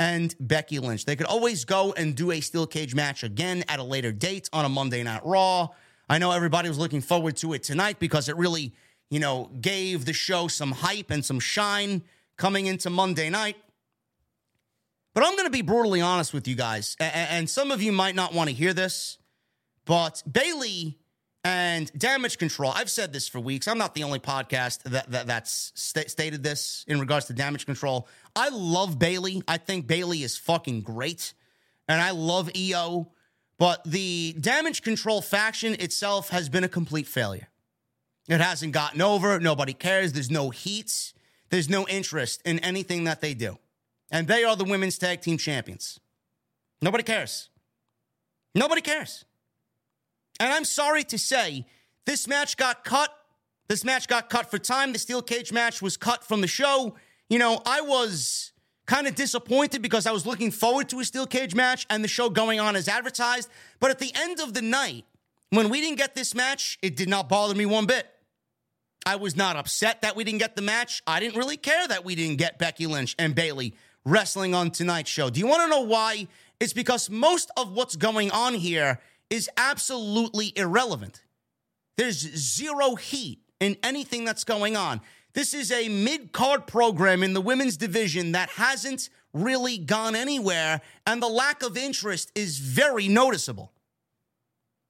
and 0.02 0.34
Becky 0.40 0.80
Lynch. 0.80 1.04
They 1.04 1.14
could 1.14 1.26
always 1.26 1.64
go 1.64 1.92
and 1.92 2.16
do 2.16 2.32
a 2.32 2.40
steel 2.40 2.66
cage 2.66 2.92
match 2.92 3.22
again 3.22 3.62
at 3.68 3.78
a 3.78 3.84
later 3.84 4.10
date 4.10 4.50
on 4.52 4.64
a 4.64 4.68
Monday 4.68 5.04
Night 5.04 5.20
Raw. 5.24 5.68
I 6.08 6.18
know 6.18 6.32
everybody 6.32 6.68
was 6.68 6.76
looking 6.76 7.00
forward 7.00 7.36
to 7.36 7.52
it 7.52 7.62
tonight 7.62 8.00
because 8.00 8.28
it 8.28 8.36
really, 8.36 8.72
you 9.10 9.20
know, 9.20 9.48
gave 9.60 10.04
the 10.04 10.12
show 10.12 10.48
some 10.48 10.72
hype 10.72 11.12
and 11.12 11.24
some 11.24 11.38
shine 11.38 12.02
coming 12.36 12.66
into 12.66 12.90
Monday 12.90 13.30
night. 13.30 13.56
But 15.14 15.22
I'm 15.22 15.36
going 15.36 15.46
to 15.46 15.52
be 15.52 15.62
brutally 15.62 16.00
honest 16.00 16.34
with 16.34 16.48
you 16.48 16.56
guys, 16.56 16.96
and 16.98 17.48
some 17.48 17.70
of 17.70 17.80
you 17.80 17.92
might 17.92 18.16
not 18.16 18.34
want 18.34 18.50
to 18.50 18.56
hear 18.56 18.72
this, 18.72 19.18
but 19.84 20.20
Bayley 20.30 20.98
and 21.44 21.90
damage 21.98 22.38
control. 22.38 22.72
I've 22.74 22.90
said 22.90 23.12
this 23.12 23.26
for 23.28 23.40
weeks. 23.40 23.66
I'm 23.66 23.78
not 23.78 23.94
the 23.94 24.04
only 24.04 24.20
podcast 24.20 24.82
that, 24.84 25.10
that 25.10 25.26
that's 25.26 25.72
st- 25.74 26.10
stated 26.10 26.42
this 26.42 26.84
in 26.86 27.00
regards 27.00 27.26
to 27.26 27.32
damage 27.32 27.66
control. 27.66 28.08
I 28.36 28.48
love 28.50 28.98
Bayley. 28.98 29.42
I 29.48 29.58
think 29.58 29.86
Bayley 29.86 30.22
is 30.22 30.36
fucking 30.36 30.82
great, 30.82 31.34
and 31.88 32.00
I 32.00 32.10
love 32.10 32.50
Io. 32.56 33.10
But 33.58 33.84
the 33.84 34.34
damage 34.40 34.82
control 34.82 35.20
faction 35.20 35.74
itself 35.74 36.30
has 36.30 36.48
been 36.48 36.64
a 36.64 36.68
complete 36.68 37.06
failure. 37.06 37.48
It 38.28 38.40
hasn't 38.40 38.72
gotten 38.72 39.02
over. 39.02 39.38
Nobody 39.40 39.72
cares. 39.72 40.12
There's 40.12 40.30
no 40.30 40.50
heat. 40.50 41.12
There's 41.50 41.68
no 41.68 41.86
interest 41.88 42.40
in 42.44 42.58
anything 42.60 43.04
that 43.04 43.20
they 43.20 43.34
do. 43.34 43.58
And 44.10 44.26
they 44.26 44.44
are 44.44 44.56
the 44.56 44.64
women's 44.64 44.98
tag 44.98 45.20
team 45.20 45.38
champions. 45.38 46.00
Nobody 46.80 47.04
cares. 47.04 47.50
Nobody 48.54 48.80
cares. 48.80 49.24
And 50.42 50.52
I'm 50.52 50.64
sorry 50.64 51.04
to 51.04 51.18
say, 51.18 51.66
this 52.04 52.26
match 52.26 52.56
got 52.56 52.82
cut. 52.82 53.16
This 53.68 53.84
match 53.84 54.08
got 54.08 54.28
cut 54.28 54.50
for 54.50 54.58
time. 54.58 54.92
The 54.92 54.98
steel 54.98 55.22
cage 55.22 55.52
match 55.52 55.80
was 55.80 55.96
cut 55.96 56.24
from 56.24 56.40
the 56.40 56.48
show. 56.48 56.96
You 57.30 57.38
know, 57.38 57.62
I 57.64 57.80
was 57.80 58.50
kind 58.84 59.06
of 59.06 59.14
disappointed 59.14 59.82
because 59.82 60.04
I 60.04 60.10
was 60.10 60.26
looking 60.26 60.50
forward 60.50 60.88
to 60.88 60.98
a 60.98 61.04
steel 61.04 61.28
cage 61.28 61.54
match 61.54 61.86
and 61.90 62.02
the 62.02 62.08
show 62.08 62.28
going 62.28 62.58
on 62.58 62.74
as 62.74 62.88
advertised. 62.88 63.50
But 63.78 63.92
at 63.92 64.00
the 64.00 64.10
end 64.16 64.40
of 64.40 64.52
the 64.52 64.62
night, 64.62 65.04
when 65.50 65.68
we 65.68 65.80
didn't 65.80 65.98
get 65.98 66.16
this 66.16 66.34
match, 66.34 66.76
it 66.82 66.96
did 66.96 67.08
not 67.08 67.28
bother 67.28 67.54
me 67.54 67.64
one 67.64 67.86
bit. 67.86 68.08
I 69.06 69.14
was 69.14 69.36
not 69.36 69.54
upset 69.54 70.02
that 70.02 70.16
we 70.16 70.24
didn't 70.24 70.40
get 70.40 70.56
the 70.56 70.62
match. 70.62 71.04
I 71.06 71.20
didn't 71.20 71.36
really 71.36 71.56
care 71.56 71.86
that 71.86 72.04
we 72.04 72.16
didn't 72.16 72.38
get 72.38 72.58
Becky 72.58 72.88
Lynch 72.88 73.14
and 73.16 73.32
Bayley 73.32 73.74
wrestling 74.04 74.56
on 74.56 74.72
tonight's 74.72 75.08
show. 75.08 75.30
Do 75.30 75.38
you 75.38 75.46
want 75.46 75.62
to 75.62 75.68
know 75.68 75.82
why? 75.82 76.26
It's 76.58 76.72
because 76.72 77.08
most 77.08 77.52
of 77.56 77.72
what's 77.72 77.94
going 77.94 78.32
on 78.32 78.54
here 78.54 78.98
is 79.32 79.48
absolutely 79.56 80.52
irrelevant. 80.56 81.22
There's 81.96 82.18
zero 82.18 82.96
heat 82.96 83.40
in 83.60 83.78
anything 83.82 84.26
that's 84.26 84.44
going 84.44 84.76
on. 84.76 85.00
This 85.32 85.54
is 85.54 85.72
a 85.72 85.88
mid 85.88 86.32
card 86.32 86.66
program 86.66 87.22
in 87.22 87.32
the 87.32 87.40
women's 87.40 87.78
division 87.78 88.32
that 88.32 88.50
hasn't 88.50 89.08
really 89.32 89.78
gone 89.78 90.14
anywhere, 90.14 90.82
and 91.06 91.22
the 91.22 91.28
lack 91.28 91.62
of 91.62 91.78
interest 91.78 92.30
is 92.34 92.58
very 92.58 93.08
noticeable. 93.08 93.72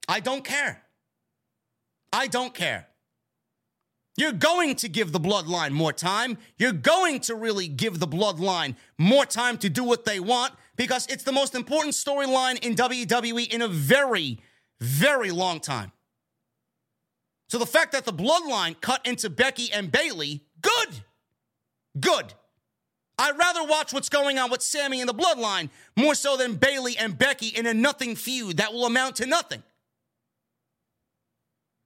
I 0.09 0.19
don't 0.19 0.45
care. 0.45 0.83
I 2.13 2.27
don't 2.27 2.53
care. 2.53 2.89
You're 4.17 4.33
going 4.33 4.75
to 4.77 4.89
give 4.89 5.13
the 5.13 5.21
bloodline 5.21 5.71
more 5.71 5.93
time. 5.93 6.37
You're 6.59 6.73
going 6.73 7.21
to 7.21 7.37
really 7.37 7.69
give 7.69 8.01
the 8.01 8.09
bloodline 8.09 8.75
more 8.99 9.25
time 9.25 9.57
to 9.59 9.71
do 9.71 9.85
what 9.85 10.05
they 10.05 10.19
want 10.19 10.53
because 10.83 11.07
it's 11.07 11.23
the 11.23 11.31
most 11.31 11.55
important 11.55 11.95
storyline 11.95 12.59
in 12.59 12.75
WWE 12.75 13.49
in 13.53 13.63
a 13.63 13.69
very, 13.69 14.41
very 14.81 15.31
long 15.31 15.61
time. 15.61 15.93
So 17.49 17.59
the 17.59 17.67
fact 17.67 17.93
that 17.93 18.05
the 18.05 18.13
bloodline 18.13 18.81
cut 18.81 19.07
into 19.07 19.31
Becky 19.31 19.73
and 19.73 19.93
Bayley, 19.93 20.43
good. 20.61 21.05
Good. 22.01 22.35
I'd 23.17 23.39
rather 23.39 23.63
watch 23.63 23.93
what's 23.93 24.09
going 24.09 24.41
on 24.41 24.51
with 24.51 24.61
Sami 24.61 25.01
and 25.01 25.09
the 25.09 25.15
bloodline 25.15 25.71
more 25.97 26.17
so 26.17 26.37
than 26.37 26.57
Bayley 26.57 26.99
and 26.99 27.17
Becky 27.17 27.47
in 27.47 27.65
a 27.67 27.75
nothing 27.75 28.17
feud 28.17 28.57
that 28.57 28.73
will 28.73 28.85
amount 28.85 29.15
to 29.17 29.27
nothing. 29.27 29.63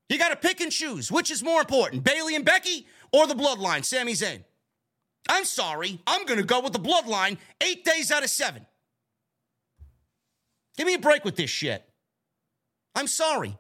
You 0.09 0.17
got 0.17 0.31
to 0.31 0.37
pick 0.37 0.63
and 0.63 0.73
choose. 0.73 1.13
Which 1.13 1.31
is 1.31 1.43
more 1.43 1.61
important, 1.61 2.03
Bayley 2.03 2.35
and 2.35 2.47
Becky 2.47 2.87
or 3.13 3.27
the 3.27 3.35
bloodline, 3.35 3.85
Sami 3.85 4.15
Zayn? 4.15 4.43
I'm 5.29 5.45
sorry. 5.45 6.01
I'm 6.07 6.25
going 6.25 6.39
to 6.39 6.47
go 6.47 6.61
with 6.61 6.73
the 6.73 6.79
bloodline 6.79 7.37
eight 7.61 7.85
days 7.85 8.11
out 8.11 8.25
of 8.25 8.31
seven. 8.31 8.65
Give 10.77 10.87
me 10.87 10.95
a 10.95 10.99
break 10.99 11.25
with 11.25 11.37
this 11.37 11.51
shit. 11.51 11.89
I'm 12.95 13.07
sorry. 13.07 13.57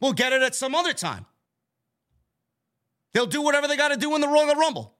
We'll 0.00 0.12
get 0.12 0.32
it 0.32 0.42
at 0.42 0.54
some 0.54 0.74
other 0.74 0.92
time. 0.92 1.26
They'll 3.12 3.26
do 3.26 3.42
whatever 3.42 3.68
they 3.68 3.76
got 3.76 3.88
to 3.88 3.96
do 3.96 4.14
in 4.14 4.20
the 4.20 4.28
Royal 4.28 4.54
Rumble. 4.54 4.94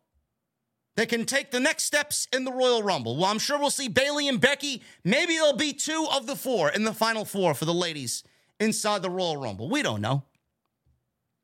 They 0.96 1.06
can 1.06 1.24
take 1.24 1.50
the 1.50 1.58
next 1.58 1.84
steps 1.84 2.28
in 2.32 2.44
the 2.44 2.52
Royal 2.52 2.82
Rumble. 2.82 3.16
Well, 3.16 3.26
I'm 3.26 3.40
sure 3.40 3.58
we'll 3.58 3.70
see 3.70 3.88
Bayley 3.88 4.28
and 4.28 4.40
Becky. 4.40 4.82
Maybe 5.02 5.34
there'll 5.34 5.56
be 5.56 5.72
two 5.72 6.06
of 6.12 6.26
the 6.26 6.36
four 6.36 6.70
in 6.70 6.84
the 6.84 6.92
final 6.92 7.24
four 7.24 7.54
for 7.54 7.64
the 7.64 7.74
ladies 7.74 8.22
inside 8.60 9.02
the 9.02 9.10
Royal 9.10 9.36
Rumble. 9.36 9.68
We 9.68 9.82
don't 9.82 10.00
know. 10.00 10.22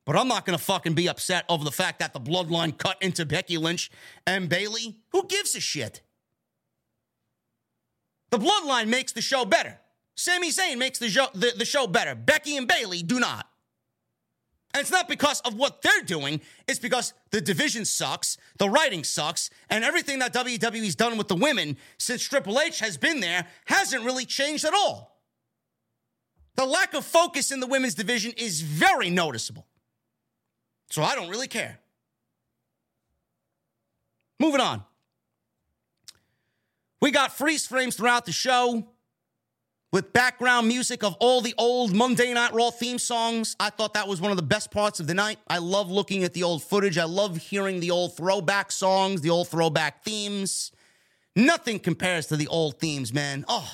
But 0.07 0.17
I'm 0.17 0.29
not 0.29 0.47
going 0.47 0.57
to 0.57 0.65
fucking 0.65 0.95
be 0.95 1.09
upset 1.09 1.45
over 1.49 1.65
the 1.65 1.73
fact 1.73 1.99
that 1.99 2.13
the 2.13 2.21
bloodline 2.21 2.79
cut 2.79 2.97
into 3.01 3.27
Becky 3.27 3.59
Lynch 3.59 3.91
and 4.27 4.49
Bayley. 4.49 4.99
Who 5.11 5.27
gives 5.27 5.55
a 5.57 5.61
shit? 5.61 6.01
The 8.31 8.39
bloodline 8.39 8.89
makes 8.89 9.13
the 9.13 9.21
show 9.21 9.45
better. 9.45 9.79
Sami 10.17 10.51
Zayn 10.51 10.79
makes 10.79 10.99
the 10.99 11.09
show, 11.09 11.27
the, 11.35 11.53
the 11.57 11.65
show 11.65 11.87
better. 11.87 12.15
Becky 12.15 12.57
and 12.57 12.69
Bayley 12.69 13.03
do 13.03 13.19
not. 13.19 13.47
And 14.73 14.81
it's 14.81 14.91
not 14.91 15.09
because 15.09 15.41
of 15.41 15.55
what 15.55 15.83
they're 15.83 16.03
doing, 16.05 16.41
it's 16.69 16.79
because 16.79 17.13
the 17.31 17.41
division 17.41 17.85
sucks, 17.85 18.37
the 18.59 18.69
writing 18.69 19.03
sucks, 19.03 19.51
and 19.69 19.83
everything 19.83 20.21
that 20.21 20.33
WWE's 20.33 20.95
done 20.95 21.19
with 21.19 21.27
the 21.27 21.35
women 21.35 21.77
since 21.99 22.23
Triple 22.23 22.61
H 22.61 22.79
has 22.79 22.97
been 22.97 23.19
there 23.19 23.47
hasn't 23.65 24.05
really 24.05 24.25
changed 24.25 24.65
at 24.65 24.73
all. 24.73 25.19
The 26.55 26.67
lack 26.67 26.95
of 26.95 27.05
focus 27.05 27.51
in 27.51 27.59
the 27.59 27.67
women's 27.67 27.95
division 27.95 28.33
is 28.37 28.61
very 28.61 29.11
noticeable. 29.11 29.67
So 30.91 31.03
I 31.03 31.17
don't 31.17 31.31
really 31.31 31.49
care. 31.49 31.81
Moving 34.39 34.61
on. 34.61 34.85
We 37.01 37.11
got 37.11 37.33
freeze 37.33 37.67
frames 37.67 37.97
throughout 37.97 38.27
the 38.27 38.33
show 38.33 38.87
with 39.91 40.13
background 40.13 40.69
music 40.69 41.03
of 41.03 41.17
all 41.19 41.41
the 41.41 41.55
old 41.57 41.95
Monday 41.95 42.35
Night 42.35 42.53
Raw 42.53 42.71
theme 42.71 42.99
songs. 42.99 43.57
I 43.59 43.71
thought 43.71 43.95
that 43.95 44.07
was 44.07 44.21
one 44.21 44.31
of 44.31 44.37
the 44.37 44.43
best 44.43 44.71
parts 44.71 45.01
of 45.01 45.07
the 45.07 45.15
night. 45.15 45.39
I 45.49 45.59
love 45.59 45.91
looking 45.91 46.25
at 46.25 46.35
the 46.35 46.43
old 46.43 46.63
footage. 46.63 46.99
I 46.99 47.05
love 47.05 47.39
hearing 47.39 47.81
the 47.81 47.91
old 47.91 48.19
throwback 48.19 48.71
songs, 48.71 49.23
the 49.23 49.31
old 49.31 49.49
throwback 49.49 50.05
themes. 50.05 50.73
Nothing 51.35 51.79
compares 51.79 52.27
to 52.27 52.37
the 52.37 52.49
old 52.49 52.79
themes, 52.79 53.15
man. 53.15 53.47
Oh, 53.49 53.73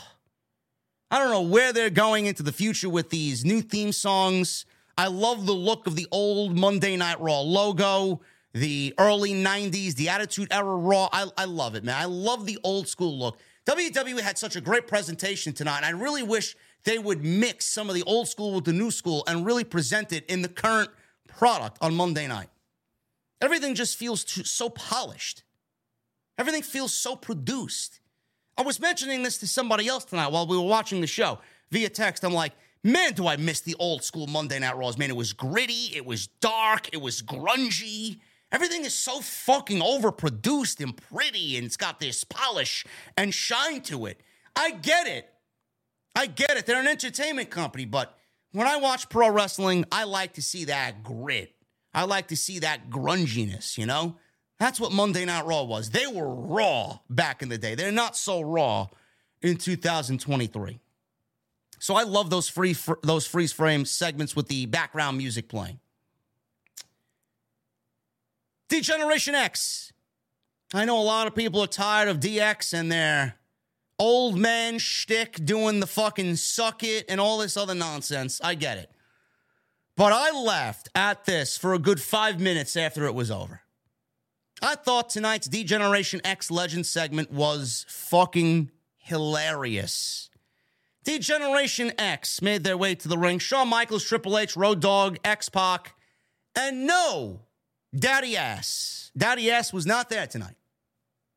I 1.10 1.18
don't 1.18 1.32
know 1.32 1.42
where 1.42 1.72
they're 1.72 1.90
going 1.90 2.26
into 2.26 2.44
the 2.44 2.52
future 2.52 2.88
with 2.88 3.10
these 3.10 3.44
new 3.44 3.60
theme 3.60 3.90
songs. 3.90 4.66
I 4.96 5.08
love 5.08 5.46
the 5.46 5.52
look 5.52 5.88
of 5.88 5.96
the 5.96 6.06
old 6.12 6.56
Monday 6.56 6.96
Night 6.96 7.20
Raw 7.20 7.40
logo 7.40 8.20
the 8.56 8.94
early 8.96 9.34
90s, 9.34 9.96
the 9.96 10.08
Attitude 10.08 10.48
Era 10.50 10.76
Raw. 10.76 11.10
I, 11.12 11.26
I 11.36 11.44
love 11.44 11.74
it, 11.74 11.84
man. 11.84 11.94
I 12.00 12.06
love 12.06 12.46
the 12.46 12.58
old 12.64 12.88
school 12.88 13.18
look. 13.18 13.38
WWE 13.66 14.20
had 14.20 14.38
such 14.38 14.56
a 14.56 14.62
great 14.62 14.86
presentation 14.86 15.52
tonight, 15.52 15.78
and 15.78 15.86
I 15.86 15.90
really 15.90 16.22
wish 16.22 16.56
they 16.84 16.98
would 16.98 17.22
mix 17.22 17.66
some 17.66 17.90
of 17.90 17.94
the 17.94 18.02
old 18.04 18.28
school 18.28 18.54
with 18.54 18.64
the 18.64 18.72
new 18.72 18.90
school 18.90 19.24
and 19.26 19.44
really 19.44 19.64
present 19.64 20.10
it 20.10 20.24
in 20.30 20.40
the 20.40 20.48
current 20.48 20.88
product 21.28 21.76
on 21.82 21.94
Monday 21.94 22.26
night. 22.26 22.48
Everything 23.42 23.74
just 23.74 23.98
feels 23.98 24.24
too, 24.24 24.44
so 24.44 24.70
polished. 24.70 25.42
Everything 26.38 26.62
feels 26.62 26.94
so 26.94 27.14
produced. 27.14 28.00
I 28.56 28.62
was 28.62 28.80
mentioning 28.80 29.22
this 29.22 29.36
to 29.38 29.46
somebody 29.46 29.86
else 29.86 30.06
tonight 30.06 30.28
while 30.28 30.46
we 30.46 30.56
were 30.56 30.62
watching 30.62 31.02
the 31.02 31.06
show 31.06 31.40
via 31.70 31.90
text. 31.90 32.24
I'm 32.24 32.32
like, 32.32 32.52
man, 32.82 33.12
do 33.12 33.26
I 33.26 33.36
miss 33.36 33.60
the 33.60 33.74
old 33.78 34.02
school 34.02 34.26
Monday 34.26 34.58
Night 34.58 34.78
Raws. 34.78 34.96
Man, 34.96 35.10
it 35.10 35.16
was 35.16 35.34
gritty, 35.34 35.94
it 35.94 36.06
was 36.06 36.28
dark, 36.40 36.88
it 36.94 37.02
was 37.02 37.20
grungy. 37.20 38.20
Everything 38.52 38.84
is 38.84 38.94
so 38.94 39.20
fucking 39.20 39.80
overproduced 39.80 40.80
and 40.80 40.96
pretty, 40.96 41.56
and 41.56 41.66
it's 41.66 41.76
got 41.76 41.98
this 42.00 42.24
polish 42.24 42.84
and 43.16 43.34
shine 43.34 43.80
to 43.82 44.06
it. 44.06 44.20
I 44.54 44.70
get 44.70 45.06
it. 45.06 45.28
I 46.14 46.26
get 46.26 46.56
it. 46.56 46.64
They're 46.64 46.80
an 46.80 46.86
entertainment 46.86 47.50
company, 47.50 47.84
but 47.84 48.16
when 48.52 48.66
I 48.66 48.76
watch 48.76 49.08
pro 49.08 49.28
wrestling, 49.28 49.84
I 49.92 50.04
like 50.04 50.34
to 50.34 50.42
see 50.42 50.64
that 50.66 51.02
grit. 51.02 51.52
I 51.92 52.04
like 52.04 52.28
to 52.28 52.36
see 52.36 52.60
that 52.60 52.88
grunginess, 52.88 53.76
you 53.76 53.86
know? 53.86 54.16
That's 54.58 54.80
what 54.80 54.92
Monday 54.92 55.24
Night 55.24 55.44
Raw 55.44 55.64
was. 55.64 55.90
They 55.90 56.06
were 56.06 56.28
raw 56.28 57.00
back 57.10 57.42
in 57.42 57.48
the 57.48 57.58
day. 57.58 57.74
They're 57.74 57.92
not 57.92 58.16
so 58.16 58.40
raw 58.40 58.86
in 59.42 59.56
2023. 59.56 60.80
So 61.78 61.94
I 61.94 62.04
love 62.04 62.30
those 62.30 62.48
free 62.48 62.72
fr- 62.72 62.94
those 63.02 63.26
freeze 63.26 63.52
frame 63.52 63.84
segments 63.84 64.34
with 64.34 64.48
the 64.48 64.66
background 64.66 65.18
music 65.18 65.48
playing. 65.48 65.78
Degeneration 68.68 69.34
X. 69.34 69.92
I 70.74 70.84
know 70.84 71.00
a 71.00 71.02
lot 71.02 71.26
of 71.26 71.34
people 71.34 71.60
are 71.62 71.68
tired 71.68 72.08
of 72.08 72.18
DX 72.18 72.74
and 72.74 72.90
their 72.90 73.36
old 73.98 74.36
man 74.36 74.78
shtick 74.78 75.44
doing 75.44 75.80
the 75.80 75.86
fucking 75.86 76.36
suck 76.36 76.82
it 76.82 77.04
and 77.08 77.20
all 77.20 77.38
this 77.38 77.56
other 77.56 77.74
nonsense. 77.74 78.40
I 78.42 78.54
get 78.54 78.78
it. 78.78 78.90
But 79.96 80.12
I 80.12 80.30
laughed 80.30 80.88
at 80.94 81.24
this 81.24 81.56
for 81.56 81.72
a 81.72 81.78
good 81.78 82.00
five 82.00 82.40
minutes 82.40 82.76
after 82.76 83.06
it 83.06 83.14
was 83.14 83.30
over. 83.30 83.62
I 84.60 84.74
thought 84.74 85.10
tonight's 85.10 85.48
Degeneration 85.48 86.20
X 86.24 86.50
Legend 86.50 86.86
segment 86.86 87.30
was 87.30 87.86
fucking 87.88 88.70
hilarious. 88.98 90.28
Degeneration 91.04 91.92
X 91.98 92.42
made 92.42 92.64
their 92.64 92.76
way 92.76 92.94
to 92.96 93.06
the 93.06 93.16
ring. 93.16 93.38
Shawn 93.38 93.68
Michaels, 93.68 94.04
Triple 94.04 94.36
H, 94.36 94.56
Road 94.56 94.80
Dog, 94.80 95.18
X 95.24 95.48
Pac, 95.48 95.94
and 96.56 96.86
no, 96.86 97.42
Daddy 97.98 98.36
Ass. 98.36 99.10
Daddy 99.16 99.50
Ass 99.50 99.72
was 99.72 99.86
not 99.86 100.08
there 100.10 100.26
tonight. 100.26 100.56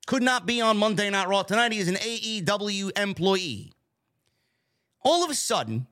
Could 0.08 0.24
not 0.24 0.46
be 0.46 0.60
on 0.60 0.78
Monday 0.78 1.10
Night 1.10 1.28
Raw. 1.28 1.44
Tonight 1.44 1.72
he 1.72 1.80
is 1.80 1.88
an 1.88 1.96
AEW 1.96 2.98
employee. 2.98 3.72
All 5.02 5.24
of 5.24 5.30
a 5.30 5.36
sudden, 5.36 5.88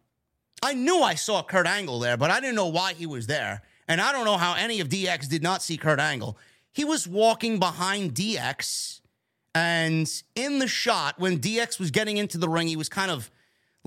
I 0.63 0.73
knew 0.73 1.01
I 1.01 1.15
saw 1.15 1.43
Kurt 1.43 1.67
Angle 1.67 1.99
there, 1.99 2.17
but 2.17 2.31
I 2.31 2.39
didn't 2.39 2.55
know 2.55 2.67
why 2.67 2.93
he 2.93 3.05
was 3.05 3.27
there. 3.27 3.61
And 3.87 4.01
I 4.01 4.11
don't 4.11 4.25
know 4.25 4.37
how 4.37 4.55
any 4.55 4.81
of 4.81 4.89
DX 4.89 5.29
did 5.29 5.43
not 5.43 5.61
see 5.61 5.77
Kurt 5.77 5.99
Angle. 5.99 6.37
He 6.73 6.83
was 6.83 7.07
walking 7.07 7.59
behind 7.59 8.13
DX, 8.13 9.01
and 9.55 10.11
in 10.35 10.59
the 10.59 10.67
shot, 10.67 11.19
when 11.19 11.39
DX 11.39 11.79
was 11.79 11.89
getting 11.89 12.17
into 12.17 12.37
the 12.37 12.49
ring, 12.49 12.67
he 12.67 12.75
was 12.75 12.89
kind 12.89 13.09
of 13.09 13.31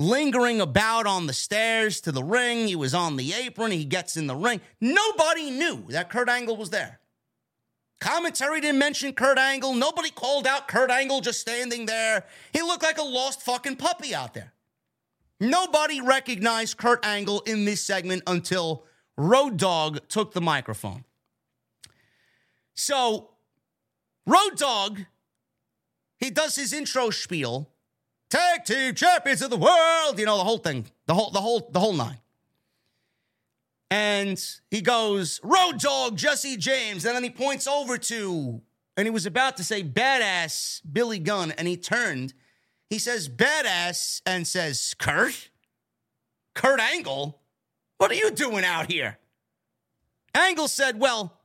lingering 0.01 0.59
about 0.59 1.05
on 1.05 1.27
the 1.27 1.33
stairs 1.33 2.01
to 2.01 2.11
the 2.11 2.23
ring. 2.23 2.67
He 2.67 2.75
was 2.75 2.93
on 2.93 3.15
the 3.15 3.33
apron. 3.33 3.71
He 3.71 3.85
gets 3.85 4.17
in 4.17 4.27
the 4.27 4.35
ring. 4.35 4.61
Nobody 4.79 5.51
knew 5.51 5.85
that 5.89 6.09
Kurt 6.09 6.29
Angle 6.29 6.57
was 6.57 6.71
there. 6.71 6.99
Commentary 7.99 8.61
didn't 8.61 8.79
mention 8.79 9.13
Kurt 9.13 9.37
Angle. 9.37 9.75
Nobody 9.75 10.09
called 10.09 10.47
out 10.47 10.67
Kurt 10.67 10.89
Angle 10.89 11.21
just 11.21 11.39
standing 11.39 11.85
there. 11.85 12.25
He 12.51 12.61
looked 12.61 12.83
like 12.83 12.97
a 12.97 13.03
lost 13.03 13.43
fucking 13.43 13.75
puppy 13.75 14.15
out 14.15 14.33
there. 14.33 14.53
Nobody 15.39 16.01
recognized 16.01 16.77
Kurt 16.77 17.05
Angle 17.05 17.41
in 17.41 17.65
this 17.65 17.83
segment 17.83 18.23
until 18.25 18.85
Road 19.17 19.57
Dog 19.57 20.07
took 20.07 20.33
the 20.33 20.41
microphone. 20.41 21.03
So, 22.73 23.31
Road 24.25 24.55
Dog, 24.57 25.05
he 26.17 26.31
does 26.31 26.55
his 26.55 26.73
intro 26.73 27.11
spiel. 27.11 27.70
Tag 28.31 28.63
team 28.63 28.95
champions 28.95 29.41
of 29.41 29.49
the 29.49 29.57
world, 29.57 30.17
you 30.17 30.25
know, 30.25 30.37
the 30.37 30.45
whole 30.45 30.57
thing, 30.57 30.85
the 31.05 31.13
whole, 31.13 31.31
the 31.31 31.41
whole, 31.41 31.69
the 31.69 31.81
whole 31.81 31.91
nine. 31.91 32.17
And 33.89 34.41
he 34.69 34.79
goes, 34.79 35.41
Road 35.43 35.79
Dog, 35.79 36.15
Jesse 36.15 36.55
James. 36.55 37.05
And 37.05 37.13
then 37.13 37.23
he 37.23 37.29
points 37.29 37.67
over 37.67 37.97
to, 37.97 38.61
and 38.95 39.05
he 39.05 39.09
was 39.09 39.25
about 39.25 39.57
to 39.57 39.65
say 39.65 39.83
badass 39.83 40.79
Billy 40.89 41.19
Gunn. 41.19 41.51
And 41.51 41.67
he 41.67 41.75
turned, 41.75 42.33
he 42.89 42.99
says 42.99 43.27
badass 43.27 44.21
and 44.25 44.47
says, 44.47 44.95
Kurt? 44.97 45.49
Kurt 46.55 46.79
Angle? 46.79 47.37
What 47.97 48.11
are 48.11 48.15
you 48.15 48.31
doing 48.31 48.63
out 48.63 48.89
here? 48.89 49.19
Angle 50.33 50.69
said, 50.69 51.01
Well, 51.01 51.37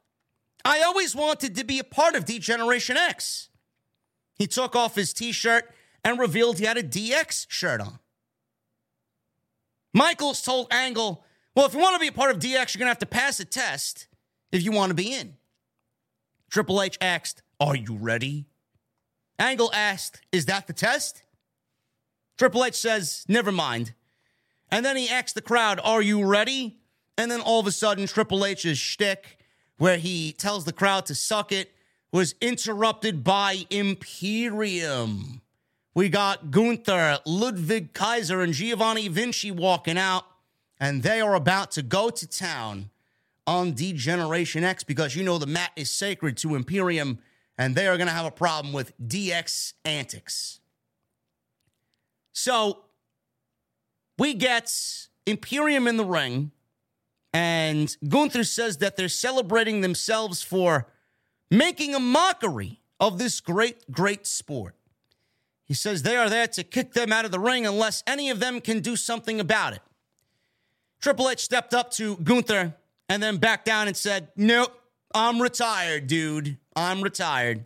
I 0.64 0.82
always 0.82 1.16
wanted 1.16 1.56
to 1.56 1.64
be 1.64 1.80
a 1.80 1.84
part 1.84 2.14
of 2.14 2.24
Degeneration 2.24 2.96
X. 2.96 3.48
He 4.36 4.46
took 4.46 4.76
off 4.76 4.94
his 4.94 5.12
t 5.12 5.32
shirt 5.32 5.72
and 6.06 6.20
revealed 6.20 6.60
he 6.60 6.64
had 6.64 6.76
a 6.76 6.84
DX 6.84 7.46
shirt 7.48 7.80
on. 7.80 7.98
Michaels 9.92 10.40
told 10.40 10.68
Angle, 10.70 11.24
Well, 11.56 11.66
if 11.66 11.74
you 11.74 11.80
want 11.80 11.96
to 11.96 12.00
be 12.00 12.06
a 12.06 12.12
part 12.12 12.30
of 12.30 12.38
DX, 12.38 12.74
you're 12.74 12.78
going 12.78 12.86
to 12.86 12.90
have 12.90 13.00
to 13.00 13.06
pass 13.06 13.40
a 13.40 13.44
test 13.44 14.06
if 14.52 14.62
you 14.62 14.70
want 14.70 14.90
to 14.90 14.94
be 14.94 15.12
in. 15.12 15.34
Triple 16.48 16.80
H 16.80 16.96
asked, 17.00 17.42
Are 17.58 17.74
you 17.74 17.96
ready? 17.96 18.46
Angle 19.40 19.72
asked, 19.74 20.20
Is 20.30 20.46
that 20.46 20.68
the 20.68 20.72
test? 20.72 21.24
Triple 22.38 22.64
H 22.64 22.74
says, 22.74 23.24
Never 23.28 23.50
mind. 23.50 23.92
And 24.70 24.86
then 24.86 24.96
he 24.96 25.08
asked 25.08 25.34
the 25.34 25.42
crowd, 25.42 25.80
Are 25.82 26.02
you 26.02 26.24
ready? 26.24 26.78
And 27.18 27.28
then 27.32 27.40
all 27.40 27.58
of 27.58 27.66
a 27.66 27.72
sudden, 27.72 28.06
Triple 28.06 28.46
H's 28.46 28.78
shtick, 28.78 29.38
where 29.76 29.98
he 29.98 30.30
tells 30.30 30.66
the 30.66 30.72
crowd 30.72 31.06
to 31.06 31.16
suck 31.16 31.50
it, 31.50 31.72
was 32.12 32.36
interrupted 32.40 33.24
by 33.24 33.66
Imperium. 33.70 35.40
We 35.96 36.10
got 36.10 36.50
Gunther, 36.50 37.20
Ludwig 37.24 37.94
Kaiser, 37.94 38.42
and 38.42 38.52
Giovanni 38.52 39.08
Vinci 39.08 39.50
walking 39.50 39.96
out, 39.96 40.26
and 40.78 41.02
they 41.02 41.22
are 41.22 41.34
about 41.34 41.70
to 41.70 41.82
go 41.82 42.10
to 42.10 42.26
town 42.26 42.90
on 43.46 43.72
Degeneration 43.72 44.62
X 44.62 44.84
because 44.84 45.16
you 45.16 45.24
know 45.24 45.38
the 45.38 45.46
mat 45.46 45.70
is 45.74 45.90
sacred 45.90 46.36
to 46.36 46.54
Imperium, 46.54 47.20
and 47.56 47.74
they 47.74 47.86
are 47.86 47.96
going 47.96 48.08
to 48.08 48.12
have 48.12 48.26
a 48.26 48.30
problem 48.30 48.74
with 48.74 48.92
DX 49.00 49.72
antics. 49.86 50.60
So 52.34 52.84
we 54.18 54.34
get 54.34 54.70
Imperium 55.24 55.88
in 55.88 55.96
the 55.96 56.04
ring, 56.04 56.50
and 57.32 57.96
Gunther 58.06 58.44
says 58.44 58.76
that 58.78 58.98
they're 58.98 59.08
celebrating 59.08 59.80
themselves 59.80 60.42
for 60.42 60.88
making 61.50 61.94
a 61.94 61.98
mockery 61.98 62.82
of 63.00 63.16
this 63.16 63.40
great, 63.40 63.90
great 63.90 64.26
sport. 64.26 64.74
He 65.66 65.74
says 65.74 66.02
they 66.02 66.16
are 66.16 66.30
there 66.30 66.46
to 66.46 66.62
kick 66.62 66.92
them 66.92 67.12
out 67.12 67.24
of 67.24 67.32
the 67.32 67.40
ring 67.40 67.66
unless 67.66 68.02
any 68.06 68.30
of 68.30 68.38
them 68.38 68.60
can 68.60 68.80
do 68.80 68.94
something 68.94 69.40
about 69.40 69.72
it. 69.74 69.82
Triple 71.00 71.28
H 71.28 71.40
stepped 71.40 71.74
up 71.74 71.90
to 71.92 72.16
Gunther 72.18 72.74
and 73.08 73.22
then 73.22 73.36
back 73.38 73.64
down 73.64 73.88
and 73.88 73.96
said, 73.96 74.28
Nope, 74.36 74.72
I'm 75.12 75.42
retired, 75.42 76.06
dude. 76.06 76.56
I'm 76.74 77.02
retired. 77.02 77.64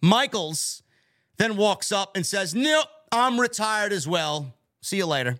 Michaels 0.00 0.82
then 1.38 1.56
walks 1.56 1.90
up 1.90 2.16
and 2.16 2.24
says, 2.24 2.54
Nope, 2.54 2.86
I'm 3.10 3.40
retired 3.40 3.92
as 3.92 4.06
well. 4.06 4.54
See 4.80 4.98
you 4.98 5.06
later. 5.06 5.38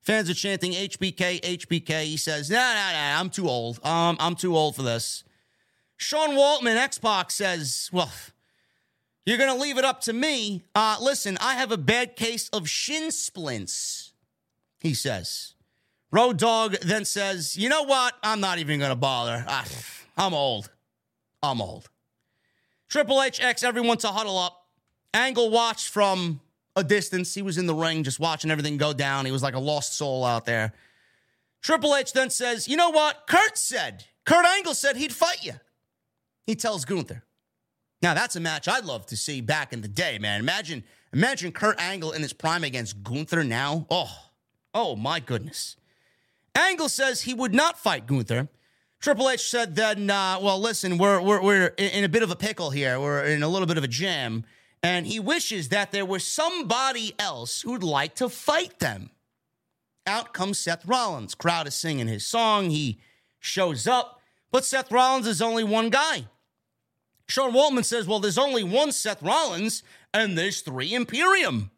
Fans 0.00 0.28
are 0.28 0.34
chanting 0.34 0.72
HBK, 0.72 1.40
HBK. 1.40 2.04
He 2.04 2.16
says, 2.16 2.50
Nah, 2.50 2.56
nah, 2.56 2.92
nah, 2.92 3.20
I'm 3.20 3.30
too 3.30 3.48
old. 3.48 3.78
Um, 3.84 4.16
I'm 4.18 4.34
too 4.34 4.56
old 4.56 4.76
for 4.76 4.82
this. 4.82 5.22
Sean 5.96 6.30
Waltman, 6.30 6.76
X-Pac, 6.76 7.30
says, 7.30 7.88
Well, 7.92 8.10
you're 9.26 9.38
going 9.38 9.52
to 9.52 9.60
leave 9.60 9.76
it 9.76 9.84
up 9.84 10.00
to 10.02 10.12
me. 10.12 10.62
Uh, 10.74 10.96
listen, 11.02 11.36
I 11.40 11.54
have 11.54 11.72
a 11.72 11.76
bad 11.76 12.16
case 12.16 12.48
of 12.50 12.68
shin 12.68 13.10
splints, 13.10 14.12
he 14.80 14.94
says. 14.94 15.54
Road 16.12 16.38
Dog 16.38 16.76
then 16.80 17.04
says, 17.04 17.56
You 17.56 17.68
know 17.68 17.82
what? 17.82 18.14
I'm 18.22 18.40
not 18.40 18.58
even 18.58 18.78
going 18.78 18.90
to 18.90 18.96
bother. 18.96 19.44
Ah, 19.46 19.66
I'm 20.16 20.32
old. 20.32 20.70
I'm 21.42 21.60
old. 21.60 21.90
Triple 22.88 23.20
H 23.22 23.40
X 23.42 23.64
everyone 23.64 23.98
to 23.98 24.08
huddle 24.08 24.38
up. 24.38 24.64
Angle 25.12 25.50
watched 25.50 25.88
from 25.88 26.40
a 26.76 26.84
distance. 26.84 27.34
He 27.34 27.42
was 27.42 27.58
in 27.58 27.66
the 27.66 27.74
ring 27.74 28.04
just 28.04 28.20
watching 28.20 28.50
everything 28.50 28.76
go 28.76 28.92
down. 28.92 29.26
He 29.26 29.32
was 29.32 29.42
like 29.42 29.54
a 29.54 29.58
lost 29.58 29.96
soul 29.96 30.24
out 30.24 30.44
there. 30.44 30.72
Triple 31.62 31.96
H 31.96 32.12
then 32.12 32.30
says, 32.30 32.68
You 32.68 32.76
know 32.76 32.90
what? 32.90 33.26
Kurt 33.26 33.58
said, 33.58 34.04
Kurt 34.24 34.46
Angle 34.46 34.74
said 34.74 34.96
he'd 34.96 35.12
fight 35.12 35.42
you. 35.42 35.54
He 36.46 36.54
tells 36.54 36.84
Gunther. 36.84 37.24
Now 38.02 38.14
that's 38.14 38.36
a 38.36 38.40
match 38.40 38.68
I'd 38.68 38.84
love 38.84 39.06
to 39.06 39.16
see 39.16 39.40
back 39.40 39.72
in 39.72 39.80
the 39.80 39.88
day, 39.88 40.18
man. 40.18 40.40
Imagine, 40.40 40.84
imagine 41.12 41.52
Kurt 41.52 41.80
Angle 41.80 42.12
in 42.12 42.22
his 42.22 42.32
prime 42.32 42.64
against 42.64 43.02
Gunther 43.02 43.44
now. 43.44 43.86
Oh, 43.90 44.30
oh 44.74 44.96
my 44.96 45.20
goodness. 45.20 45.76
Angle 46.54 46.88
says 46.88 47.22
he 47.22 47.34
would 47.34 47.54
not 47.54 47.78
fight 47.78 48.06
Gunther. 48.06 48.48
Triple 49.00 49.28
H 49.28 49.48
said 49.48 49.76
then, 49.76 50.08
uh, 50.08 50.38
well, 50.40 50.58
listen, 50.58 50.98
we're, 50.98 51.20
we're, 51.20 51.42
we're 51.42 51.66
in 51.76 52.04
a 52.04 52.08
bit 52.08 52.22
of 52.22 52.30
a 52.30 52.36
pickle 52.36 52.70
here. 52.70 52.98
We're 52.98 53.24
in 53.24 53.42
a 53.42 53.48
little 53.48 53.66
bit 53.66 53.76
of 53.78 53.84
a 53.84 53.88
jam. 53.88 54.44
And 54.82 55.06
he 55.06 55.20
wishes 55.20 55.68
that 55.68 55.92
there 55.92 56.06
was 56.06 56.26
somebody 56.26 57.14
else 57.18 57.62
who'd 57.62 57.82
like 57.82 58.14
to 58.16 58.28
fight 58.28 58.78
them. 58.78 59.10
Out 60.06 60.32
comes 60.32 60.58
Seth 60.58 60.86
Rollins. 60.86 61.34
Crowd 61.34 61.66
is 61.66 61.74
singing 61.74 62.06
his 62.06 62.24
song. 62.24 62.70
He 62.70 63.00
shows 63.40 63.86
up, 63.86 64.20
but 64.50 64.64
Seth 64.64 64.92
Rollins 64.92 65.26
is 65.26 65.42
only 65.42 65.64
one 65.64 65.90
guy. 65.90 66.26
Sean 67.28 67.52
Waltman 67.52 67.84
says, 67.84 68.06
well, 68.06 68.20
there's 68.20 68.38
only 68.38 68.62
one 68.62 68.92
Seth 68.92 69.22
Rollins 69.22 69.82
and 70.14 70.38
there's 70.38 70.60
three 70.60 70.94
Imperium. 70.94 71.70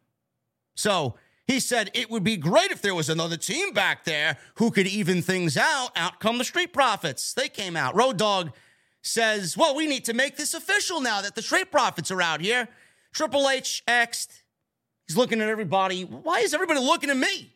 So 0.75 1.15
he 1.47 1.59
said 1.59 1.89
it 1.93 2.11
would 2.11 2.23
be 2.23 2.37
great 2.37 2.71
if 2.71 2.81
there 2.81 2.93
was 2.93 3.09
another 3.09 3.37
team 3.37 3.73
back 3.73 4.05
there 4.05 4.37
who 4.55 4.69
could 4.69 4.87
even 4.87 5.21
things 5.21 5.57
out. 5.57 5.89
Out 5.95 6.19
come 6.19 6.37
the 6.37 6.43
Street 6.43 6.71
Profits. 6.71 7.33
They 7.33 7.49
came 7.49 7.75
out. 7.75 7.95
Road 7.95 8.17
Dog 8.17 8.51
says, 9.01 9.57
well, 9.57 9.75
we 9.75 9.87
need 9.87 10.05
to 10.05 10.13
make 10.13 10.37
this 10.37 10.53
official 10.53 11.01
now 11.01 11.21
that 11.21 11.33
the 11.33 11.41
Street 11.41 11.71
Profits 11.71 12.11
are 12.11 12.21
out 12.21 12.41
here. 12.41 12.67
Triple 13.11 13.49
H 13.49 13.83
X'd. 13.87 14.43
He's 15.07 15.17
looking 15.17 15.41
at 15.41 15.49
everybody. 15.49 16.03
Why 16.03 16.41
is 16.41 16.53
everybody 16.53 16.79
looking 16.79 17.09
at 17.09 17.17
me? 17.17 17.55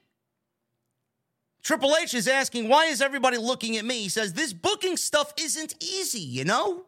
Triple 1.62 1.96
H 1.96 2.16
is 2.16 2.28
asking, 2.28 2.68
why 2.68 2.86
is 2.86 3.02
everybody 3.02 3.38
looking 3.38 3.78
at 3.78 3.86
me? 3.86 4.02
He 4.02 4.10
says, 4.10 4.34
this 4.34 4.52
booking 4.52 4.98
stuff 4.98 5.32
isn't 5.38 5.76
easy, 5.82 6.20
you 6.20 6.44
know? 6.44 6.88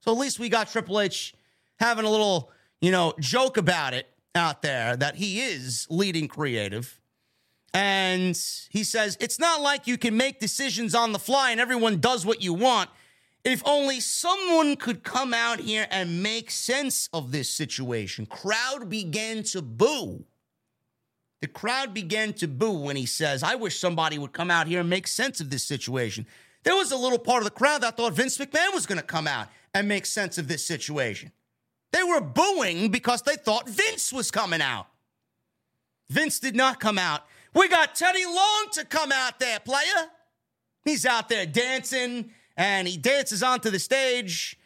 So 0.00 0.12
at 0.12 0.18
least 0.18 0.38
we 0.38 0.48
got 0.48 0.70
Triple 0.70 1.00
H 1.00 1.34
having 1.78 2.04
a 2.04 2.10
little, 2.10 2.50
you 2.80 2.90
know, 2.90 3.14
joke 3.20 3.56
about 3.56 3.94
it 3.94 4.08
out 4.34 4.62
there 4.62 4.96
that 4.96 5.16
he 5.16 5.40
is 5.40 5.86
leading 5.90 6.28
creative. 6.28 7.00
And 7.72 8.36
he 8.70 8.82
says, 8.82 9.16
it's 9.20 9.38
not 9.38 9.60
like 9.60 9.86
you 9.86 9.96
can 9.96 10.16
make 10.16 10.40
decisions 10.40 10.94
on 10.94 11.12
the 11.12 11.18
fly 11.18 11.50
and 11.50 11.60
everyone 11.60 11.98
does 11.98 12.26
what 12.26 12.42
you 12.42 12.52
want. 12.52 12.90
If 13.44 13.62
only 13.64 14.00
someone 14.00 14.76
could 14.76 15.02
come 15.02 15.32
out 15.32 15.60
here 15.60 15.86
and 15.90 16.22
make 16.22 16.50
sense 16.50 17.08
of 17.12 17.32
this 17.32 17.48
situation. 17.48 18.26
Crowd 18.26 18.90
began 18.90 19.44
to 19.44 19.62
boo. 19.62 20.24
The 21.40 21.46
crowd 21.46 21.94
began 21.94 22.34
to 22.34 22.48
boo 22.48 22.72
when 22.72 22.96
he 22.96 23.06
says, 23.06 23.42
I 23.42 23.54
wish 23.54 23.78
somebody 23.78 24.18
would 24.18 24.32
come 24.32 24.50
out 24.50 24.66
here 24.66 24.80
and 24.80 24.90
make 24.90 25.06
sense 25.06 25.40
of 25.40 25.48
this 25.48 25.64
situation. 25.64 26.26
There 26.64 26.76
was 26.76 26.92
a 26.92 26.96
little 26.96 27.18
part 27.18 27.38
of 27.38 27.44
the 27.44 27.50
crowd 27.50 27.80
that 27.80 27.96
thought 27.96 28.12
Vince 28.12 28.36
McMahon 28.36 28.74
was 28.74 28.84
going 28.84 29.00
to 29.00 29.06
come 29.06 29.26
out 29.26 29.48
and 29.74 29.88
make 29.88 30.06
sense 30.06 30.38
of 30.38 30.48
this 30.48 30.64
situation. 30.64 31.32
They 31.92 32.02
were 32.02 32.20
booing 32.20 32.90
because 32.90 33.22
they 33.22 33.36
thought 33.36 33.68
Vince 33.68 34.12
was 34.12 34.30
coming 34.30 34.62
out. 34.62 34.86
Vince 36.08 36.38
did 36.40 36.56
not 36.56 36.80
come 36.80 36.98
out. 36.98 37.22
We 37.54 37.68
got 37.68 37.94
Teddy 37.94 38.24
Long 38.24 38.66
to 38.72 38.84
come 38.84 39.12
out 39.12 39.40
there, 39.40 39.60
player. 39.60 40.08
He's 40.84 41.04
out 41.04 41.28
there 41.28 41.46
dancing 41.46 42.30
and 42.56 42.86
he 42.86 42.96
dances 42.96 43.42
onto 43.42 43.70
the 43.70 43.78
stage. 43.78 44.58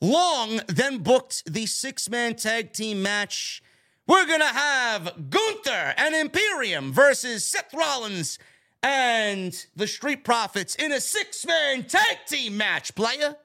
Long 0.00 0.60
then 0.68 0.98
booked 0.98 1.52
the 1.52 1.66
six 1.66 2.08
man 2.08 2.36
tag 2.36 2.72
team 2.72 3.02
match 3.02 3.62
we're 4.08 4.26
going 4.26 4.40
to 4.40 4.46
have 4.46 5.28
Gunther 5.28 5.94
and 5.98 6.14
Imperium 6.14 6.94
versus 6.94 7.44
Seth 7.44 7.74
Rollins 7.74 8.38
and 8.82 9.66
the 9.76 9.86
Street 9.86 10.24
Profits 10.24 10.74
in 10.76 10.92
a 10.92 11.00
six 11.00 11.44
man 11.46 11.84
tag 11.84 12.16
team 12.26 12.56
match, 12.56 12.94
player. 12.94 13.36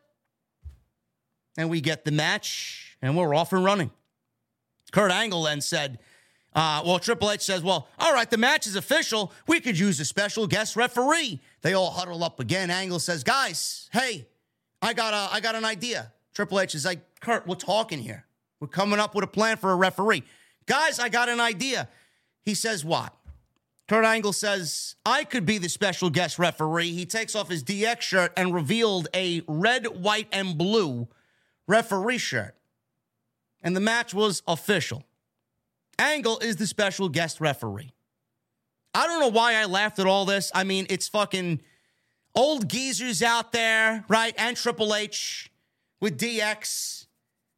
And 1.58 1.70
we 1.70 1.82
get 1.82 2.06
the 2.06 2.12
match, 2.12 2.98
and 3.02 3.16
we're 3.16 3.34
off 3.36 3.54
and 3.54 3.64
running. 3.64 3.92
Kurt 4.92 5.12
Angle 5.12 5.44
then 5.44 5.62
said, 5.62 6.00
uh, 6.56 6.84
well, 6.86 7.00
Triple 7.00 7.32
H 7.32 7.42
says, 7.42 7.64
well, 7.64 7.88
all 7.98 8.14
right, 8.14 8.30
the 8.30 8.38
match 8.38 8.68
is 8.68 8.76
official. 8.76 9.32
We 9.48 9.60
could 9.60 9.78
use 9.78 10.00
a 10.00 10.06
special 10.06 10.46
guest 10.46 10.76
referee. 10.76 11.42
They 11.62 11.74
all 11.74 11.92
huddle 11.92 12.24
up 12.24 12.40
again. 12.40 12.70
Angle 12.70 13.00
says, 13.00 13.24
guys, 13.24 13.90
hey, 13.92 14.28
I 14.82 14.94
got, 14.94 15.14
a, 15.14 15.34
I 15.34 15.40
got 15.40 15.56
an 15.56 15.66
idea. 15.66 16.12
Triple 16.34 16.60
H 16.60 16.76
is 16.76 16.86
like, 16.86 17.00
Kurt, 17.20 17.48
we're 17.48 17.56
talking 17.56 18.00
here. 18.00 18.26
We're 18.60 18.68
coming 18.68 19.00
up 19.00 19.16
with 19.16 19.24
a 19.24 19.28
plan 19.28 19.58
for 19.58 19.72
a 19.72 19.76
referee. 19.76 20.24
Guys, 20.66 21.00
I 21.00 21.10
got 21.10 21.28
an 21.28 21.40
idea. 21.40 21.90
He 22.44 22.54
says, 22.54 22.86
What? 22.86 23.14
Kurt 23.90 24.06
Angle 24.06 24.34
says, 24.34 24.96
I 25.06 25.24
could 25.26 25.46
be 25.46 25.58
the 25.58 25.68
special 25.68 26.10
guest 26.10 26.40
referee. 26.40 26.92
He 26.92 27.06
takes 27.06 27.36
off 27.36 27.50
his 27.50 27.64
DX 27.64 28.02
shirt 28.02 28.32
and 28.38 28.54
revealed 28.54 29.10
a 29.14 29.42
red, 29.48 29.88
white, 29.88 30.28
and 30.32 30.58
blue 30.58 31.10
referee 31.68 32.18
shirt. 32.18 32.56
And 33.62 33.76
the 33.76 33.80
match 33.80 34.14
was 34.14 34.44
official. 34.48 35.04
Angle 35.98 36.40
is 36.40 36.58
the 36.58 36.68
special 36.68 37.08
guest 37.10 37.40
referee. 37.40 37.94
I 38.94 39.08
don't 39.08 39.20
know 39.20 39.30
why 39.30 39.56
I 39.56 39.66
laughed 39.66 40.00
at 40.00 40.06
all 40.06 40.26
this. 40.26 40.52
I 40.54 40.64
mean, 40.64 40.86
it's 40.90 41.08
fucking 41.08 41.62
old 42.36 42.68
geezers 42.68 43.24
out 43.24 43.52
there, 43.52 44.04
right? 44.08 44.34
And 44.38 44.56
Triple 44.56 44.94
H 44.94 45.52
with 46.00 46.20
DX. 46.20 47.08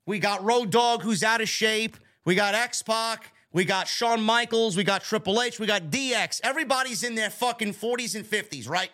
We 0.06 0.20
got 0.20 0.44
Road 0.44 0.70
Dog 0.70 1.02
who's 1.02 1.24
out 1.24 1.42
of 1.42 1.50
shape. 1.50 1.98
We 2.26 2.36
got 2.36 2.56
X 2.56 2.82
Pac. 2.82 3.34
We 3.52 3.66
got 3.66 3.88
Shawn 3.88 4.22
Michaels. 4.22 4.78
We 4.78 4.84
got 4.84 5.04
Triple 5.04 5.42
H. 5.42 5.60
We 5.60 5.66
got 5.66 5.84
DX. 5.84 6.42
Everybody's 6.44 7.04
in 7.04 7.16
their 7.16 7.30
fucking 7.30 7.74
40s 7.74 8.16
and 8.16 8.26
50s, 8.26 8.70
right? 8.70 8.92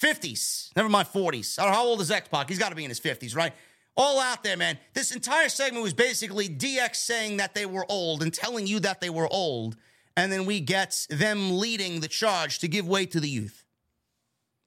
50s. 0.00 0.74
Never 0.76 0.88
mind 0.88 1.08
40s. 1.08 1.58
I 1.58 1.64
don't 1.64 1.72
know 1.72 1.78
how 1.78 1.84
old 1.84 2.00
is 2.00 2.10
X 2.10 2.28
Pac. 2.28 2.48
He's 2.48 2.58
got 2.58 2.70
to 2.70 2.74
be 2.74 2.84
in 2.84 2.88
his 2.88 3.00
50s, 3.00 3.36
right? 3.36 3.52
All 3.96 4.20
out 4.20 4.42
there, 4.42 4.56
man. 4.56 4.78
This 4.94 5.14
entire 5.14 5.48
segment 5.48 5.82
was 5.82 5.94
basically 5.94 6.48
DX 6.48 6.96
saying 6.96 7.36
that 7.38 7.54
they 7.54 7.66
were 7.66 7.84
old 7.88 8.22
and 8.22 8.32
telling 8.32 8.66
you 8.66 8.80
that 8.80 9.00
they 9.00 9.10
were 9.10 9.28
old. 9.30 9.76
And 10.16 10.30
then 10.30 10.46
we 10.46 10.60
get 10.60 11.06
them 11.10 11.58
leading 11.58 12.00
the 12.00 12.08
charge 12.08 12.58
to 12.60 12.68
give 12.68 12.86
way 12.86 13.06
to 13.06 13.20
the 13.20 13.28
youth. 13.28 13.64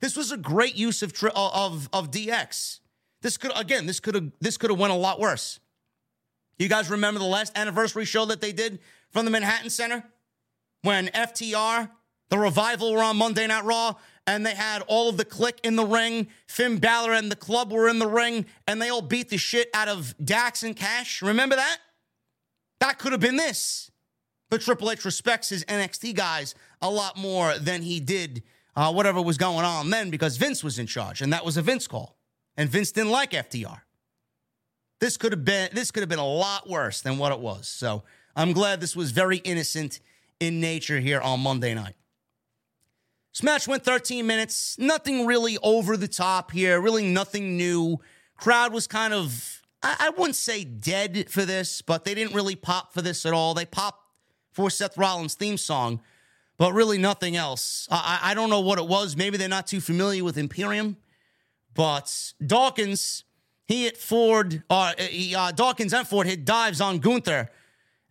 This 0.02 0.18
was 0.18 0.32
a 0.32 0.38
great 0.38 0.76
use 0.76 1.02
of 1.02 1.14
uh, 1.24 1.30
of 1.34 1.88
of 1.94 2.12
DX. 2.12 2.80
This 3.22 3.38
could 3.38 3.52
again, 3.56 3.86
this 3.86 4.00
could 4.00 4.16
have 4.16 4.32
this 4.41 4.58
could 4.58 4.70
have 4.70 4.80
went 4.80 4.91
a 4.91 4.98
lot 4.98 5.20
worse. 5.20 5.60
You 6.60 6.68
guys 6.68 6.90
remember 6.90 7.20
the 7.20 7.26
last 7.26 7.58
anniversary 7.58 8.06
show 8.06 8.26
that 8.26 8.41
they 8.41 8.52
did 8.52 8.80
from 9.10 9.26
the 9.26 9.32
Manhattan 9.32 9.70
Center 9.70 10.04
when 10.82 11.08
FTR, 11.08 11.90
the 12.30 12.38
revival, 12.38 12.94
were 12.94 13.02
on 13.02 13.18
Monday 13.18 13.48
Night 13.48 13.64
Raw 13.64 13.95
and 14.26 14.45
they 14.45 14.56
had 14.56 14.82
all 14.88 15.10
of 15.10 15.18
the 15.18 15.26
Kliq 15.26 15.60
in 15.64 15.76
the 15.76 15.86
ring. 15.86 16.28
Finn 16.48 16.78
Balor 16.78 17.14
and 17.14 17.32
the 17.32 17.36
club 17.36 17.72
were 17.72 17.90
in 17.90 18.00
the 18.00 18.08
ring 18.08 18.45
and 18.68 18.82
they 18.82 18.90
all 18.90 19.02
beat 19.02 19.30
the 19.30 19.38
shit 19.38 19.70
out 19.74 19.88
of 19.88 20.16
Dax 20.24 20.64
and 20.64 20.76
Cash. 20.76 21.22
Remember 21.22 21.56
that? 21.56 21.78
That 22.80 23.00
could 23.00 23.12
have 23.12 23.22
been 23.22 23.36
this. 23.36 23.91
But 24.50 24.62
Triple 24.62 24.91
H 24.91 25.04
respects 25.04 25.50
his 25.50 25.66
NXT 25.66 26.16
guys 26.16 26.56
a 26.82 26.90
lot 26.90 27.18
more 27.18 27.58
than 27.58 27.82
he 27.82 28.00
did 28.00 28.44
uh, 28.76 28.91
whatever 28.91 29.22
was 29.22 29.38
going 29.38 29.66
on 29.66 29.90
then 29.90 30.10
because 30.10 30.38
Vince 30.38 30.64
was 30.64 30.80
in 30.80 30.88
charge 30.88 31.22
and 31.22 31.34
that 31.34 31.45
was 31.45 31.58
a 31.58 31.62
Vince 31.62 31.88
call. 31.88 32.18
And 32.56 32.70
Vince 32.70 32.91
didn't 32.91 33.12
like 33.12 33.32
FTR. 33.32 33.82
This 35.00 35.18
could 35.18 35.32
have 35.32 35.44
been 35.44 35.70
this 35.74 35.91
could 35.91 36.02
have 36.02 36.10
been 36.10 36.20
a 36.20 36.26
lot 36.26 36.70
worse 36.70 37.02
than 37.02 37.18
what 37.18 37.32
it 37.32 37.40
was. 37.40 37.68
So 37.68 38.04
I'm 38.36 38.54
glad 38.54 38.80
this 38.80 38.95
was 38.95 39.12
very 39.12 39.38
innocent 39.38 40.00
in 40.40 40.62
nature 40.62 41.00
here 41.00 41.20
on 41.20 41.40
Monday 41.40 41.74
night. 41.74 41.95
Smash 43.34 43.68
went 43.68 43.84
13 43.84 44.26
minutes. 44.26 44.77
Nothing 44.80 45.26
really 45.26 45.57
over 45.61 45.97
the 45.97 46.07
top 46.07 46.51
here. 46.51 46.80
Really 46.80 47.05
nothing 47.05 47.57
new. 47.57 47.99
Crowd 48.38 48.72
was 48.72 48.88
kind 48.88 49.14
of 49.14 49.61
I, 49.81 49.95
I 49.99 50.10
wouldn't 50.11 50.35
say 50.35 50.64
dead 50.64 51.30
for 51.30 51.43
this, 51.43 51.81
but 51.81 52.05
they 52.05 52.14
didn't 52.15 52.34
really 52.34 52.55
pop 52.55 52.93
for 52.93 53.01
this 53.01 53.26
at 53.26 53.34
all. 53.34 53.53
They 53.53 53.65
popped 53.65 54.01
for 54.53 54.69
Seth 54.69 54.97
Rollins' 54.97 55.34
theme 55.34 55.57
song, 55.57 55.99
but 56.57 56.73
really 56.73 56.97
nothing 56.97 57.35
else. 57.35 57.88
I, 57.91 58.19
I 58.22 58.34
don't 58.34 58.49
know 58.49 58.61
what 58.61 58.80
it 58.80 58.88
was. 58.88 59.18
Maybe 59.18 59.38
they're 59.38 59.49
not 59.49 59.68
too 59.68 59.81
familiar 59.81 60.23
with 60.23 60.38
Imperium, 60.38 60.97
but 61.73 62.34
Dawkins 62.45 63.26
he 63.65 63.85
hit 63.85 63.97
Ford, 63.97 64.64
uh, 64.69 64.93
he, 64.97 65.34
uh, 65.35 65.51
Dawkins 65.51 65.93
and 65.93 66.07
Ford 66.07 66.27
hit 66.27 66.45
dives 66.45 66.81
on 66.81 66.99
Gunther, 66.99 67.49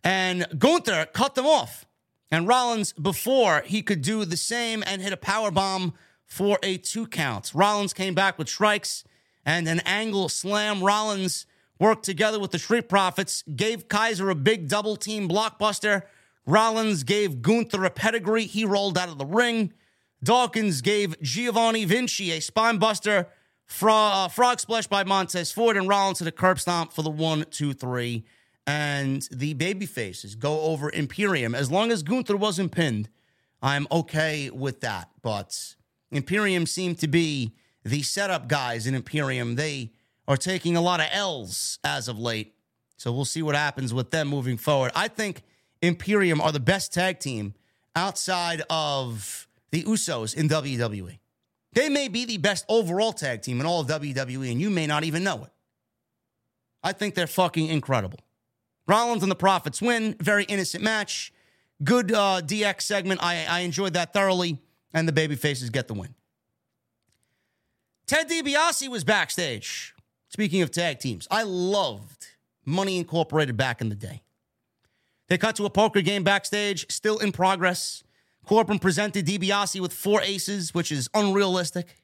and 0.03 0.47
Gunther 0.57 1.07
cut 1.13 1.35
them 1.35 1.45
off. 1.45 1.85
And 2.33 2.47
Rollins, 2.47 2.93
before 2.93 3.61
he 3.63 3.83
could 3.83 4.01
do 4.01 4.25
the 4.25 4.37
same 4.37 4.83
and 4.87 5.03
hit 5.03 5.13
a 5.13 5.17
power 5.17 5.51
bomb 5.51 5.93
for 6.25 6.57
a 6.63 6.77
two 6.77 7.05
count. 7.05 7.51
Rollins 7.53 7.93
came 7.93 8.15
back 8.15 8.39
with 8.39 8.49
strikes 8.49 9.03
and 9.45 9.67
an 9.67 9.81
angle 9.81 10.29
slam. 10.29 10.83
Rollins 10.83 11.45
worked 11.77 12.03
together 12.03 12.39
with 12.39 12.49
the 12.49 12.57
Street 12.57 12.89
Profits, 12.89 13.43
gave 13.55 13.87
Kaiser 13.87 14.31
a 14.31 14.35
big 14.35 14.67
double 14.67 14.95
team 14.95 15.29
blockbuster. 15.29 16.05
Rollins 16.47 17.03
gave 17.03 17.43
Gunther 17.43 17.85
a 17.85 17.91
pedigree. 17.91 18.45
He 18.45 18.65
rolled 18.65 18.97
out 18.97 19.09
of 19.09 19.19
the 19.19 19.27
ring. 19.27 19.71
Dawkins 20.23 20.81
gave 20.81 21.21
Giovanni 21.21 21.85
Vinci 21.85 22.31
a 22.31 22.39
spine 22.39 22.79
buster. 22.79 23.27
Fra- 23.67 23.93
uh, 23.93 24.27
frog 24.27 24.59
splash 24.59 24.87
by 24.87 25.03
Montez 25.03 25.51
Ford 25.51 25.77
and 25.77 25.87
Rollins 25.87 26.17
to 26.17 26.23
the 26.23 26.31
curb 26.31 26.59
stomp 26.59 26.93
for 26.93 27.03
the 27.03 27.11
one, 27.11 27.45
two, 27.51 27.73
three. 27.73 28.25
And 28.65 29.27
the 29.31 29.53
baby 29.53 29.85
faces 29.85 30.35
go 30.35 30.61
over 30.61 30.89
Imperium. 30.89 31.53
As 31.53 31.69
long 31.69 31.91
as 31.91 32.01
Gunther 32.01 32.37
wasn't 32.37 32.71
pinned, 32.71 33.09
I'm 33.61 33.87
okay 33.91 34.49
with 34.49 34.81
that. 34.81 35.09
But 35.21 35.75
Imperium 36.11 36.65
seem 36.65 36.95
to 36.95 37.07
be 37.07 37.55
the 37.83 38.01
setup 38.03 38.47
guys 38.47 38.87
in 38.87 38.95
Imperium. 38.95 39.55
They 39.55 39.91
are 40.27 40.37
taking 40.37 40.77
a 40.77 40.81
lot 40.81 41.01
of 41.01 41.07
L's 41.11 41.79
as 41.83 42.07
of 42.07 42.17
late. 42.17 42.55
So 42.95 43.11
we'll 43.11 43.25
see 43.25 43.41
what 43.41 43.55
happens 43.55 43.93
with 43.93 44.11
them 44.11 44.29
moving 44.29 44.57
forward. 44.57 44.91
I 44.95 45.09
think 45.09 45.43
Imperium 45.81 46.39
are 46.39 46.53
the 46.53 46.61
best 46.61 46.93
tag 46.93 47.19
team 47.19 47.53
outside 47.95 48.63
of 48.69 49.47
the 49.71 49.83
Usos 49.83 50.35
in 50.35 50.47
WWE. 50.47 51.19
They 51.73 51.89
may 51.89 52.07
be 52.07 52.25
the 52.25 52.37
best 52.37 52.63
overall 52.69 53.11
tag 53.11 53.41
team 53.41 53.59
in 53.59 53.65
all 53.65 53.81
of 53.81 53.87
WWE, 53.87 54.51
and 54.51 54.61
you 54.61 54.69
may 54.69 54.87
not 54.87 55.03
even 55.03 55.23
know 55.23 55.43
it. 55.43 55.49
I 56.83 56.93
think 56.93 57.15
they're 57.15 57.27
fucking 57.27 57.67
incredible. 57.67 58.19
Rollins 58.87 59.23
and 59.23 59.31
the 59.31 59.35
Profits 59.35 59.81
win. 59.81 60.15
Very 60.19 60.43
innocent 60.45 60.83
match. 60.83 61.33
Good 61.83 62.11
uh, 62.11 62.41
DX 62.43 62.81
segment. 62.81 63.23
I, 63.23 63.45
I 63.45 63.59
enjoyed 63.61 63.93
that 63.93 64.13
thoroughly, 64.13 64.59
and 64.93 65.07
the 65.07 65.11
babyfaces 65.11 65.71
get 65.71 65.87
the 65.87 65.93
win. 65.93 66.15
Ted 68.05 68.29
DiBiase 68.29 68.87
was 68.89 69.03
backstage. 69.03 69.93
Speaking 70.29 70.61
of 70.61 70.71
tag 70.71 70.99
teams, 70.99 71.27
I 71.29 71.43
loved 71.43 72.27
Money 72.65 72.97
Incorporated 72.97 73.55
back 73.55 73.81
in 73.81 73.89
the 73.89 73.95
day. 73.95 74.23
They 75.29 75.37
cut 75.37 75.55
to 75.55 75.65
a 75.65 75.69
poker 75.69 76.01
game 76.01 76.23
backstage, 76.23 76.91
still 76.91 77.17
in 77.17 77.31
progress. 77.31 78.03
Corbin 78.45 78.79
presented 78.79 79.25
DiBiase 79.25 79.79
with 79.79 79.93
four 79.93 80.21
aces, 80.21 80.73
which 80.73 80.91
is 80.91 81.09
unrealistic. 81.13 81.95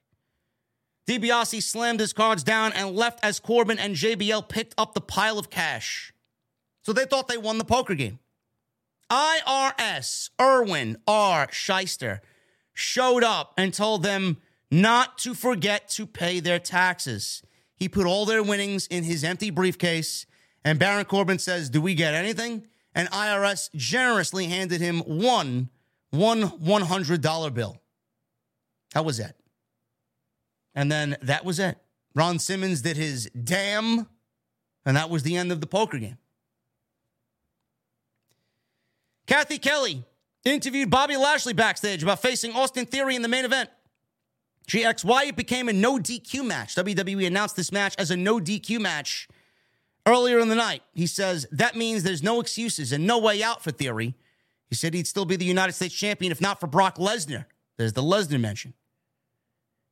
DiBiase 1.08 1.64
slammed 1.64 2.00
his 2.00 2.14
cards 2.14 2.44
down 2.44 2.72
and 2.74 2.96
left 2.96 3.20
as 3.24 3.40
Corbin 3.40 3.80
and 3.80 3.96
JBL 3.96 4.48
picked 4.48 4.76
up 4.78 4.94
the 4.94 5.02
pile 5.02 5.40
of 5.40 5.50
cash. 5.50 6.14
So 6.90 6.94
they 6.94 7.06
thought 7.06 7.28
they 7.28 7.38
won 7.38 7.60
the 7.60 7.66
poker 7.66 7.94
game. 7.94 8.18
IRS, 9.12 10.32
Irwin 10.42 10.98
R. 11.06 11.46
Schyster, 11.50 12.20
showed 12.74 13.24
up 13.24 13.54
and 13.56 13.72
told 13.72 14.02
them 14.02 14.38
not 14.72 15.20
to 15.20 15.36
forget 15.36 15.88
to 15.90 16.08
pay 16.08 16.40
their 16.40 16.58
taxes. 16.58 17.44
He 17.76 17.88
put 17.88 18.08
all 18.08 18.26
their 18.26 18.42
winnings 18.42 18.88
in 18.88 19.04
his 19.04 19.24
empty 19.24 19.52
briefcase, 19.52 20.26
and 20.66 20.80
Baron 20.80 21.06
Corbin 21.06 21.38
says, 21.38 21.70
Do 21.70 21.80
we 21.80 21.94
get 21.94 22.16
anything? 22.16 22.66
And 22.96 23.08
IRS 23.12 23.70
generously 23.76 24.46
handed 24.48 24.82
him 24.82 25.02
one, 25.02 25.70
one 26.10 26.42
$100 26.42 27.54
bill. 27.54 27.78
How 28.96 29.04
was 29.04 29.20
that? 29.20 29.36
And 30.74 30.92
then 30.92 31.18
that 31.22 31.46
was 31.46 31.60
it. 31.60 31.78
Ron 32.16 32.40
Simmons 32.40 32.82
did 32.82 32.98
his 32.98 33.30
damn, 33.30 34.08
and 34.88 34.98
that 34.98 35.12
was 35.12 35.22
the 35.22 35.38
end 35.38 35.52
of 35.52 35.62
the 35.62 35.68
poker 35.68 36.00
game. 36.00 36.18
Cathy 39.30 39.60
Kelley 39.60 40.04
interviewed 40.44 40.90
Bobby 40.90 41.16
Lashley 41.16 41.54
backstage 41.54 42.02
about 42.02 42.20
facing 42.20 42.52
Austin 42.54 42.88
Theory 42.88 43.16
in 43.16 43.22
the 43.22 43.28
main 43.28 43.46
event. 43.46 43.70
She 44.68 44.84
asked 44.84 45.06
why 45.06 45.26
it 45.26 45.36
became 45.36 45.70
a 45.70 45.74
no 45.74 46.00
DQ 46.00 46.44
match. 46.44 46.74
WWE 46.74 47.28
announced 47.28 47.56
this 47.56 47.72
match 47.72 47.94
as 48.00 48.10
a 48.10 48.18
no 48.18 48.40
DQ 48.40 48.82
match 48.82 49.28
earlier 50.08 50.40
in 50.40 50.50
the 50.50 50.56
night. 50.56 50.82
He 50.96 51.06
says 51.06 51.46
that 51.52 51.76
means 51.76 52.02
there's 52.02 52.24
no 52.24 52.40
excuses 52.40 52.92
and 52.92 53.06
no 53.06 53.20
way 53.20 53.44
out 53.44 53.64
for 53.64 53.70
Theory. 53.70 54.16
He 54.68 54.74
said 54.74 54.96
he'd 54.96 55.06
still 55.06 55.26
be 55.26 55.36
the 55.36 55.46
United 55.46 55.74
States 55.74 55.94
champion 55.94 56.32
if 56.32 56.42
not 56.42 56.60
for 56.60 56.66
Brock 56.66 56.98
Lesnar. 56.98 57.46
There's 57.78 57.94
the 57.94 58.02
Lesnar 58.02 58.40
mention. 58.40 58.74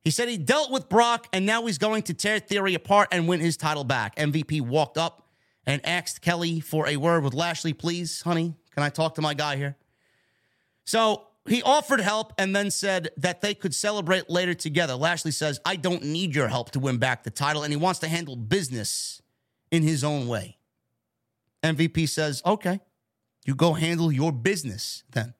He 0.02 0.10
said 0.10 0.28
he 0.28 0.36
dealt 0.36 0.72
with 0.72 0.88
Brock 0.88 1.28
and 1.32 1.46
now 1.46 1.64
he's 1.64 1.78
going 1.78 2.02
to 2.02 2.14
tear 2.14 2.40
Theory 2.40 2.74
apart 2.74 3.10
and 3.12 3.28
win 3.28 3.38
his 3.38 3.56
title 3.56 3.84
back. 3.84 4.16
MVP 4.16 4.62
walked 4.62 4.98
up 4.98 5.28
and 5.64 5.84
asked 5.86 6.22
Kelly 6.22 6.58
for 6.58 6.88
a 6.88 6.96
word 6.96 7.22
with 7.22 7.34
Lashley, 7.34 7.72
please, 7.72 8.22
honey. 8.22 8.56
Can 8.78 8.84
I 8.84 8.90
talk 8.90 9.16
to 9.16 9.20
my 9.20 9.34
guy 9.34 9.56
here? 9.56 9.74
So 10.84 11.26
he 11.48 11.64
offered 11.64 11.98
help 11.98 12.32
and 12.38 12.54
then 12.54 12.70
said 12.70 13.08
that 13.16 13.40
they 13.40 13.52
could 13.52 13.74
celebrate 13.74 14.30
later 14.30 14.54
together. 14.54 14.94
Lashley 14.94 15.32
says, 15.32 15.58
I 15.64 15.74
don't 15.74 16.04
need 16.04 16.32
your 16.32 16.46
help 16.46 16.70
to 16.70 16.78
win 16.78 16.98
back 16.98 17.24
the 17.24 17.30
title, 17.30 17.64
and 17.64 17.72
he 17.72 17.76
wants 17.76 17.98
to 17.98 18.08
handle 18.08 18.36
business 18.36 19.20
in 19.72 19.82
his 19.82 20.04
own 20.04 20.28
way. 20.28 20.58
MVP 21.64 22.08
says, 22.08 22.40
okay, 22.46 22.78
you 23.44 23.56
go 23.56 23.72
handle 23.72 24.12
your 24.12 24.30
business 24.30 25.02
then. 25.10 25.34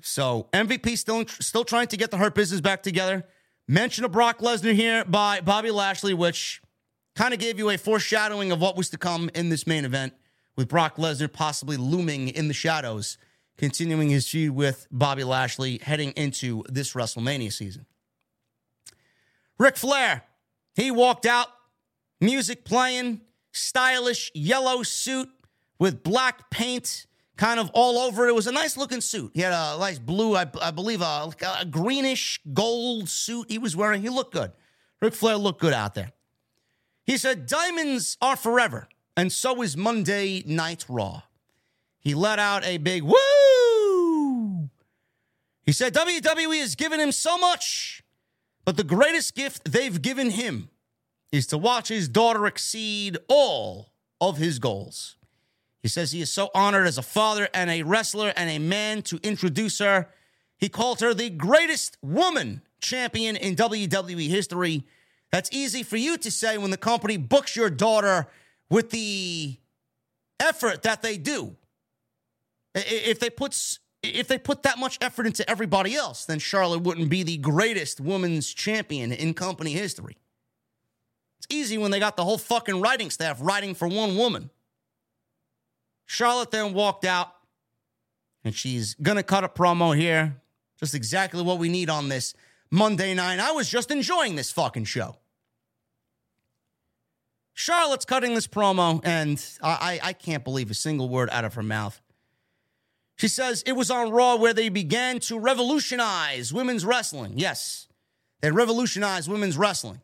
So 0.00 0.48
MVP 0.54 0.96
still 0.96 1.26
still 1.26 1.64
trying 1.64 1.88
to 1.88 1.98
get 1.98 2.10
the 2.10 2.16
Hurt 2.16 2.34
Business 2.34 2.62
back 2.62 2.82
together. 2.82 3.26
Mention 3.66 4.06
of 4.06 4.12
Brock 4.12 4.38
Lesnar 4.38 4.72
here 4.72 5.04
by 5.04 5.42
Bobby 5.42 5.70
Lashley, 5.70 6.14
which 6.14 6.62
kind 7.14 7.34
of 7.34 7.40
gave 7.40 7.58
you 7.58 7.68
a 7.68 7.76
foreshadowing 7.76 8.52
of 8.52 8.58
what 8.58 8.74
was 8.74 8.88
to 8.88 8.96
come 8.96 9.28
in 9.34 9.50
this 9.50 9.66
main 9.66 9.84
event 9.84 10.14
with 10.58 10.66
Brock 10.66 10.96
Lesnar 10.96 11.32
possibly 11.32 11.76
looming 11.76 12.30
in 12.30 12.48
the 12.48 12.52
shadows, 12.52 13.16
continuing 13.56 14.10
his 14.10 14.28
feud 14.28 14.56
with 14.56 14.88
Bobby 14.90 15.22
Lashley 15.22 15.78
heading 15.80 16.10
into 16.16 16.64
this 16.68 16.94
WrestleMania 16.94 17.52
season. 17.52 17.86
Ric 19.56 19.76
Flair, 19.76 20.24
he 20.74 20.90
walked 20.90 21.26
out, 21.26 21.46
music 22.20 22.64
playing, 22.64 23.20
stylish 23.52 24.32
yellow 24.34 24.82
suit 24.82 25.28
with 25.78 26.02
black 26.02 26.50
paint 26.50 27.06
kind 27.36 27.60
of 27.60 27.70
all 27.72 27.96
over 27.98 28.26
it. 28.26 28.30
It 28.30 28.34
was 28.34 28.48
a 28.48 28.52
nice 28.52 28.76
looking 28.76 29.00
suit. 29.00 29.30
He 29.34 29.42
had 29.42 29.52
a 29.52 29.78
nice 29.78 30.00
blue, 30.00 30.34
I, 30.34 30.46
I 30.60 30.72
believe, 30.72 31.02
a, 31.02 31.30
a, 31.60 31.66
greenish 31.66 32.40
gold 32.52 33.08
suit 33.08 33.48
he 33.48 33.58
was 33.58 33.76
wearing. 33.76 34.02
He 34.02 34.08
looked 34.08 34.32
good. 34.32 34.50
Ric 35.00 35.14
Flair 35.14 35.36
looked 35.36 35.60
good 35.60 35.72
out 35.72 35.94
there. 35.94 36.10
He 37.04 37.16
said, 37.16 37.46
Diamonds 37.46 38.16
are 38.20 38.34
forever 38.34 38.88
and 39.18 39.32
so 39.32 39.62
is 39.62 39.76
Monday 39.76 40.44
Night 40.46 40.86
Raw. 40.88 41.22
He 41.98 42.14
let 42.14 42.38
out 42.38 42.64
a 42.64 42.78
big 42.78 43.02
woo. 43.02 44.70
He 45.66 45.72
said 45.72 45.92
WWE 45.92 46.60
has 46.60 46.76
given 46.76 47.00
him 47.00 47.10
so 47.10 47.36
much, 47.36 48.04
but 48.64 48.76
the 48.76 48.84
greatest 48.84 49.34
gift 49.34 49.72
they've 49.72 50.00
given 50.00 50.30
him 50.30 50.70
is 51.32 51.48
to 51.48 51.58
watch 51.58 51.88
his 51.88 52.08
daughter 52.08 52.46
exceed 52.46 53.18
all 53.26 53.90
of 54.20 54.36
his 54.36 54.60
goals. 54.60 55.16
He 55.82 55.88
says 55.88 56.12
he 56.12 56.20
is 56.20 56.32
so 56.32 56.50
honored 56.54 56.86
as 56.86 56.96
a 56.96 57.02
father 57.02 57.48
and 57.52 57.70
a 57.70 57.82
wrestler 57.82 58.32
and 58.36 58.48
a 58.48 58.60
man 58.60 59.02
to 59.02 59.18
introduce 59.24 59.80
her. 59.80 60.08
He 60.56 60.68
called 60.68 61.00
her 61.00 61.12
the 61.12 61.28
greatest 61.28 61.98
woman 62.02 62.62
champion 62.80 63.34
in 63.34 63.56
WWE 63.56 64.28
history. 64.28 64.84
That's 65.32 65.50
easy 65.52 65.82
for 65.82 65.96
you 65.96 66.18
to 66.18 66.30
say 66.30 66.56
when 66.56 66.70
the 66.70 66.76
company 66.76 67.16
books 67.16 67.56
your 67.56 67.68
daughter 67.68 68.28
with 68.70 68.90
the 68.90 69.56
effort 70.40 70.82
that 70.82 71.02
they 71.02 71.16
do. 71.16 71.56
If 72.74 73.18
they 73.18 73.30
put 73.30 73.78
if 74.02 74.28
they 74.28 74.38
put 74.38 74.62
that 74.62 74.78
much 74.78 74.98
effort 75.00 75.26
into 75.26 75.48
everybody 75.50 75.94
else, 75.96 76.24
then 76.24 76.38
Charlotte 76.38 76.82
wouldn't 76.82 77.08
be 77.08 77.24
the 77.24 77.38
greatest 77.38 78.00
women's 78.00 78.52
champion 78.52 79.10
in 79.10 79.34
company 79.34 79.72
history. 79.72 80.16
It's 81.38 81.48
easy 81.50 81.78
when 81.78 81.90
they 81.90 81.98
got 81.98 82.16
the 82.16 82.24
whole 82.24 82.38
fucking 82.38 82.80
writing 82.80 83.10
staff 83.10 83.38
writing 83.40 83.74
for 83.74 83.88
one 83.88 84.16
woman. 84.16 84.50
Charlotte 86.06 86.50
then 86.50 86.74
walked 86.74 87.04
out, 87.04 87.28
and 88.44 88.54
she's 88.54 88.94
gonna 88.94 89.22
cut 89.22 89.44
a 89.44 89.48
promo 89.48 89.96
here. 89.96 90.40
Just 90.78 90.94
exactly 90.94 91.42
what 91.42 91.58
we 91.58 91.68
need 91.68 91.90
on 91.90 92.08
this 92.08 92.34
Monday 92.70 93.14
night. 93.14 93.40
I 93.40 93.50
was 93.52 93.68
just 93.68 93.90
enjoying 93.90 94.36
this 94.36 94.52
fucking 94.52 94.84
show. 94.84 95.16
Charlotte's 97.58 98.04
cutting 98.04 98.36
this 98.36 98.46
promo, 98.46 99.00
and 99.02 99.44
I, 99.60 99.98
I 100.00 100.12
can't 100.12 100.44
believe 100.44 100.70
a 100.70 100.74
single 100.74 101.08
word 101.08 101.28
out 101.32 101.44
of 101.44 101.54
her 101.54 101.62
mouth. 101.64 102.00
She 103.16 103.26
says 103.26 103.64
it 103.66 103.72
was 103.72 103.90
on 103.90 104.12
Raw 104.12 104.36
where 104.36 104.54
they 104.54 104.68
began 104.68 105.18
to 105.22 105.40
revolutionize 105.40 106.52
women's 106.52 106.84
wrestling. 106.84 107.32
Yes, 107.34 107.88
they 108.42 108.52
revolutionized 108.52 109.28
women's 109.28 109.58
wrestling. 109.58 110.00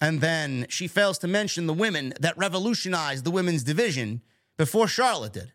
And 0.00 0.20
then 0.20 0.66
she 0.68 0.88
fails 0.88 1.18
to 1.18 1.28
mention 1.28 1.68
the 1.68 1.72
women 1.72 2.12
that 2.18 2.36
revolutionized 2.36 3.22
the 3.22 3.30
women's 3.30 3.62
division 3.62 4.20
before 4.58 4.88
Charlotte 4.88 5.34
did. 5.34 5.52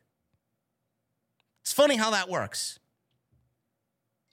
It's 1.64 1.74
funny 1.74 1.98
how 1.98 2.12
that 2.12 2.30
works. 2.30 2.80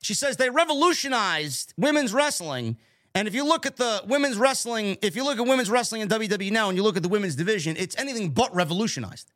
She 0.03 0.15
says 0.15 0.37
they 0.37 0.51
revolutionized 0.51 1.75
women's 1.77 2.15
wrestling 2.15 2.77
and 3.17 3.27
if 3.27 3.35
you 3.35 3.47
look 3.47 3.65
at 3.65 3.77
the 3.77 4.03
women's 4.07 4.37
wrestling, 4.37 4.99
if 5.01 5.17
you 5.17 5.25
look 5.25 5.39
at 5.39 5.47
women's 5.47 5.71
wrestling 5.71 6.03
in 6.03 6.09
WWE 6.09 6.51
now 6.51 6.69
and 6.69 6.77
you 6.77 6.83
look 6.83 6.99
at 6.99 7.03
the 7.03 7.09
women's 7.09 7.35
division, 7.35 7.75
it's 7.79 7.97
anything 7.99 8.29
but 8.29 8.55
revolutionized. 8.55 9.33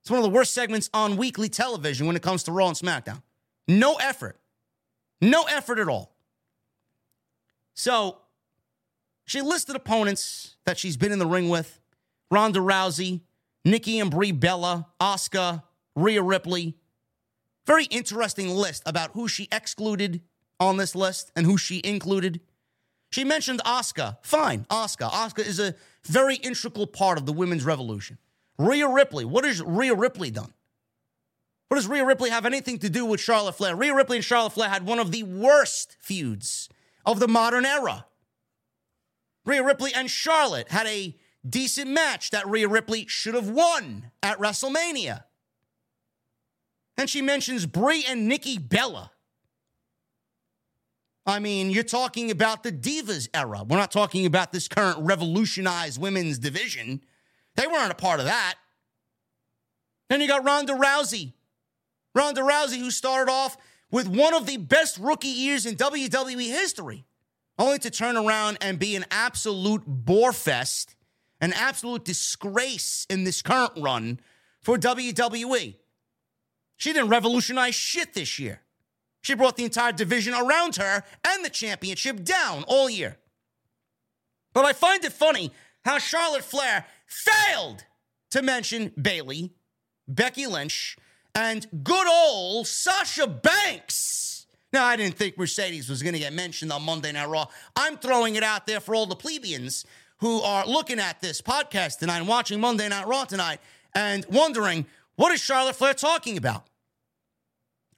It's 0.00 0.10
one 0.10 0.18
of 0.18 0.24
the 0.24 0.30
worst 0.30 0.54
segments 0.54 0.88
on 0.94 1.18
weekly 1.18 1.50
television 1.50 2.06
when 2.06 2.16
it 2.16 2.22
comes 2.22 2.42
to 2.44 2.52
Raw 2.52 2.68
and 2.68 2.76
SmackDown. 2.76 3.20
No 3.68 3.96
effort. 3.96 4.40
No 5.20 5.42
effort 5.44 5.78
at 5.78 5.88
all. 5.88 6.16
So 7.74 8.16
she 9.26 9.42
listed 9.42 9.76
opponents 9.76 10.56
that 10.64 10.78
she's 10.78 10.96
been 10.96 11.12
in 11.12 11.18
the 11.18 11.26
ring 11.26 11.50
with 11.50 11.82
Ronda 12.30 12.60
Rousey, 12.60 13.20
Nikki 13.62 13.98
and 13.98 14.10
Brie 14.10 14.32
Bella, 14.32 14.86
Asuka, 14.98 15.64
Rhea 15.94 16.22
Ripley. 16.22 16.78
Very 17.66 17.84
interesting 17.84 18.48
list 18.48 18.82
about 18.86 19.10
who 19.12 19.28
she 19.28 19.48
excluded 19.52 20.22
on 20.58 20.78
this 20.78 20.94
list 20.94 21.30
and 21.36 21.44
who 21.44 21.58
she 21.58 21.82
included. 21.84 22.40
She 23.10 23.24
mentioned 23.24 23.60
Asuka. 23.64 24.18
Fine, 24.22 24.66
Asuka. 24.70 25.10
Asuka 25.10 25.46
is 25.46 25.58
a 25.58 25.74
very 26.04 26.36
integral 26.36 26.86
part 26.86 27.18
of 27.18 27.26
the 27.26 27.32
women's 27.32 27.64
revolution. 27.64 28.18
Rhea 28.58 28.88
Ripley. 28.88 29.24
What 29.24 29.44
has 29.44 29.60
Rhea 29.60 29.94
Ripley 29.94 30.30
done? 30.30 30.52
What 31.68 31.76
does 31.76 31.86
Rhea 31.86 32.04
Ripley 32.04 32.30
have 32.30 32.46
anything 32.46 32.78
to 32.80 32.90
do 32.90 33.04
with 33.04 33.20
Charlotte 33.20 33.54
Flair? 33.54 33.76
Rhea 33.76 33.94
Ripley 33.94 34.18
and 34.18 34.24
Charlotte 34.24 34.52
Flair 34.52 34.68
had 34.68 34.86
one 34.86 34.98
of 34.98 35.12
the 35.12 35.22
worst 35.22 35.96
feuds 36.00 36.68
of 37.06 37.20
the 37.20 37.28
modern 37.28 37.64
era. 37.64 38.06
Rhea 39.44 39.62
Ripley 39.62 39.92
and 39.94 40.10
Charlotte 40.10 40.68
had 40.70 40.86
a 40.86 41.16
decent 41.48 41.90
match 41.90 42.30
that 42.30 42.46
Rhea 42.46 42.68
Ripley 42.68 43.06
should 43.06 43.34
have 43.34 43.48
won 43.48 44.10
at 44.22 44.38
WrestleMania. 44.38 45.24
And 46.96 47.08
she 47.08 47.22
mentions 47.22 47.66
Brie 47.66 48.04
and 48.06 48.28
Nikki 48.28 48.58
Bella. 48.58 49.12
I 51.30 51.38
mean, 51.38 51.70
you're 51.70 51.84
talking 51.84 52.30
about 52.30 52.64
the 52.64 52.72
Divas 52.72 53.28
era. 53.32 53.62
We're 53.62 53.76
not 53.76 53.92
talking 53.92 54.26
about 54.26 54.52
this 54.52 54.66
current 54.66 54.98
revolutionized 55.00 56.00
women's 56.00 56.38
division. 56.38 57.02
They 57.54 57.68
weren't 57.68 57.92
a 57.92 57.94
part 57.96 58.18
of 58.18 58.26
that. 58.26 58.56
Then 60.08 60.20
you 60.20 60.26
got 60.26 60.44
Ronda 60.44 60.72
Rousey. 60.72 61.32
Ronda 62.16 62.40
Rousey, 62.40 62.78
who 62.78 62.90
started 62.90 63.30
off 63.30 63.56
with 63.92 64.08
one 64.08 64.34
of 64.34 64.46
the 64.46 64.56
best 64.56 64.98
rookie 64.98 65.28
years 65.28 65.66
in 65.66 65.76
WWE 65.76 66.48
history, 66.48 67.04
only 67.58 67.78
to 67.78 67.90
turn 67.90 68.16
around 68.16 68.58
and 68.60 68.78
be 68.78 68.96
an 68.96 69.04
absolute 69.12 69.84
bore 69.86 70.32
fest, 70.32 70.96
an 71.40 71.52
absolute 71.52 72.04
disgrace 72.04 73.06
in 73.08 73.22
this 73.22 73.40
current 73.40 73.72
run 73.76 74.18
for 74.60 74.76
WWE. 74.76 75.76
She 76.76 76.92
didn't 76.92 77.10
revolutionize 77.10 77.76
shit 77.76 78.14
this 78.14 78.38
year. 78.40 78.62
She 79.22 79.34
brought 79.34 79.56
the 79.56 79.64
entire 79.64 79.92
division 79.92 80.34
around 80.34 80.76
her 80.76 81.04
and 81.26 81.44
the 81.44 81.50
championship 81.50 82.24
down 82.24 82.64
all 82.66 82.88
year. 82.88 83.18
But 84.52 84.64
I 84.64 84.72
find 84.72 85.04
it 85.04 85.12
funny 85.12 85.52
how 85.84 85.98
Charlotte 85.98 86.44
Flair 86.44 86.86
failed 87.06 87.84
to 88.30 88.42
mention 88.42 88.92
Bayley, 89.00 89.52
Becky 90.08 90.46
Lynch, 90.46 90.96
and 91.34 91.66
good 91.84 92.06
old 92.08 92.66
Sasha 92.66 93.26
Banks. 93.26 94.46
Now, 94.72 94.86
I 94.86 94.96
didn't 94.96 95.16
think 95.16 95.36
Mercedes 95.36 95.88
was 95.88 96.02
going 96.02 96.12
to 96.12 96.18
get 96.20 96.32
mentioned 96.32 96.72
on 96.72 96.82
Monday 96.82 97.12
Night 97.12 97.28
Raw. 97.28 97.46
I'm 97.76 97.96
throwing 97.96 98.36
it 98.36 98.42
out 98.42 98.66
there 98.66 98.80
for 98.80 98.94
all 98.94 99.06
the 99.06 99.16
plebeians 99.16 99.84
who 100.18 100.40
are 100.42 100.66
looking 100.66 101.00
at 101.00 101.20
this 101.20 101.42
podcast 101.42 101.98
tonight 101.98 102.18
and 102.18 102.28
watching 102.28 102.60
Monday 102.60 102.88
Night 102.88 103.06
Raw 103.06 103.24
tonight 103.24 103.60
and 103.94 104.24
wondering 104.30 104.86
what 105.16 105.32
is 105.32 105.40
Charlotte 105.40 105.76
Flair 105.76 105.94
talking 105.94 106.36
about? 106.36 106.69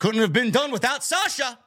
Couldn't 0.03 0.23
have 0.23 0.33
been 0.33 0.51
done 0.51 0.73
without 0.73 1.05
Sasha. 1.05 1.61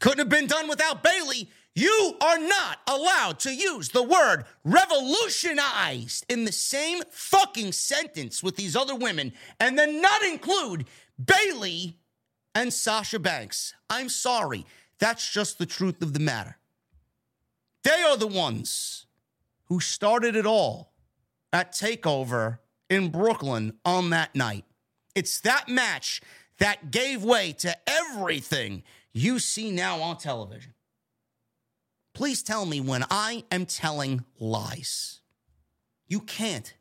Couldn't 0.00 0.20
have 0.20 0.28
been 0.28 0.46
done 0.46 0.68
without 0.68 1.02
Bayley. 1.02 1.50
You 1.74 2.16
are 2.20 2.38
not 2.38 2.78
allowed 2.86 3.40
to 3.40 3.52
use 3.52 3.88
the 3.88 4.04
word 4.04 4.44
revolutionized 4.62 6.24
in 6.28 6.44
the 6.44 6.52
same 6.52 7.02
fucking 7.10 7.72
sentence 7.72 8.44
with 8.44 8.54
these 8.54 8.76
other 8.76 8.94
women 8.94 9.32
and 9.58 9.76
then 9.76 10.00
not 10.00 10.22
include 10.22 10.86
Bayley 11.18 11.98
and 12.54 12.72
Sasha 12.72 13.18
Banks. 13.18 13.74
I'm 13.90 14.08
sorry. 14.08 14.64
That's 15.00 15.28
just 15.28 15.58
the 15.58 15.66
truth 15.66 16.00
of 16.00 16.12
the 16.12 16.20
matter. 16.20 16.58
They 17.82 18.04
are 18.04 18.16
the 18.16 18.28
ones 18.28 19.06
who 19.64 19.80
started 19.80 20.36
it 20.36 20.46
all 20.46 20.92
at 21.52 21.72
TakeOver 21.72 22.60
in 22.88 23.10
Brooklyn 23.10 23.72
on 23.84 24.10
that 24.10 24.36
night. 24.36 24.64
It's 25.16 25.40
that 25.40 25.68
match 25.68 26.20
that 26.58 26.90
gave 26.90 27.22
way 27.22 27.52
to 27.58 27.76
everything 27.86 28.82
you 29.12 29.38
see 29.38 29.70
now 29.70 30.00
on 30.00 30.18
television. 30.18 30.74
Please 32.14 32.42
tell 32.42 32.66
me 32.66 32.80
when 32.80 33.04
I 33.10 33.44
am 33.50 33.64
telling 33.64 34.24
lies. 34.38 35.20
You 36.08 36.20
can't. 36.20 36.74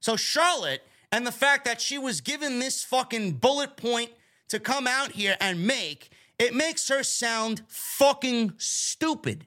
So, 0.00 0.16
Charlotte, 0.16 0.82
and 1.10 1.26
the 1.26 1.32
fact 1.32 1.64
that 1.64 1.80
she 1.80 1.98
was 1.98 2.20
given 2.20 2.58
this 2.58 2.84
fucking 2.84 3.32
bullet 3.32 3.76
point 3.76 4.10
to 4.48 4.60
come 4.60 4.86
out 4.86 5.12
here 5.12 5.36
and 5.40 5.66
make, 5.66 6.10
it 6.38 6.54
makes 6.54 6.88
her 6.88 7.02
sound 7.02 7.62
fucking 7.68 8.54
stupid. 8.58 9.46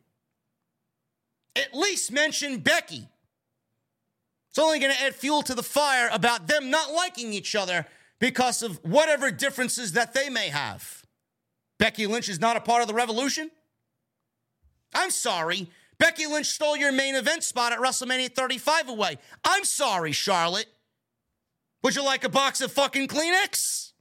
At 1.56 1.74
least 1.74 2.12
mention 2.12 2.60
Becky. 2.60 3.08
It's 4.50 4.60
only 4.60 4.80
to 4.80 5.02
add 5.02 5.16
fuel 5.16 5.44
to 5.44 5.56
the 5.56 5.64
fire 5.64 6.10
about 6.12 6.48
them 6.48 6.70
not 6.70 6.92
liking 6.92 7.34
each 7.34 7.56
other 7.56 7.86
because 8.22 8.62
of 8.62 8.80
whatever 8.86 9.32
differences 9.32 9.94
that 9.94 10.14
they 10.14 10.30
may 10.30 10.48
have. 10.48 11.04
Becky 11.80 12.06
Lynch 12.08 12.30
is 12.30 12.40
not 12.40 12.56
a 12.56 12.62
part 12.62 12.84
of 12.84 12.88
the 12.88 12.94
revolution? 12.94 13.50
I'm 14.94 15.10
sorry. 15.10 15.70
Becky 15.98 16.28
Lynch 16.28 16.46
stole 16.46 16.78
your 16.78 16.92
main 16.92 17.16
event 17.16 17.44
spot 17.44 17.74
at 17.74 17.80
WrestleMania 17.80 18.34
35 18.34 18.90
away. 18.90 19.18
I'm 19.44 19.66
sorry, 19.66 20.12
Charlotte. 20.12 20.68
Would 21.84 21.96
you 21.96 22.06
like 22.06 22.24
a 22.24 22.30
box 22.30 22.62
of 22.62 22.72
fucking 22.72 23.08
Kleenex? 23.08 23.92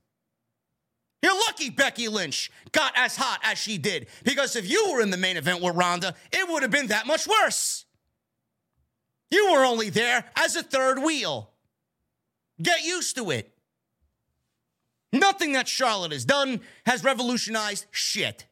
You're 1.22 1.34
lucky 1.34 1.70
Becky 1.70 2.09
Lynch 2.09 2.51
got 2.72 2.92
as 2.97 3.16
hot 3.16 3.40
as 3.42 3.59
she 3.59 3.78
did 3.78 4.06
because 4.22 4.55
if 4.55 4.68
you 4.68 4.90
were 4.90 5.01
in 5.01 5.10
the 5.10 5.16
main 5.16 5.38
event 5.38 5.62
with 5.62 5.76
Ronda, 5.76 6.14
it 6.30 6.48
would 6.48 6.62
have 6.62 6.70
been 6.70 6.88
that 6.88 7.06
much 7.06 7.26
worse. 7.26 7.86
You 9.30 9.52
were 9.52 9.64
only 9.64 9.88
there 9.88 10.24
as 10.36 10.56
a 10.56 10.62
third 10.62 10.98
wheel. 11.02 11.51
Get 12.60 12.84
used 12.84 13.16
to 13.16 13.30
it. 13.30 13.49
Nothing 15.12 15.52
that 15.52 15.68
Charlotte 15.68 16.12
has 16.12 16.24
done 16.24 16.60
has 16.86 17.02
revolutionized 17.02 17.86
shit. 17.90 18.46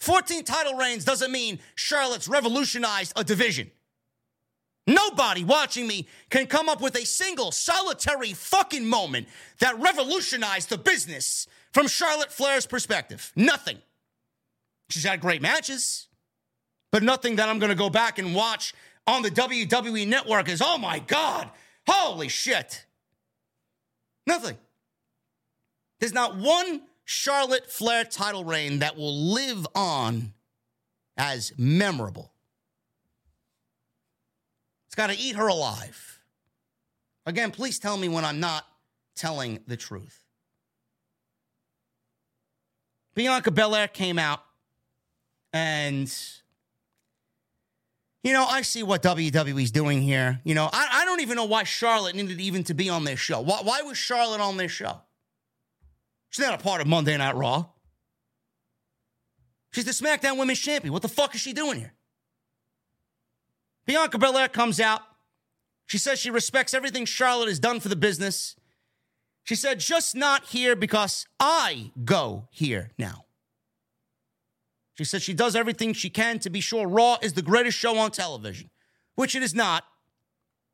14 0.00 0.44
title 0.44 0.74
reigns 0.74 1.04
doesn't 1.04 1.32
mean 1.32 1.58
Charlotte's 1.74 2.28
revolutionized 2.28 3.12
a 3.16 3.24
division. 3.24 3.70
Nobody 4.86 5.44
watching 5.44 5.86
me 5.86 6.08
can 6.30 6.46
come 6.46 6.68
up 6.68 6.80
with 6.80 6.96
a 6.96 7.04
single 7.04 7.52
solitary 7.52 8.32
fucking 8.32 8.86
moment 8.86 9.28
that 9.58 9.78
revolutionized 9.78 10.70
the 10.70 10.78
business 10.78 11.46
from 11.74 11.86
Charlotte 11.88 12.32
Flair's 12.32 12.64
perspective. 12.64 13.30
Nothing. 13.36 13.78
She's 14.88 15.04
had 15.04 15.20
great 15.20 15.42
matches, 15.42 16.08
but 16.90 17.02
nothing 17.02 17.36
that 17.36 17.50
I'm 17.50 17.58
going 17.58 17.68
to 17.68 17.76
go 17.76 17.90
back 17.90 18.18
and 18.18 18.34
watch 18.34 18.72
on 19.06 19.20
the 19.20 19.30
WWE 19.30 20.08
network 20.08 20.48
is, 20.48 20.62
oh 20.64 20.78
my 20.78 21.00
God, 21.00 21.50
holy 21.86 22.28
shit. 22.28 22.86
Nothing. 24.26 24.56
There's 26.00 26.12
not 26.12 26.36
one 26.36 26.82
Charlotte 27.04 27.70
Flair 27.70 28.04
title 28.04 28.44
reign 28.44 28.80
that 28.80 28.96
will 28.96 29.16
live 29.16 29.66
on 29.74 30.34
as 31.16 31.52
memorable. 31.56 32.32
It's 34.86 34.94
got 34.94 35.08
to 35.08 35.18
eat 35.18 35.36
her 35.36 35.48
alive. 35.48 36.20
Again, 37.26 37.50
please 37.50 37.78
tell 37.78 37.96
me 37.96 38.08
when 38.08 38.24
I'm 38.24 38.40
not 38.40 38.64
telling 39.16 39.60
the 39.66 39.76
truth. 39.76 40.24
Bianca 43.14 43.50
Belair 43.50 43.88
came 43.88 44.18
out 44.18 44.40
and 45.52 46.12
you 48.22 48.32
know, 48.32 48.44
I 48.44 48.62
see 48.62 48.82
what 48.82 49.02
WWE's 49.02 49.70
doing 49.70 50.02
here. 50.02 50.40
You 50.44 50.54
know, 50.54 50.68
I, 50.72 50.88
I 50.92 51.04
don't 51.04 51.20
even 51.20 51.36
know 51.36 51.44
why 51.44 51.62
Charlotte 51.62 52.14
needed 52.14 52.40
even 52.40 52.64
to 52.64 52.74
be 52.74 52.90
on 52.90 53.04
this 53.04 53.18
show. 53.18 53.40
Why, 53.40 53.60
why 53.62 53.82
was 53.82 53.96
Charlotte 53.96 54.40
on 54.40 54.56
this 54.56 54.72
show? 54.72 55.00
She's 56.30 56.44
not 56.44 56.58
a 56.58 56.62
part 56.62 56.80
of 56.80 56.86
Monday 56.86 57.16
Night 57.16 57.36
Raw. 57.36 57.66
She's 59.72 59.84
the 59.84 59.92
SmackDown 59.92 60.38
Women's 60.38 60.58
Champion. 60.58 60.92
What 60.92 61.02
the 61.02 61.08
fuck 61.08 61.34
is 61.34 61.40
she 61.40 61.52
doing 61.52 61.78
here? 61.78 61.94
Bianca 63.86 64.18
Belair 64.18 64.48
comes 64.48 64.80
out. 64.80 65.00
She 65.86 65.98
says 65.98 66.18
she 66.18 66.30
respects 66.30 66.74
everything 66.74 67.06
Charlotte 67.06 67.48
has 67.48 67.58
done 67.58 67.80
for 67.80 67.88
the 67.88 67.96
business. 67.96 68.56
She 69.44 69.54
said, 69.54 69.80
just 69.80 70.14
not 70.14 70.44
here 70.46 70.76
because 70.76 71.26
I 71.40 71.92
go 72.04 72.48
here 72.50 72.90
now. 72.98 73.24
She 74.98 75.04
said 75.04 75.22
she 75.22 75.32
does 75.32 75.56
everything 75.56 75.94
she 75.94 76.10
can 76.10 76.38
to 76.40 76.50
be 76.50 76.60
sure 76.60 76.86
Raw 76.86 77.16
is 77.22 77.32
the 77.32 77.40
greatest 77.40 77.78
show 77.78 77.96
on 77.96 78.10
television, 78.10 78.68
which 79.14 79.34
it 79.34 79.42
is 79.42 79.54
not. 79.54 79.84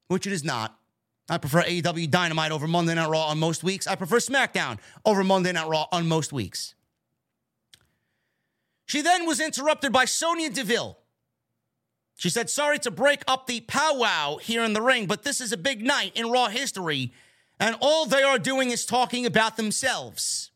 Which 0.09 0.27
it 0.27 0.33
is 0.33 0.43
not. 0.43 0.77
I 1.29 1.39
prefer 1.39 1.63
AEW 1.63 2.11
Dynamite 2.11 2.53
over 2.53 2.67
Monday 2.67 2.95
Night 2.95 3.09
Raw 3.09 3.29
on 3.29 3.39
most 3.39 3.65
weeks. 3.65 3.87
I 3.87 3.95
prefer 3.95 4.19
SmackDown 4.19 4.79
over 5.05 5.25
Monday 5.25 5.53
Night 5.53 5.69
Raw 5.69 5.87
on 5.91 6.07
most 6.07 6.33
weeks. 6.33 6.75
She 8.87 9.01
then 9.01 9.27
was 9.27 9.41
interrupted 9.41 9.93
by 9.93 10.05
Sonya 10.05 10.51
Deville. 10.51 10.99
She 12.17 12.29
said, 12.29 12.51
Sorry 12.51 12.79
to 12.81 12.91
break 12.91 13.23
up 13.27 13.47
the 13.47 13.61
powwow 13.61 14.37
here 14.37 14.63
in 14.63 14.75
the 14.75 14.83
ring, 14.83 15.07
but 15.07 15.23
this 15.23 15.41
is 15.41 15.53
a 15.53 15.57
big 15.57 15.83
night 15.83 16.13
in 16.15 16.31
Raw 16.31 16.49
history, 16.49 17.13
and 17.59 17.77
all 17.81 18.05
they 18.05 18.23
are 18.23 18.39
doing 18.39 18.71
is 18.71 18.85
talking 18.85 19.25
about 19.25 19.57
themselves. 19.57 20.51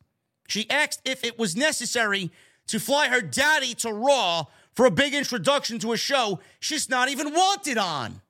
She 0.49 0.69
asked 0.69 1.01
if 1.05 1.25
it 1.25 1.39
was 1.39 1.57
necessary 1.57 2.31
to 2.67 2.79
fly 2.79 3.09
her 3.09 3.23
daddy 3.23 3.75
to 3.77 3.93
Raw 3.93 4.45
for 4.75 4.85
a 4.85 4.91
big 4.91 5.15
introduction 5.15 5.79
to 5.81 5.93
a 5.93 5.97
show 5.97 6.41
she's 6.61 6.89
not 6.89 7.09
even 7.09 7.33
wanted 7.33 7.79
on. 7.79 8.21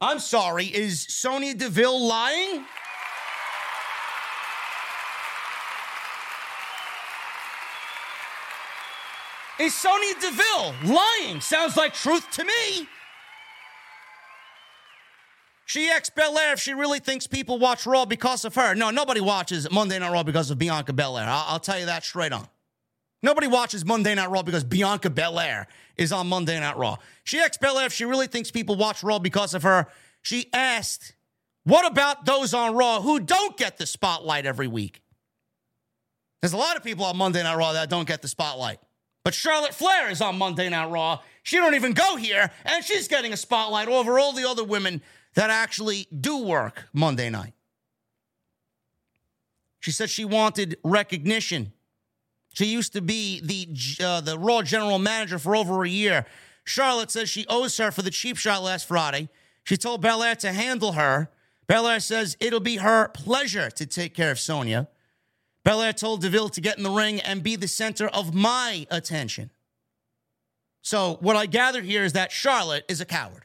I'm 0.00 0.18
sorry, 0.18 0.66
is 0.66 1.06
Sonya 1.08 1.54
Deville 1.54 2.06
lying? 2.06 2.64
Is 9.60 9.74
Sonya 9.74 10.14
Deville 10.20 10.74
lying? 10.84 11.40
Sounds 11.40 11.76
like 11.76 11.94
truth 11.94 12.28
to 12.32 12.44
me. 12.44 12.88
She 15.66 15.88
asked 15.88 16.14
Belair 16.14 16.52
if 16.52 16.60
she 16.60 16.74
really 16.74 16.98
thinks 16.98 17.26
people 17.26 17.58
watch 17.58 17.86
Raw 17.86 18.04
because 18.04 18.44
of 18.44 18.54
her. 18.56 18.74
No, 18.74 18.90
nobody 18.90 19.20
watches 19.20 19.70
Monday 19.70 19.98
Night 19.98 20.12
Raw 20.12 20.22
because 20.22 20.50
of 20.50 20.58
Bianca 20.58 20.92
Belair. 20.92 21.26
I'll, 21.26 21.44
I'll 21.48 21.60
tell 21.60 21.78
you 21.78 21.86
that 21.86 22.04
straight 22.04 22.32
on. 22.32 22.46
Nobody 23.24 23.46
watches 23.46 23.86
Monday 23.86 24.14
Night 24.14 24.28
Raw 24.28 24.42
because 24.42 24.64
Bianca 24.64 25.08
Belair 25.08 25.66
is 25.96 26.12
on 26.12 26.26
Monday 26.26 26.60
Night 26.60 26.76
Raw. 26.76 26.98
She 27.24 27.40
asked 27.40 27.58
Belair 27.58 27.86
if 27.86 27.92
she 27.94 28.04
really 28.04 28.26
thinks 28.26 28.50
people 28.50 28.76
watch 28.76 29.02
Raw 29.02 29.18
because 29.18 29.54
of 29.54 29.62
her. 29.62 29.86
She 30.20 30.50
asked, 30.52 31.14
What 31.62 31.90
about 31.90 32.26
those 32.26 32.52
on 32.52 32.74
Raw 32.74 33.00
who 33.00 33.18
don't 33.18 33.56
get 33.56 33.78
the 33.78 33.86
spotlight 33.86 34.44
every 34.44 34.66
week? 34.66 35.00
There's 36.42 36.52
a 36.52 36.58
lot 36.58 36.76
of 36.76 36.84
people 36.84 37.06
on 37.06 37.16
Monday 37.16 37.42
Night 37.42 37.56
Raw 37.56 37.72
that 37.72 37.88
don't 37.88 38.06
get 38.06 38.20
the 38.20 38.28
spotlight. 38.28 38.78
But 39.24 39.32
Charlotte 39.32 39.72
Flair 39.72 40.10
is 40.10 40.20
on 40.20 40.36
Monday 40.36 40.68
Night 40.68 40.90
Raw. 40.90 41.20
She 41.42 41.56
don't 41.56 41.74
even 41.74 41.94
go 41.94 42.16
here, 42.16 42.50
and 42.66 42.84
she's 42.84 43.08
getting 43.08 43.32
a 43.32 43.38
spotlight 43.38 43.88
over 43.88 44.18
all 44.18 44.34
the 44.34 44.46
other 44.46 44.64
women 44.64 45.00
that 45.32 45.48
actually 45.48 46.08
do 46.14 46.44
work 46.44 46.88
Monday 46.92 47.30
night. 47.30 47.54
She 49.80 49.92
said 49.92 50.10
she 50.10 50.26
wanted 50.26 50.76
recognition 50.84 51.72
she 52.54 52.66
used 52.66 52.92
to 52.94 53.02
be 53.02 53.40
the 53.40 54.04
uh, 54.04 54.20
the 54.20 54.38
Raw 54.38 54.62
general 54.62 54.98
manager 54.98 55.38
for 55.38 55.54
over 55.54 55.84
a 55.84 55.88
year. 55.88 56.24
Charlotte 56.64 57.10
says 57.10 57.28
she 57.28 57.44
owes 57.48 57.76
her 57.76 57.90
for 57.90 58.02
the 58.02 58.10
cheap 58.10 58.38
shot 58.38 58.62
last 58.62 58.88
Friday. 58.88 59.28
She 59.64 59.76
told 59.76 60.00
Belair 60.00 60.36
to 60.36 60.52
handle 60.52 60.92
her. 60.92 61.30
Belair 61.66 62.00
says 62.00 62.36
it'll 62.40 62.60
be 62.60 62.76
her 62.76 63.08
pleasure 63.08 63.70
to 63.70 63.86
take 63.86 64.14
care 64.14 64.30
of 64.30 64.38
Sonya. 64.38 64.88
Belair 65.64 65.92
told 65.92 66.20
Deville 66.20 66.50
to 66.50 66.60
get 66.60 66.76
in 66.78 66.84
the 66.84 66.90
ring 66.90 67.20
and 67.20 67.42
be 67.42 67.56
the 67.56 67.68
center 67.68 68.06
of 68.08 68.34
my 68.34 68.86
attention. 68.90 69.50
So, 70.82 71.16
what 71.20 71.34
I 71.34 71.46
gathered 71.46 71.84
here 71.84 72.04
is 72.04 72.12
that 72.12 72.30
Charlotte 72.30 72.84
is 72.88 73.00
a 73.00 73.06
coward. 73.06 73.44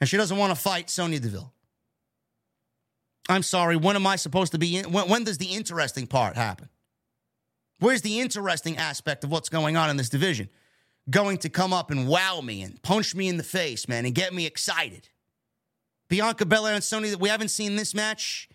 And 0.00 0.08
she 0.08 0.16
doesn't 0.16 0.36
want 0.36 0.54
to 0.54 0.60
fight 0.60 0.88
Sonya 0.88 1.20
Deville. 1.20 1.52
I'm 3.28 3.42
sorry, 3.42 3.76
when 3.76 3.96
am 3.96 4.06
I 4.06 4.16
supposed 4.16 4.52
to 4.52 4.58
be 4.58 4.76
in? 4.76 4.92
When, 4.92 5.08
when 5.08 5.24
does 5.24 5.38
the 5.38 5.46
interesting 5.46 6.06
part 6.06 6.36
happen? 6.36 6.68
Where's 7.80 8.02
the 8.02 8.20
interesting 8.20 8.76
aspect 8.76 9.24
of 9.24 9.30
what's 9.30 9.48
going 9.48 9.76
on 9.76 9.90
in 9.90 9.96
this 9.96 10.08
division? 10.08 10.48
Going 11.10 11.38
to 11.38 11.48
come 11.48 11.72
up 11.72 11.90
and 11.90 12.08
wow 12.08 12.40
me 12.40 12.62
and 12.62 12.80
punch 12.82 13.14
me 13.14 13.28
in 13.28 13.36
the 13.36 13.42
face, 13.42 13.88
man, 13.88 14.06
and 14.06 14.14
get 14.14 14.32
me 14.32 14.46
excited. 14.46 15.08
Bianca 16.08 16.46
Belair 16.46 16.74
and 16.74 16.82
Sony, 16.82 17.14
we 17.16 17.28
haven't 17.28 17.48
seen 17.48 17.76
this 17.76 17.94
match 17.94 18.48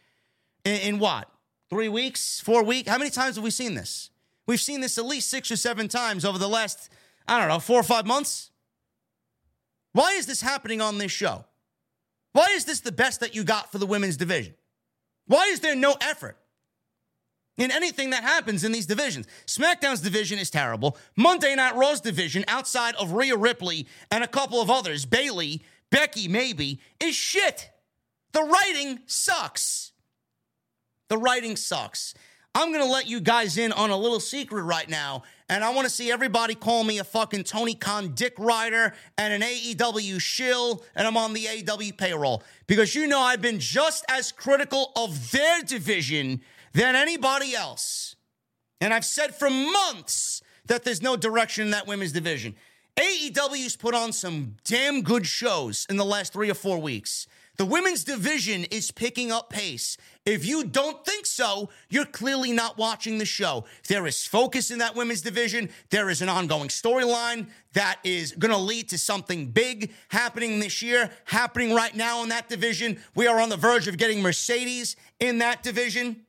in, 0.66 0.76
in 0.76 1.00
what? 1.00 1.30
Three 1.70 1.90
weeks? 1.90 2.40
Four 2.40 2.64
weeks? 2.64 2.90
How 2.90 2.98
many 2.98 3.10
times 3.10 3.36
have 3.36 3.44
we 3.44 3.52
seen 3.52 3.76
this? 3.76 4.10
We've 4.48 4.60
seen 4.60 4.82
this 4.82 4.98
at 4.98 5.06
least 5.06 5.30
six 5.30 5.52
or 5.52 5.58
seven 5.58 5.88
times 5.88 6.26
over 6.26 6.40
the 6.40 6.48
last, 6.48 6.90
I 7.28 7.40
don't 7.40 7.50
know, 7.50 7.60
four 7.60 7.80
or 7.80 7.84
five 7.84 8.08
months. 8.08 8.50
Why 9.92 10.14
is 10.14 10.26
this 10.26 10.42
happening 10.42 10.82
on 10.82 10.98
this 10.98 11.12
show? 11.12 11.46
Why 12.34 12.48
is 12.56 12.66
this 12.66 12.80
the 12.80 12.92
best 12.92 13.20
that 13.20 13.36
you 13.36 13.44
got 13.44 13.72
for 13.72 13.78
the 13.78 13.86
women's 13.86 14.18
division? 14.18 14.56
Why 15.28 15.46
is 15.52 15.60
there 15.60 15.76
no 15.76 15.96
effort 16.02 16.38
in 17.60 17.72
anything 17.72 18.10
that 18.10 18.24
happens 18.24 18.64
in 18.64 18.72
these 18.72 18.88
divisions? 18.88 19.28
SmackDown's 19.46 20.02
division 20.02 20.40
is 20.40 20.50
terrible. 20.50 20.98
Monday 21.16 21.54
Night 21.54 21.76
Raw's 21.76 22.02
division, 22.02 22.44
outside 22.48 22.96
of 22.96 23.12
Rhea 23.12 23.36
Ripley 23.36 23.86
and 24.10 24.24
a 24.24 24.28
couple 24.28 24.62
of 24.62 24.72
others, 24.72 25.06
Bayley, 25.06 25.62
Becky, 25.92 26.28
maybe, 26.28 26.80
is 27.00 27.14
shit. 27.14 27.70
The 28.32 28.42
writing 28.42 29.00
sucks. 29.06 29.92
The 31.10 31.18
writing 31.18 31.56
sucks. 31.56 32.14
I'm 32.56 32.72
going 32.72 32.84
to 32.84 32.92
let 32.92 33.08
you 33.08 33.20
guys 33.20 33.58
in 33.58 33.72
on 33.72 33.90
a 33.90 33.98
little 33.98 34.20
secret 34.20 34.64
right 34.64 34.90
now. 34.90 35.24
And 35.50 35.64
I 35.64 35.74
want 35.74 35.86
to 35.86 35.90
see 35.90 36.12
everybody 36.12 36.56
call 36.56 36.84
me 36.84 37.00
a 37.00 37.04
fucking 37.04 37.44
Tony 37.44 37.74
Khan 37.74 38.14
dick 38.14 38.34
rider 38.38 38.94
and 39.18 39.34
an 39.34 39.42
AEW 39.42 40.20
shill, 40.20 40.84
and 40.96 41.08
I'm 41.08 41.18
on 41.18 41.34
the 41.34 41.46
AEW 41.46 41.98
payroll. 41.98 42.44
Because 42.68 42.96
you 42.96 43.08
know 43.08 43.20
I've 43.20 43.42
been 43.42 43.60
just 43.60 44.06
as 44.10 44.32
critical 44.32 44.92
of 44.96 45.32
their 45.32 45.62
division 45.62 46.42
than 46.74 46.96
anybody 46.96 47.56
else. 47.56 48.16
And 48.82 48.94
I've 48.94 49.06
said 49.06 49.36
for 49.36 49.50
months 49.50 50.42
that 50.66 50.84
there's 50.84 51.02
no 51.02 51.16
direction 51.16 51.66
in 51.66 51.72
that 51.72 51.88
women's 51.88 52.12
division. 52.12 52.56
AEW's 52.98 53.76
put 53.76 53.96
on 53.96 54.12
some 54.12 54.58
damn 54.66 55.02
good 55.02 55.26
shows 55.26 55.86
in 55.90 55.98
the 55.98 56.06
last 56.06 56.34
three 56.34 56.50
or 56.50 56.54
four 56.54 56.80
weeks. 56.80 57.28
The 57.60 57.66
women's 57.66 58.06
division 58.06 58.64
is 58.72 58.90
picking 58.90 59.34
up 59.34 59.50
pace. 59.50 59.98
If 60.26 60.46
you 60.46 60.64
don't 60.64 61.06
think 61.06 61.26
so, 61.26 61.70
you're 61.90 62.06
clearly 62.06 62.54
not 62.54 62.78
watching 62.78 63.18
the 63.18 63.26
show. 63.26 63.66
There 63.90 64.08
is 64.08 64.26
focus 64.26 64.72
in 64.72 64.80
that 64.80 64.96
women's 64.96 65.22
division. 65.22 65.70
There 65.90 66.10
is 66.10 66.22
an 66.22 66.30
ongoing 66.30 66.70
storyline 66.70 67.48
that 67.74 68.00
is 68.06 68.32
going 68.32 68.54
to 68.54 68.58
lead 68.58 68.88
to 68.90 68.98
something 68.98 69.48
big 69.48 69.92
happening 70.08 70.62
this 70.62 70.82
year, 70.82 71.10
happening 71.26 71.74
right 71.74 71.94
now 71.94 72.24
in 72.24 72.30
that 72.30 72.48
division. 72.48 72.98
We 73.14 73.28
are 73.28 73.42
on 73.42 73.50
the 73.50 73.58
verge 73.58 73.90
of 73.90 73.98
getting 73.98 74.22
Mercedes 74.22 74.96
in 75.20 75.40
that 75.40 75.62
division. 75.62 76.26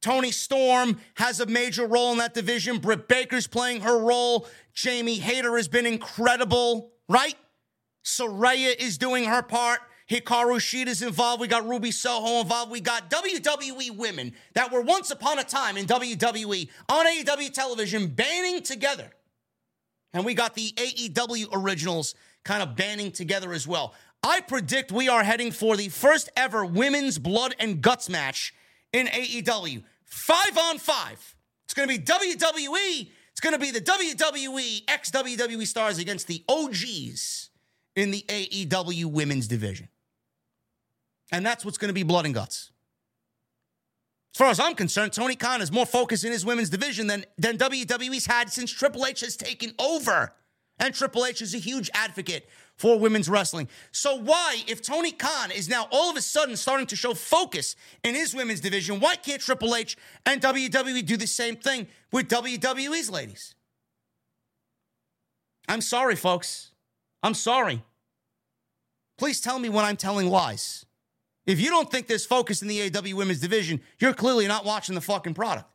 Toni 0.00 0.30
Storm 0.30 0.98
has 1.14 1.40
a 1.40 1.46
major 1.46 1.86
role 1.86 2.12
in 2.12 2.18
that 2.18 2.34
division. 2.34 2.78
Britt 2.78 3.08
Baker's 3.08 3.46
playing 3.46 3.80
her 3.80 3.98
role. 3.98 4.46
Jamie 4.72 5.16
Hayter 5.16 5.56
has 5.56 5.68
been 5.68 5.86
incredible, 5.86 6.92
right? 7.08 7.34
Saraya 8.04 8.74
is 8.78 8.96
doing 8.96 9.24
her 9.24 9.42
part. 9.42 9.80
Hikaru 10.08 10.58
Shida's 10.60 11.02
involved. 11.02 11.40
We 11.40 11.48
got 11.48 11.68
Ruby 11.68 11.90
Soho 11.90 12.40
involved. 12.40 12.70
We 12.70 12.80
got 12.80 13.10
WWE 13.10 13.96
women 13.96 14.32
that 14.54 14.72
were 14.72 14.80
once 14.80 15.10
upon 15.10 15.38
a 15.38 15.44
time 15.44 15.76
in 15.76 15.86
WWE 15.86 16.68
on 16.88 17.06
AEW 17.06 17.52
television 17.52 18.06
banding 18.06 18.62
together. 18.62 19.10
And 20.14 20.24
we 20.24 20.32
got 20.32 20.54
the 20.54 20.72
AEW 20.72 21.48
originals 21.52 22.14
kind 22.44 22.62
of 22.62 22.74
banding 22.74 23.12
together 23.12 23.52
as 23.52 23.66
well. 23.68 23.94
I 24.22 24.40
predict 24.40 24.90
we 24.90 25.08
are 25.08 25.22
heading 25.22 25.52
for 25.52 25.76
the 25.76 25.90
first 25.90 26.30
ever 26.36 26.64
women's 26.64 27.18
blood 27.18 27.54
and 27.58 27.82
guts 27.82 28.08
match 28.08 28.54
in 28.92 29.06
AEW. 29.06 29.82
Five 30.04 30.56
on 30.56 30.78
five. 30.78 31.34
It's 31.64 31.74
going 31.74 31.88
to 31.88 31.98
be 31.98 32.04
WWE. 32.04 33.10
It's 33.32 33.40
going 33.40 33.52
to 33.52 33.58
be 33.58 33.70
the 33.70 33.80
WWE 33.80 34.82
ex 34.88 35.10
WWE 35.10 35.66
stars 35.66 35.98
against 35.98 36.26
the 36.26 36.42
OGs 36.48 37.50
in 37.94 38.10
the 38.10 38.24
AEW 38.28 39.06
women's 39.06 39.46
division. 39.48 39.88
And 41.30 41.44
that's 41.44 41.64
what's 41.64 41.78
going 41.78 41.88
to 41.88 41.94
be 41.94 42.02
blood 42.02 42.24
and 42.24 42.34
guts. 42.34 42.72
As 44.34 44.38
far 44.38 44.50
as 44.50 44.60
I'm 44.60 44.74
concerned, 44.74 45.12
Tony 45.12 45.34
Khan 45.34 45.60
is 45.60 45.72
more 45.72 45.86
focused 45.86 46.24
in 46.24 46.32
his 46.32 46.44
women's 46.44 46.70
division 46.70 47.06
than, 47.06 47.24
than 47.36 47.58
WWE's 47.58 48.26
had 48.26 48.50
since 48.50 48.72
Triple 48.72 49.04
H 49.04 49.20
has 49.20 49.36
taken 49.36 49.74
over. 49.78 50.32
And 50.78 50.94
Triple 50.94 51.26
H 51.26 51.42
is 51.42 51.54
a 51.54 51.58
huge 51.58 51.90
advocate 51.92 52.48
for 52.78 52.98
women's 52.98 53.28
wrestling. 53.28 53.68
So, 53.92 54.16
why, 54.16 54.62
if 54.66 54.80
Tony 54.80 55.12
Khan 55.12 55.50
is 55.50 55.68
now 55.68 55.88
all 55.90 56.10
of 56.10 56.16
a 56.16 56.22
sudden 56.22 56.56
starting 56.56 56.86
to 56.86 56.96
show 56.96 57.12
focus 57.12 57.76
in 58.02 58.14
his 58.14 58.34
women's 58.34 58.60
division, 58.60 59.00
why 59.00 59.16
can't 59.16 59.42
Triple 59.42 59.74
H 59.74 59.96
and 60.24 60.40
WWE 60.40 61.04
do 61.04 61.16
the 61.16 61.26
same 61.26 61.56
thing 61.56 61.88
with 62.12 62.28
WWE's 62.28 63.10
ladies? 63.10 63.54
I'm 65.68 65.82
sorry, 65.82 66.16
folks. 66.16 66.70
I'm 67.22 67.34
sorry. 67.34 67.82
Please 69.18 69.40
tell 69.40 69.58
me 69.58 69.68
when 69.68 69.84
I'm 69.84 69.96
telling 69.96 70.28
lies. 70.28 70.86
If 71.46 71.60
you 71.60 71.70
don't 71.70 71.90
think 71.90 72.06
there's 72.06 72.24
focus 72.24 72.62
in 72.62 72.68
the 72.68 72.90
AEW 72.90 73.14
women's 73.14 73.40
division, 73.40 73.80
you're 73.98 74.14
clearly 74.14 74.46
not 74.46 74.64
watching 74.64 74.94
the 74.94 75.00
fucking 75.00 75.34
product. 75.34 75.68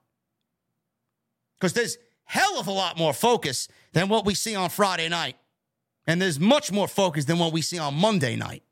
Because 1.59 1.73
there's 1.73 1.97
hell 2.25 2.59
of 2.59 2.67
a 2.67 2.71
lot 2.71 2.97
more 2.97 3.13
focus 3.13 3.67
than 3.91 4.07
what 4.07 4.25
we 4.25 4.33
see 4.33 4.55
on 4.55 4.69
Friday 4.69 5.09
night. 5.09 5.35
And 6.05 6.21
there's 6.21 6.39
much 6.39 6.71
more 6.71 6.87
focus 6.87 7.25
than 7.25 7.39
what 7.39 7.53
we 7.53 7.61
see 7.61 7.79
on 7.79 7.95
Monday 7.95 8.35
night. 8.35 8.63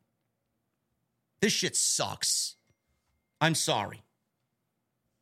This 1.40 1.54
shit 1.54 1.76
sucks. 1.76 2.56
I'm 3.40 3.56
sorry. 3.56 4.04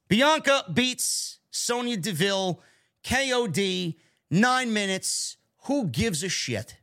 Bianca 0.08 0.66
beats 0.74 1.40
Sonya 1.52 1.98
Deville, 1.98 2.62
KOD, 3.04 3.96
nine 4.30 4.74
minutes. 4.74 5.38
Who 5.64 5.86
gives 5.86 6.24
a 6.24 6.30
shit? 6.30 6.78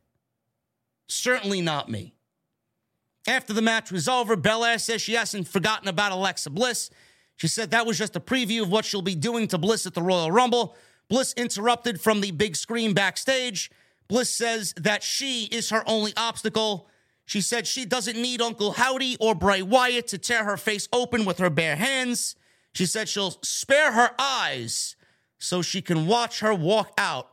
Certainly 1.07 1.61
not 1.61 1.89
me. 1.89 2.13
After 3.27 3.51
the 3.51 3.61
match 3.61 3.91
was 3.91 4.07
over, 4.07 4.37
Belair 4.37 4.79
says 4.79 5.01
she 5.01 5.13
hasn't 5.13 5.47
forgotten 5.47 5.89
about 5.89 6.13
Alexa 6.13 6.49
Bliss. 6.49 6.89
She 7.35 7.47
said 7.47 7.71
that 7.71 7.85
was 7.85 7.97
just 7.97 8.15
a 8.15 8.21
preview 8.21 8.61
of 8.63 8.71
what 8.71 8.85
she'll 8.85 9.01
be 9.01 9.15
doing 9.15 9.47
to 9.49 9.57
Bliss 9.57 9.85
at 9.85 9.93
the 9.93 10.01
Royal 10.01 10.31
Rumble. 10.31 10.75
Bliss 11.09 11.33
interrupted 11.33 11.99
from 11.99 12.21
the 12.21 12.31
big 12.31 12.55
screen 12.55 12.93
backstage. 12.93 13.69
Bliss 14.07 14.29
says 14.29 14.73
that 14.77 15.03
she 15.03 15.45
is 15.45 15.69
her 15.69 15.83
only 15.85 16.13
obstacle. 16.15 16.89
She 17.25 17.41
said 17.41 17.67
she 17.67 17.85
doesn't 17.85 18.19
need 18.19 18.41
Uncle 18.41 18.71
Howdy 18.71 19.17
or 19.19 19.35
Bray 19.35 19.61
Wyatt 19.61 20.07
to 20.07 20.17
tear 20.17 20.45
her 20.45 20.57
face 20.57 20.87
open 20.93 21.25
with 21.25 21.39
her 21.39 21.49
bare 21.49 21.75
hands. 21.75 22.35
She 22.73 22.85
said 22.85 23.09
she'll 23.09 23.37
spare 23.41 23.91
her 23.91 24.11
eyes 24.17 24.95
so 25.37 25.61
she 25.61 25.81
can 25.81 26.07
watch 26.07 26.39
her 26.39 26.53
walk 26.53 26.91
out 26.97 27.29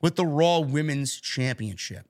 with 0.00 0.16
the 0.16 0.26
Raw 0.26 0.60
Women's 0.60 1.18
Championship. 1.20 2.06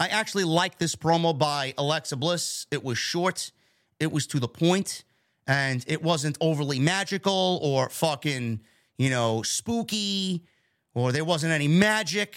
I 0.00 0.08
actually 0.08 0.44
like 0.44 0.78
this 0.78 0.96
promo 0.96 1.38
by 1.38 1.74
Alexa 1.76 2.16
Bliss. 2.16 2.66
It 2.70 2.82
was 2.82 2.98
short, 2.98 3.52
it 4.00 4.10
was 4.10 4.26
to 4.28 4.40
the 4.40 4.48
point, 4.48 5.04
and 5.46 5.84
it 5.86 6.02
wasn't 6.02 6.38
overly 6.40 6.78
magical 6.78 7.60
or 7.62 7.88
fucking, 7.88 8.60
you 8.96 9.10
know, 9.10 9.42
spooky, 9.42 10.44
or 10.94 11.12
there 11.12 11.24
wasn't 11.24 11.52
any 11.52 11.68
magic 11.68 12.36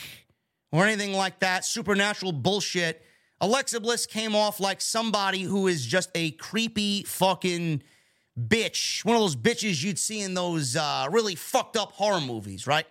or 0.75 0.85
anything 0.85 1.13
like 1.13 1.39
that. 1.39 1.65
Supernatural 1.65 2.31
bullshit. 2.31 3.03
Alexa 3.41 3.79
Bliss 3.79 4.05
came 4.05 4.35
off 4.35 4.59
like 4.59 4.81
somebody 4.81 5.43
who 5.43 5.67
is 5.67 5.85
just 5.85 6.09
a 6.15 6.31
creepy 6.31 7.03
fucking 7.03 7.83
bitch. 8.39 9.03
One 9.05 9.15
of 9.15 9.21
those 9.21 9.35
bitches 9.35 9.83
you'd 9.83 9.99
see 9.99 10.21
in 10.21 10.33
those 10.33 10.75
uh, 10.75 11.07
really 11.11 11.35
fucked 11.35 11.77
up 11.77 11.93
horror 11.93 12.21
movies, 12.21 12.67
right? 12.67 12.85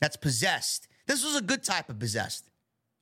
That's 0.00 0.16
possessed. 0.16 0.88
This 1.06 1.24
was 1.24 1.36
a 1.36 1.40
good 1.40 1.62
type 1.62 1.88
of 1.88 1.98
possessed. 1.98 2.50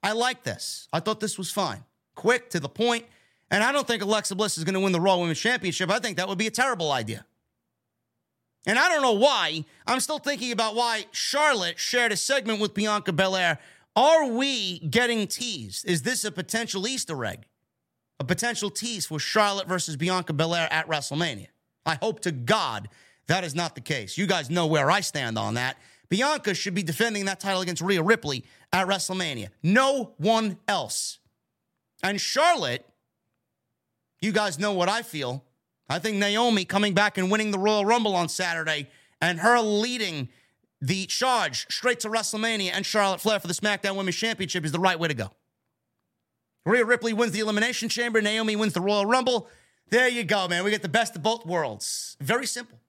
I 0.02 0.12
like 0.12 0.44
this. 0.44 0.89
I 0.93 1.01
thought 1.01 1.20
this 1.20 1.39
was 1.39 1.51
fine. 1.51 1.85
Quick, 2.15 2.51
to 2.51 2.61
the 2.61 2.69
point. 2.69 3.06
And 3.51 3.62
I 3.62 3.73
don't 3.73 3.86
think 3.86 4.02
Alexa 4.02 4.35
Bliss 4.35 4.59
is 4.59 4.65
going 4.65 4.74
to 4.74 4.81
win 4.81 4.93
the 4.93 5.01
Raw 5.01 5.19
Women's 5.19 5.40
Championship. 5.40 5.90
I 5.90 5.98
think 5.98 6.16
that 6.16 6.28
would 6.28 6.39
be 6.39 6.47
a 6.47 6.51
terrible 6.52 6.93
idea. 6.93 7.24
And 8.66 8.78
I 8.78 8.89
don't 8.89 9.02
know 9.02 9.12
why. 9.12 9.65
I'm 9.86 10.01
still 10.01 10.19
thinking 10.19 10.52
about 10.52 10.74
why 10.74 11.05
Charlotte 11.12 11.78
shared 11.78 12.12
a 12.12 12.16
segment 12.16 12.61
with 12.61 12.73
Bianca 12.73 13.12
Belair. 13.12 13.59
Are 13.96 14.26
we 14.26 14.80
getting 14.80 15.26
teased? 15.26 15.86
Is 15.88 16.02
this 16.02 16.24
a 16.24 16.32
potential 16.32 16.86
Easter 16.86 17.24
egg? 17.24 17.46
A 18.18 18.24
potential 18.24 18.70
tease 18.70 19.06
for 19.06 19.18
Charlotte 19.18 19.68
versus 19.68 19.96
Bianca 19.96 20.32
Belair 20.32 20.68
at 20.72 20.88
WrestleMania? 20.88 21.48
I 21.86 21.96
hope 22.00 22.20
to 22.20 22.32
God 22.32 22.88
that 23.26 23.44
is 23.44 23.54
not 23.54 23.74
the 23.74 23.80
case. 23.80 24.18
You 24.18 24.26
guys 24.26 24.50
know 24.50 24.66
where 24.66 24.90
I 24.90 25.00
stand 25.00 25.38
on 25.38 25.54
that. 25.54 25.78
Bianca 26.08 26.54
should 26.54 26.74
be 26.74 26.82
defending 26.82 27.24
that 27.24 27.40
title 27.40 27.62
against 27.62 27.82
Rhea 27.82 28.02
Ripley 28.02 28.44
at 28.72 28.86
WrestleMania. 28.86 29.48
No 29.62 30.14
one 30.18 30.58
else. 30.68 31.18
And 32.02 32.20
Charlotte, 32.20 32.86
you 34.20 34.32
guys 34.32 34.58
know 34.58 34.72
what 34.72 34.88
I 34.88 35.02
feel. 35.02 35.44
I 35.88 35.98
think 35.98 36.18
Naomi 36.18 36.64
coming 36.64 36.94
back 36.94 37.18
and 37.18 37.30
winning 37.30 37.50
the 37.50 37.58
Royal 37.58 37.84
Rumble 37.84 38.14
on 38.14 38.28
Saturday 38.28 38.88
and 39.20 39.40
her 39.40 39.58
leading 39.60 40.28
the 40.80 41.06
charge 41.06 41.66
straight 41.70 42.01
to 42.01 42.09
WrestleMania 42.09 42.70
and 42.72 42.84
Charlotte 42.84 43.20
Flair 43.20 43.40
for 43.40 43.46
the 43.46 43.55
SmackDown 43.55 43.96
Women's 43.96 44.16
Championship 44.16 44.64
is 44.64 44.72
the 44.72 44.78
right 44.78 44.98
way 44.98 45.09
to 45.09 45.14
go. 45.14 45.30
Rhea 46.66 46.84
Ripley 46.84 47.12
wins 47.12 47.32
the 47.32 47.40
Elimination 47.40 47.88
Chamber. 47.88 48.20
Naomi 48.22 48.56
wins 48.56 48.72
the 48.72 48.80
Royal 48.80 49.06
Rumble. 49.06 49.48
There 49.90 50.09
you 50.09 50.24
go, 50.24 50.48
man. 50.48 50.64
We 50.64 50.70
get 50.70 50.82
the 50.82 50.88
best 50.88 51.14
of 51.14 51.22
both 51.22 51.44
worlds. 51.44 52.16
Very 52.20 52.46
simple. 52.46 52.80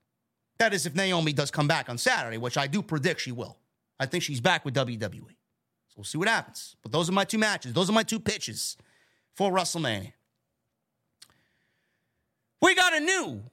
That 0.58 0.74
is, 0.74 0.86
if 0.86 0.96
Naomi 0.96 1.34
does 1.34 1.52
come 1.52 1.68
back 1.68 1.90
on 1.90 1.98
Saturday, 1.98 2.38
which 2.38 2.58
I 2.58 2.68
do 2.68 2.82
predict 2.82 3.22
she 3.22 3.34
will. 3.34 3.58
I 4.00 4.06
think 4.06 4.24
she's 4.24 4.40
back 4.40 4.64
with 4.64 4.74
WWE. 4.74 5.12
So 5.12 5.94
we'll 5.98 6.06
see 6.06 6.18
what 6.18 6.30
happens. 6.30 6.76
But 6.82 6.92
those 6.92 7.10
are 7.10 7.14
my 7.14 7.26
two 7.26 7.38
matches. 7.38 7.74
Those 7.74 7.90
are 7.90 7.94
my 7.94 8.04
two 8.04 8.20
pitches 8.20 8.78
for 9.36 9.52
WrestleMania. 9.52 10.14
We 12.62 12.74
got 12.76 12.96
a 12.96 13.00
new 13.00 13.44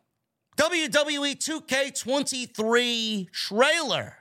WWE 0.56 1.36
2K23 1.36 3.30
trailer. 3.30 4.16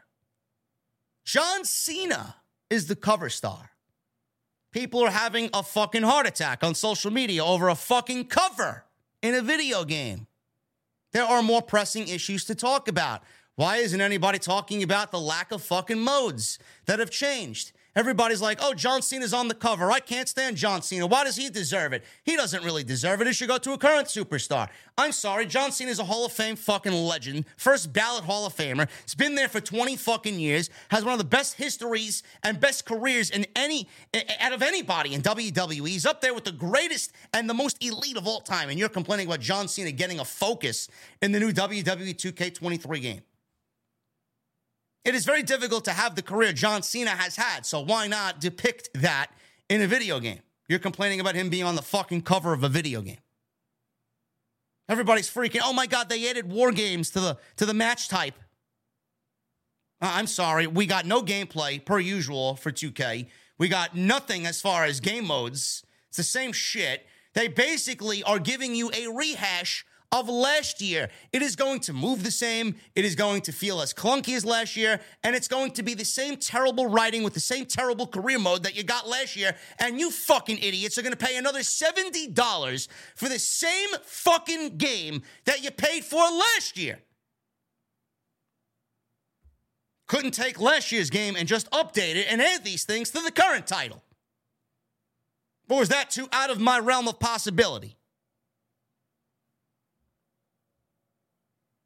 John 1.26 1.66
Cena 1.66 2.36
is 2.70 2.88
the 2.88 2.96
cover 2.96 3.30
star. 3.30 3.72
People 4.72 5.02
are 5.02 5.12
having 5.12 5.50
a 5.54 5.64
fucking 5.64 6.04
heart 6.04 6.28
attack 6.28 6.64
on 6.64 6.76
social 6.76 7.12
media 7.12 7.44
over 7.44 7.68
a 7.68 7.76
fucking 7.76 8.26
cover 8.26 8.86
in 9.22 9.36
a 9.36 9.42
video 9.42 9.84
game. 9.84 10.28
There 11.12 11.26
are 11.26 11.44
more 11.44 11.62
pressing 11.62 12.08
issues 12.08 12.46
to 12.46 12.56
talk 12.56 12.88
about. 12.88 13.22
Why 13.56 13.78
isn't 13.78 14.00
anybody 14.00 14.40
talking 14.40 14.82
about 14.82 15.12
the 15.12 15.20
lack 15.20 15.52
of 15.52 15.62
fucking 15.62 16.00
modes 16.00 16.58
that 16.86 17.00
have 17.00 17.12
changed? 17.12 17.74
Everybody's 17.94 18.42
like, 18.42 18.60
oh, 18.62 18.74
John 18.74 19.02
Cena's 19.02 19.34
on 19.34 19.50
the 19.50 19.54
cover. 19.54 19.92
I 19.92 20.00
can't 20.00 20.30
stand 20.30 20.56
John 20.56 20.82
Cena. 20.82 21.06
Why 21.06 21.26
does 21.26 21.36
he 21.36 21.50
deserve 21.50 21.92
it? 21.92 22.06
He 22.24 22.38
doesn't 22.38 22.64
really 22.64 22.86
deserve 22.86 23.20
it. 23.22 23.28
It 23.28 23.36
should 23.36 23.50
go 23.50 23.58
to 23.58 23.74
a 23.74 23.78
current 23.78 24.08
superstar. 24.08 24.70
I'm 24.98 25.12
sorry. 25.12 25.46
John 25.46 25.74
Cena's 25.74 26.00
a 26.00 26.06
Hall 26.06 26.26
of 26.26 26.32
Fame 26.32 26.56
fucking 26.56 26.94
legend. 26.94 27.46
First 27.58 27.92
ballot 27.92 28.24
Hall 28.24 28.46
of 28.46 28.56
Famer. 28.56 28.88
He's 29.04 29.16
been 29.16 29.36
there 29.36 29.50
for 29.50 29.60
20 29.60 29.98
fucking 29.98 30.40
years. 30.40 30.70
Has 30.90 31.04
one 31.04 31.14
of 31.14 31.20
the 31.20 31.26
best 31.26 31.56
histories 31.56 32.24
and 32.44 32.62
best 32.62 32.86
careers 32.86 33.30
in 33.30 33.46
any, 33.58 33.90
out 34.40 34.54
of 34.54 34.62
anybody 34.62 35.14
in 35.14 35.22
WWE. 35.22 35.88
He's 35.88 36.06
up 36.06 36.22
there 36.22 36.34
with 36.34 36.46
the 36.46 36.54
greatest 36.54 37.12
and 37.34 37.50
the 37.50 37.54
most 37.54 37.84
elite 37.84 38.16
of 38.16 38.26
all 38.26 38.40
time. 38.40 38.70
And 38.70 38.80
you're 38.80 38.90
complaining 38.90 39.28
about 39.28 39.42
John 39.42 39.68
Cena 39.68 39.92
getting 39.92 40.20
a 40.20 40.26
focus 40.26 40.88
in 41.22 41.34
the 41.34 41.40
new 41.42 41.52
WWE 41.52 42.16
2K23 42.16 43.02
game. 43.02 43.22
It 45.04 45.16
is 45.16 45.26
very 45.26 45.42
difficult 45.42 45.86
to 45.86 45.92
have 45.92 46.16
the 46.16 46.22
career 46.22 46.54
John 46.54 46.84
Cena 46.84 47.12
has 47.12 47.36
had, 47.36 47.66
so 47.66 47.80
why 47.80 48.08
not 48.08 48.40
depict 48.40 48.90
that 48.94 49.32
in 49.68 49.82
a 49.82 49.88
video 49.88 50.20
game? 50.20 50.42
You're 50.68 50.80
complaining 50.80 51.20
about 51.20 51.36
him 51.36 51.50
being 51.50 51.64
on 51.64 51.76
the 51.76 51.82
fucking 51.82 52.22
cover 52.22 52.54
of 52.54 52.64
a 52.64 52.70
video 52.70 53.02
game. 53.02 53.18
Everybody's 54.88 55.30
freaking, 55.30 55.62
oh 55.64 55.74
my 55.74 55.88
God, 55.88 56.10
they 56.10 56.30
added 56.30 56.52
war 56.52 56.72
games 56.72 57.10
to 57.12 57.20
the 57.20 57.38
to 57.58 57.66
the 57.66 57.74
match 57.74 58.10
type. 58.10 58.36
Uh, 60.02 60.12
I'm 60.14 60.28
sorry, 60.28 60.68
we 60.68 60.86
got 60.86 61.06
no 61.06 61.22
gameplay 61.22 61.84
per 61.84 62.00
usual 62.00 62.56
for 62.56 62.72
2K. 62.72 63.28
We 63.58 63.68
got 63.68 63.96
nothing 63.96 64.46
as 64.46 64.62
far 64.62 64.86
as 64.86 65.00
game 65.00 65.26
modes. 65.26 65.84
It's 66.10 66.18
the 66.18 66.24
same 66.24 66.52
shit. 66.52 67.06
They 67.34 67.48
basically 67.48 68.24
are 68.24 68.40
giving 68.40 68.76
you 68.76 68.92
a 68.92 69.08
rehash 69.08 69.86
of 70.12 70.28
last 70.28 70.82
year. 70.82 71.10
It 71.32 71.42
is 71.42 71.56
going 71.56 71.80
to 71.82 71.94
move 71.94 72.24
the 72.24 72.32
same. 72.32 72.76
It 72.96 73.06
is 73.06 73.16
going 73.16 73.42
to 73.44 73.52
feel 73.52 73.82
as 73.82 73.94
clunky 73.94 74.36
as 74.36 74.44
last 74.44 74.76
year. 74.76 75.00
And 75.24 75.36
it's 75.36 75.48
going 75.48 75.72
to 75.72 75.84
be 75.84 75.94
the 75.94 76.06
same 76.06 76.38
terrible 76.38 76.88
writing 76.88 77.24
with 77.24 77.34
the 77.34 77.40
same 77.40 77.66
terrible 77.66 78.08
career 78.08 78.40
mode 78.40 78.64
that 78.64 78.76
you 78.76 78.84
got 78.84 79.08
last 79.08 79.36
year. 79.36 79.56
And 79.80 80.00
you 80.00 80.12
fucking 80.12 80.58
idiots 80.58 80.98
are 80.98 81.02
going 81.02 81.16
to 81.16 81.26
pay 81.26 81.38
another 81.38 81.60
$70 81.60 82.88
for 83.16 83.30
the 83.30 83.40
same 83.40 83.90
fucking 84.04 84.78
game 84.78 85.22
that 85.46 85.64
you 85.64 85.72
paid 85.72 86.04
for 86.04 86.20
last 86.20 86.78
year. 86.78 87.00
Couldn't 90.08 90.32
take 90.32 90.60
last 90.60 90.92
year's 90.92 91.10
game 91.10 91.38
and 91.38 91.48
just 91.48 91.72
update 91.72 92.16
it 92.16 92.28
and 92.30 92.42
add 92.42 92.66
these 92.66 92.84
things 92.84 93.12
to 93.12 93.22
the 93.22 93.32
current 93.32 93.66
title. 93.66 94.04
Or 95.70 95.80
was 95.80 95.88
that 95.88 96.10
too 96.10 96.28
out 96.34 96.50
of 96.50 96.60
my 96.60 96.80
realm 96.80 97.08
of 97.08 97.18
possibility? 97.18 97.96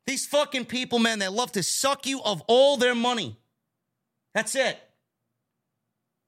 These 0.08 0.28
fucking 0.28 0.66
people, 0.66 1.00
man, 1.00 1.20
they 1.20 1.28
love 1.28 1.52
to 1.54 1.64
suck 1.64 2.06
you 2.06 2.22
of 2.22 2.42
all 2.48 2.78
their 2.78 2.96
money. 2.96 3.38
That's 4.34 4.56
it. 4.56 4.78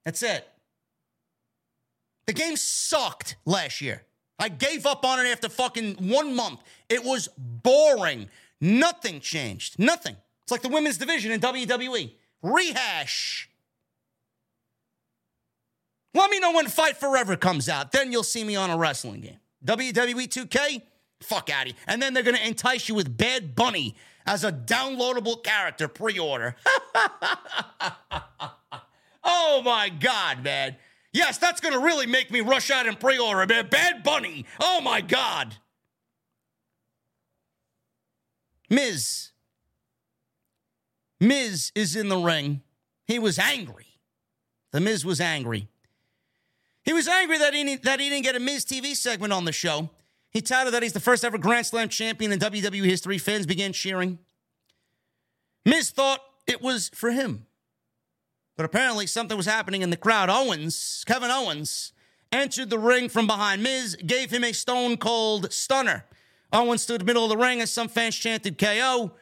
That's 0.04 0.22
it. 0.22 0.48
The 2.26 2.32
game 2.32 2.56
sucked 2.56 3.36
last 3.44 3.80
year. 3.80 4.04
I 4.38 4.48
gave 4.48 4.86
up 4.86 5.04
on 5.04 5.24
it 5.24 5.28
after 5.30 5.48
fucking 5.48 5.94
one 6.08 6.34
month. 6.34 6.60
It 6.88 7.04
was 7.04 7.28
boring. 7.36 8.28
Nothing 8.60 9.20
changed. 9.20 9.78
Nothing. 9.78 10.16
It's 10.42 10.52
like 10.52 10.62
the 10.62 10.68
women's 10.68 10.98
division 10.98 11.32
in 11.32 11.40
WWE. 11.40 12.12
Rehash. 12.42 13.50
Let 16.14 16.30
me 16.30 16.40
know 16.40 16.52
when 16.52 16.66
Fight 16.66 16.96
Forever 16.96 17.36
comes 17.36 17.68
out. 17.68 17.92
Then 17.92 18.12
you'll 18.12 18.22
see 18.22 18.44
me 18.44 18.56
on 18.56 18.70
a 18.70 18.76
wrestling 18.76 19.20
game. 19.20 19.38
WWE 19.64 20.28
2K, 20.28 20.82
Fuck 21.20 21.50
out 21.50 21.66
of 21.66 21.72
here. 21.72 21.76
And 21.86 22.00
then 22.00 22.14
they're 22.14 22.22
going 22.22 22.36
to 22.36 22.46
entice 22.46 22.88
you 22.88 22.94
with 22.94 23.16
Bad 23.16 23.54
Bunny 23.54 23.96
as 24.26 24.44
a 24.44 24.52
downloadable 24.52 25.42
character 25.42 25.88
pre 25.88 26.18
order. 26.18 26.54
oh 29.24 29.62
my 29.64 29.88
God, 29.88 30.44
man. 30.44 30.76
Yes, 31.12 31.38
that's 31.38 31.60
going 31.60 31.72
to 31.72 31.80
really 31.80 32.06
make 32.06 32.30
me 32.30 32.40
rush 32.40 32.70
out 32.70 32.86
and 32.86 33.00
pre 33.00 33.18
order, 33.18 33.46
man. 33.46 33.68
Bad 33.68 34.02
Bunny. 34.02 34.44
Oh 34.60 34.80
my 34.80 35.00
God. 35.00 35.56
Miz. 38.70 39.30
Miz 41.20 41.72
is 41.74 41.96
in 41.96 42.08
the 42.08 42.18
ring. 42.18 42.62
He 43.06 43.18
was 43.18 43.38
angry. 43.38 43.86
The 44.70 44.80
Miz 44.80 45.04
was 45.04 45.20
angry. 45.20 45.68
He 46.84 46.92
was 46.92 47.08
angry 47.08 47.38
that 47.38 47.54
he, 47.54 47.76
that 47.76 48.00
he 48.00 48.08
didn't 48.08 48.24
get 48.24 48.36
a 48.36 48.40
Miz 48.40 48.64
TV 48.64 48.94
segment 48.94 49.32
on 49.32 49.44
the 49.44 49.52
show. 49.52 49.90
He 50.30 50.40
touted 50.40 50.74
that 50.74 50.82
he's 50.82 50.92
the 50.92 51.00
first 51.00 51.24
ever 51.24 51.38
Grand 51.38 51.66
Slam 51.66 51.88
champion 51.88 52.32
in 52.32 52.38
WWE 52.38 52.84
history. 52.84 53.18
Fans 53.18 53.46
began 53.46 53.72
cheering. 53.72 54.18
Miz 55.64 55.90
thought 55.90 56.20
it 56.46 56.62
was 56.62 56.90
for 56.94 57.10
him. 57.10 57.46
But 58.56 58.66
apparently 58.66 59.06
something 59.06 59.36
was 59.36 59.46
happening 59.46 59.82
in 59.82 59.90
the 59.90 59.96
crowd. 59.96 60.28
Owens, 60.28 61.04
Kevin 61.06 61.30
Owens, 61.30 61.92
entered 62.32 62.70
the 62.70 62.78
ring 62.78 63.08
from 63.08 63.26
behind 63.26 63.62
Miz, 63.62 63.96
gave 63.96 64.30
him 64.30 64.44
a 64.44 64.52
stone 64.52 64.96
cold 64.96 65.52
stunner. 65.52 66.04
Owens 66.52 66.82
stood 66.82 67.00
in 67.00 67.06
the 67.06 67.10
middle 67.10 67.24
of 67.24 67.30
the 67.30 67.36
ring 67.36 67.60
as 67.60 67.70
some 67.70 67.88
fans 67.88 68.16
chanted 68.16 68.58
KO. 68.58 69.12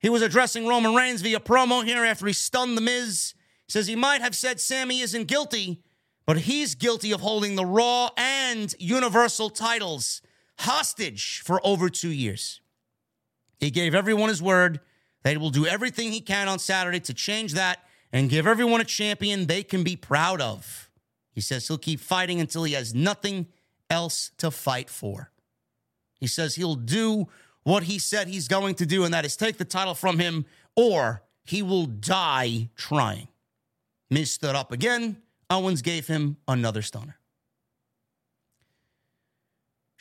He 0.00 0.08
was 0.08 0.22
addressing 0.22 0.66
Roman 0.66 0.94
Reigns 0.94 1.22
via 1.22 1.38
promo 1.38 1.84
here 1.84 2.04
after 2.04 2.26
he 2.26 2.32
stunned 2.32 2.76
The 2.76 2.80
Miz. 2.80 3.34
He 3.66 3.72
says 3.72 3.86
he 3.86 3.94
might 3.94 4.20
have 4.20 4.34
said 4.34 4.60
Sami 4.60 5.00
isn't 5.00 5.28
guilty, 5.28 5.82
but 6.26 6.38
he's 6.38 6.74
guilty 6.74 7.12
of 7.12 7.20
holding 7.20 7.54
the 7.54 7.64
Raw 7.64 8.10
and 8.16 8.74
Universal 8.78 9.50
titles 9.50 10.22
hostage 10.62 11.42
for 11.44 11.64
over 11.64 11.88
two 11.88 12.10
years. 12.10 12.60
He 13.60 13.70
gave 13.70 13.94
everyone 13.94 14.28
his 14.28 14.42
word 14.42 14.80
that 15.22 15.30
he 15.30 15.36
will 15.36 15.50
do 15.50 15.66
everything 15.66 16.10
he 16.10 16.20
can 16.20 16.48
on 16.48 16.58
Saturday 16.58 17.00
to 17.00 17.14
change 17.14 17.54
that 17.54 17.78
and 18.12 18.28
give 18.28 18.46
everyone 18.46 18.80
a 18.80 18.84
champion 18.84 19.46
they 19.46 19.62
can 19.62 19.84
be 19.84 19.96
proud 19.96 20.40
of. 20.40 20.90
He 21.32 21.40
says 21.40 21.68
he'll 21.68 21.78
keep 21.78 22.00
fighting 22.00 22.40
until 22.40 22.64
he 22.64 22.74
has 22.74 22.94
nothing 22.94 23.46
else 23.88 24.32
to 24.38 24.50
fight 24.50 24.90
for. 24.90 25.30
He 26.18 26.26
says 26.26 26.54
he'll 26.54 26.74
do 26.74 27.28
what 27.62 27.84
he 27.84 27.98
said 27.98 28.28
he's 28.28 28.48
going 28.48 28.74
to 28.76 28.86
do, 28.86 29.04
and 29.04 29.14
that 29.14 29.24
is 29.24 29.36
take 29.36 29.58
the 29.58 29.64
title 29.64 29.94
from 29.94 30.18
him, 30.18 30.44
or 30.76 31.22
he 31.44 31.62
will 31.62 31.86
die 31.86 32.70
trying. 32.76 33.28
Miz 34.10 34.30
stood 34.30 34.54
up 34.54 34.72
again. 34.72 35.22
Owens 35.48 35.82
gave 35.82 36.06
him 36.06 36.36
another 36.46 36.82
stunner. 36.82 37.18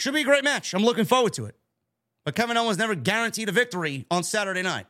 Should 0.01 0.15
be 0.15 0.21
a 0.21 0.23
great 0.25 0.43
match. 0.43 0.73
I'm 0.73 0.83
looking 0.83 1.05
forward 1.05 1.33
to 1.33 1.45
it. 1.45 1.55
But 2.25 2.33
Kevin 2.33 2.57
Owens 2.57 2.79
never 2.79 2.95
guaranteed 2.95 3.49
a 3.49 3.51
victory 3.51 4.07
on 4.09 4.23
Saturday 4.23 4.63
night. 4.63 4.87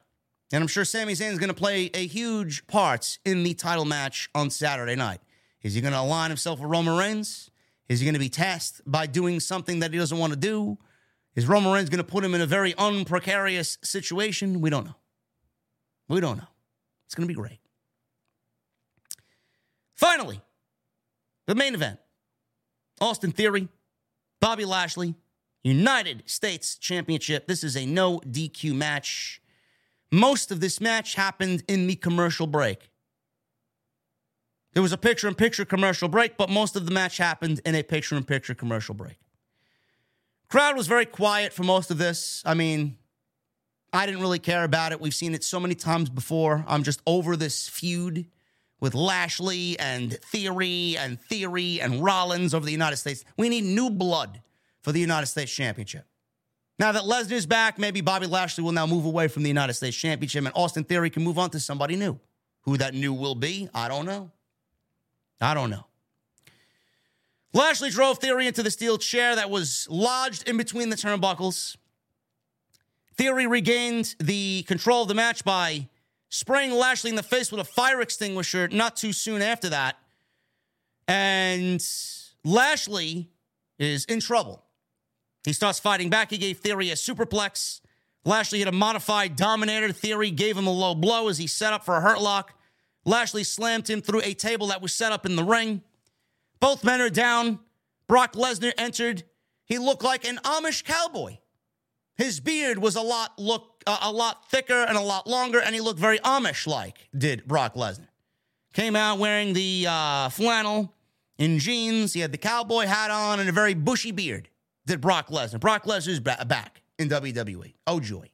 And 0.54 0.62
I'm 0.62 0.70
sure 0.70 0.86
Sami 0.86 1.12
Zayn 1.12 1.34
is 1.34 1.38
going 1.38 1.50
to 1.50 1.54
play 1.54 1.92
a 1.94 2.08
huge 2.08 2.66
part 2.68 3.20
in 3.26 3.44
the 3.44 3.54
title 3.54 3.84
match 3.84 4.30
on 4.34 4.50
Saturday 4.50 4.96
night. 4.96 5.20
Is 5.64 5.74
he 5.74 5.82
going 5.82 5.92
to 5.94 6.00
align 6.00 6.30
himself 6.30 6.62
with 6.62 6.72
Roman 6.72 6.98
Reigns? 6.98 7.52
Is 7.90 8.00
he 8.00 8.06
going 8.06 8.14
to 8.14 8.22
be 8.22 8.30
tasked 8.30 8.82
by 8.86 9.06
doing 9.06 9.42
something 9.42 9.80
that 9.80 9.92
he 9.92 10.00
doesn't 10.00 10.18
want 10.18 10.32
to 10.32 10.40
do? 10.40 10.78
Is 11.36 11.46
Roman 11.46 11.74
Reigns 11.74 11.90
going 11.90 11.98
to 11.98 12.10
put 12.10 12.24
him 12.24 12.34
in 12.34 12.40
a 12.40 12.46
very 12.46 12.74
unprecarious 12.78 13.80
situation? 13.84 14.62
We 14.62 14.70
don't 14.70 14.86
know. 14.86 14.96
We 16.08 16.22
don't 16.22 16.38
know. 16.38 16.48
It's 17.06 17.16
going 17.16 17.28
to 17.28 17.34
be 17.34 17.38
great. 17.38 17.60
Finally, 19.94 20.40
the 21.48 21.56
main 21.56 21.74
event 21.76 22.00
Austin 23.02 23.34
Theory 23.34 23.68
Bobby 24.42 24.66
Lashley, 24.66 25.14
United 25.64 26.24
States 26.26 26.76
Championship. 26.76 27.48
This 27.48 27.64
is 27.64 27.78
a 27.78 27.86
no 27.86 28.20
DQ 28.20 28.74
match. 28.74 29.40
Most 30.12 30.52
of 30.52 30.60
this 30.60 30.82
match 30.82 31.14
happened 31.14 31.64
in 31.68 31.86
the 31.88 31.96
commercial 31.96 32.48
break. 32.48 32.90
There 34.74 34.82
was 34.82 34.92
a 34.92 34.98
picture 34.98 35.28
in 35.28 35.36
picture 35.36 35.64
commercial 35.64 36.10
break, 36.10 36.38
but 36.38 36.50
most 36.50 36.76
of 36.76 36.86
the 36.86 36.92
match 36.92 37.18
happened 37.18 37.62
in 37.66 37.76
a 37.76 37.84
picture 37.84 38.18
in 38.18 38.24
picture 38.24 38.56
commercial 38.56 38.96
break. 38.96 39.20
Crowd 40.50 40.76
was 40.76 40.88
very 40.88 41.06
quiet 41.06 41.54
for 41.54 41.64
most 41.64 41.92
of 41.92 41.98
this. 42.00 42.42
I 42.46 42.56
mean, 42.56 42.98
I 43.94 44.06
didn't 44.06 44.22
really 44.22 44.40
care 44.40 44.64
about 44.64 44.92
it. 44.92 45.00
We've 45.00 45.14
seen 45.14 45.36
it 45.36 45.44
so 45.44 45.60
many 45.60 45.76
times 45.76 46.10
before. 46.10 46.66
I'm 46.68 46.84
just 46.84 47.02
over 47.06 47.36
this 47.36 47.70
feud 47.70 48.26
with 48.82 48.95
Lashley 48.95 49.80
and 49.80 50.12
Theory 50.20 50.98
and 50.98 51.22
Theory 51.22 51.80
and 51.80 52.03
Rollins 52.03 52.53
over 52.53 52.66
the 52.66 52.72
United 52.72 52.98
States. 52.98 53.24
We 53.38 53.48
need 53.48 53.64
new 53.64 53.90
blood 53.90 54.41
for 54.82 54.91
the 54.91 54.99
United 54.99 55.28
States 55.28 55.53
Championship. 55.53 56.06
Now 56.80 56.91
that 56.91 57.03
Lesnar's 57.03 57.45
back, 57.45 57.78
maybe 57.78 58.02
Bobby 58.02 58.26
Lashley 58.26 58.64
will 58.64 58.72
now 58.72 58.88
move 58.88 59.06
away 59.06 59.28
from 59.28 59.44
the 59.44 59.49
United 59.49 59.76
States 59.76 59.95
Championship 59.95 60.44
and 60.44 60.53
Austin 60.56 60.84
Theory 60.84 61.12
can 61.12 61.24
move 61.24 61.38
on 61.38 61.52
to 61.52 61.60
somebody 61.60 61.95
new. 61.95 62.20
Who 62.64 62.78
that 62.78 62.94
new 62.94 63.14
will 63.14 63.36
be, 63.36 63.70
I 63.74 63.88
don't 63.88 64.06
know. 64.06 64.32
I 65.40 65.53
don't 65.53 65.70
know. 65.70 65.86
Lashley 67.53 67.90
drove 67.90 68.18
Theory 68.18 68.48
into 68.48 68.64
the 68.64 68.72
steel 68.72 68.98
chair 68.98 69.36
that 69.36 69.49
was 69.49 69.88
lodged 69.90 70.48
in 70.48 70.58
between 70.58 70.90
the 70.90 70.95
turnbuckles. 70.95 71.76
Theory 73.16 73.45
regained 73.45 74.16
the 74.20 74.64
control 74.64 75.03
of 75.03 75.08
the 75.08 75.14
match 75.14 75.44
by 75.44 75.88
spraying 76.32 76.72
Lashley 76.72 77.12
in 77.12 77.16
the 77.16 77.22
face 77.22 77.52
with 77.52 77.62
a 77.62 77.66
fire 77.66 78.02
extinguisher 78.02 78.68
not 78.70 78.95
too 78.95 79.14
soon 79.14 79.44
after 79.44 79.70
that. 79.70 79.98
And 81.08 81.86
Lashley 82.44 83.30
is 83.78 84.06
in 84.06 84.20
trouble. 84.22 84.64
He 85.44 85.53
starts 85.53 85.80
fighting 85.80 86.10
back. 86.10 86.32
He 86.32 86.38
gave 86.38 86.60
Theory 86.60 86.90
a 86.90 86.95
superplex. 86.95 87.82
Lashley 88.24 88.60
hit 88.60 88.68
a 88.68 88.72
modified 88.72 89.36
dominator. 89.36 89.91
Theory 89.91 90.32
gave 90.32 90.58
him 90.58 90.68
a 90.68 90.72
low 90.72 90.95
blow 90.95 91.28
as 91.28 91.38
he 91.38 91.48
set 91.48 91.74
up 91.74 91.84
for 91.84 91.98
a 91.98 92.02
hurt 92.02 92.22
lock. 92.22 92.53
Lashley 93.03 93.44
slammed 93.44 93.90
him 93.90 94.02
through 94.02 94.22
a 94.24 94.34
table 94.34 94.68
that 94.68 94.82
was 94.82 94.94
set 94.94 95.12
up 95.12 95.26
in 95.26 95.36
the 95.36 95.44
ring. 95.44 95.82
Both 96.60 96.84
men 96.84 97.02
are 97.02 97.10
down. 97.10 97.60
Brock 98.08 98.34
Lesnar 98.34 98.74
entered. 98.78 99.24
He 99.66 99.80
looked 99.80 100.03
like 100.03 100.28
an 100.28 100.38
Amish 100.44 100.84
cowboy. 100.84 101.38
His 102.16 102.40
beard 102.40 102.78
was 102.78 102.95
a 102.95 103.02
lot 103.02 103.32
look 103.40 103.70
a 103.88 104.12
lot 104.12 104.49
thicker 104.49 104.84
and 104.84 104.98
a 104.98 105.02
lot 105.02 105.28
longer, 105.28 105.60
and 105.60 105.74
he 105.74 105.82
looked 105.82 105.99
very 105.99 106.20
Amish 106.20 106.68
like. 106.68 107.10
Did 107.18 107.45
Brock 107.48 107.76
Lesnar 107.76 108.08
came 108.74 108.95
out 108.95 109.20
wearing 109.20 109.53
the 109.53 109.86
uh, 109.90 110.30
flannel 110.30 110.94
in 111.38 111.60
jeans? 111.60 112.14
He 112.14 112.20
had 112.20 112.32
the 112.32 112.38
cowboy 112.38 112.86
hat 112.86 113.12
on 113.12 113.40
and 113.40 113.49
a 113.49 113.52
very 113.52 113.74
bushy 113.74 114.12
beard. 114.12 114.49
Did 114.86 115.02
Brock 115.02 115.28
Lesnar? 115.30 115.60
Brock 115.60 115.86
Lesnar's 115.86 116.20
back 116.20 116.82
in 116.98 117.10
WWE. 117.10 117.74
Oh 117.88 117.99
joy! 117.99 118.30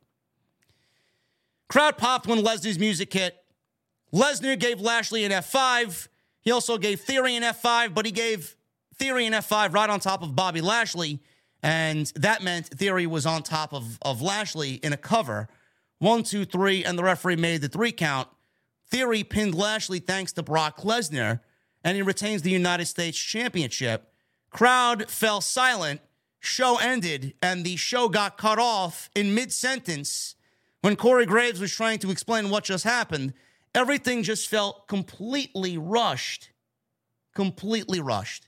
Crowd 1.70 1.98
popped 1.98 2.28
when 2.28 2.40
Lesnar's 2.40 2.80
music 2.80 3.12
hit. 3.12 3.38
Lesnar 4.14 4.58
gave 4.58 4.80
Lashley 4.80 5.26
an 5.26 5.32
F5. 5.32 6.08
He 6.42 6.52
also 6.52 6.78
gave 6.78 7.02
Theory 7.02 7.36
an 7.36 7.44
F5, 7.44 7.94
but 7.94 8.06
he 8.06 8.12
gave 8.12 8.56
Theory 8.96 9.26
an 9.26 9.34
F5 9.34 9.74
right 9.74 9.90
on 9.90 10.00
top 10.00 10.24
of 10.24 10.36
Bobby 10.36 10.62
Lashley. 10.62 11.20
And 11.64 12.12
that 12.16 12.44
meant 12.44 12.68
Theory 12.68 13.08
was 13.08 13.26
on 13.26 13.44
top 13.44 13.74
of, 13.74 13.98
of 14.02 14.22
Lashley 14.22 14.76
in 14.76 14.94
a 14.94 14.98
cover. 14.98 15.48
One, 16.00 16.24
two, 16.24 16.46
three, 16.46 16.84
and 16.84 16.98
the 16.98 17.04
referee 17.04 17.36
made 17.36 17.62
the 17.62 17.70
three 17.70 17.92
count. 17.92 18.28
Theory 18.90 19.24
pinned 19.24 19.56
Lashley 19.56 20.00
thanks 20.00 20.32
to 20.34 20.44
Brock 20.44 20.82
Lesnar, 20.82 21.42
and 21.84 21.96
he 21.96 22.02
retains 22.02 22.42
the 22.42 22.52
United 22.52 22.86
States 22.86 23.18
Championship. 23.18 24.12
Crowd 24.50 25.10
fell 25.10 25.42
silent. 25.42 26.02
Show 26.40 26.78
ended, 26.78 27.34
and 27.42 27.66
the 27.66 27.76
show 27.76 28.08
got 28.08 28.38
cut 28.38 28.60
off 28.60 29.10
in 29.16 29.34
mid 29.34 29.52
sentence 29.52 30.36
when 30.82 30.96
Corey 30.96 31.26
Graves 31.26 31.60
was 31.60 31.74
trying 31.74 32.00
to 32.00 32.12
explain 32.12 32.50
what 32.50 32.64
just 32.64 32.84
happened. 32.84 33.34
Everything 33.74 34.24
just 34.24 34.48
felt 34.48 34.88
completely 34.88 35.78
rushed. 35.78 36.52
Completely 37.34 38.00
rushed. 38.00 38.47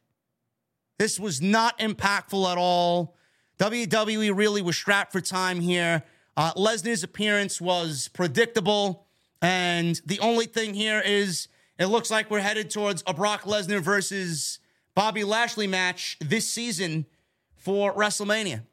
This 1.00 1.18
was 1.18 1.42
not 1.42 1.80
impactful 1.80 2.52
at 2.52 2.58
all. 2.58 3.16
WWE 3.58 4.36
really 4.36 4.62
was 4.62 4.76
strapped 4.76 5.14
for 5.14 5.22
time 5.22 5.62
here. 5.62 6.04
Uh, 6.36 6.54
Lesnar's 6.54 7.04
appearance 7.04 7.60
was 7.60 8.10
predictable. 8.10 9.08
And 9.42 10.00
the 10.06 10.20
only 10.20 10.46
thing 10.46 10.74
here 10.74 11.02
is 11.04 11.48
it 11.80 11.86
looks 11.86 12.12
like 12.12 12.30
we're 12.30 12.42
headed 12.42 12.70
towards 12.70 13.02
a 13.08 13.14
Brock 13.14 13.44
Lesnar 13.44 13.80
versus 13.80 14.60
Bobby 14.94 15.24
Lashley 15.24 15.68
match 15.68 16.18
this 16.20 16.50
season 16.50 17.06
for 17.56 17.94
WrestleMania. 17.94 18.64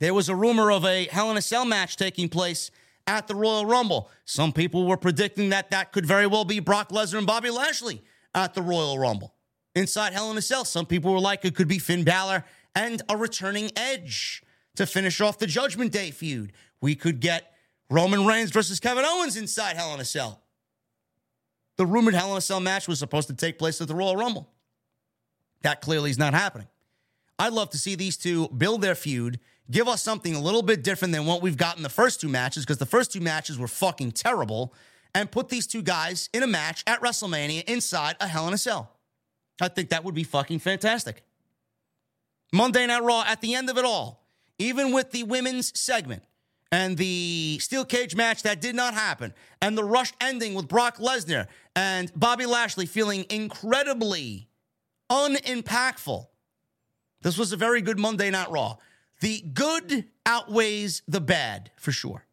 There 0.00 0.14
was 0.14 0.28
a 0.28 0.34
rumor 0.34 0.72
of 0.72 0.84
a 0.84 1.06
Hell 1.12 1.30
in 1.30 1.36
a 1.36 1.42
Cell 1.42 1.64
match 1.64 1.96
taking 1.96 2.28
place 2.28 2.72
at 3.06 3.28
the 3.28 3.36
Royal 3.36 3.66
Rumble. 3.66 4.10
Some 4.24 4.52
people 4.52 4.84
were 4.84 4.96
predicting 4.96 5.50
that 5.50 5.70
that 5.70 5.92
could 5.92 6.06
very 6.06 6.26
well 6.26 6.44
be 6.44 6.58
Brock 6.58 6.88
Lesnar 6.88 7.18
and 7.18 7.26
Bobby 7.26 7.50
Lashley 7.50 8.02
at 8.34 8.54
the 8.54 8.62
Royal 8.62 8.98
Rumble. 8.98 9.34
Inside 9.74 10.12
Hell 10.12 10.30
in 10.30 10.36
a 10.36 10.42
Cell, 10.42 10.64
some 10.64 10.86
people 10.86 11.12
were 11.12 11.20
like 11.20 11.44
it 11.44 11.54
could 11.54 11.68
be 11.68 11.78
Finn 11.78 12.04
Balor 12.04 12.44
and 12.74 13.02
a 13.08 13.16
returning 13.16 13.70
Edge 13.76 14.42
to 14.76 14.86
finish 14.86 15.20
off 15.20 15.38
the 15.38 15.46
Judgment 15.46 15.92
Day 15.92 16.10
feud. 16.10 16.52
We 16.80 16.94
could 16.94 17.20
get 17.20 17.52
Roman 17.88 18.26
Reigns 18.26 18.50
versus 18.50 18.80
Kevin 18.80 19.04
Owens 19.06 19.36
inside 19.36 19.76
Hell 19.76 19.94
in 19.94 20.00
a 20.00 20.04
Cell. 20.04 20.42
The 21.76 21.86
rumored 21.86 22.14
Hell 22.14 22.32
in 22.32 22.38
a 22.38 22.40
Cell 22.40 22.60
match 22.60 22.88
was 22.88 22.98
supposed 22.98 23.28
to 23.28 23.34
take 23.34 23.58
place 23.58 23.80
at 23.80 23.88
the 23.88 23.94
Royal 23.94 24.16
Rumble. 24.16 24.50
That 25.62 25.80
clearly 25.80 26.10
is 26.10 26.18
not 26.18 26.34
happening. 26.34 26.68
I'd 27.38 27.52
love 27.52 27.70
to 27.70 27.78
see 27.78 27.94
these 27.94 28.16
two 28.16 28.48
build 28.48 28.82
their 28.82 28.94
feud, 28.94 29.40
give 29.70 29.88
us 29.88 30.02
something 30.02 30.34
a 30.34 30.40
little 30.40 30.62
bit 30.62 30.82
different 30.82 31.14
than 31.14 31.26
what 31.26 31.42
we've 31.42 31.56
got 31.56 31.76
in 31.76 31.82
the 31.82 31.88
first 31.88 32.20
two 32.20 32.28
matches, 32.28 32.64
because 32.64 32.78
the 32.78 32.86
first 32.86 33.12
two 33.12 33.20
matches 33.20 33.58
were 33.58 33.68
fucking 33.68 34.12
terrible, 34.12 34.74
and 35.14 35.30
put 35.30 35.48
these 35.48 35.66
two 35.66 35.82
guys 35.82 36.28
in 36.34 36.42
a 36.42 36.46
match 36.46 36.82
at 36.86 37.00
WrestleMania 37.00 37.64
inside 37.64 38.16
a 38.20 38.28
Hell 38.28 38.46
in 38.46 38.54
a 38.54 38.58
Cell. 38.58 38.92
I 39.62 39.68
think 39.68 39.90
that 39.90 40.04
would 40.04 40.14
be 40.14 40.24
fucking 40.24 40.58
fantastic. 40.60 41.22
Monday 42.52 42.86
Night 42.86 43.02
Raw, 43.02 43.24
at 43.26 43.40
the 43.40 43.54
end 43.54 43.70
of 43.70 43.78
it 43.78 43.84
all, 43.84 44.26
even 44.58 44.92
with 44.92 45.12
the 45.12 45.22
women's 45.22 45.78
segment 45.78 46.22
and 46.72 46.96
the 46.96 47.58
steel 47.60 47.84
cage 47.84 48.14
match 48.14 48.42
that 48.42 48.60
did 48.60 48.74
not 48.74 48.94
happen, 48.94 49.34
and 49.60 49.76
the 49.76 49.84
rushed 49.84 50.14
ending 50.20 50.54
with 50.54 50.68
Brock 50.68 50.98
Lesnar 50.98 51.46
and 51.74 52.12
Bobby 52.14 52.46
Lashley 52.46 52.86
feeling 52.86 53.26
incredibly 53.28 54.48
unimpactful. 55.08 56.30
This 57.22 57.36
was 57.36 57.52
a 57.52 57.56
very 57.56 57.82
good 57.82 57.98
Monday 57.98 58.30
Night 58.30 58.50
Raw. 58.50 58.76
The 59.20 59.40
good 59.40 60.06
outweighs 60.24 61.02
the 61.06 61.20
bad 61.20 61.70
for 61.76 61.92
sure. 61.92 62.24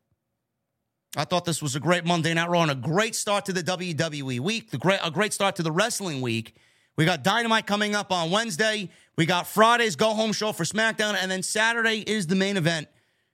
I 1.16 1.26
thought 1.26 1.46
this 1.46 1.62
was 1.62 1.76
a 1.76 1.80
great 1.80 2.06
Monday 2.06 2.34
Night 2.34 2.50
Raw 2.50 2.62
and 2.62 2.72
a 2.72 2.76
great 2.76 3.16
start 3.16 3.46
to 3.46 3.54
the 3.54 3.64
WWE 3.64 4.40
week, 4.40 4.72
the 4.72 4.78
great, 4.78 5.00
a 5.04 5.10
great 5.10 5.34
start 5.34 5.56
to 5.56 5.64
the 5.64 5.72
wrestling 5.72 6.22
week. 6.22 6.56
We 6.98 7.06
got 7.06 7.24
Dynamite 7.24 7.68
coming 7.68 7.94
up 7.94 8.12
on 8.12 8.32
Wednesday. 8.32 8.90
We 9.16 9.28
got 9.28 9.48
Friday's 9.48 9.96
go 9.96 10.10
home 10.16 10.34
show 10.34 10.52
for 10.52 10.64
SmackDown. 10.64 11.16
And 11.16 11.30
then 11.30 11.44
Saturday 11.44 12.00
is 12.00 12.26
the 12.26 12.36
main 12.36 12.58
event, 12.58 12.88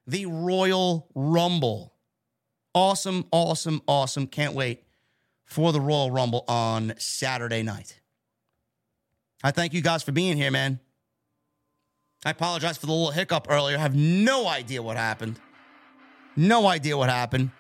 the 0.06 0.26
Royal 0.26 1.08
Rumble. 1.16 1.94
Awesome, 2.74 3.26
awesome, 3.32 3.82
awesome. 3.88 4.28
Can't 4.28 4.54
wait 4.54 4.84
for 5.46 5.72
the 5.72 5.80
Royal 5.80 6.12
Rumble 6.12 6.44
on 6.48 6.94
Saturday 6.98 7.64
night. 7.64 8.02
I 9.44 9.52
thank 9.52 9.74
you 9.74 9.82
guys 9.82 10.04
for 10.04 10.12
being 10.12 10.36
here, 10.36 10.52
man. 10.52 10.80
I 12.26 12.32
apologize 12.32 12.78
for 12.78 12.86
the 12.86 12.92
little 12.92 13.12
hiccup 13.12 13.48
earlier. 13.50 13.78
I 13.78 13.82
have 13.82 13.96
no 13.96 14.48
idea 14.48 14.82
what 14.82 14.98
happened. 14.98 15.40
No 16.36 16.68
idea 16.68 16.98
what 16.98 17.10
happened. 17.10 17.52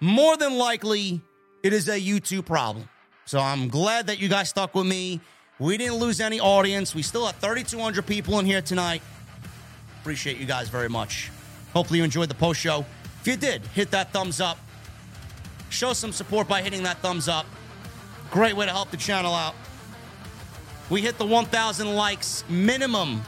More 0.00 0.36
than 0.36 0.56
likely, 0.56 1.20
it 1.62 1.72
is 1.72 1.88
a 1.88 2.00
YouTube 2.00 2.46
problem. 2.46 2.88
So 3.24 3.38
I'm 3.38 3.68
glad 3.68 4.06
that 4.06 4.18
you 4.18 4.28
guys 4.28 4.48
stuck 4.48 4.74
with 4.74 4.86
me. 4.86 5.20
We 5.62 5.76
didn't 5.76 5.98
lose 5.98 6.20
any 6.20 6.40
audience. 6.40 6.92
We 6.92 7.02
still 7.02 7.24
have 7.24 7.36
3,200 7.36 8.04
people 8.04 8.40
in 8.40 8.46
here 8.46 8.60
tonight. 8.60 9.00
Appreciate 10.00 10.38
you 10.38 10.44
guys 10.44 10.68
very 10.68 10.88
much. 10.88 11.30
Hopefully, 11.72 12.00
you 12.00 12.04
enjoyed 12.04 12.28
the 12.28 12.34
post 12.34 12.58
show. 12.58 12.84
If 13.20 13.28
you 13.28 13.36
did, 13.36 13.64
hit 13.66 13.92
that 13.92 14.12
thumbs 14.12 14.40
up. 14.40 14.58
Show 15.70 15.92
some 15.92 16.10
support 16.10 16.48
by 16.48 16.62
hitting 16.62 16.82
that 16.82 16.98
thumbs 16.98 17.28
up. 17.28 17.46
Great 18.32 18.56
way 18.56 18.66
to 18.66 18.72
help 18.72 18.90
the 18.90 18.96
channel 18.96 19.32
out. 19.32 19.54
We 20.90 21.00
hit 21.00 21.16
the 21.16 21.26
1,000 21.26 21.94
likes 21.94 22.42
minimum 22.48 23.22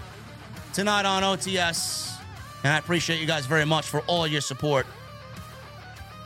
tonight 0.73 1.07
on 1.07 1.23
OTS. 1.23 2.17
And 2.65 2.73
I 2.73 2.79
appreciate 2.79 3.21
you 3.21 3.27
guys 3.27 3.47
very 3.47 3.65
much 3.65 3.87
for 3.87 4.01
all 4.09 4.27
your 4.27 4.41
support. 4.41 4.89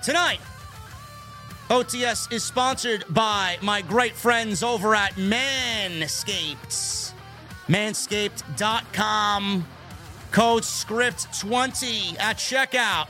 Tonight, 0.03 0.41
OTS 1.69 2.33
is 2.33 2.43
sponsored 2.43 3.05
by 3.11 3.59
my 3.61 3.83
great 3.83 4.15
friends 4.15 4.63
over 4.63 4.95
at 4.95 5.13
Manscaped. 5.17 7.13
Manscaped.com. 7.69 9.67
Code 10.31 10.63
SCRIPT20 10.63 12.19
at 12.19 12.39
checkout. 12.39 13.09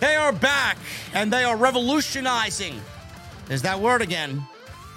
They 0.00 0.16
are 0.16 0.32
back 0.32 0.78
and 1.12 1.30
they 1.30 1.44
are 1.44 1.58
revolutionizing. 1.58 2.80
There's 3.44 3.62
that 3.62 3.78
word 3.78 4.00
again. 4.00 4.42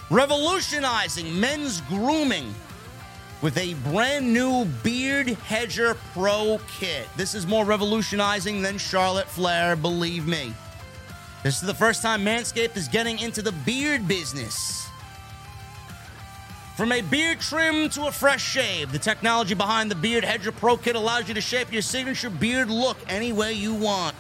Revolutionizing 0.10 1.38
men's 1.38 1.82
grooming 1.82 2.56
with 3.42 3.58
a 3.58 3.74
brand 3.92 4.34
new 4.34 4.64
Beard 4.82 5.28
Hedger 5.28 5.98
Pro 6.14 6.62
kit. 6.70 7.06
This 7.18 7.36
is 7.36 7.46
more 7.46 7.66
revolutionizing 7.66 8.62
than 8.62 8.78
Charlotte 8.78 9.28
Flair, 9.28 9.76
believe 9.76 10.26
me. 10.26 10.54
This 11.48 11.62
is 11.62 11.68
the 11.68 11.74
first 11.74 12.02
time 12.02 12.26
Manscaped 12.26 12.76
is 12.76 12.90
getting 12.90 13.20
into 13.20 13.42
the 13.42 13.54
beard 13.54 14.06
business. 14.06 14.90
From 16.76 16.92
a 16.92 17.00
beard 17.00 17.40
trim 17.40 17.88
to 17.92 18.08
a 18.08 18.12
fresh 18.12 18.44
shave, 18.44 18.92
the 18.92 19.00
technology 19.00 19.54
behind 19.54 19.90
the 19.90 19.96
Beard 19.96 20.26
Hedger 20.26 20.52
Pro 20.52 20.76
Kit 20.76 20.98
allows 20.98 21.30
you 21.30 21.34
to 21.34 21.40
shape 21.40 21.72
your 21.72 21.82
signature 21.82 22.30
beard 22.30 22.70
look 22.70 22.98
any 23.08 23.32
way 23.32 23.54
you 23.54 23.74
want. 23.74 24.14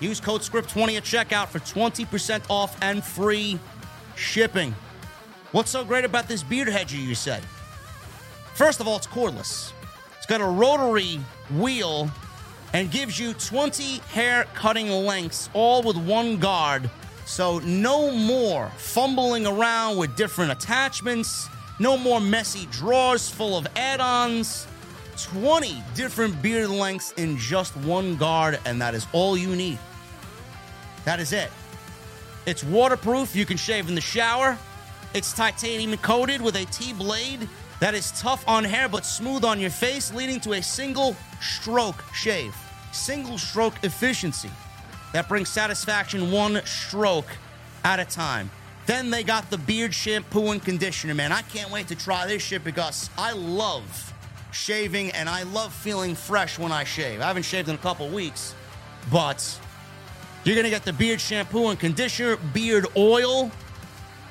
Use 0.00 0.20
code 0.20 0.42
SCRIPT20 0.42 0.98
at 0.98 1.04
checkout 1.04 1.48
for 1.48 1.58
20% 1.58 2.42
off 2.50 2.76
and 2.82 3.02
free 3.02 3.58
shipping. 4.14 4.74
What's 5.52 5.70
so 5.70 5.86
great 5.86 6.04
about 6.04 6.28
this 6.28 6.42
beard 6.42 6.68
hedger, 6.68 6.98
you 6.98 7.14
say? 7.14 7.40
First 8.52 8.80
of 8.80 8.86
all, 8.86 8.98
it's 8.98 9.06
cordless 9.06 9.72
It's 10.18 10.26
got 10.26 10.42
a 10.42 10.46
rotary 10.46 11.18
wheel 11.52 12.10
and 12.72 12.90
gives 12.90 13.18
you 13.18 13.34
20 13.34 13.98
hair 14.12 14.46
cutting 14.54 14.90
lengths, 14.90 15.50
all 15.54 15.82
with 15.82 15.96
one 15.96 16.36
guard. 16.36 16.88
So, 17.26 17.60
no 17.60 18.10
more 18.10 18.70
fumbling 18.76 19.46
around 19.46 19.96
with 19.96 20.16
different 20.16 20.52
attachments, 20.52 21.48
no 21.78 21.96
more 21.96 22.20
messy 22.20 22.66
drawers 22.66 23.28
full 23.28 23.56
of 23.56 23.66
add 23.76 24.00
ons. 24.00 24.66
20 25.16 25.82
different 25.94 26.40
beard 26.40 26.70
lengths 26.70 27.12
in 27.12 27.36
just 27.36 27.76
one 27.78 28.16
guard, 28.16 28.58
and 28.64 28.80
that 28.80 28.94
is 28.94 29.06
all 29.12 29.36
you 29.36 29.54
need. 29.54 29.78
That 31.04 31.20
is 31.20 31.32
it. 31.32 31.50
It's 32.46 32.64
waterproof, 32.64 33.36
you 33.36 33.44
can 33.44 33.56
shave 33.56 33.88
in 33.88 33.94
the 33.94 34.00
shower. 34.00 34.58
It's 35.12 35.32
titanium 35.32 35.96
coated 35.98 36.40
with 36.40 36.56
a 36.56 36.64
T 36.66 36.92
blade 36.92 37.48
that 37.80 37.94
is 37.94 38.12
tough 38.12 38.46
on 38.46 38.64
hair 38.64 38.88
but 38.88 39.04
smooth 39.04 39.44
on 39.44 39.58
your 39.58 39.70
face, 39.70 40.12
leading 40.14 40.38
to 40.40 40.52
a 40.52 40.62
single 40.62 41.16
stroke 41.40 42.04
shave. 42.14 42.54
Single 42.92 43.38
stroke 43.38 43.74
efficiency 43.82 44.50
that 45.12 45.28
brings 45.28 45.48
satisfaction 45.48 46.30
one 46.30 46.60
stroke 46.64 47.26
at 47.84 47.98
a 47.98 48.04
time. 48.04 48.50
Then 48.86 49.10
they 49.10 49.22
got 49.22 49.50
the 49.50 49.58
beard 49.58 49.94
shampoo 49.94 50.50
and 50.50 50.62
conditioner, 50.62 51.14
man. 51.14 51.32
I 51.32 51.42
can't 51.42 51.70
wait 51.70 51.88
to 51.88 51.94
try 51.94 52.26
this 52.26 52.42
shit 52.42 52.64
because 52.64 53.08
I 53.16 53.32
love 53.32 54.12
shaving 54.52 55.10
and 55.12 55.28
I 55.28 55.44
love 55.44 55.72
feeling 55.72 56.14
fresh 56.14 56.58
when 56.58 56.72
I 56.72 56.84
shave. 56.84 57.20
I 57.20 57.26
haven't 57.26 57.44
shaved 57.44 57.68
in 57.68 57.74
a 57.74 57.78
couple 57.78 58.08
weeks, 58.08 58.54
but 59.10 59.58
you're 60.44 60.56
gonna 60.56 60.70
get 60.70 60.84
the 60.84 60.92
beard 60.92 61.20
shampoo 61.20 61.68
and 61.68 61.78
conditioner, 61.78 62.36
beard 62.36 62.86
oil, 62.96 63.50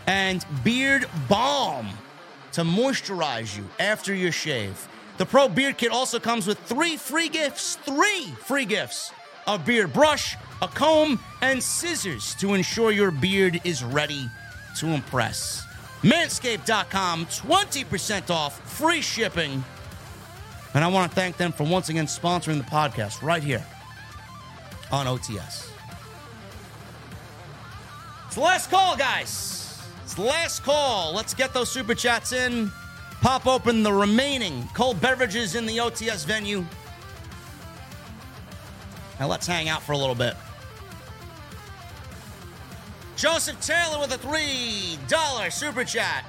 and 0.07 0.45
beard 0.63 1.07
balm 1.29 1.87
to 2.53 2.61
moisturize 2.61 3.57
you 3.57 3.65
after 3.79 4.13
your 4.13 4.31
shave. 4.31 4.87
The 5.17 5.25
Pro 5.25 5.49
Beard 5.49 5.77
Kit 5.77 5.91
also 5.91 6.19
comes 6.19 6.47
with 6.47 6.57
three 6.59 6.95
free 6.95 7.29
gifts. 7.29 7.75
Three 7.75 8.25
free 8.45 8.65
gifts 8.65 9.11
a 9.47 9.57
beard 9.57 9.91
brush, 9.91 10.37
a 10.61 10.67
comb, 10.67 11.19
and 11.41 11.61
scissors 11.61 12.35
to 12.35 12.53
ensure 12.53 12.91
your 12.91 13.11
beard 13.11 13.59
is 13.63 13.83
ready 13.83 14.29
to 14.77 14.87
impress. 14.87 15.65
Manscaped.com, 16.03 17.25
20% 17.25 18.29
off, 18.29 18.59
free 18.69 19.01
shipping. 19.01 19.63
And 20.73 20.83
I 20.83 20.87
want 20.87 21.11
to 21.11 21.15
thank 21.15 21.37
them 21.37 21.51
for 21.51 21.63
once 21.63 21.89
again 21.89 22.05
sponsoring 22.05 22.57
the 22.57 22.63
podcast 22.63 23.23
right 23.23 23.41
here 23.43 23.65
on 24.91 25.07
OTS. 25.07 25.69
It's 28.27 28.35
the 28.35 28.41
last 28.41 28.69
call, 28.69 28.95
guys. 28.95 29.68
Last 30.19 30.63
call. 30.63 31.13
Let's 31.13 31.33
get 31.33 31.53
those 31.53 31.71
super 31.71 31.95
chats 31.95 32.33
in. 32.33 32.69
Pop 33.21 33.47
open 33.47 33.83
the 33.83 33.93
remaining 33.93 34.67
cold 34.73 34.99
beverages 34.99 35.55
in 35.55 35.65
the 35.65 35.77
OTS 35.77 36.25
venue. 36.25 36.65
Now 39.19 39.27
let's 39.27 39.47
hang 39.47 39.69
out 39.69 39.81
for 39.81 39.93
a 39.93 39.97
little 39.97 40.15
bit. 40.15 40.35
Joseph 43.15 43.59
Taylor 43.61 43.99
with 43.99 44.13
a 44.13 44.17
$3 44.17 45.51
super 45.51 45.83
chat. 45.83 46.25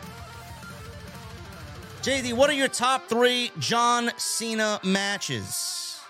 JD, 2.03 2.33
what 2.33 2.49
are 2.49 2.55
your 2.55 2.69
top 2.69 3.09
three 3.09 3.51
John 3.59 4.11
Cena 4.17 4.81
matches? 4.85 6.01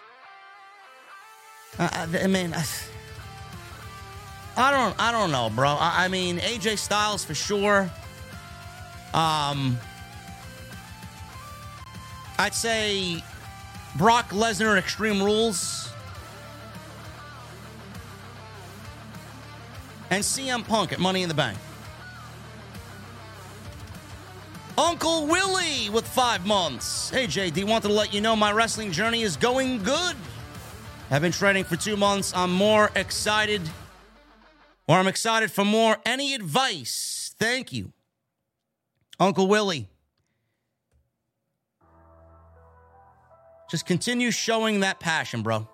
Uh, 1.78 2.06
I 2.22 2.26
mean, 2.26 2.54
I, 2.54 2.64
I 4.56 4.70
don't, 4.70 4.94
I 4.98 5.12
don't 5.12 5.30
know, 5.30 5.50
bro. 5.50 5.68
I, 5.68 6.04
I 6.04 6.08
mean, 6.08 6.38
AJ 6.38 6.78
Styles 6.78 7.24
for 7.24 7.34
sure. 7.34 7.90
Um, 9.14 9.78
I'd 12.38 12.54
say 12.54 13.22
Brock 13.96 14.30
Lesnar 14.30 14.72
at 14.72 14.78
Extreme 14.78 15.22
Rules. 15.22 15.92
And 20.10 20.24
CM 20.24 20.66
Punk 20.66 20.92
at 20.92 20.98
Money 20.98 21.22
in 21.22 21.28
the 21.28 21.34
Bank. 21.34 21.56
Uncle 24.76 25.26
Willie 25.26 25.90
with 25.90 26.08
five 26.08 26.46
months. 26.46 27.10
Hey, 27.10 27.26
JD, 27.26 27.64
wanted 27.64 27.88
to 27.88 27.94
let 27.94 28.14
you 28.14 28.20
know 28.20 28.34
my 28.34 28.50
wrestling 28.50 28.90
journey 28.92 29.22
is 29.22 29.36
going 29.36 29.82
good. 29.82 30.16
I've 31.10 31.20
been 31.20 31.32
training 31.32 31.64
for 31.64 31.76
two 31.76 31.96
months. 31.96 32.32
I'm 32.34 32.52
more 32.52 32.90
excited, 32.96 33.60
or 34.90 34.96
I'm 34.96 35.06
excited 35.06 35.52
for 35.52 35.64
more. 35.64 35.98
Any 36.04 36.34
advice? 36.34 37.32
Thank 37.38 37.72
you. 37.72 37.92
Uncle 39.20 39.46
Willie. 39.46 39.88
Just 43.70 43.86
continue 43.86 44.32
showing 44.32 44.80
that 44.80 44.98
passion, 44.98 45.42
bro. 45.42 45.68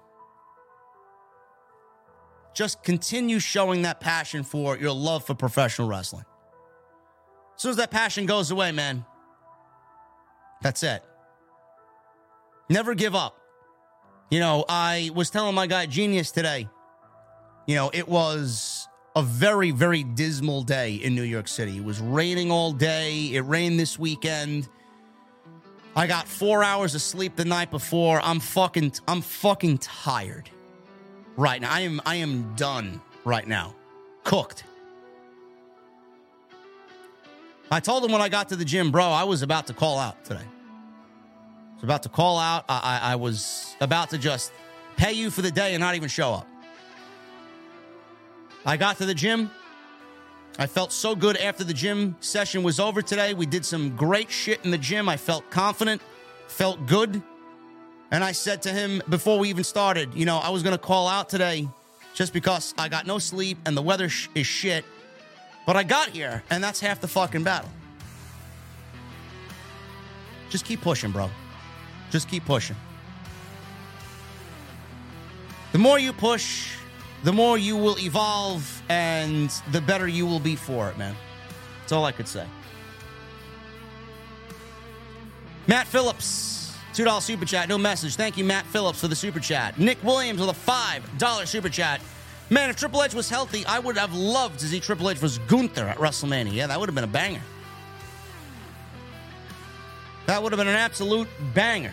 Just 2.53 2.83
continue 2.83 3.39
showing 3.39 3.83
that 3.83 4.01
passion 4.01 4.45
for 4.45 4.77
your 4.77 4.93
love 4.93 5.25
for 5.25 5.35
professional 5.35 5.89
wrestling. 5.89 6.27
As 7.55 7.63
soon 7.63 7.71
as 7.71 7.77
that 7.79 7.91
passion 7.91 8.27
goes 8.27 8.51
away, 8.51 8.71
man, 8.71 9.03
that's 10.61 10.83
it. 10.83 11.03
Never 12.69 12.95
give 12.95 13.15
up. 13.15 13.41
You 14.31 14.41
know, 14.41 14.67
I 14.69 15.11
was 15.15 15.31
telling 15.31 15.55
my 15.55 15.67
guy 15.67 15.87
Genius 15.87 16.33
today, 16.33 16.69
you 17.67 17.77
know, 17.77 17.91
it 17.95 18.07
was 18.07 18.86
a 19.17 19.23
very, 19.23 19.71
very 19.71 20.03
dismal 20.03 20.63
day 20.63 20.97
in 20.97 21.15
New 21.15 21.23
York 21.23 21.49
City. 21.49 21.79
It 21.79 21.85
was 21.85 22.01
raining 22.01 22.51
all 22.51 22.71
day. 22.71 23.31
It 23.33 23.41
rained 23.41 23.81
this 23.81 23.99
weekend. 23.99 24.69
I 25.97 26.07
got 26.07 26.29
four 26.29 26.63
hours 26.63 26.95
of 26.95 27.01
sleep 27.01 27.35
the 27.35 27.47
night 27.47 27.71
before. 27.71 28.21
I'm 28.23 28.39
fucking, 28.39 28.93
I'm 29.09 29.23
fucking 29.23 29.79
tired 29.79 30.51
right 31.39 31.63
now. 31.63 31.73
I 31.73 31.81
am, 31.81 32.03
I 32.05 32.17
am 32.17 32.55
done 32.57 33.01
right 33.25 33.49
now. 33.49 33.75
Cooked. 34.23 34.65
I 37.71 37.81
told 37.81 38.05
him 38.05 38.13
when 38.13 38.21
I 38.21 38.29
got 38.29 38.51
to 38.51 38.57
the 38.57 38.67
gym, 38.67 38.93
bro, 38.93 39.05
I 39.05 39.25
was 39.25 39.41
about 39.41 39.67
to 39.69 39.73
call 39.73 39.99
out 39.99 40.23
today. 40.27 40.45
I 40.45 41.75
was 41.75 41.85
about 41.85 42.03
to 42.03 42.11
call 42.11 42.39
out. 42.39 42.67
I, 42.69 43.01
I, 43.03 43.13
I 43.13 43.17
was 43.17 43.75
about 43.81 44.11
to 44.11 44.19
just 44.19 44.53
pay 44.99 45.13
you 45.13 45.31
for 45.31 45.41
the 45.41 45.51
day 45.51 45.73
and 45.73 45.81
not 45.81 45.95
even 45.95 46.11
show 46.11 46.35
up. 46.35 46.47
I 48.67 48.77
got 48.77 48.99
to 48.99 49.07
the 49.07 49.15
gym. 49.15 49.49
I 50.59 50.67
felt 50.67 50.91
so 50.91 51.15
good 51.15 51.37
after 51.37 51.63
the 51.63 51.73
gym 51.73 52.17
session 52.19 52.65
was 52.65 52.81
over 52.81 53.01
today. 53.01 53.33
We 53.33 53.47
did 53.47 53.65
some 53.65 53.95
great 53.95 54.29
shit 54.29 54.65
in 54.65 54.73
the 54.73 54.79
gym. 54.79 55.09
I 55.09 55.17
felt 55.17 55.49
confident, 55.51 56.03
felt 56.49 56.85
good. 56.87 57.23
And 58.11 58.25
I 58.25 58.33
said 58.33 58.63
to 58.63 58.73
him 58.73 59.03
before 59.09 59.39
we 59.39 59.51
even 59.51 59.63
started, 59.63 60.13
you 60.15 60.27
know, 60.27 60.39
I 60.39 60.51
was 60.51 60.65
going 60.65 60.77
to 60.77 60.83
call 60.83 61.07
out 61.07 61.29
today 61.29 61.69
just 62.13 62.33
because 62.33 62.75
I 62.77 62.89
got 62.89 63.07
no 63.07 63.19
sleep 63.19 63.59
and 63.67 63.77
the 63.77 63.83
weather 63.83 64.09
sh- 64.09 64.29
is 64.35 64.49
shit. 64.49 64.85
But 65.65 65.77
I 65.77 65.85
got 65.85 66.09
here, 66.09 66.43
and 66.51 66.63
that's 66.63 66.81
half 66.81 67.01
the 67.01 67.09
fucking 67.09 67.45
battle. 67.45 67.71
Just 70.49 70.65
keep 70.65 70.81
pushing, 70.81 71.13
bro. 71.13 71.31
Just 72.11 72.29
keep 72.29 72.45
pushing. 72.45 72.77
The 75.73 75.79
more 75.79 75.99
you 75.99 76.13
push, 76.13 76.77
the 77.25 77.33
more 77.33 77.59
you 77.59 77.77
will 77.77 77.99
evolve, 77.99 78.83
and 78.89 79.51
the 79.73 79.81
better 79.81 80.07
you 80.07 80.27
will 80.27 80.41
be 80.41 80.57
for 80.57 80.89
it, 80.89 80.99
man. 80.99 81.17
That's 81.81 81.93
all 81.93 82.05
I 82.05 82.13
could 82.13 82.29
say. 82.29 82.47
Matt 85.67 85.87
Phillips, 85.87 86.73
$2 86.95 87.21
super 87.23 87.45
chat, 87.45 87.69
no 87.69 87.79
message. 87.79 88.17
Thank 88.17 88.37
you, 88.37 88.45
Matt 88.45 88.67
Phillips, 88.67 89.01
for 89.01 89.09
the 89.09 89.17
super 89.17 89.41
chat. 89.41 89.79
Nick 89.79 90.03
Williams 90.05 90.41
with 90.41 90.51
a 90.51 90.71
$5 90.71 91.47
super 91.47 91.69
chat. 91.69 92.01
Man, 92.49 92.71
if 92.71 92.77
Triple 92.77 93.03
H 93.03 93.15
was 93.15 93.29
healthy, 93.29 93.67
I 93.67 93.81
would 93.81 93.99
have 93.99 94.15
loved 94.15 94.61
to 94.61 94.67
see 94.67 94.79
Triple 94.79 95.11
H 95.11 95.21
was 95.21 95.39
Gunther 95.39 95.89
at 95.89 95.97
WrestleMania. 95.99 96.53
Yeah, 96.53 96.69
that 96.69 96.79
would 96.79 96.89
have 96.89 96.95
been 96.95 97.05
a 97.05 97.09
banger. 97.09 97.43
That 100.27 100.43
would 100.43 100.53
have 100.53 100.59
been 100.59 100.69
an 100.69 100.77
absolute 100.77 101.29
banger. 101.55 101.93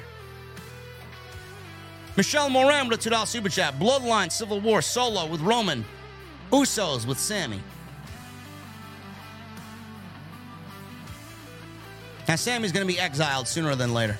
Michelle 2.16 2.50
Moran 2.50 2.88
with 2.88 3.06
a 3.06 3.10
$2 3.10 3.28
super 3.28 3.50
chat. 3.50 3.80
Bloodline 3.80 4.32
Civil 4.32 4.60
War 4.60 4.82
solo 4.82 5.26
with 5.26 5.42
Roman. 5.42 5.84
Usos 6.52 7.08
with 7.08 7.20
Sami. 7.20 7.60
Now, 12.28 12.36
Sami's 12.36 12.72
going 12.72 12.88
to 12.88 12.94
be 12.94 13.00
exiled 13.00 13.48
sooner 13.48 13.76
than 13.76 13.94
later. 13.94 14.18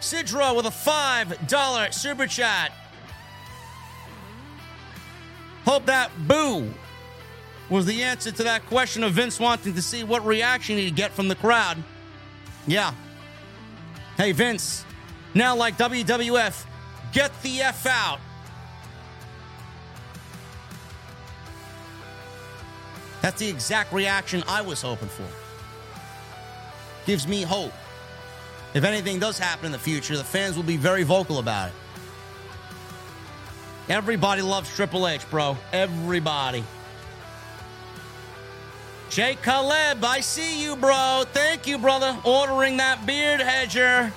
Sidra 0.00 0.56
with 0.56 0.66
a 0.66 0.70
$5 0.70 1.94
super 1.94 2.26
chat. 2.26 2.72
Hope 5.64 5.86
that 5.86 6.10
boo 6.26 6.72
was 7.70 7.86
the 7.86 8.02
answer 8.02 8.32
to 8.32 8.42
that 8.42 8.66
question 8.66 9.04
of 9.04 9.12
Vince 9.12 9.38
wanting 9.38 9.74
to 9.74 9.82
see 9.82 10.02
what 10.02 10.24
reaction 10.26 10.76
he'd 10.76 10.96
get 10.96 11.12
from 11.12 11.28
the 11.28 11.36
crowd. 11.36 11.78
Yeah. 12.66 12.92
Hey, 14.16 14.32
Vince, 14.32 14.84
now 15.34 15.56
like 15.56 15.76
WWF, 15.78 16.64
get 17.12 17.30
the 17.42 17.62
F 17.62 17.86
out. 17.86 18.20
That's 23.22 23.38
the 23.38 23.48
exact 23.48 23.92
reaction 23.92 24.42
I 24.48 24.62
was 24.62 24.82
hoping 24.82 25.08
for. 25.08 25.26
Gives 27.06 27.26
me 27.26 27.42
hope. 27.42 27.72
If 28.74 28.84
anything 28.84 29.18
does 29.18 29.38
happen 29.38 29.66
in 29.66 29.72
the 29.72 29.78
future, 29.78 30.16
the 30.16 30.24
fans 30.24 30.56
will 30.56 30.62
be 30.64 30.76
very 30.76 31.04
vocal 31.04 31.38
about 31.38 31.68
it. 31.68 31.74
Everybody 33.88 34.42
loves 34.42 34.74
Triple 34.74 35.06
H, 35.06 35.28
bro. 35.30 35.56
Everybody. 35.72 36.64
Jake 39.10 39.42
Caleb, 39.42 40.02
I 40.02 40.20
see 40.20 40.62
you, 40.62 40.74
bro. 40.74 41.24
Thank 41.32 41.66
you, 41.66 41.76
brother. 41.76 42.16
Ordering 42.24 42.78
that 42.78 43.04
beard 43.04 43.40
hedger. 43.40 44.12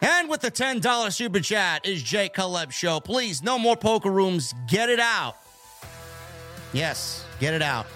And 0.00 0.28
with 0.28 0.40
the 0.40 0.50
$10 0.50 1.12
super 1.12 1.40
chat 1.40 1.84
is 1.86 2.02
Jake 2.02 2.34
Caleb 2.34 2.72
Show. 2.72 3.00
Please, 3.00 3.42
no 3.42 3.58
more 3.58 3.76
poker 3.76 4.10
rooms. 4.10 4.54
Get 4.68 4.88
it 4.88 5.00
out. 5.00 5.36
Yes, 6.72 7.24
get 7.40 7.54
it 7.54 7.62
out. 7.62 7.86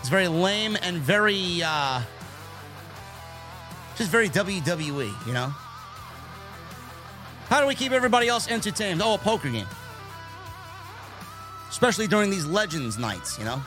It's 0.00 0.08
very 0.08 0.28
lame 0.28 0.76
and 0.82 0.96
very, 0.96 1.62
uh, 1.62 2.00
just 3.96 4.10
very 4.10 4.28
WWE, 4.28 5.26
you 5.26 5.32
know? 5.32 5.52
How 7.48 7.60
do 7.60 7.66
we 7.66 7.74
keep 7.74 7.92
everybody 7.92 8.28
else 8.28 8.50
entertained? 8.50 9.02
Oh, 9.02 9.14
a 9.14 9.18
poker 9.18 9.50
game. 9.50 9.66
Especially 11.68 12.06
during 12.06 12.30
these 12.30 12.46
Legends 12.46 12.98
nights, 12.98 13.38
you 13.38 13.44
know? 13.44 13.62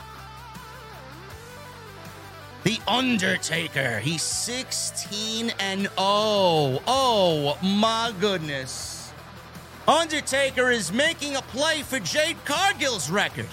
The 2.66 2.80
Undertaker. 2.88 4.00
He's 4.00 4.22
16 4.22 5.52
and 5.60 5.82
0. 5.82 5.90
Oh, 5.96 7.56
my 7.62 8.12
goodness. 8.18 9.12
Undertaker 9.86 10.72
is 10.72 10.92
making 10.92 11.36
a 11.36 11.42
play 11.42 11.82
for 11.82 12.00
Jade 12.00 12.36
Cargill's 12.44 13.08
record. 13.08 13.46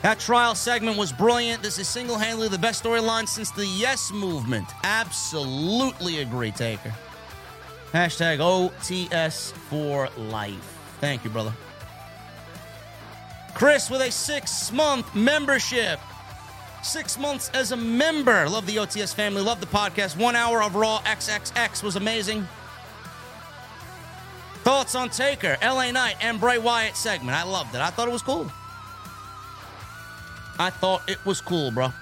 That 0.00 0.18
trial 0.18 0.54
segment 0.54 0.96
was 0.96 1.12
brilliant. 1.12 1.62
This 1.62 1.78
is 1.78 1.86
single 1.86 2.16
handedly 2.16 2.48
the 2.48 2.56
best 2.56 2.82
storyline 2.82 3.28
since 3.28 3.50
the 3.50 3.66
Yes 3.66 4.10
movement. 4.10 4.68
Absolutely 4.84 6.20
agree, 6.20 6.50
Taker. 6.50 6.94
Hashtag 7.92 8.38
OTS 8.38 9.52
for 9.52 10.08
life. 10.16 10.78
Thank 10.98 11.24
you, 11.24 11.30
brother. 11.30 11.52
Chris 13.56 13.88
with 13.88 14.02
a 14.02 14.10
six 14.10 14.70
month 14.70 15.14
membership. 15.14 15.98
Six 16.82 17.18
months 17.18 17.50
as 17.54 17.72
a 17.72 17.76
member. 17.76 18.46
Love 18.50 18.66
the 18.66 18.76
OTS 18.76 19.14
family. 19.14 19.40
Love 19.40 19.60
the 19.60 19.66
podcast. 19.66 20.14
One 20.14 20.36
hour 20.36 20.62
of 20.62 20.74
Raw 20.74 21.00
XXX 21.04 21.82
was 21.82 21.96
amazing. 21.96 22.46
Thoughts 24.56 24.94
on 24.94 25.08
Taker, 25.08 25.56
LA 25.62 25.90
Knight, 25.90 26.16
and 26.20 26.38
Bray 26.38 26.58
Wyatt 26.58 26.96
segment. 26.96 27.34
I 27.34 27.44
loved 27.44 27.74
it. 27.74 27.80
I 27.80 27.88
thought 27.88 28.08
it 28.08 28.12
was 28.12 28.20
cool. 28.20 28.52
I 30.58 30.68
thought 30.68 31.08
it 31.08 31.24
was 31.24 31.40
cool, 31.40 31.70
bro. 31.70 31.94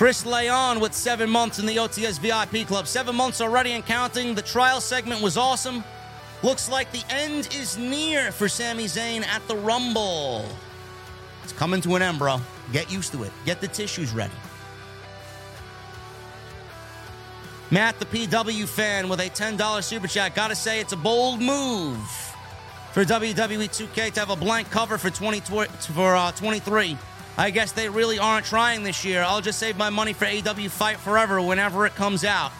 Chris 0.00 0.24
Leon 0.24 0.80
with 0.80 0.94
seven 0.94 1.28
months 1.28 1.58
in 1.58 1.66
the 1.66 1.76
OTS 1.76 2.18
VIP 2.20 2.66
Club. 2.66 2.86
Seven 2.86 3.14
months 3.14 3.42
already 3.42 3.72
and 3.72 3.84
counting. 3.84 4.34
The 4.34 4.40
trial 4.40 4.80
segment 4.80 5.20
was 5.20 5.36
awesome. 5.36 5.84
Looks 6.42 6.70
like 6.70 6.90
the 6.90 7.04
end 7.10 7.50
is 7.54 7.76
near 7.76 8.32
for 8.32 8.48
Sami 8.48 8.84
Zayn 8.84 9.22
at 9.26 9.46
the 9.46 9.56
Rumble. 9.56 10.46
It's 11.42 11.52
coming 11.52 11.82
to 11.82 11.96
an 11.96 12.00
end, 12.00 12.18
bro. 12.18 12.40
Get 12.72 12.90
used 12.90 13.12
to 13.12 13.24
it. 13.24 13.32
Get 13.44 13.60
the 13.60 13.68
tissues 13.68 14.14
ready. 14.14 14.32
Matt, 17.70 17.98
the 17.98 18.06
PW 18.06 18.66
fan, 18.66 19.06
with 19.10 19.20
a 19.20 19.28
$10 19.28 19.84
super 19.84 20.08
chat. 20.08 20.34
Gotta 20.34 20.54
say, 20.54 20.80
it's 20.80 20.94
a 20.94 20.96
bold 20.96 21.42
move 21.42 22.00
for 22.94 23.04
WWE 23.04 23.68
2K 23.68 24.14
to 24.14 24.20
have 24.20 24.30
a 24.30 24.36
blank 24.36 24.70
cover 24.70 24.96
for 24.96 25.10
20, 25.10 25.40
for 25.40 26.16
uh, 26.16 26.32
23. 26.32 26.96
I 27.38 27.50
guess 27.50 27.72
they 27.72 27.88
really 27.88 28.18
aren't 28.18 28.46
trying 28.46 28.82
this 28.82 29.04
year. 29.04 29.22
I'll 29.22 29.40
just 29.40 29.58
save 29.58 29.76
my 29.76 29.90
money 29.90 30.12
for 30.12 30.26
AEW 30.26 30.70
Fight 30.70 30.98
Forever 30.98 31.40
whenever 31.40 31.86
it 31.86 31.94
comes 31.94 32.24
out. 32.24 32.52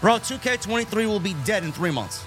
Bro, 0.00 0.16
2K23 0.16 1.06
will 1.06 1.20
be 1.20 1.34
dead 1.44 1.64
in 1.64 1.72
three 1.72 1.90
months. 1.90 2.26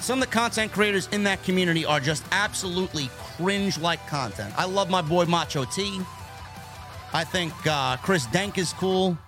Some 0.00 0.22
of 0.22 0.28
the 0.28 0.32
content 0.32 0.70
creators 0.70 1.08
in 1.12 1.24
that 1.24 1.42
community 1.42 1.84
are 1.84 1.98
just 1.98 2.24
absolutely 2.30 3.10
cringe 3.18 3.78
like 3.78 4.06
content. 4.06 4.54
I 4.56 4.64
love 4.64 4.88
my 4.88 5.02
boy 5.02 5.24
Macho 5.24 5.64
T. 5.64 6.00
I 7.12 7.24
think 7.24 7.52
uh, 7.66 7.96
Chris 7.96 8.26
Dank 8.26 8.58
is 8.58 8.72
cool. 8.74 9.18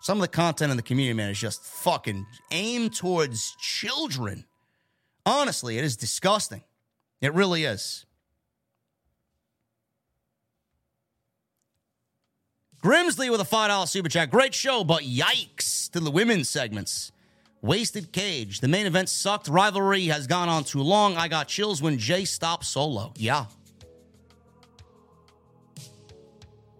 Some 0.00 0.18
of 0.18 0.22
the 0.22 0.28
content 0.28 0.70
in 0.70 0.76
the 0.76 0.82
community, 0.82 1.14
man, 1.14 1.30
is 1.30 1.40
just 1.40 1.64
fucking 1.64 2.26
aimed 2.50 2.94
towards 2.94 3.56
children. 3.58 4.44
Honestly, 5.24 5.78
it 5.78 5.84
is 5.84 5.96
disgusting. 5.96 6.62
It 7.20 7.32
really 7.34 7.64
is. 7.64 8.04
Grimsley 12.82 13.30
with 13.30 13.40
a 13.40 13.44
$5 13.44 13.88
super 13.88 14.08
chat. 14.08 14.30
Great 14.30 14.54
show, 14.54 14.82
but 14.82 15.04
yikes 15.04 15.88
to 15.92 16.00
the 16.00 16.10
women's 16.10 16.48
segments. 16.48 17.12
Wasted 17.60 18.10
Cage. 18.10 18.58
The 18.58 18.66
main 18.66 18.86
event 18.86 19.08
sucked. 19.08 19.46
Rivalry 19.46 20.06
has 20.06 20.26
gone 20.26 20.48
on 20.48 20.64
too 20.64 20.82
long. 20.82 21.16
I 21.16 21.28
got 21.28 21.46
chills 21.46 21.80
when 21.80 21.96
Jey 21.96 22.24
stopped 22.24 22.64
solo. 22.64 23.12
Yeah. 23.16 23.46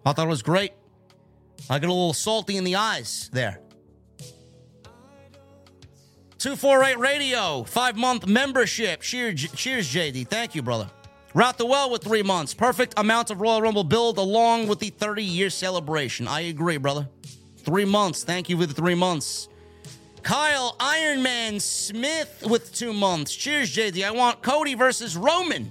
I 0.05 0.11
thought 0.11 0.25
it 0.25 0.29
was 0.29 0.41
great. 0.41 0.73
I 1.69 1.79
got 1.79 1.87
a 1.87 1.93
little 1.93 2.11
salty 2.11 2.57
in 2.57 2.65
the 2.65 2.75
eyes 2.75 3.29
there. 3.31 3.61
248 6.43 6.99
Radio, 6.99 7.63
five 7.63 7.95
month 7.95 8.27
membership. 8.27 8.99
Cheers, 8.99 9.49
cheers, 9.53 9.87
JD. 9.87 10.27
Thank 10.27 10.55
you, 10.55 10.61
brother. 10.61 10.89
Route 11.33 11.57
the 11.57 11.65
Well 11.65 11.89
with 11.89 12.03
three 12.03 12.21
months. 12.21 12.53
Perfect 12.53 12.95
amount 12.97 13.31
of 13.31 13.39
Royal 13.39 13.61
Rumble 13.61 13.85
build 13.85 14.17
along 14.17 14.67
with 14.67 14.79
the 14.79 14.89
30 14.89 15.23
year 15.23 15.49
celebration. 15.49 16.27
I 16.27 16.41
agree, 16.41 16.75
brother. 16.75 17.07
Three 17.59 17.85
months. 17.85 18.25
Thank 18.25 18.49
you 18.49 18.57
for 18.57 18.65
the 18.65 18.73
three 18.73 18.93
months. 18.93 19.47
Kyle 20.21 20.75
Ironman 20.81 21.61
Smith 21.61 22.43
with 22.45 22.75
two 22.75 22.91
months. 22.91 23.33
Cheers, 23.33 23.73
JD. 23.73 24.05
I 24.05 24.11
want 24.11 24.41
Cody 24.41 24.73
versus 24.73 25.15
Roman. 25.15 25.69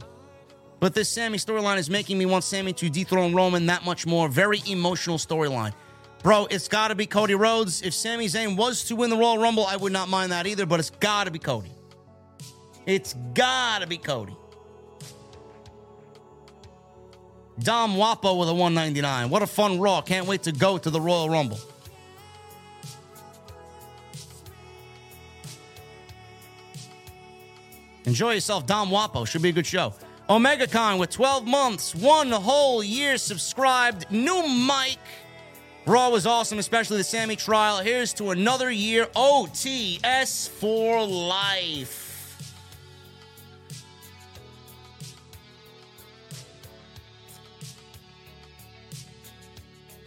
But 0.81 0.95
this 0.95 1.11
Sami 1.11 1.37
storyline 1.37 1.77
is 1.77 1.91
making 1.91 2.17
me 2.17 2.25
want 2.25 2.45
Sami 2.45 2.73
to 2.73 2.89
dethrone 2.89 3.35
Roman 3.35 3.67
that 3.67 3.85
much 3.85 4.07
more. 4.07 4.27
Very 4.27 4.63
emotional 4.67 5.19
storyline. 5.19 5.75
Bro, 6.23 6.47
it's 6.51 6.69
got 6.69 6.89
to 6.89 6.95
be 6.95 7.07
Cody 7.07 7.35
Rhodes. 7.35 7.83
If 7.83 7.95
Sami 7.95 8.27
Zayn 8.27 8.57
was 8.57 8.85
to 8.85 8.97
win 8.97 9.11
the 9.11 9.17
Royal 9.17 9.39
Rumble, 9.39 9.67
I 9.67 9.77
would 9.77 9.93
not 9.93 10.09
mind 10.09 10.31
that 10.31 10.47
either, 10.47 10.67
but 10.67 10.79
it's 10.79 10.91
got 10.91 11.25
to 11.25 11.33
be 11.33 11.41
Cody. 11.41 11.73
It's 12.87 13.15
got 13.35 13.81
to 13.81 13.89
be 13.89 13.99
Cody. 13.99 14.37
Dom 17.59 17.95
Wapo 17.97 18.39
with 18.39 18.49
a 18.49 18.55
199. 18.55 19.31
What 19.31 19.43
a 19.43 19.47
fun 19.47 19.81
Raw. 19.81 20.01
Can't 20.01 20.27
wait 20.27 20.45
to 20.45 20.53
go 20.53 20.79
to 20.79 20.91
the 20.91 21.01
Royal 21.01 21.29
Rumble. 21.29 21.59
Enjoy 28.05 28.33
yourself, 28.33 28.67
Dom 28.67 28.91
Wapo. 28.91 29.27
Should 29.27 29.43
be 29.43 29.51
a 29.51 29.53
good 29.53 29.67
show. 29.67 29.95
OmegaCon 30.29 30.99
with 30.99 31.11
12 31.11 31.47
months, 31.47 31.95
one 31.95 32.31
whole 32.31 32.83
year 32.83 33.19
subscribed. 33.19 34.11
New 34.11 34.49
mic. 34.49 34.99
Raw 35.85 36.11
was 36.11 36.27
awesome, 36.27 36.59
especially 36.61 36.99
the 36.99 37.05
Sami 37.05 37.35
trial. 37.35 37.79
Here's 37.79 38.13
to 38.15 38.31
another 38.31 38.71
year. 38.71 39.07
OTS 39.17 40.49
for 40.49 41.05
life. 41.05 42.11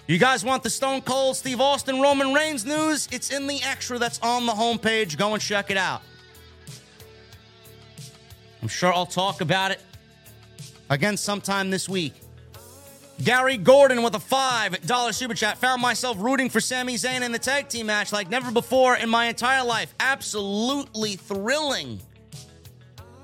You 0.07 0.18
guys 0.19 0.45
want 0.45 0.64
the 0.64 0.69
Stone 0.69 1.02
Cold 1.02 1.35
Steve 1.35 1.60
Austin 1.60 1.99
Roman 1.99 2.31
Reigns 2.31 2.64
news? 2.64 3.10
It's 3.11 3.31
in 3.31 3.47
the 3.47 3.60
extra 3.64 3.97
that's 3.97 4.19
on 4.19 4.45
the 4.45 4.53
homepage. 4.53 5.18
Go 5.18 5.34
and 5.34 5.41
check 5.41 5.72
it 5.72 5.77
out. 5.77 6.02
I'm 8.61 8.68
sure 8.68 8.93
I'll 8.93 9.06
talk 9.06 9.41
about 9.41 9.72
it 9.72 9.81
again 10.89 11.18
sometime 11.18 11.69
this 11.69 11.89
week. 11.89 12.14
Gary 13.24 13.58
Gordon 13.58 14.04
with 14.04 14.14
a 14.16 14.20
$5 14.20 15.14
super 15.14 15.34
chat. 15.34 15.58
Found 15.60 15.82
myself 15.82 16.18
rooting 16.20 16.50
for 16.50 16.60
Sami 16.60 16.96
Zayn 16.96 17.22
in 17.22 17.32
the 17.32 17.40
tag 17.40 17.70
team 17.70 17.88
match 17.88 18.12
like 18.12 18.30
never 18.30 18.52
before 18.52 18.96
in 18.96 19.10
my 19.10 19.26
entire 19.26 19.64
life. 19.64 19.94
Absolutely 20.00 21.16
thrilling. 21.16 22.00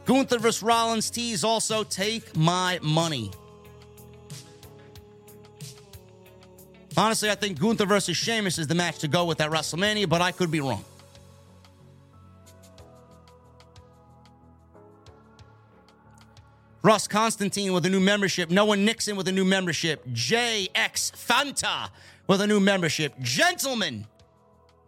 Gunther 0.06 0.40
vs. 0.40 0.64
Rollins 0.64 1.10
tease 1.10 1.44
also 1.44 1.84
take 1.84 2.36
my 2.36 2.80
money. 2.82 3.32
Honestly, 6.98 7.30
I 7.30 7.36
think 7.36 7.60
Gunther 7.60 7.86
versus 7.86 8.18
Sheamus 8.18 8.58
is 8.58 8.68
the 8.68 8.76
match 8.76 9.00
to 9.00 9.08
go 9.08 9.26
with 9.26 9.40
at 9.40 9.50
WrestleMania, 9.50 10.10
but 10.10 10.22
I 10.22 10.32
could 10.32 10.52
be 10.52 10.60
wrong. 10.60 10.84
Russ 16.84 17.08
Constantine 17.08 17.74
with 17.74 17.86
a 17.86 17.90
new 17.90 18.00
membership. 18.00 18.50
Noah 18.50 18.76
Nixon 18.78 19.16
with 19.16 19.28
a 19.28 19.32
new 19.32 19.46
membership. 19.46 20.06
JX 20.08 21.12
Fanta 21.14 21.90
with 22.28 22.42
a 22.42 22.48
new 22.48 22.60
membership. 22.60 23.14
Gentlemen, 23.20 24.08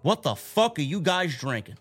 what 0.02 0.24
the 0.24 0.36
fuck 0.36 0.80
are 0.80 0.84
you 0.84 1.00
guys 1.00 1.38
drinking? 1.38 1.78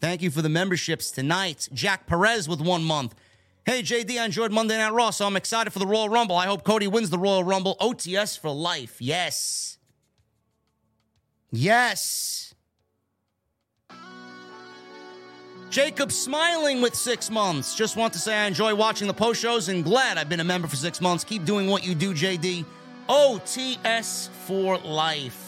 Thank 0.00 0.20
you 0.20 0.30
for 0.30 0.42
the 0.42 0.48
memberships 0.48 1.10
tonight. 1.10 1.68
Jack 1.72 2.06
Perez 2.06 2.48
with 2.48 2.60
one 2.60 2.82
month. 2.82 3.14
Hey, 3.64 3.82
JD, 3.82 4.20
I 4.20 4.24
enjoyed 4.24 4.50
Monday 4.50 4.76
Night 4.76 4.92
Raw, 4.92 5.10
so 5.10 5.24
I'm 5.24 5.36
excited 5.36 5.72
for 5.72 5.78
the 5.78 5.86
Royal 5.86 6.08
Rumble. 6.08 6.34
I 6.34 6.46
hope 6.46 6.64
Cody 6.64 6.88
wins 6.88 7.10
the 7.10 7.18
Royal 7.18 7.44
Rumble. 7.44 7.76
OTS 7.80 8.36
for 8.36 8.50
life. 8.50 8.96
Yes. 9.00 9.78
Yes. 11.52 12.41
Jacob 15.72 16.12
smiling 16.12 16.82
with 16.82 16.94
six 16.94 17.30
months. 17.30 17.74
Just 17.74 17.96
want 17.96 18.12
to 18.12 18.18
say 18.18 18.36
I 18.36 18.44
enjoy 18.44 18.74
watching 18.74 19.06
the 19.08 19.14
post 19.14 19.40
shows 19.40 19.70
and 19.70 19.82
glad 19.82 20.18
I've 20.18 20.28
been 20.28 20.40
a 20.40 20.44
member 20.44 20.68
for 20.68 20.76
six 20.76 21.00
months. 21.00 21.24
Keep 21.24 21.46
doing 21.46 21.66
what 21.66 21.82
you 21.82 21.94
do, 21.94 22.12
JD. 22.12 22.66
OTS 23.08 24.28
for 24.44 24.76
life. 24.76 25.42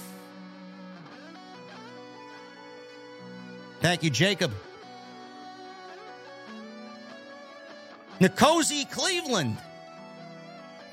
Thank 3.81 4.03
you, 4.03 4.09
Jacob. 4.09 4.51
Nicosi 8.19 8.91
Cleveland. 8.91 9.59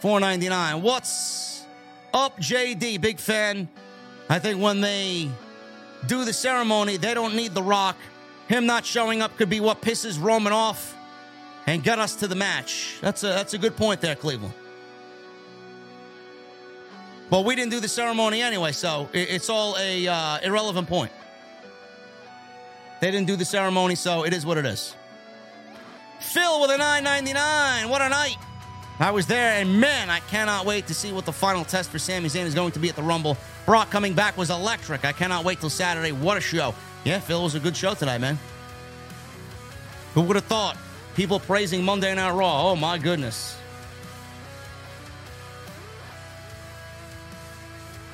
499. 0.02 0.82
What's 0.82 1.64
up, 2.14 2.38
JD? 2.38 3.00
Big 3.00 3.18
fan. 3.18 3.70
I 4.28 4.40
think 4.40 4.62
when 4.62 4.82
they 4.82 5.30
do 6.06 6.26
the 6.26 6.34
ceremony, 6.34 6.98
they 6.98 7.14
don't 7.14 7.34
need 7.34 7.54
The 7.54 7.64
Rock. 7.64 7.96
Him 8.52 8.66
not 8.66 8.86
showing 8.86 9.22
up 9.22 9.38
could 9.38 9.50
be 9.50 9.62
what 9.62 9.82
pisses 9.82 10.22
Roman 10.22 10.52
off 10.52 10.94
and 11.68 11.82
get 11.82 12.00
us 12.00 12.18
to 12.18 12.28
the 12.28 12.36
match. 12.36 12.98
That's 13.00 13.24
a 13.24 13.28
that's 13.28 13.54
a 13.54 13.58
good 13.58 13.78
point 13.78 14.02
there, 14.02 14.14
Cleveland. 14.14 14.54
But 17.30 17.46
we 17.46 17.56
didn't 17.56 17.72
do 17.72 17.80
the 17.80 17.88
ceremony 17.88 18.42
anyway, 18.42 18.74
so 18.74 19.08
it's 19.14 19.50
all 19.50 19.78
a 19.80 20.06
uh, 20.06 20.40
irrelevant 20.44 20.90
point. 20.90 21.14
They 23.00 23.10
didn't 23.10 23.28
do 23.28 23.38
the 23.38 23.46
ceremony, 23.46 23.96
so 23.96 24.26
it 24.26 24.34
is 24.34 24.46
what 24.46 24.58
it 24.58 24.66
is. 24.66 24.98
Phil 26.20 26.60
with 26.60 26.72
a 26.72 26.78
9.99. 26.78 27.90
What 27.90 28.02
a 28.02 28.10
night! 28.10 28.36
I 29.00 29.12
was 29.12 29.28
there, 29.28 29.62
and 29.62 29.80
man, 29.80 30.10
I 30.10 30.20
cannot 30.20 30.66
wait 30.66 30.88
to 30.88 30.94
see 30.94 31.14
what 31.14 31.26
the 31.26 31.32
final 31.32 31.64
test 31.64 31.90
for 31.90 32.00
Sami 32.00 32.28
Zayn 32.28 32.44
is 32.44 32.54
going 32.54 32.74
to 32.74 32.80
be 32.80 32.90
at 32.90 32.98
the 32.98 33.02
Rumble. 33.02 33.38
Brock 33.66 33.90
coming 33.92 34.14
back 34.14 34.36
was 34.36 34.50
electric. 34.50 35.06
I 35.06 35.14
cannot 35.14 35.46
wait 35.46 35.62
till 35.62 35.70
Saturday. 35.70 36.12
What 36.12 36.36
a 36.36 36.42
show! 36.42 36.76
Yeah, 37.04 37.20
Phil 37.20 37.42
was 37.42 37.56
a 37.56 37.60
good 37.60 37.76
show 37.76 37.94
tonight, 37.94 38.20
man. 38.20 38.38
Who 40.14 40.22
would 40.22 40.36
have 40.36 40.46
thought? 40.46 40.78
People 41.16 41.40
praising 41.40 41.84
Monday 41.84 42.14
Night 42.14 42.32
Raw. 42.32 42.70
Oh 42.70 42.76
my 42.76 42.98
goodness. 42.98 43.58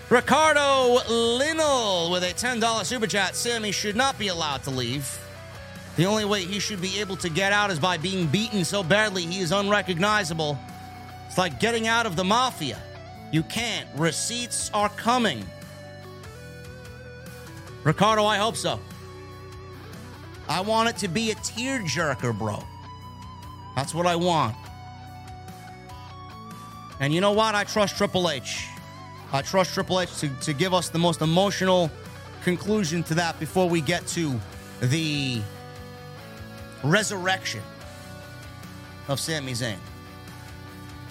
Ricardo 0.09 0.99
Linnell 1.09 2.11
with 2.11 2.23
a 2.23 2.34
$10 2.34 2.85
super 2.85 3.07
chat. 3.07 3.35
Sami 3.35 3.73
should 3.73 3.97
not 3.97 4.18
be 4.18 4.30
allowed 4.30 4.64
to 4.64 4.69
leave. 4.69 5.19
The 5.97 6.05
only 6.05 6.23
way 6.23 6.45
he 6.45 6.59
should 6.59 6.80
be 6.80 7.01
able 7.01 7.18
to 7.18 7.30
get 7.30 7.51
out 7.51 7.72
is 7.72 7.80
by 7.80 7.97
being 7.97 8.27
beaten 8.27 8.64
so 8.64 8.84
badly 8.84 9.26
he 9.26 9.41
is 9.41 9.51
unrecognizable. 9.51 10.57
It's 11.27 11.38
like 11.38 11.59
getting 11.59 11.88
out 11.88 12.05
of 12.05 12.15
the 12.15 12.23
mafia. 12.23 12.80
You 13.31 13.43
can't. 13.43 13.89
Receipts 13.97 14.72
are 14.73 14.89
coming. 14.89 15.43
Ricardo, 17.88 18.26
I 18.26 18.35
hope 18.35 18.57
so. 18.57 18.81
I 20.49 20.59
want 20.59 20.89
it 20.89 20.97
to 20.97 21.07
be 21.07 21.31
a 21.31 21.35
tearjerker, 21.35 22.38
bro. 22.38 22.61
That's 23.77 23.95
what 23.95 24.05
I 24.05 24.18
want. 24.18 24.57
And 26.99 27.14
you 27.14 27.22
know 27.22 27.31
what? 27.31 27.55
I 27.55 27.64
trust 27.64 27.95
Triple 27.95 28.30
H. 28.30 28.68
I 29.31 29.41
trust 29.41 29.73
Triple 29.73 30.01
H 30.01 30.19
to, 30.19 30.27
to 30.27 30.51
give 30.51 30.73
us 30.73 30.89
the 30.89 30.99
most 30.99 31.22
emotional 31.22 31.89
conclusion 32.43 33.03
to 33.03 33.14
that 33.14 33.39
before 33.39 33.69
we 33.69 33.80
get 33.80 34.05
to 34.07 34.38
the 34.81 35.41
resurrection 36.84 37.61
of 39.07 39.18
Sami 39.18 39.53
Zayn. 39.53 39.77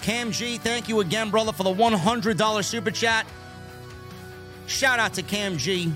Cam 0.03 0.31
G, 0.31 0.59
thank 0.59 0.87
you 0.87 0.99
again, 0.99 1.31
brother, 1.31 1.53
for 1.53 1.63
the 1.63 1.73
$100 1.73 2.63
super 2.63 2.91
chat. 2.91 3.25
Shout 4.67 4.99
out 4.99 5.15
to 5.15 5.23
Cam 5.23 5.57
G. 5.57 5.91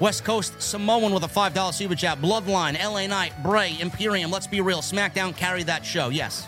West 0.00 0.24
Coast 0.24 0.60
Samoan 0.60 1.12
with 1.12 1.22
a 1.22 1.28
$5 1.28 1.72
super 1.72 1.94
chat. 1.94 2.20
Bloodline, 2.20 2.82
LA 2.82 3.06
Knight, 3.06 3.32
Bray, 3.42 3.76
Imperium. 3.80 4.30
Let's 4.30 4.46
be 4.46 4.60
real. 4.60 4.80
SmackDown 4.80 5.36
carried 5.36 5.66
that 5.66 5.84
show. 5.84 6.08
Yes. 6.08 6.46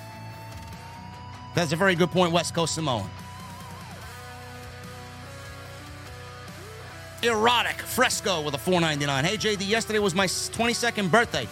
That's 1.55 1.73
a 1.73 1.77
very 1.77 1.94
good 1.94 2.10
point, 2.10 2.32
West 2.32 2.55
Coast 2.55 2.74
Samoan. 2.74 3.09
Erotic 7.23 7.81
Fresco 7.81 8.43
with 8.43 8.55
a 8.55 8.59
499. 8.59 9.24
Hey 9.24 9.36
JD, 9.36 9.66
yesterday 9.66 9.98
was 9.98 10.14
my 10.14 10.27
22nd 10.27 11.10
birthday. 11.10 11.48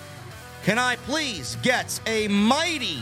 Can 0.62 0.78
I 0.78 0.96
please 0.96 1.56
get 1.62 1.98
a 2.06 2.28
mighty 2.28 3.00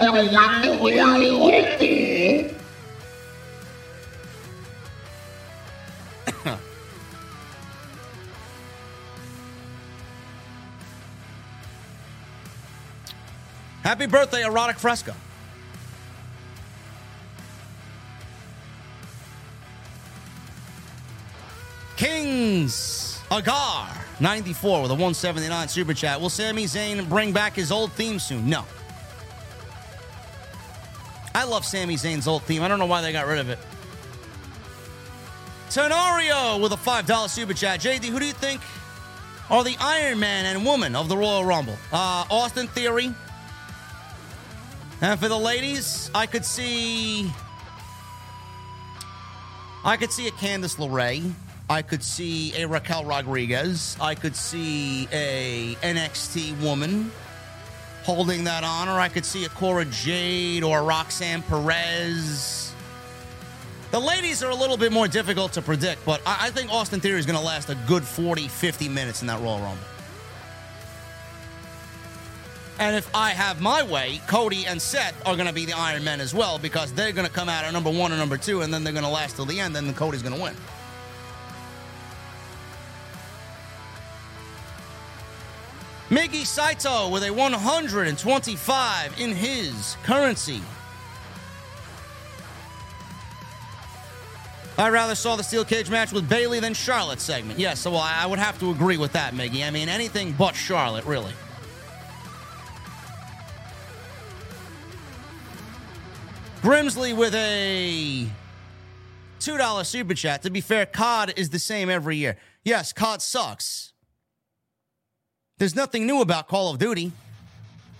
Royal 0.00 0.32
Rumble. 0.32 1.78
Happy 13.82 14.06
birthday, 14.06 14.44
Erotic 14.44 14.78
Fresco. 14.78 15.14
Kings 21.96 23.18
Agar 23.32 23.88
94 24.20 24.82
with 24.82 24.90
a 24.90 24.94
179 24.94 25.68
super 25.68 25.94
chat. 25.94 26.20
Will 26.20 26.28
Sami 26.28 26.64
Zayn 26.64 27.08
bring 27.08 27.32
back 27.32 27.54
his 27.54 27.72
old 27.72 27.90
theme 27.92 28.18
soon? 28.18 28.48
No. 28.48 28.64
I 31.38 31.44
love 31.44 31.64
Sami 31.64 31.94
Zayn's 31.94 32.26
old 32.26 32.42
theme. 32.42 32.64
I 32.64 32.68
don't 32.68 32.80
know 32.80 32.86
why 32.86 33.00
they 33.00 33.12
got 33.12 33.28
rid 33.28 33.38
of 33.38 33.48
it. 33.48 33.60
Tenorio 35.70 36.58
with 36.58 36.72
a 36.72 36.76
$5 36.76 37.28
super 37.28 37.54
chat. 37.54 37.78
JD, 37.78 38.06
who 38.06 38.18
do 38.18 38.26
you 38.26 38.32
think 38.32 38.60
are 39.48 39.62
the 39.62 39.76
Iron 39.78 40.18
Man 40.18 40.46
and 40.46 40.66
woman 40.66 40.96
of 40.96 41.08
the 41.08 41.16
Royal 41.16 41.44
Rumble? 41.44 41.76
Uh, 41.92 42.24
Austin 42.28 42.66
Theory. 42.66 43.14
And 45.00 45.20
for 45.20 45.28
the 45.28 45.38
ladies, 45.38 46.10
I 46.12 46.26
could 46.26 46.44
see. 46.44 47.30
I 49.84 49.96
could 49.96 50.10
see 50.10 50.26
a 50.26 50.32
Candice 50.32 50.76
LeRae. 50.76 51.32
I 51.70 51.82
could 51.82 52.02
see 52.02 52.52
a 52.60 52.66
Raquel 52.66 53.04
Rodriguez. 53.04 53.96
I 54.00 54.16
could 54.16 54.34
see 54.34 55.06
a 55.12 55.76
NXT 55.82 56.60
woman 56.60 57.12
holding 58.14 58.44
that 58.44 58.64
honor. 58.64 58.98
I 58.98 59.10
could 59.10 59.26
see 59.26 59.44
a 59.44 59.50
Cora 59.50 59.84
Jade 59.84 60.64
or 60.64 60.82
Roxanne 60.82 61.42
Perez. 61.42 62.72
The 63.90 63.98
ladies 63.98 64.42
are 64.42 64.48
a 64.48 64.54
little 64.54 64.78
bit 64.78 64.92
more 64.92 65.06
difficult 65.06 65.52
to 65.52 65.62
predict, 65.62 66.06
but 66.06 66.22
I, 66.24 66.46
I 66.46 66.50
think 66.50 66.72
Austin 66.72 67.00
Theory 67.00 67.18
is 67.18 67.26
going 67.26 67.38
to 67.38 67.44
last 67.44 67.68
a 67.68 67.74
good 67.86 68.02
40, 68.02 68.48
50 68.48 68.88
minutes 68.88 69.20
in 69.20 69.26
that 69.28 69.42
Royal 69.42 69.58
Rumble. 69.58 69.84
And 72.78 72.96
if 72.96 73.14
I 73.14 73.30
have 73.30 73.60
my 73.60 73.82
way, 73.82 74.22
Cody 74.26 74.64
and 74.64 74.80
Seth 74.80 75.20
are 75.26 75.34
going 75.34 75.48
to 75.48 75.52
be 75.52 75.66
the 75.66 75.74
Iron 75.74 76.02
Men 76.02 76.18
as 76.22 76.32
well 76.32 76.58
because 76.58 76.90
they're 76.94 77.12
going 77.12 77.26
to 77.26 77.32
come 77.32 77.50
out 77.50 77.64
at 77.64 77.72
number 77.74 77.90
one 77.90 78.12
and 78.12 78.18
number 78.18 78.38
two, 78.38 78.62
and 78.62 78.72
then 78.72 78.84
they're 78.84 78.94
going 78.94 79.04
to 79.04 79.10
last 79.10 79.36
till 79.36 79.44
the 79.44 79.60
end, 79.60 79.76
and 79.76 79.86
then 79.86 79.94
Cody's 79.94 80.22
going 80.22 80.34
to 80.34 80.40
win. 80.40 80.54
Miggy 86.10 86.46
Saito 86.46 87.10
with 87.10 87.22
a 87.22 87.30
125 87.30 89.20
in 89.20 89.32
his 89.32 89.96
currency. 90.04 90.62
I 94.78 94.88
rather 94.88 95.14
saw 95.14 95.36
the 95.36 95.42
steel 95.42 95.64
cage 95.64 95.90
match 95.90 96.12
with 96.12 96.26
Bayley 96.28 96.60
than 96.60 96.72
Charlotte 96.72 97.20
segment. 97.20 97.58
Yes, 97.58 97.80
so 97.80 97.94
I 97.96 98.24
would 98.24 98.38
have 98.38 98.58
to 98.60 98.70
agree 98.70 98.96
with 98.96 99.12
that, 99.12 99.34
Miggy. 99.34 99.66
I 99.66 99.70
mean, 99.70 99.88
anything 99.88 100.32
but 100.32 100.54
Charlotte, 100.54 101.04
really. 101.04 101.32
Grimsley 106.62 107.14
with 107.14 107.34
a 107.34 108.28
$2 109.40 109.86
super 109.86 110.14
chat. 110.14 110.42
To 110.42 110.50
be 110.50 110.60
fair, 110.60 110.86
COD 110.86 111.34
is 111.36 111.50
the 111.50 111.58
same 111.58 111.90
every 111.90 112.16
year. 112.16 112.38
Yes, 112.64 112.92
COD 112.92 113.20
sucks. 113.20 113.92
There's 115.58 115.74
nothing 115.74 116.06
new 116.06 116.20
about 116.20 116.46
Call 116.46 116.70
of 116.70 116.78
Duty. 116.78 117.12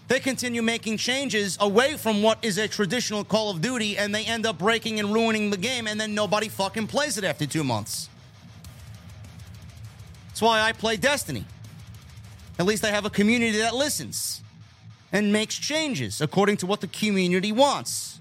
They 0.06 0.20
continue 0.20 0.62
making 0.62 0.96
changes 0.96 1.58
away 1.60 1.96
from 1.96 2.22
what 2.22 2.38
is 2.40 2.56
a 2.56 2.68
traditional 2.68 3.24
Call 3.24 3.50
of 3.50 3.60
Duty, 3.60 3.98
and 3.98 4.14
they 4.14 4.24
end 4.24 4.46
up 4.46 4.58
breaking 4.58 5.00
and 5.00 5.12
ruining 5.12 5.50
the 5.50 5.56
game, 5.56 5.86
and 5.86 6.00
then 6.00 6.14
nobody 6.14 6.48
fucking 6.48 6.86
plays 6.86 7.18
it 7.18 7.24
after 7.24 7.46
two 7.46 7.64
months. 7.64 8.08
That's 10.28 10.40
why 10.40 10.60
I 10.60 10.72
play 10.72 10.96
Destiny. 10.96 11.44
At 12.58 12.66
least 12.66 12.84
I 12.84 12.90
have 12.90 13.04
a 13.04 13.10
community 13.10 13.58
that 13.58 13.74
listens 13.74 14.40
and 15.12 15.32
makes 15.32 15.56
changes 15.56 16.20
according 16.20 16.58
to 16.58 16.66
what 16.66 16.80
the 16.80 16.86
community 16.86 17.52
wants. 17.52 18.17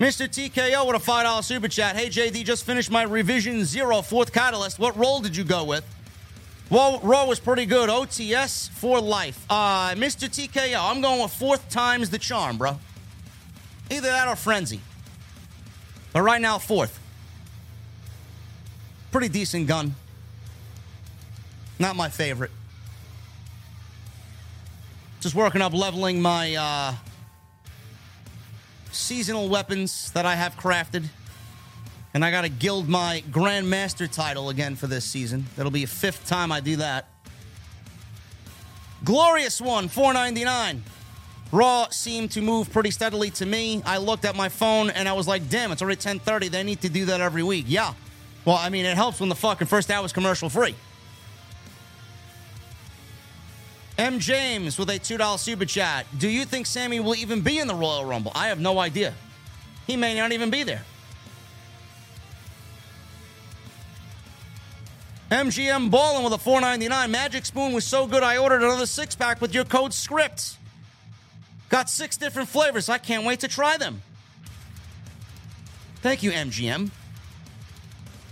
Mr. 0.00 0.26
TKO 0.26 0.86
with 0.86 0.96
a 0.96 1.10
$5 1.10 1.44
super 1.44 1.68
chat. 1.68 1.94
Hey, 1.94 2.08
JD, 2.08 2.42
just 2.46 2.64
finished 2.64 2.90
my 2.90 3.02
revision 3.02 3.66
zero, 3.66 4.00
fourth 4.00 4.32
catalyst. 4.32 4.78
What 4.78 4.96
role 4.96 5.20
did 5.20 5.36
you 5.36 5.44
go 5.44 5.62
with? 5.64 5.84
Well, 6.70 7.00
Raw 7.00 7.26
was 7.26 7.38
pretty 7.38 7.66
good. 7.66 7.90
OTS 7.90 8.70
for 8.70 8.98
life. 8.98 9.44
Uh, 9.50 9.90
Mr. 9.90 10.26
TKO, 10.26 10.90
I'm 10.90 11.02
going 11.02 11.20
with 11.20 11.32
fourth 11.32 11.68
time's 11.68 12.08
the 12.08 12.16
charm, 12.16 12.56
bro. 12.56 12.78
Either 13.90 14.08
that 14.08 14.26
or 14.26 14.36
Frenzy. 14.36 14.80
But 16.14 16.22
right 16.22 16.40
now, 16.40 16.56
fourth. 16.56 16.98
Pretty 19.12 19.28
decent 19.28 19.66
gun. 19.66 19.94
Not 21.78 21.94
my 21.94 22.08
favorite. 22.08 22.52
Just 25.20 25.34
working 25.34 25.60
up 25.60 25.74
leveling 25.74 26.22
my 26.22 26.54
uh, 26.54 26.94
seasonal 28.92 29.48
weapons 29.48 30.10
that 30.12 30.26
I 30.26 30.34
have 30.34 30.56
crafted. 30.56 31.06
And 32.12 32.24
I 32.24 32.30
got 32.30 32.42
to 32.42 32.48
gild 32.48 32.88
my 32.88 33.22
Grandmaster 33.30 34.10
title 34.10 34.48
again 34.48 34.74
for 34.74 34.86
this 34.86 35.04
season. 35.04 35.46
That'll 35.56 35.70
be 35.70 35.84
a 35.84 35.88
fifth 35.88 36.26
time 36.26 36.50
I 36.50 36.60
do 36.60 36.76
that. 36.76 37.06
Glorious 39.04 39.60
one, 39.60 39.88
499. 39.88 40.82
Raw 41.52 41.88
seemed 41.90 42.32
to 42.32 42.42
move 42.42 42.72
pretty 42.72 42.90
steadily 42.90 43.30
to 43.30 43.46
me. 43.46 43.82
I 43.84 43.98
looked 43.98 44.24
at 44.24 44.36
my 44.36 44.48
phone 44.48 44.90
and 44.90 45.08
I 45.08 45.12
was 45.12 45.26
like, 45.26 45.48
damn, 45.48 45.72
it's 45.72 45.82
already 45.82 45.96
1030. 45.96 46.48
They 46.48 46.62
need 46.62 46.80
to 46.82 46.88
do 46.88 47.06
that 47.06 47.20
every 47.20 47.42
week. 47.42 47.64
Yeah. 47.68 47.94
Well, 48.44 48.56
I 48.56 48.68
mean, 48.68 48.84
it 48.84 48.96
helps 48.96 49.20
when 49.20 49.28
the 49.28 49.34
fucking 49.34 49.66
first 49.66 49.90
hour 49.90 50.04
is 50.04 50.12
commercial 50.12 50.48
free. 50.48 50.74
M. 54.00 54.18
James 54.18 54.78
with 54.78 54.88
a 54.88 54.98
$2 54.98 55.38
super 55.38 55.66
chat. 55.66 56.06
Do 56.18 56.26
you 56.26 56.46
think 56.46 56.64
Sami 56.64 57.00
will 57.00 57.14
even 57.16 57.42
be 57.42 57.58
in 57.58 57.68
the 57.68 57.74
Royal 57.74 58.06
Rumble? 58.06 58.32
I 58.34 58.48
have 58.48 58.58
no 58.58 58.78
idea. 58.78 59.12
He 59.86 59.94
may 59.94 60.16
not 60.16 60.32
even 60.32 60.48
be 60.48 60.62
there. 60.62 60.82
MGM 65.30 65.90
Ballin 65.90 66.24
with 66.24 66.32
a 66.32 66.38
499. 66.38 67.10
Magic 67.10 67.44
Spoon 67.44 67.74
was 67.74 67.84
so 67.84 68.06
good 68.06 68.22
I 68.22 68.38
ordered 68.38 68.62
another 68.62 68.86
six 68.86 69.14
pack 69.14 69.42
with 69.42 69.54
your 69.54 69.64
code 69.64 69.92
script. 69.92 70.56
Got 71.68 71.90
six 71.90 72.16
different 72.16 72.48
flavors. 72.48 72.88
I 72.88 72.96
can't 72.96 73.26
wait 73.26 73.40
to 73.40 73.48
try 73.48 73.76
them. 73.76 74.00
Thank 75.96 76.22
you, 76.22 76.30
MGM. 76.30 76.90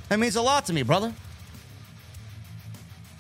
That 0.09 0.19
means 0.19 0.35
a 0.35 0.43
lot 0.43 0.65
to 0.65 0.73
me, 0.73 0.83
brother. 0.83 1.13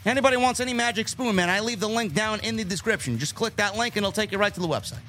Anybody 0.07 0.37
wants 0.37 0.61
any 0.61 0.73
magic 0.73 1.09
spoon, 1.09 1.35
man, 1.37 1.51
I 1.51 1.61
leave 1.61 1.81
the 1.81 1.89
link 1.89 2.15
down 2.15 2.41
in 2.41 2.57
the 2.57 2.65
description. 2.65 3.19
Just 3.19 3.35
click 3.35 3.57
that 3.57 3.77
link 3.77 3.97
and 3.97 4.05
it'll 4.05 4.13
take 4.13 4.33
you 4.33 4.39
right 4.39 4.53
to 4.55 4.61
the 4.61 4.69
website. 4.69 5.01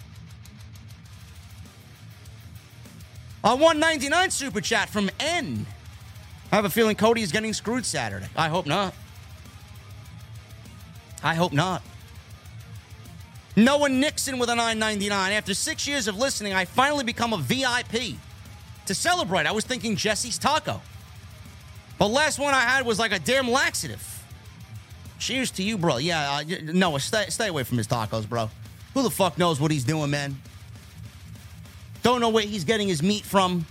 A 3.43 3.55
199 3.55 4.31
super 4.31 4.59
chat 4.59 4.89
from 4.89 5.09
N. 5.19 5.65
I 6.51 6.55
have 6.55 6.65
a 6.65 6.69
feeling 6.69 6.95
Cody 6.95 7.21
is 7.21 7.31
getting 7.31 7.53
screwed 7.53 7.85
Saturday. 7.85 8.27
I 8.35 8.49
hope 8.49 8.65
not. 8.65 8.93
I 11.23 11.35
hope 11.35 11.53
not. 11.53 11.81
Noah 13.55 13.89
Nixon 13.89 14.39
with 14.39 14.49
a 14.49 14.55
999. 14.55 15.31
After 15.31 15.53
six 15.53 15.87
years 15.87 16.07
of 16.07 16.17
listening, 16.17 16.53
I 16.53 16.65
finally 16.65 17.03
become 17.03 17.33
a 17.33 17.37
VIP. 17.37 18.15
To 18.87 18.95
celebrate, 18.95 19.45
I 19.45 19.51
was 19.51 19.65
thinking 19.65 19.95
Jesse's 19.95 20.37
Taco. 20.37 20.81
But 21.97 22.07
last 22.07 22.39
one 22.39 22.53
I 22.53 22.61
had 22.61 22.85
was 22.85 22.97
like 22.99 23.11
a 23.11 23.19
damn 23.19 23.49
laxative. 23.49 24.18
Cheers 25.19 25.51
to 25.51 25.63
you, 25.63 25.77
bro. 25.77 25.97
Yeah, 25.97 26.31
uh, 26.31 26.43
Noah, 26.63 26.99
stay, 26.99 27.25
stay 27.29 27.47
away 27.47 27.63
from 27.63 27.77
his 27.77 27.87
tacos, 27.87 28.27
bro. 28.27 28.49
Who 28.93 29.03
the 29.03 29.09
fuck 29.09 29.37
knows 29.37 29.59
what 29.59 29.69
he's 29.69 29.83
doing, 29.83 30.09
man? 30.09 30.37
Don't 32.01 32.21
know 32.21 32.29
where 32.29 32.45
he's 32.45 32.63
getting 32.63 32.87
his 32.87 33.03
meat 33.03 33.25
from. 33.25 33.65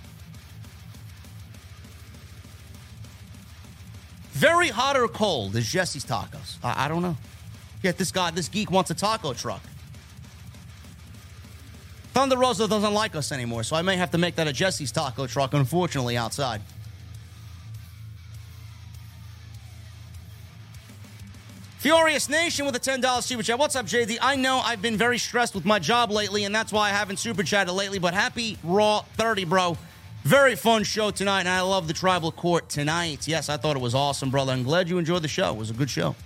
Very 4.33 4.69
hot 4.69 4.97
or 4.97 5.09
cold 5.09 5.57
is 5.57 5.67
Jesse's 5.67 6.05
tacos. 6.05 6.59
I, 6.63 6.85
I 6.85 6.89
don't 6.89 7.03
know. 7.03 7.17
Yet 7.83 7.97
this 7.97 8.13
guy, 8.13 8.31
this 8.31 8.49
geek 8.49 8.71
wants 8.71 8.91
a 8.91 8.95
taco 8.95 9.33
truck. 9.33 9.63
Thunder 12.13 12.37
Rosa 12.37 12.69
doesn't 12.69 12.95
like 12.95 13.17
us 13.17 13.33
anymore, 13.33 13.63
so 13.63 13.75
I 13.75 13.83
may 13.83 13.97
have 13.97 14.11
to 14.11 14.19
make 14.19 14.37
that 14.37 14.47
a 14.47 14.53
Jesse's 14.53 14.93
taco 14.93 15.27
truck, 15.27 15.55
unfortunately, 15.55 16.17
outside. 16.17 16.61
Furious 21.79 22.29
Nation 22.29 22.67
with 22.67 22.75
a 22.75 22.81
$10 22.81 23.23
super 23.23 23.41
chat. 23.41 23.57
What's 23.57 23.77
up, 23.77 23.87
JD? 23.87 24.19
I 24.21 24.35
know 24.35 24.59
I've 24.59 24.83
been 24.83 24.97
very 24.97 25.17
stressed 25.17 25.55
with 25.55 25.65
my 25.65 25.79
job 25.79 26.11
lately, 26.11 26.43
and 26.43 26.53
that's 26.53 26.73
why 26.73 26.89
I 26.89 26.93
haven't 26.93 27.19
super 27.19 27.45
chatted 27.45 27.73
lately, 27.73 28.01
but 28.01 28.15
happy 28.15 28.59
Raw 28.65 29.03
30, 29.15 29.45
bro. 29.45 29.79
Very 30.25 30.57
fun 30.57 30.83
show 30.83 31.13
tonight, 31.13 31.41
and 31.41 31.49
I 31.49 31.61
love 31.61 31.87
the 31.87 31.95
Tribal 31.95 32.33
Court 32.33 32.69
tonight. 32.69 33.29
Yes, 33.29 33.49
I 33.49 33.59
thought 33.59 33.77
it 33.77 33.83
was 33.83 33.95
awesome, 33.95 34.29
brother. 34.29 34.53
I'm 34.53 34.65
glad 34.65 34.89
you 34.89 34.99
enjoyed 34.99 35.23
the 35.23 35.29
show. 35.29 35.53
It 35.53 35.57
was 35.57 35.71
a 35.71 35.73
good 35.73 35.89
show. 35.89 36.17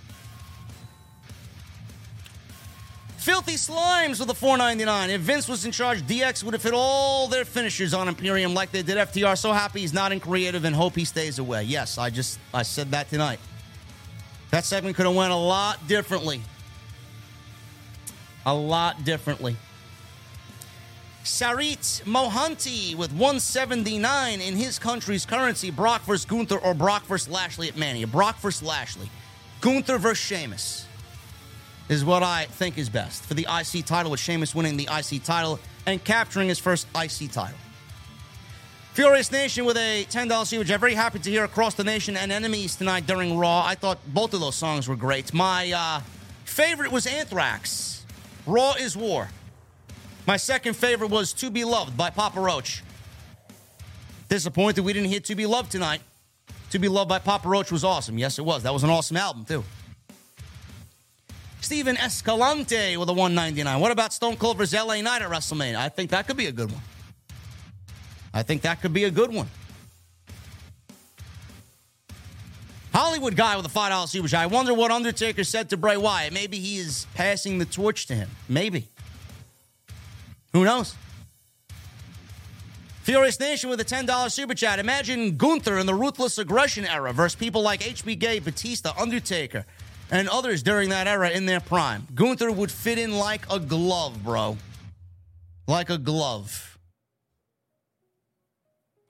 Filthy 3.17 3.53
Slimes 3.53 4.19
with 4.19 4.31
a 4.31 4.33
499. 4.33 5.11
If 5.11 5.21
Vince 5.21 5.47
was 5.47 5.65
in 5.65 5.71
charge, 5.71 6.01
DX 6.01 6.43
would 6.43 6.55
have 6.55 6.63
hit 6.63 6.73
all 6.73 7.27
their 7.27 7.45
finishers 7.45 7.93
on 7.93 8.07
Imperium 8.07 8.55
like 8.55 8.71
they 8.71 8.81
did 8.81 8.97
FTR. 8.97 9.37
So 9.37 9.53
happy 9.53 9.81
he's 9.81 9.93
not 9.93 10.11
in 10.11 10.19
creative 10.19 10.65
and 10.65 10.75
hope 10.75 10.95
he 10.95 11.05
stays 11.05 11.37
away. 11.37 11.61
Yes, 11.63 11.99
I 11.99 12.09
just 12.09 12.39
I 12.55 12.63
said 12.63 12.89
that 12.89 13.11
tonight. 13.11 13.39
That 14.53 14.65
segment 14.65 14.95
could 14.95 15.07
have 15.07 15.15
went 15.15 15.33
a 15.33 15.35
lot 15.35 15.87
differently. 15.87 16.39
A 18.45 18.53
lot 18.53 19.03
differently. 19.03 19.55
Sarit 21.23 22.03
Mohanty 22.03 22.95
with 22.95 23.11
179 23.13 24.41
in 24.41 24.55
his 24.55 24.77
country's 24.77 25.25
currency. 25.25 25.71
Brock 25.71 26.03
versus 26.03 26.25
Gunther 26.25 26.59
or 26.59 26.75
Brock 26.75 27.03
versus 27.07 27.29
Lashley 27.29 27.67
at 27.67 27.77
Mania. 27.77 28.05
Brock 28.05 28.37
versus 28.41 28.61
Lashley. 28.61 29.09
Gunther 29.59 29.97
versus 29.97 30.23
Sheamus 30.23 30.85
is 31.89 32.05
what 32.05 32.21
I 32.21 32.45
think 32.45 32.77
is 32.77 32.89
best 32.89 33.23
for 33.23 33.33
the 33.33 33.47
IC 33.49 33.87
title, 33.87 34.11
with 34.11 34.19
Sheamus 34.19 34.53
winning 34.53 34.77
the 34.77 34.87
IC 34.87 35.23
title 35.23 35.59
and 35.87 36.03
capturing 36.03 36.47
his 36.47 36.59
first 36.59 36.85
IC 36.95 37.31
title. 37.31 37.57
Furious 38.93 39.31
Nation 39.31 39.65
with 39.65 39.75
a 39.75 40.05
$10 40.05 40.45
super 40.45 40.63
chat. 40.63 40.79
Very 40.79 40.93
happy 40.93 41.17
to 41.17 41.29
hear 41.31 41.43
Across 41.43 41.73
the 41.73 41.83
Nation 41.83 42.15
and 42.15 42.31
Enemies 42.31 42.75
tonight 42.75 43.07
during 43.07 43.39
Raw. 43.39 43.65
I 43.65 43.73
thought 43.73 43.97
both 44.05 44.35
of 44.35 44.39
those 44.39 44.55
songs 44.55 44.87
were 44.87 44.95
great. 44.95 45.33
My 45.33 45.71
uh, 45.71 46.01
favorite 46.45 46.91
was 46.91 47.07
Anthrax. 47.07 48.05
Raw 48.45 48.73
is 48.73 48.95
War. 48.95 49.29
My 50.27 50.37
second 50.37 50.75
favorite 50.75 51.09
was 51.09 51.33
To 51.33 51.49
Be 51.49 51.63
Loved 51.63 51.97
by 51.97 52.11
Papa 52.11 52.39
Roach. 52.39 52.83
Disappointed 54.29 54.81
we 54.81 54.93
didn't 54.93 55.09
hear 55.09 55.21
To 55.21 55.33
Be 55.33 55.47
Loved 55.47 55.71
tonight. 55.71 56.01
To 56.69 56.77
Be 56.77 56.87
Loved 56.87 57.09
by 57.09 57.17
Papa 57.17 57.49
Roach 57.49 57.71
was 57.71 57.83
awesome. 57.83 58.19
Yes, 58.19 58.37
it 58.37 58.45
was. 58.45 58.61
That 58.61 58.73
was 58.73 58.83
an 58.83 58.91
awesome 58.91 59.17
album, 59.17 59.43
too. 59.43 59.63
Steven 61.61 61.97
Escalante 61.97 62.95
with 62.97 63.09
a 63.09 63.13
199. 63.13 63.79
What 63.79 63.91
about 63.91 64.13
Stone 64.13 64.35
Cold 64.35 64.59
versus 64.59 64.79
LA 64.79 65.01
Knight 65.01 65.23
at 65.23 65.31
WrestleMania? 65.31 65.77
I 65.77 65.89
think 65.89 66.11
that 66.11 66.27
could 66.27 66.37
be 66.37 66.45
a 66.45 66.51
good 66.51 66.71
one. 66.71 66.81
I 68.33 68.43
think 68.43 68.63
that 68.63 68.81
could 68.81 68.93
be 68.93 69.03
a 69.03 69.11
good 69.11 69.31
one. 69.31 69.47
Hollywood 72.93 73.35
guy 73.35 73.57
with 73.57 73.65
a 73.65 73.69
five 73.69 73.91
dollar 73.91 74.07
super 74.07 74.27
chat. 74.27 74.41
I 74.41 74.45
wonder 74.45 74.73
what 74.73 74.91
Undertaker 74.91 75.43
said 75.43 75.69
to 75.71 75.77
Bray 75.77 75.97
Wyatt. 75.97 76.31
Maybe 76.31 76.59
he 76.59 76.77
is 76.77 77.07
passing 77.15 77.57
the 77.57 77.65
torch 77.65 78.05
to 78.07 78.15
him. 78.15 78.29
Maybe. 78.47 78.87
Who 80.53 80.63
knows? 80.63 80.95
Furious 83.01 83.37
Nation 83.39 83.69
with 83.69 83.81
a 83.81 83.85
$10 83.85 84.31
super 84.31 84.53
chat. 84.53 84.79
Imagine 84.79 85.35
Gunther 85.35 85.77
in 85.77 85.87
the 85.87 85.93
ruthless 85.93 86.37
aggression 86.37 86.85
era 86.85 87.11
versus 87.11 87.35
people 87.35 87.61
like 87.61 87.81
HBK, 87.81 88.41
Batista, 88.41 88.93
Undertaker, 88.97 89.65
and 90.09 90.29
others 90.29 90.63
during 90.63 90.89
that 90.89 91.05
era 91.05 91.29
in 91.29 91.45
their 91.45 91.59
prime. 91.59 92.07
Gunther 92.15 92.49
would 92.51 92.71
fit 92.71 92.97
in 92.97 93.17
like 93.17 93.45
a 93.51 93.59
glove, 93.59 94.23
bro. 94.23 94.57
Like 95.67 95.89
a 95.89 95.97
glove. 95.97 96.72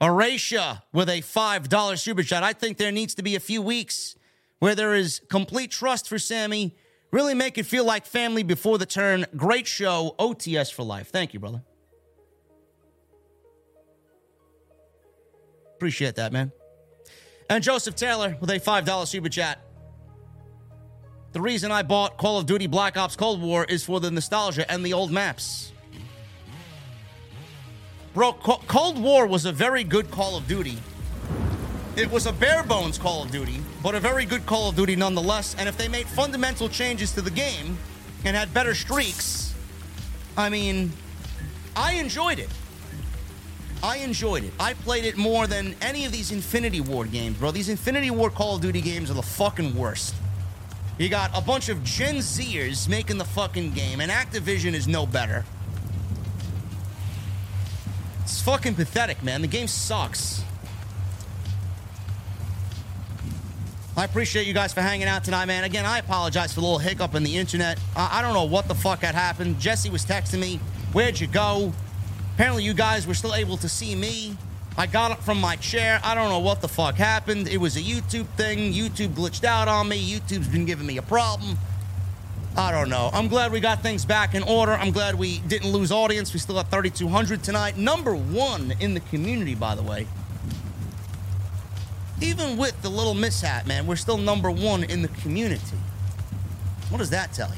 Aracia 0.03 0.81
with 0.91 1.07
a 1.07 1.21
$5 1.21 1.97
super 1.97 2.23
chat. 2.23 2.43
I 2.43 2.51
think 2.51 2.77
there 2.77 2.91
needs 2.91 3.15
to 3.15 3.23
be 3.23 3.35
a 3.35 3.39
few 3.39 3.61
weeks 3.61 4.17
where 4.59 4.75
there 4.75 4.93
is 4.93 5.21
complete 5.29 5.71
trust 5.71 6.09
for 6.09 6.19
Sami. 6.19 6.75
Really 7.11 7.33
make 7.33 7.57
it 7.57 7.65
feel 7.65 7.85
like 7.85 8.05
family 8.05 8.43
before 8.43 8.77
the 8.77 8.85
turn. 8.85 9.25
Great 9.37 9.65
show. 9.65 10.13
OTS 10.19 10.73
for 10.73 10.83
life. 10.83 11.07
Thank 11.07 11.33
you, 11.33 11.39
brother. 11.39 11.63
Appreciate 15.75 16.15
that, 16.15 16.33
man. 16.33 16.51
And 17.49 17.63
Joseph 17.63 17.95
Taylor 17.95 18.37
with 18.41 18.49
a 18.49 18.59
$5 18.59 19.07
super 19.07 19.29
chat. 19.29 19.59
The 21.31 21.41
reason 21.41 21.71
I 21.71 21.81
bought 21.81 22.17
Call 22.17 22.39
of 22.39 22.45
Duty 22.45 22.67
Black 22.67 22.97
Ops 22.97 23.15
Cold 23.15 23.41
War 23.41 23.63
is 23.63 23.85
for 23.85 24.01
the 24.01 24.11
nostalgia 24.11 24.69
and 24.69 24.85
the 24.85 24.91
old 24.91 25.11
maps. 25.11 25.72
Bro, 28.13 28.33
Cold 28.33 29.01
War 29.01 29.25
was 29.25 29.45
a 29.45 29.51
very 29.51 29.83
good 29.83 30.11
Call 30.11 30.37
of 30.37 30.47
Duty. 30.47 30.77
It 31.95 32.11
was 32.11 32.27
a 32.27 32.31
bare 32.31 32.63
bones 32.63 32.99
Call 32.99 33.23
of 33.23 33.31
Duty, 33.31 33.59
but 33.81 33.95
a 33.95 33.99
very 33.99 34.25
good 34.25 34.45
Call 34.45 34.69
of 34.69 34.75
Duty 34.75 34.95
nonetheless. 34.95 35.55
And 35.57 35.67
if 35.67 35.77
they 35.77 35.87
made 35.87 36.05
fundamental 36.07 36.69
changes 36.69 37.11
to 37.13 37.21
the 37.21 37.31
game 37.31 37.75
and 38.23 38.37
had 38.37 38.53
better 38.53 38.75
streaks, 38.75 39.55
I 40.37 40.49
mean, 40.49 40.91
I 41.75 41.93
enjoyed 41.93 42.37
it. 42.37 42.49
I 43.81 43.97
enjoyed 43.97 44.43
it. 44.43 44.53
I 44.59 44.75
played 44.75 45.05
it 45.05 45.17
more 45.17 45.47
than 45.47 45.75
any 45.81 46.05
of 46.05 46.11
these 46.11 46.31
Infinity 46.31 46.81
Ward 46.81 47.11
games, 47.11 47.37
bro. 47.37 47.49
These 47.49 47.69
Infinity 47.69 48.11
Ward 48.11 48.35
Call 48.35 48.55
of 48.55 48.61
Duty 48.61 48.81
games 48.81 49.09
are 49.09 49.15
the 49.15 49.23
fucking 49.23 49.75
worst. 49.75 50.13
You 50.99 51.09
got 51.09 51.31
a 51.35 51.41
bunch 51.41 51.69
of 51.69 51.83
Gen 51.83 52.17
Zers 52.17 52.87
making 52.87 53.17
the 53.17 53.25
fucking 53.25 53.71
game, 53.71 54.01
and 54.01 54.11
Activision 54.11 54.73
is 54.73 54.87
no 54.87 55.07
better. 55.07 55.43
It's 58.33 58.41
fucking 58.41 58.73
pathetic, 58.73 59.21
man. 59.21 59.41
The 59.41 59.47
game 59.47 59.67
sucks. 59.67 60.43
I 63.95 64.05
appreciate 64.05 64.47
you 64.47 64.55
guys 64.55 64.73
for 64.73 64.81
hanging 64.81 65.07
out 65.07 65.23
tonight, 65.23 65.45
man. 65.45 65.63
Again, 65.63 65.85
I 65.85 65.99
apologize 65.99 66.51
for 66.51 66.61
the 66.61 66.65
little 66.65 66.79
hiccup 66.79 67.13
in 67.13 67.23
the 67.23 67.37
internet. 67.37 67.77
I, 67.95 68.17
I 68.17 68.21
don't 68.23 68.33
know 68.33 68.45
what 68.45 68.67
the 68.67 68.73
fuck 68.73 69.01
had 69.01 69.13
happened. 69.13 69.59
Jesse 69.59 69.91
was 69.91 70.03
texting 70.03 70.39
me, 70.39 70.55
Where'd 70.93 71.19
you 71.19 71.27
go? 71.27 71.73
Apparently, 72.33 72.63
you 72.63 72.73
guys 72.73 73.05
were 73.05 73.13
still 73.13 73.35
able 73.35 73.55
to 73.57 73.69
see 73.69 73.93
me. 73.93 74.35
I 74.79 74.87
got 74.87 75.11
up 75.11 75.21
from 75.21 75.39
my 75.39 75.55
chair. 75.57 76.01
I 76.03 76.15
don't 76.15 76.29
know 76.29 76.39
what 76.39 76.59
the 76.59 76.67
fuck 76.67 76.95
happened. 76.95 77.47
It 77.47 77.57
was 77.57 77.77
a 77.77 77.81
YouTube 77.81 78.25
thing. 78.29 78.73
YouTube 78.73 79.09
glitched 79.09 79.43
out 79.43 79.67
on 79.67 79.89
me. 79.89 80.03
YouTube's 80.03 80.47
been 80.47 80.65
giving 80.65 80.87
me 80.87 80.97
a 80.97 81.03
problem. 81.03 81.55
I 82.55 82.71
don't 82.71 82.89
know. 82.89 83.09
I'm 83.13 83.27
glad 83.29 83.51
we 83.51 83.59
got 83.59 83.81
things 83.81 84.05
back 84.05 84.35
in 84.35 84.43
order. 84.43 84.73
I'm 84.73 84.91
glad 84.91 85.15
we 85.15 85.39
didn't 85.39 85.71
lose 85.71 85.91
audience. 85.91 86.33
We 86.33 86.39
still 86.39 86.57
have 86.57 86.69
3,200 86.69 87.43
tonight. 87.43 87.77
Number 87.77 88.15
one 88.15 88.73
in 88.79 88.93
the 88.93 88.99
community, 88.99 89.55
by 89.55 89.73
the 89.73 89.81
way. 89.81 90.07
Even 92.21 92.55
with 92.57 92.79
the 92.83 92.89
little 92.89 93.15
mishap, 93.15 93.65
man, 93.65 93.87
we're 93.87 93.95
still 93.95 94.17
number 94.17 94.51
one 94.51 94.83
in 94.83 95.01
the 95.01 95.07
community. 95.07 95.77
What 96.89 96.99
does 96.99 97.09
that 97.09 97.33
tell 97.33 97.49
you? 97.49 97.55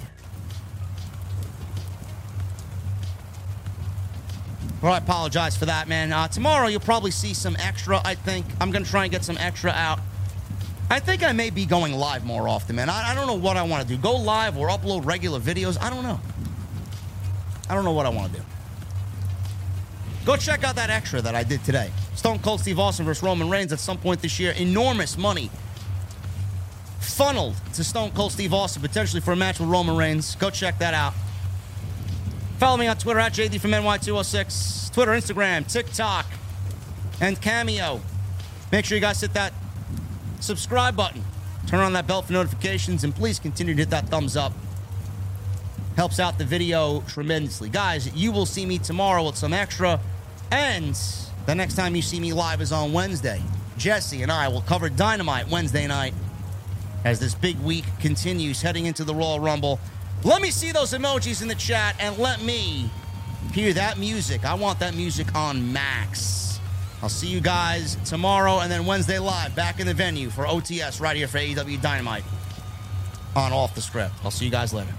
Well, 4.81 4.93
I 4.93 4.97
apologize 4.97 5.57
for 5.57 5.65
that, 5.65 5.89
man. 5.89 6.13
Uh, 6.13 6.27
tomorrow 6.29 6.67
you'll 6.67 6.79
probably 6.79 7.11
see 7.11 7.33
some 7.33 7.57
extra, 7.59 7.99
I 8.05 8.15
think. 8.15 8.45
I'm 8.61 8.71
going 8.71 8.85
to 8.85 8.89
try 8.89 9.03
and 9.03 9.11
get 9.11 9.25
some 9.25 9.37
extra 9.37 9.71
out. 9.71 9.99
I 10.89 10.99
think 10.99 11.23
I 11.23 11.31
may 11.31 11.49
be 11.49 11.65
going 11.65 11.93
live 11.93 12.25
more 12.25 12.47
often, 12.47 12.75
man. 12.75 12.89
I, 12.89 13.11
I 13.11 13.15
don't 13.15 13.25
know 13.25 13.33
what 13.33 13.57
I 13.57 13.63
want 13.63 13.81
to 13.81 13.87
do. 13.87 13.99
Go 13.99 14.15
live 14.15 14.57
or 14.57 14.69
upload 14.69 15.05
regular 15.05 15.39
videos. 15.39 15.81
I 15.81 15.89
don't 15.89 16.03
know. 16.03 16.19
I 17.69 17.73
don't 17.73 17.83
know 17.83 17.93
what 17.93 18.05
I 18.05 18.09
want 18.09 18.31
to 18.33 18.39
do. 18.39 18.45
Go 20.25 20.35
check 20.35 20.63
out 20.63 20.75
that 20.75 20.89
extra 20.89 21.21
that 21.21 21.35
I 21.35 21.43
did 21.43 21.63
today. 21.63 21.91
Stone 22.15 22.39
Cold 22.39 22.59
Steve 22.59 22.79
Austin 22.79 23.05
versus 23.05 23.23
Roman 23.23 23.49
Reigns 23.49 23.73
at 23.73 23.79
some 23.79 23.97
point 23.97 24.21
this 24.21 24.39
year. 24.39 24.51
Enormous 24.51 25.17
money 25.17 25.49
funneled 26.99 27.55
to 27.73 27.83
Stone 27.83 28.11
Cold 28.11 28.31
Steve 28.31 28.53
Austin 28.53 28.81
potentially 28.81 29.21
for 29.21 29.31
a 29.31 29.35
match 29.35 29.59
with 29.59 29.69
Roman 29.69 29.95
Reigns. 29.95 30.35
Go 30.35 30.49
check 30.49 30.77
that 30.79 30.93
out. 30.93 31.13
Follow 32.57 32.77
me 32.77 32.87
on 32.87 32.97
Twitter 32.97 33.19
at 33.19 33.33
JD 33.33 33.59
from 33.59 33.71
NY206. 33.71 34.93
Twitter, 34.93 35.11
Instagram, 35.11 35.71
TikTok, 35.71 36.25
and 37.19 37.39
Cameo. 37.41 38.01
Make 38.71 38.85
sure 38.85 38.95
you 38.95 39.01
guys 39.01 39.19
hit 39.19 39.33
that 39.33 39.53
subscribe 40.39 40.95
button. 40.95 41.23
Turn 41.67 41.79
on 41.79 41.93
that 41.93 42.07
bell 42.07 42.21
for 42.21 42.33
notifications, 42.33 43.03
and 43.03 43.15
please 43.15 43.39
continue 43.39 43.73
to 43.73 43.81
hit 43.81 43.89
that 43.89 44.09
thumbs 44.09 44.37
up. 44.37 44.53
Helps 45.95 46.19
out 46.19 46.37
the 46.37 46.45
video 46.45 47.01
tremendously. 47.01 47.69
Guys, 47.69 48.13
you 48.13 48.31
will 48.31 48.45
see 48.45 48.65
me 48.65 48.77
tomorrow 48.77 49.25
with 49.25 49.37
some 49.37 49.53
extra. 49.53 49.99
And 50.51 50.97
the 51.45 51.55
next 51.55 51.75
time 51.75 51.95
you 51.95 52.01
see 52.01 52.19
me 52.19 52.33
live 52.33 52.61
is 52.61 52.71
on 52.71 52.93
Wednesday. 52.93 53.41
Jesse 53.77 54.21
and 54.21 54.31
I 54.31 54.47
will 54.47 54.61
cover 54.61 54.89
Dynamite 54.89 55.47
Wednesday 55.49 55.87
night 55.87 56.13
as 57.03 57.19
this 57.19 57.35
big 57.35 57.57
week 57.59 57.85
continues 57.99 58.61
heading 58.61 58.85
into 58.85 59.03
the 59.03 59.13
Royal 59.13 59.39
Rumble. 59.39 59.79
Let 60.23 60.41
me 60.41 60.51
see 60.51 60.71
those 60.71 60.91
emojis 60.91 61.41
in 61.41 61.47
the 61.47 61.55
chat 61.55 61.95
and 61.99 62.17
let 62.17 62.41
me 62.41 62.89
hear 63.53 63.73
that 63.73 63.97
music. 63.97 64.43
I 64.43 64.55
want 64.55 64.79
that 64.79 64.95
music 64.95 65.33
on 65.35 65.71
max. 65.71 66.44
I'll 67.05 67.09
see 67.09 67.27
you 67.27 67.39
guys 67.39 67.97
tomorrow 68.03 68.61
and 68.61 68.71
then 68.71 68.87
Wednesday 68.87 69.19
live 69.19 69.53
back 69.53 69.79
in 69.79 69.85
the 69.85 69.93
venue 69.93 70.31
for 70.31 70.45
OTS 70.45 70.99
right 70.99 71.15
here 71.15 71.27
for 71.27 71.37
AEW 71.37 71.79
Dynamite 71.79 72.23
on 73.35 73.53
Off 73.53 73.75
the 73.75 73.81
Script. 73.81 74.11
I'll 74.23 74.31
see 74.31 74.45
you 74.45 74.49
guys 74.49 74.73
later. 74.73 74.91